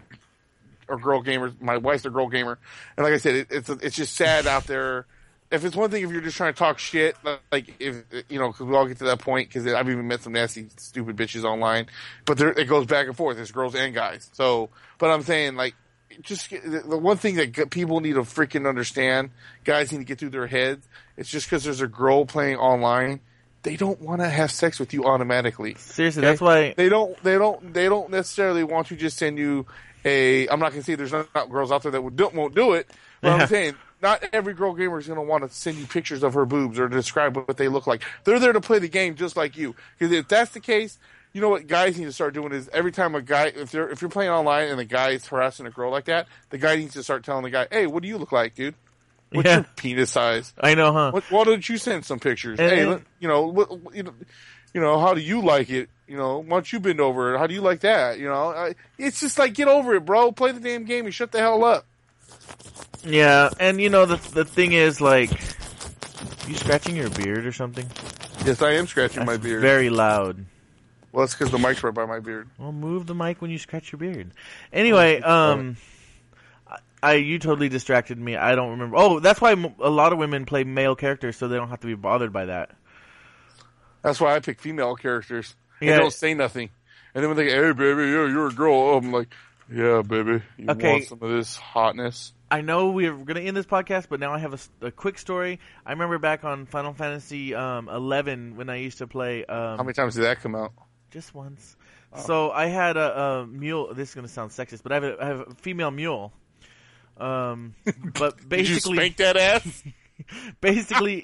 are 0.89 0.97
girl 0.97 1.23
gamers. 1.23 1.59
My 1.61 1.77
wife's 1.77 2.05
a 2.05 2.09
girl 2.09 2.27
gamer, 2.27 2.57
and 2.97 3.03
like 3.03 3.13
I 3.13 3.17
said, 3.17 3.35
it, 3.35 3.47
it's 3.51 3.69
it's 3.69 3.95
just 3.95 4.15
sad 4.15 4.47
out 4.47 4.65
there. 4.65 5.05
If 5.51 5.63
it's 5.63 5.75
one 5.75 5.91
thing, 5.91 6.03
if 6.03 6.09
you're 6.09 6.21
just 6.21 6.37
trying 6.37 6.53
to 6.53 6.57
talk 6.57 6.79
shit, 6.79 7.15
like 7.51 7.73
if 7.79 8.03
you 8.29 8.39
know, 8.39 8.51
because 8.51 8.65
we 8.65 8.75
all 8.75 8.87
get 8.87 8.97
to 8.97 9.05
that 9.05 9.19
point. 9.19 9.49
Because 9.49 9.71
I've 9.71 9.89
even 9.89 10.07
met 10.07 10.21
some 10.21 10.33
nasty, 10.33 10.67
stupid 10.77 11.15
bitches 11.15 11.43
online, 11.43 11.87
but 12.25 12.37
there, 12.37 12.49
it 12.49 12.65
goes 12.65 12.85
back 12.85 13.07
and 13.07 13.15
forth. 13.15 13.35
There's 13.35 13.51
girls 13.51 13.75
and 13.75 13.93
guys. 13.93 14.29
So, 14.33 14.69
but 14.97 15.11
I'm 15.11 15.21
saying 15.21 15.55
like, 15.55 15.75
just 16.21 16.49
the 16.49 16.97
one 16.97 17.17
thing 17.17 17.35
that 17.35 17.69
people 17.69 17.99
need 17.99 18.13
to 18.13 18.21
freaking 18.21 18.67
understand, 18.67 19.31
guys 19.63 19.91
need 19.91 19.99
to 19.99 20.03
get 20.03 20.19
through 20.19 20.29
their 20.29 20.47
heads. 20.47 20.87
It's 21.17 21.29
just 21.29 21.47
because 21.47 21.63
there's 21.63 21.81
a 21.81 21.87
girl 21.87 22.25
playing 22.25 22.57
online, 22.57 23.19
they 23.63 23.75
don't 23.75 23.99
want 24.01 24.21
to 24.21 24.29
have 24.29 24.51
sex 24.51 24.79
with 24.79 24.93
you 24.93 25.05
automatically. 25.05 25.75
Seriously, 25.75 26.21
Okay? 26.21 26.29
that's 26.31 26.41
why. 26.41 26.73
they 26.75 26.89
don't 26.89 27.21
they 27.23 27.37
don't 27.37 27.73
they 27.73 27.89
don't 27.89 28.09
necessarily 28.11 28.63
want 28.63 28.87
to 28.87 28.95
just 28.95 29.17
send 29.17 29.37
you 29.37 29.65
a 30.03 30.47
I'm 30.47 30.59
not 30.59 30.71
gonna 30.71 30.83
say 30.83 30.95
there's 30.95 31.11
not, 31.11 31.33
not 31.33 31.49
girls 31.49 31.71
out 31.71 31.83
there 31.83 31.91
that 31.91 32.01
would, 32.01 32.15
don't, 32.15 32.35
won't 32.35 32.53
do 32.55 32.73
it, 32.73 32.87
but 33.21 33.29
Yeah. 33.29 33.35
I'm 33.35 33.47
saying 33.47 33.75
not 34.01 34.23
every 34.33 34.53
girl 34.53 34.73
gamer 34.73 34.99
is 34.99 35.07
gonna 35.07 35.23
want 35.23 35.49
to 35.49 35.55
send 35.55 35.77
you 35.77 35.87
pictures 35.87 36.21
of 36.21 36.35
her 36.35 36.45
boobs 36.45 36.77
or 36.77 36.87
describe 36.87 37.35
what 37.37 37.57
they 37.57 37.67
look 37.67 37.87
like. 37.87 38.03
They're 38.23 38.39
there 38.39 38.53
to 38.53 38.61
play 38.61 38.77
the 38.79 38.89
game 38.89 39.15
just 39.15 39.35
like 39.35 39.57
you. 39.57 39.75
Because 39.97 40.11
if 40.13 40.27
that's 40.27 40.51
the 40.51 40.59
case, 40.59 40.99
you 41.35 41.41
know 41.41 41.49
what 41.49 41.67
guys 41.67 41.99
need 41.99 42.05
to 42.05 42.13
start 42.13 42.33
doing 42.33 42.53
is 42.53 42.69
every 42.71 42.93
time 42.93 43.13
a 43.13 43.21
guy 43.21 43.47
if 43.47 43.69
they're 43.69 43.89
if 43.89 44.01
you're 44.01 44.09
playing 44.09 44.31
online 44.31 44.69
and 44.69 44.79
the 44.79 44.85
guy 44.85 45.09
is 45.09 45.25
harassing 45.25 45.65
a 45.65 45.69
girl 45.69 45.91
like 45.91 46.05
that, 46.05 46.27
the 46.49 46.57
guy 46.57 46.77
needs 46.77 46.93
to 46.93 47.03
start 47.03 47.25
telling 47.25 47.43
the 47.43 47.49
guy, 47.49 47.67
Hey, 47.69 47.87
what 47.87 48.01
do 48.03 48.07
you 48.07 48.17
look 48.17 48.31
like, 48.31 48.55
dude? 48.55 48.73
What's 49.31 49.45
Yeah. 49.45 49.55
your 49.57 49.65
penis 49.75 50.11
size? 50.11 50.53
I 50.61 50.75
know, 50.75 50.93
huh? 50.93 51.11
What, 51.11 51.23
why 51.29 51.43
don't 51.43 51.67
you 51.67 51.77
send 51.77 52.05
some 52.05 52.19
pictures? 52.19 52.57
And- 52.57 52.71
hey, 52.71 52.79
and- 52.83 52.89
let- 52.91 53.01
you 53.19 53.27
know, 53.27 53.47
what, 53.47 53.69
you 53.93 54.03
know, 54.03 54.13
you 54.73 54.79
know, 54.79 54.97
how 54.97 55.13
do 55.13 55.19
you 55.19 55.41
like 55.41 55.69
it? 55.69 55.89
You 56.07 56.15
know, 56.15 56.37
why 56.39 56.47
don't 56.57 56.71
you 56.71 56.79
bend 56.79 57.01
over? 57.01 57.37
How 57.37 57.47
do 57.47 57.53
you 57.53 57.59
like 57.61 57.81
that? 57.81 58.17
You 58.17 58.27
know, 58.29 58.51
I, 58.51 58.75
it's 58.97 59.19
just 59.19 59.37
like 59.37 59.53
get 59.55 59.67
over 59.67 59.93
it, 59.95 60.05
bro. 60.05 60.31
Play 60.31 60.53
the 60.53 60.61
damn 60.61 60.85
game 60.85 61.03
and 61.05 61.13
shut 61.13 61.33
the 61.33 61.39
hell 61.39 61.65
up. 61.65 61.85
Yeah, 63.03 63.49
and 63.59 63.81
you 63.81 63.89
know 63.89 64.05
the 64.05 64.15
the 64.31 64.45
thing 64.45 64.71
is 64.73 65.01
like, 65.01 65.31
you 66.47 66.55
scratching 66.55 66.95
your 66.95 67.09
beard 67.09 67.45
or 67.45 67.51
something? 67.51 67.85
Yes, 68.45 68.61
I 68.61 68.71
am 68.73 68.87
scratching 68.87 69.25
my 69.25 69.35
beard. 69.37 69.61
Very 69.61 69.89
loud. 69.89 70.45
Well, 71.15 71.23
it's 71.23 71.33
because 71.33 71.49
the 71.51 71.57
mic's 71.57 71.81
right 71.81 71.93
by 71.93 72.05
my 72.05 72.19
beard. 72.19 72.49
Well, 72.59 72.73
move 72.73 73.07
the 73.07 73.15
mic 73.15 73.41
when 73.41 73.49
you 73.49 73.57
scratch 73.57 73.91
your 73.91 73.99
beard. 73.99 74.31
Anyway, 74.73 75.21
um, 75.21 75.77
I, 77.01 77.13
you 77.13 77.39
totally 77.39 77.69
distracted 77.69 78.19
me. 78.19 78.35
I 78.35 78.53
don't 78.55 78.71
remember. 78.71 78.97
Oh, 78.97 79.19
that's 79.19 79.39
why 79.39 79.51
a 79.79 79.89
lot 79.89 80.11
of 80.11 80.19
women 80.19 80.45
play 80.45 80.65
male 80.65 80.95
characters, 80.95 81.37
so 81.37 81.47
they 81.47 81.55
don't 81.55 81.69
have 81.69 81.79
to 81.81 81.87
be 81.87 81.95
bothered 81.95 82.33
by 82.33 82.45
that. 82.45 82.71
That's 84.01 84.19
why 84.19 84.35
I 84.35 84.39
pick 84.39 84.59
female 84.59 84.95
characters. 84.95 85.55
They 85.79 85.87
Yeah. 85.87 85.97
don't 85.97 86.13
say 86.13 86.33
nothing, 86.33 86.69
and 87.13 87.23
then 87.23 87.29
when 87.33 87.37
they, 87.37 87.51
hey, 87.51 87.71
baby, 87.71 88.03
yeah, 88.03 88.25
you're 88.27 88.47
a 88.47 88.53
girl. 88.53 88.97
I'm 88.97 89.11
like, 89.11 89.33
yeah, 89.71 90.01
baby, 90.01 90.41
you 90.57 90.69
Okay. 90.69 90.91
want 90.91 91.03
some 91.05 91.19
of 91.21 91.29
this 91.31 91.55
hotness? 91.55 92.33
I 92.51 92.61
know 92.61 92.89
we 92.91 93.07
are 93.07 93.13
going 93.13 93.35
to 93.35 93.41
end 93.41 93.57
this 93.57 93.65
podcast, 93.65 94.07
but 94.09 94.19
now 94.19 94.31
I 94.31 94.37
have 94.39 94.69
a 94.81 94.91
quick 94.91 95.17
story. 95.17 95.59
I 95.85 95.91
remember 95.91 96.19
back 96.19 96.43
on 96.43 96.65
Final 96.67 96.93
Fantasy 96.93 97.55
um, 97.55 97.89
11 97.89 98.55
when 98.55 98.69
I 98.69 98.75
used 98.75 98.99
to 98.99 99.07
play. 99.07 99.43
Um, 99.45 99.77
How 99.77 99.83
many 99.83 99.93
times 99.93 100.13
did 100.15 100.25
that 100.25 100.41
come 100.41 100.55
out? 100.55 100.71
Just 101.15 101.33
once. 101.33 101.77
So 102.25 102.51
I 102.51 102.65
had 102.67 102.97
a, 102.97 103.19
a 103.19 103.47
mule. 103.47 103.93
This 103.93 104.09
is 104.09 104.15
going 104.15 104.27
to 104.27 104.31
sound 104.31 104.51
sexist, 104.51 104.83
but 104.83 104.91
I 104.91 104.95
have 104.95 105.03
a, 105.03 105.17
I 105.21 105.25
have 105.25 105.39
a 105.39 105.53
female 105.55 105.89
mule. 105.89 106.33
Um, 107.17 107.73
but 108.19 108.37
Did 108.37 108.67
you 108.67 108.75
basically, 108.75 108.97
spank 108.97 109.17
that 109.17 109.37
ass? 109.37 109.83
basically, 110.61 111.23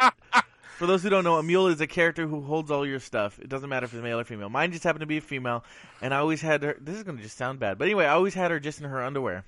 for 0.77 0.85
those 0.85 1.03
who 1.03 1.09
don't 1.09 1.25
know, 1.25 1.37
a 1.37 1.43
mule 1.43 1.67
is 1.67 1.81
a 1.81 1.87
character 1.87 2.25
who 2.25 2.41
holds 2.41 2.71
all 2.71 2.87
your 2.87 3.01
stuff. 3.01 3.37
It 3.39 3.49
doesn't 3.49 3.67
matter 3.67 3.83
if 3.83 3.93
it's 3.93 4.01
male 4.01 4.19
or 4.19 4.23
female. 4.23 4.49
Mine 4.49 4.71
just 4.71 4.85
happened 4.85 5.01
to 5.01 5.07
be 5.07 5.17
a 5.17 5.21
female, 5.21 5.65
and 6.01 6.13
I 6.13 6.19
always 6.19 6.41
had 6.41 6.63
her. 6.63 6.77
This 6.79 6.95
is 6.95 7.03
going 7.03 7.17
to 7.17 7.23
just 7.23 7.37
sound 7.37 7.59
bad, 7.59 7.77
but 7.77 7.85
anyway, 7.85 8.05
I 8.05 8.13
always 8.13 8.33
had 8.33 8.51
her 8.51 8.59
just 8.61 8.79
in 8.79 8.89
her 8.89 9.03
underwear. 9.03 9.43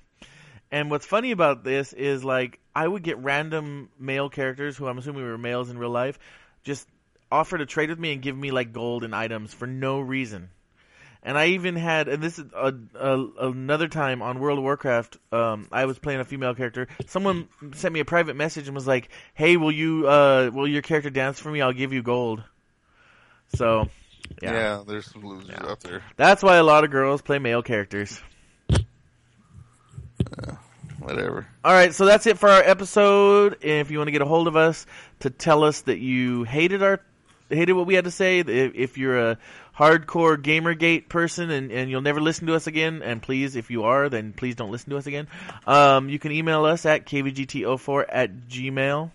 And 0.70 0.90
what's 0.90 1.06
funny 1.06 1.30
about 1.30 1.64
this 1.64 1.94
is 1.94 2.22
like 2.22 2.58
I 2.74 2.86
would 2.86 3.02
get 3.02 3.16
random 3.18 3.88
male 3.98 4.28
characters 4.28 4.76
who 4.76 4.88
I'm 4.88 4.98
assuming 4.98 5.22
were 5.22 5.38
males 5.38 5.70
in 5.70 5.78
real 5.78 5.90
life, 5.90 6.18
just 6.64 6.86
offer 7.34 7.58
to 7.58 7.66
trade 7.66 7.90
with 7.90 7.98
me 7.98 8.12
and 8.12 8.22
give 8.22 8.36
me 8.36 8.50
like 8.50 8.72
gold 8.72 9.04
and 9.04 9.14
items 9.14 9.52
for 9.52 9.66
no 9.66 10.00
reason. 10.00 10.50
And 11.26 11.38
I 11.38 11.46
even 11.48 11.74
had, 11.74 12.08
and 12.08 12.22
this 12.22 12.38
is 12.38 12.44
a, 12.54 12.74
a, 12.94 13.26
another 13.48 13.88
time 13.88 14.20
on 14.20 14.38
World 14.40 14.58
of 14.58 14.64
Warcraft. 14.64 15.16
Um, 15.32 15.68
I 15.72 15.86
was 15.86 15.98
playing 15.98 16.20
a 16.20 16.24
female 16.24 16.54
character. 16.54 16.86
Someone 17.06 17.48
sent 17.72 17.94
me 17.94 18.00
a 18.00 18.04
private 18.04 18.36
message 18.36 18.66
and 18.66 18.74
was 18.74 18.86
like, 18.86 19.08
"Hey, 19.32 19.56
will 19.56 19.72
you, 19.72 20.06
uh, 20.06 20.50
will 20.52 20.68
your 20.68 20.82
character 20.82 21.08
dance 21.08 21.40
for 21.40 21.50
me? 21.50 21.62
I'll 21.62 21.72
give 21.72 21.94
you 21.94 22.02
gold." 22.02 22.42
So, 23.56 23.88
Yeah, 24.42 24.52
yeah, 24.52 24.82
there's 24.86 25.06
some 25.10 25.22
losers 25.24 25.56
out 25.60 25.80
there. 25.80 26.02
that's 26.16 26.42
why 26.42 26.56
a 26.56 26.62
lot 26.62 26.84
of 26.84 26.90
girls 26.90 27.22
play 27.22 27.38
male 27.38 27.62
characters. 27.62 28.20
Whatever. 30.98 31.46
All 31.64 31.72
right, 31.72 31.94
so 31.94 32.04
that's 32.06 32.26
it 32.26 32.38
for 32.38 32.48
our 32.48 32.62
episode. 32.62 33.58
If 33.62 33.90
you 33.90 33.98
want 33.98 34.08
to 34.08 34.12
get 34.12 34.22
a 34.22 34.26
hold 34.26 34.48
of 34.48 34.56
us 34.56 34.86
to 35.20 35.30
tell 35.30 35.62
us 35.64 35.82
that 35.82 35.98
you 35.98 36.44
hated 36.44 36.82
our 36.82 37.00
hated 37.48 37.72
what 37.72 37.86
we 37.86 37.94
had 37.94 38.04
to 38.04 38.10
say, 38.10 38.38
if, 38.40 38.74
if 38.74 38.98
you're 38.98 39.18
a 39.18 39.38
hardcore 39.76 40.36
GamerGate 40.36 41.08
person 41.08 41.50
and, 41.50 41.70
and 41.70 41.90
you'll 41.90 42.02
never 42.02 42.20
listen 42.20 42.46
to 42.46 42.54
us 42.54 42.66
again, 42.66 43.02
and 43.02 43.20
please, 43.20 43.56
if 43.56 43.70
you 43.70 43.84
are, 43.84 44.08
then 44.08 44.32
please 44.32 44.54
don't 44.54 44.70
listen 44.70 44.90
to 44.90 44.96
us 44.96 45.06
again. 45.06 45.28
Um, 45.66 46.08
you 46.08 46.18
can 46.18 46.32
email 46.32 46.64
us 46.64 46.86
at 46.86 47.06
kvgt04 47.06 48.04
at 48.08 48.48
gmail. 48.48 49.10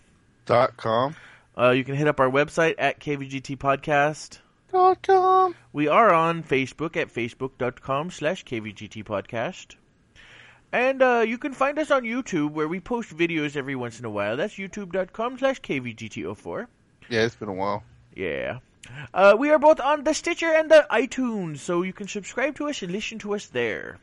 Dot 0.46 0.78
com. 0.78 1.16
Uh, 1.58 1.72
you 1.72 1.84
can 1.84 1.96
hit 1.96 2.08
up 2.08 2.20
our 2.20 2.30
website 2.30 2.76
at 2.78 3.00
kvgt 3.00 3.58
podcast. 3.58 4.40
Dot 4.72 5.02
com. 5.02 5.56
We 5.74 5.88
are 5.88 6.14
on 6.14 6.44
Facebook 6.44 6.98
at 6.98 7.14
facebook.com 7.14 8.12
slash 8.12 8.46
kvgtpodcast. 8.46 9.76
And 10.72 11.02
uh, 11.02 11.24
you 11.28 11.40
can 11.40 11.54
find 11.54 11.80
us 11.80 11.90
on 11.90 12.04
YouTube 12.04 12.52
where 12.52 12.68
we 12.68 12.80
post 12.80 13.16
videos 13.16 13.56
every 13.56 13.76
once 13.76 14.00
in 14.00 14.06
a 14.06 14.10
while. 14.10 14.38
That's 14.38 14.54
youtube.com 14.54 15.40
slash 15.40 15.62
kvgt04. 15.62 16.68
Yeah, 17.10 17.22
it's 17.22 17.36
been 17.36 17.50
a 17.50 17.54
while. 17.54 17.84
Yeah. 18.20 18.60
Uh, 19.14 19.36
we 19.40 19.50
are 19.50 19.60
both 19.60 19.80
on 19.80 20.04
the 20.04 20.14
Stitcher 20.14 20.52
and 20.52 20.70
the 20.70 20.86
iTunes, 20.92 21.60
so 21.60 21.84
you 21.84 21.94
can 21.94 22.08
subscribe 22.10 22.56
to 22.56 22.68
us 22.68 22.82
and 22.82 22.92
listen 22.92 23.18
to 23.20 23.34
us 23.34 23.46
there. 23.48 23.98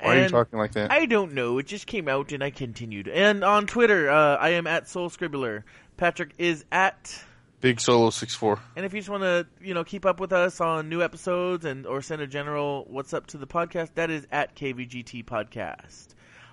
Why 0.00 0.16
are 0.16 0.22
you 0.22 0.28
talking 0.30 0.58
like 0.58 0.72
that? 0.72 0.90
I 0.90 1.04
don't 1.06 1.34
know. 1.34 1.58
It 1.58 1.66
just 1.66 1.86
came 1.86 2.08
out 2.08 2.32
and 2.32 2.42
I 2.42 2.50
continued. 2.50 3.06
And 3.06 3.44
on 3.44 3.66
Twitter, 3.66 4.08
uh, 4.10 4.36
I 4.36 4.50
am 4.50 4.66
at 4.66 4.88
Soul 4.88 5.10
Scribbler. 5.10 5.62
Patrick 5.96 6.32
is 6.38 6.64
at 6.72 7.22
Big 7.60 7.80
Solo 7.80 8.10
six 8.10 8.34
four. 8.34 8.58
and 8.74 8.84
if 8.86 8.94
you 8.94 9.00
just 9.00 9.10
want 9.10 9.22
to, 9.22 9.46
you 9.60 9.74
know, 9.74 9.84
keep 9.84 10.06
up 10.06 10.18
with 10.18 10.32
us 10.32 10.60
on 10.60 10.88
new 10.88 11.02
episodes 11.02 11.64
and 11.64 11.86
or 11.86 12.00
send 12.02 12.22
a 12.22 12.26
general 12.26 12.86
what's 12.88 13.12
up 13.12 13.26
to 13.28 13.38
the 13.38 13.46
podcast, 13.46 13.90
that 13.94 14.10
is 14.10 14.26
at 14.32 14.56
KVGT 14.56 15.24
Podcast. 15.24 16.08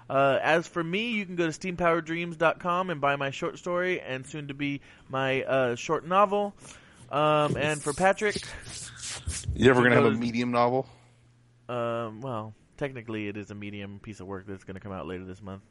Uh, 0.10 0.40
as 0.42 0.68
for 0.68 0.84
me, 0.84 1.12
you 1.12 1.26
can 1.26 1.36
go 1.36 1.50
to 1.50 1.58
steampowereddreams.com 1.58 2.90
and 2.90 3.00
buy 3.00 3.16
my 3.16 3.30
short 3.30 3.58
story 3.60 4.02
and 4.02 4.26
soon 4.26 4.48
to 4.48 4.54
be 4.54 4.82
my 5.08 5.44
uh, 5.44 5.76
short 5.76 6.08
novel. 6.08 6.56
Um, 7.12 7.56
and 7.58 7.82
for 7.82 7.94
Patrick, 7.94 8.42
You 9.56 9.70
ever 9.70 9.82
gonna 9.84 9.96
have 9.96 10.06
a 10.06 10.12
medium 10.12 10.52
novel? 10.52 10.88
um, 11.68 12.22
well, 12.22 12.54
technically 12.78 13.28
it 13.28 13.38
is 13.38 13.52
a 13.52 13.56
medium 13.56 14.00
piece 14.00 14.20
of 14.20 14.28
work 14.28 14.46
that's 14.48 14.64
going 14.64 14.76
to 14.76 14.80
come 14.80 14.92
out 14.92 15.06
later 15.08 15.26
this 15.26 15.42
month. 15.42 15.62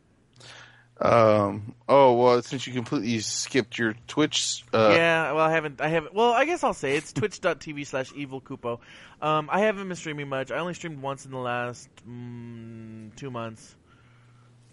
Um. 1.01 1.77
Oh 1.89 2.15
well, 2.15 2.43
since 2.43 2.67
you 2.67 2.73
completely 2.73 3.21
skipped 3.21 3.79
your 3.79 3.95
Twitch. 4.09 4.65
Uh, 4.75 4.91
yeah, 4.93 5.31
well, 5.31 5.45
I 5.45 5.53
haven't. 5.53 5.81
I 5.81 5.87
haven't. 5.89 6.13
Well, 6.13 6.33
I 6.33 6.45
guess 6.45 6.65
I'll 6.65 6.75
say 6.75 6.97
it's 6.97 7.13
twitch.tv 7.13 7.87
slash 7.87 8.13
evil 8.17 8.41
Kupo. 8.41 8.81
Um, 9.23 9.49
I 9.53 9.61
haven't 9.61 9.87
been 9.87 9.97
streaming 9.97 10.29
much. 10.29 10.51
I 10.51 10.59
only 10.59 10.75
streamed 10.75 11.01
once 11.01 11.25
in 11.25 11.31
the 11.31 11.39
last 11.39 11.89
mm, 12.05 13.15
two 13.15 13.31
months. 13.31 13.77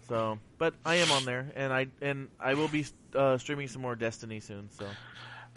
So, 0.08 0.38
but 0.58 0.74
I 0.84 0.96
am 0.96 1.10
on 1.10 1.24
there, 1.24 1.50
and 1.56 1.72
I 1.72 1.88
and 2.00 2.28
I 2.38 2.54
will 2.54 2.68
be 2.68 2.86
uh, 3.14 3.38
streaming 3.38 3.68
some 3.68 3.82
more 3.82 3.96
Destiny 3.96 4.40
soon. 4.40 4.68
So, 4.70 4.86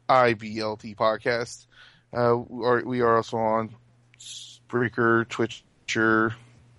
IBLT 0.08 0.94
Podcast. 0.96 1.66
Uh, 2.12 2.36
we 2.84 3.00
are 3.00 3.16
also 3.16 3.36
on 3.36 3.74
Spreaker, 4.18 5.28
Twitcher, 5.28 6.34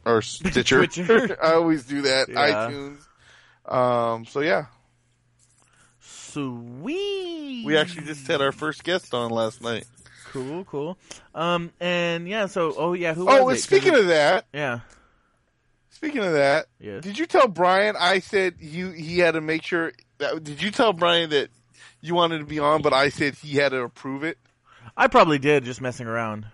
or 0.06 0.22
Stitcher. 0.22 0.86
Twitcher. 0.86 1.38
I 1.44 1.54
always 1.54 1.86
do 1.86 2.02
that. 2.04 2.30
Yeah. 2.30 2.36
iTunes. 2.36 3.72
Um, 3.72 4.26
so 4.26 4.40
yeah, 4.40 4.68
sweet. 6.00 7.66
we 7.66 7.78
actually 7.78 8.06
just 8.06 8.26
had 8.28 8.42
our 8.42 8.54
first 8.54 8.84
guest 8.84 9.14
on 9.14 9.30
last 9.30 9.62
night. 9.62 9.86
cool, 10.32 10.64
cool. 10.64 10.98
Um, 11.36 11.72
and 11.82 12.30
yeah. 12.30 12.46
So, 12.46 12.74
oh 12.78 12.94
yeah, 12.94 13.14
who? 13.14 13.30
Oh, 13.30 13.44
was 13.44 13.60
it? 13.60 13.64
speaking 13.64 13.94
of 13.94 14.08
that, 14.08 14.46
yeah, 14.54 14.80
speaking 15.90 16.24
of 16.24 16.32
that, 16.34 16.68
yes. 16.80 17.04
did 17.04 17.20
you 17.20 17.26
tell 17.26 17.50
Brian 17.50 17.96
I 18.00 18.20
said 18.20 18.56
you 18.60 18.92
he 18.92 19.20
had 19.20 19.32
to 19.32 19.42
make 19.42 19.64
sure 19.64 19.92
that 20.20 20.44
did 20.44 20.62
you 20.62 20.72
tell 20.72 20.94
Brian 20.94 21.32
that 21.32 21.50
you 22.00 22.16
wanted 22.16 22.40
to 22.40 22.46
be 22.46 22.60
on, 22.60 22.82
but 22.82 22.94
I 22.94 23.10
said 23.10 23.36
he 23.36 23.58
had 23.58 23.70
to 23.70 23.82
approve 23.82 24.24
it? 24.24 24.38
I 24.96 25.08
probably 25.08 25.40
did, 25.40 25.66
just 25.66 25.82
messing 25.82 26.08
around. 26.08 26.46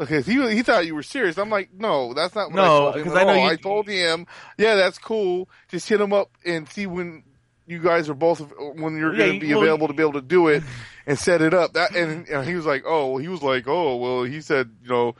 Okay, 0.00 0.22
he 0.22 0.54
he 0.54 0.62
thought 0.62 0.86
you 0.86 0.94
were 0.94 1.02
serious. 1.02 1.38
I'm 1.38 1.50
like, 1.50 1.70
no, 1.74 2.14
that's 2.14 2.34
not 2.34 2.48
what 2.52 2.56
No, 2.56 2.88
I 2.90 2.92
told 2.92 3.06
him. 3.06 3.16
I 3.16 3.24
know 3.24 3.34
you- 3.34 3.48
I 3.50 3.56
told 3.56 3.88
him, 3.88 4.26
yeah, 4.56 4.76
that's 4.76 4.98
cool. 4.98 5.48
Just 5.68 5.88
hit 5.88 6.00
him 6.00 6.12
up 6.12 6.30
and 6.46 6.68
see 6.68 6.86
when 6.86 7.24
you 7.66 7.80
guys 7.80 8.08
are 8.08 8.14
both 8.14 8.40
when 8.76 8.96
you're 8.96 9.12
Yeah, 9.12 9.26
going 9.26 9.40
to 9.40 9.46
be 9.46 9.52
well- 9.52 9.62
available 9.62 9.88
to 9.88 9.94
be 9.94 10.02
able 10.02 10.12
to 10.14 10.20
do 10.22 10.48
it 10.48 10.62
and 11.06 11.18
set 11.18 11.42
it 11.42 11.52
up. 11.52 11.72
That 11.72 11.94
and, 11.96 12.28
and 12.28 12.46
he 12.48 12.54
was 12.54 12.64
like, 12.64 12.84
oh, 12.86 13.16
he 13.18 13.26
was 13.28 13.42
like, 13.42 13.66
oh, 13.66 13.96
well, 13.96 14.22
he 14.22 14.40
said, 14.40 14.70
you 14.82 14.88
know, 14.88 15.16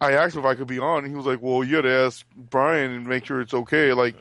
I 0.00 0.12
asked 0.12 0.34
him 0.34 0.40
if 0.40 0.46
I 0.46 0.54
could 0.56 0.66
be 0.66 0.78
on. 0.80 1.04
And 1.04 1.08
he 1.08 1.14
was 1.16 1.24
like, 1.26 1.40
well, 1.40 1.62
you 1.62 1.76
had 1.76 1.82
to 1.82 1.92
ask 1.92 2.26
Brian 2.36 2.90
and 2.92 3.06
make 3.06 3.24
sure 3.24 3.40
it's 3.40 3.54
okay. 3.54 3.92
Like, 3.92 4.16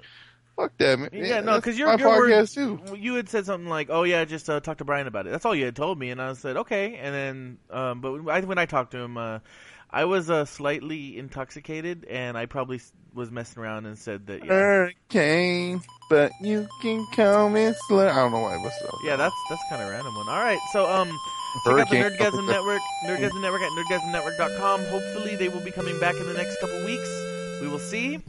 fuck 0.55 0.77
that, 0.77 0.97
man. 0.99 1.09
Yeah, 1.11 1.41
no, 1.41 1.55
because 1.57 1.77
your 1.77 1.87
my 1.87 1.95
your 1.95 2.09
word, 2.09 2.31
podcast 2.31 2.53
too. 2.53 2.95
you 2.97 3.15
had 3.15 3.29
said 3.29 3.45
something 3.45 3.69
like, 3.69 3.89
"Oh 3.91 4.01
yeah, 4.03 4.25
just 4.25 4.49
uh, 4.49 4.59
talk 4.59 4.77
to 4.79 4.85
Brian 4.85 5.05
about 5.07 5.27
it." 5.27 5.29
That's 5.31 5.45
all 5.45 5.53
you 5.53 5.65
had 5.65 5.75
told 5.75 5.99
me, 5.99 6.09
and 6.09 6.19
I 6.21 6.33
said, 6.33 6.57
"Okay." 6.57 6.95
And 6.95 7.13
then, 7.13 7.57
um, 7.69 8.01
but 8.01 8.27
I, 8.27 8.39
when 8.41 8.57
I 8.57 8.65
talked 8.65 8.91
to 8.91 8.97
him, 8.97 9.17
uh, 9.17 9.37
I 9.89 10.05
was 10.05 10.29
uh, 10.29 10.45
slightly 10.45 11.17
intoxicated, 11.17 12.05
and 12.05 12.37
I 12.37 12.45
probably 12.45 12.81
was 13.13 13.31
messing 13.31 13.61
around 13.61 13.85
and 13.85 13.97
said 13.97 14.27
that. 14.27 14.43
Yeah, 14.43 14.51
Hurricane, 14.51 15.81
but 16.09 16.31
you 16.41 16.67
can 16.81 17.05
call 17.13 17.49
me. 17.49 17.67
I 17.67 17.73
don't 17.91 18.31
know 18.31 18.39
why 18.39 18.55
I 18.55 18.57
it 18.57 18.65
up. 18.65 18.95
yeah 19.03 19.15
that's 19.15 19.35
that's 19.49 19.61
kind 19.69 19.81
of 19.81 19.89
random 19.89 20.13
one. 20.13 20.29
All 20.29 20.43
right, 20.43 20.59
so 20.73 20.89
um, 20.89 21.07
check 21.07 21.15
out 21.79 21.89
the 21.89 21.97
Hurricane. 21.97 22.03
Nerdgasm 22.03 22.47
Network, 22.47 22.81
Nerdgasm 23.05 23.41
Network 23.41 23.61
at 23.61 23.71
nerdgasmnetwork.com. 23.71 24.85
Hopefully, 24.85 25.35
they 25.35 25.49
will 25.49 25.63
be 25.63 25.71
coming 25.71 25.99
back 25.99 26.15
in 26.15 26.27
the 26.27 26.33
next 26.33 26.59
couple 26.59 26.83
weeks. 26.85 27.09
We 27.61 27.67
will 27.67 27.79
see. 27.79 28.19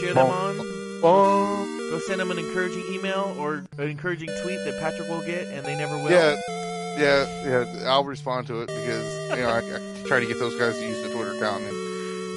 Cheer 0.00 0.14
them 0.14 0.26
on. 0.26 0.58
Go 1.02 1.98
send 2.06 2.20
them 2.20 2.30
an 2.30 2.38
encouraging 2.38 2.84
email 2.90 3.34
or 3.38 3.64
an 3.76 3.88
encouraging 3.88 4.28
tweet 4.42 4.58
that 4.64 4.78
Patrick 4.80 5.08
will 5.08 5.20
get, 5.20 5.46
and 5.48 5.66
they 5.66 5.76
never 5.76 5.96
will. 5.96 6.10
yeah, 6.10 6.36
yeah, 6.98 7.26
yeah. 7.44 7.88
I'll 7.90 8.04
respond 8.04 8.46
to 8.48 8.62
it 8.62 8.66
because 8.68 9.06
you 9.30 9.42
know 9.42 9.48
I, 9.48 9.58
I 9.58 10.02
try 10.06 10.20
to 10.20 10.26
get 10.26 10.38
those 10.38 10.54
guys 10.58 10.78
to 10.78 10.84
use 10.86 11.02
the 11.02 11.10
Twitter 11.14 11.32
account, 11.34 11.62
and 11.64 11.76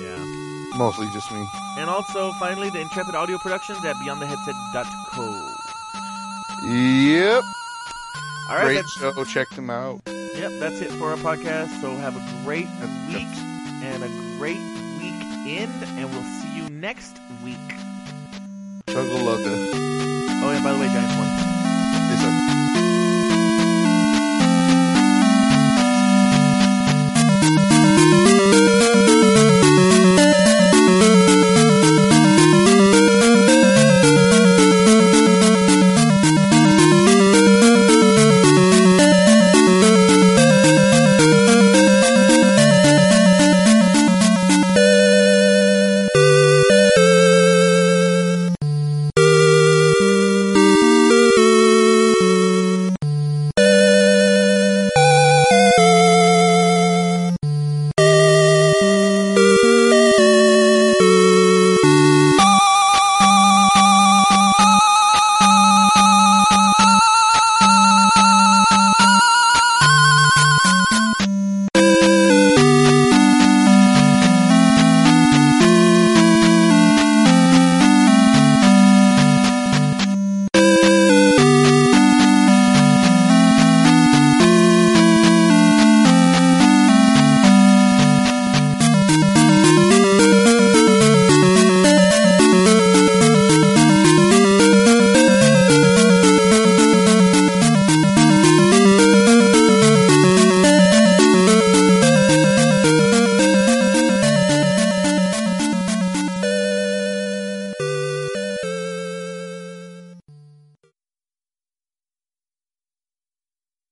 Yeah. 0.04 0.78
mostly 0.78 1.08
just 1.14 1.32
me. 1.32 1.46
And 1.78 1.90
also, 1.90 2.32
finally, 2.40 2.70
the 2.70 2.80
Intrepid 2.82 3.16
Audio 3.16 3.38
Productions 3.38 3.84
at 3.86 3.96
BeyondTheHeadset.co. 3.98 5.52
Yep, 6.68 7.44
All 8.50 8.56
right, 8.56 8.64
great 8.64 8.76
that's, 8.76 8.94
show. 8.94 9.24
Check 9.26 9.50
them 9.52 9.70
out. 9.70 10.02
yep, 10.08 10.52
that's 10.60 10.82
it 10.82 10.92
for 10.94 11.12
our 11.12 11.18
podcast. 11.18 11.80
So 11.82 11.92
have 11.98 12.16
a 12.16 12.44
great 12.44 12.68
week 13.10 13.28
and 13.84 14.04
a 14.04 14.08
great 14.40 14.58
weekend, 15.00 15.72
and 16.00 16.10
we'll 16.12 16.24
see 16.42 16.56
you 16.58 16.70
next 16.70 17.18
week. 17.44 17.58
Chugga 18.88 19.18
lugga. 19.20 19.70
Oh, 20.44 20.50
and 20.50 20.64
by 20.64 20.72
the 20.74 20.80
way, 20.80 20.88
Giants 20.88 21.16
won. 21.18 21.28
Yes, 22.08 22.22
sir. 22.22 22.82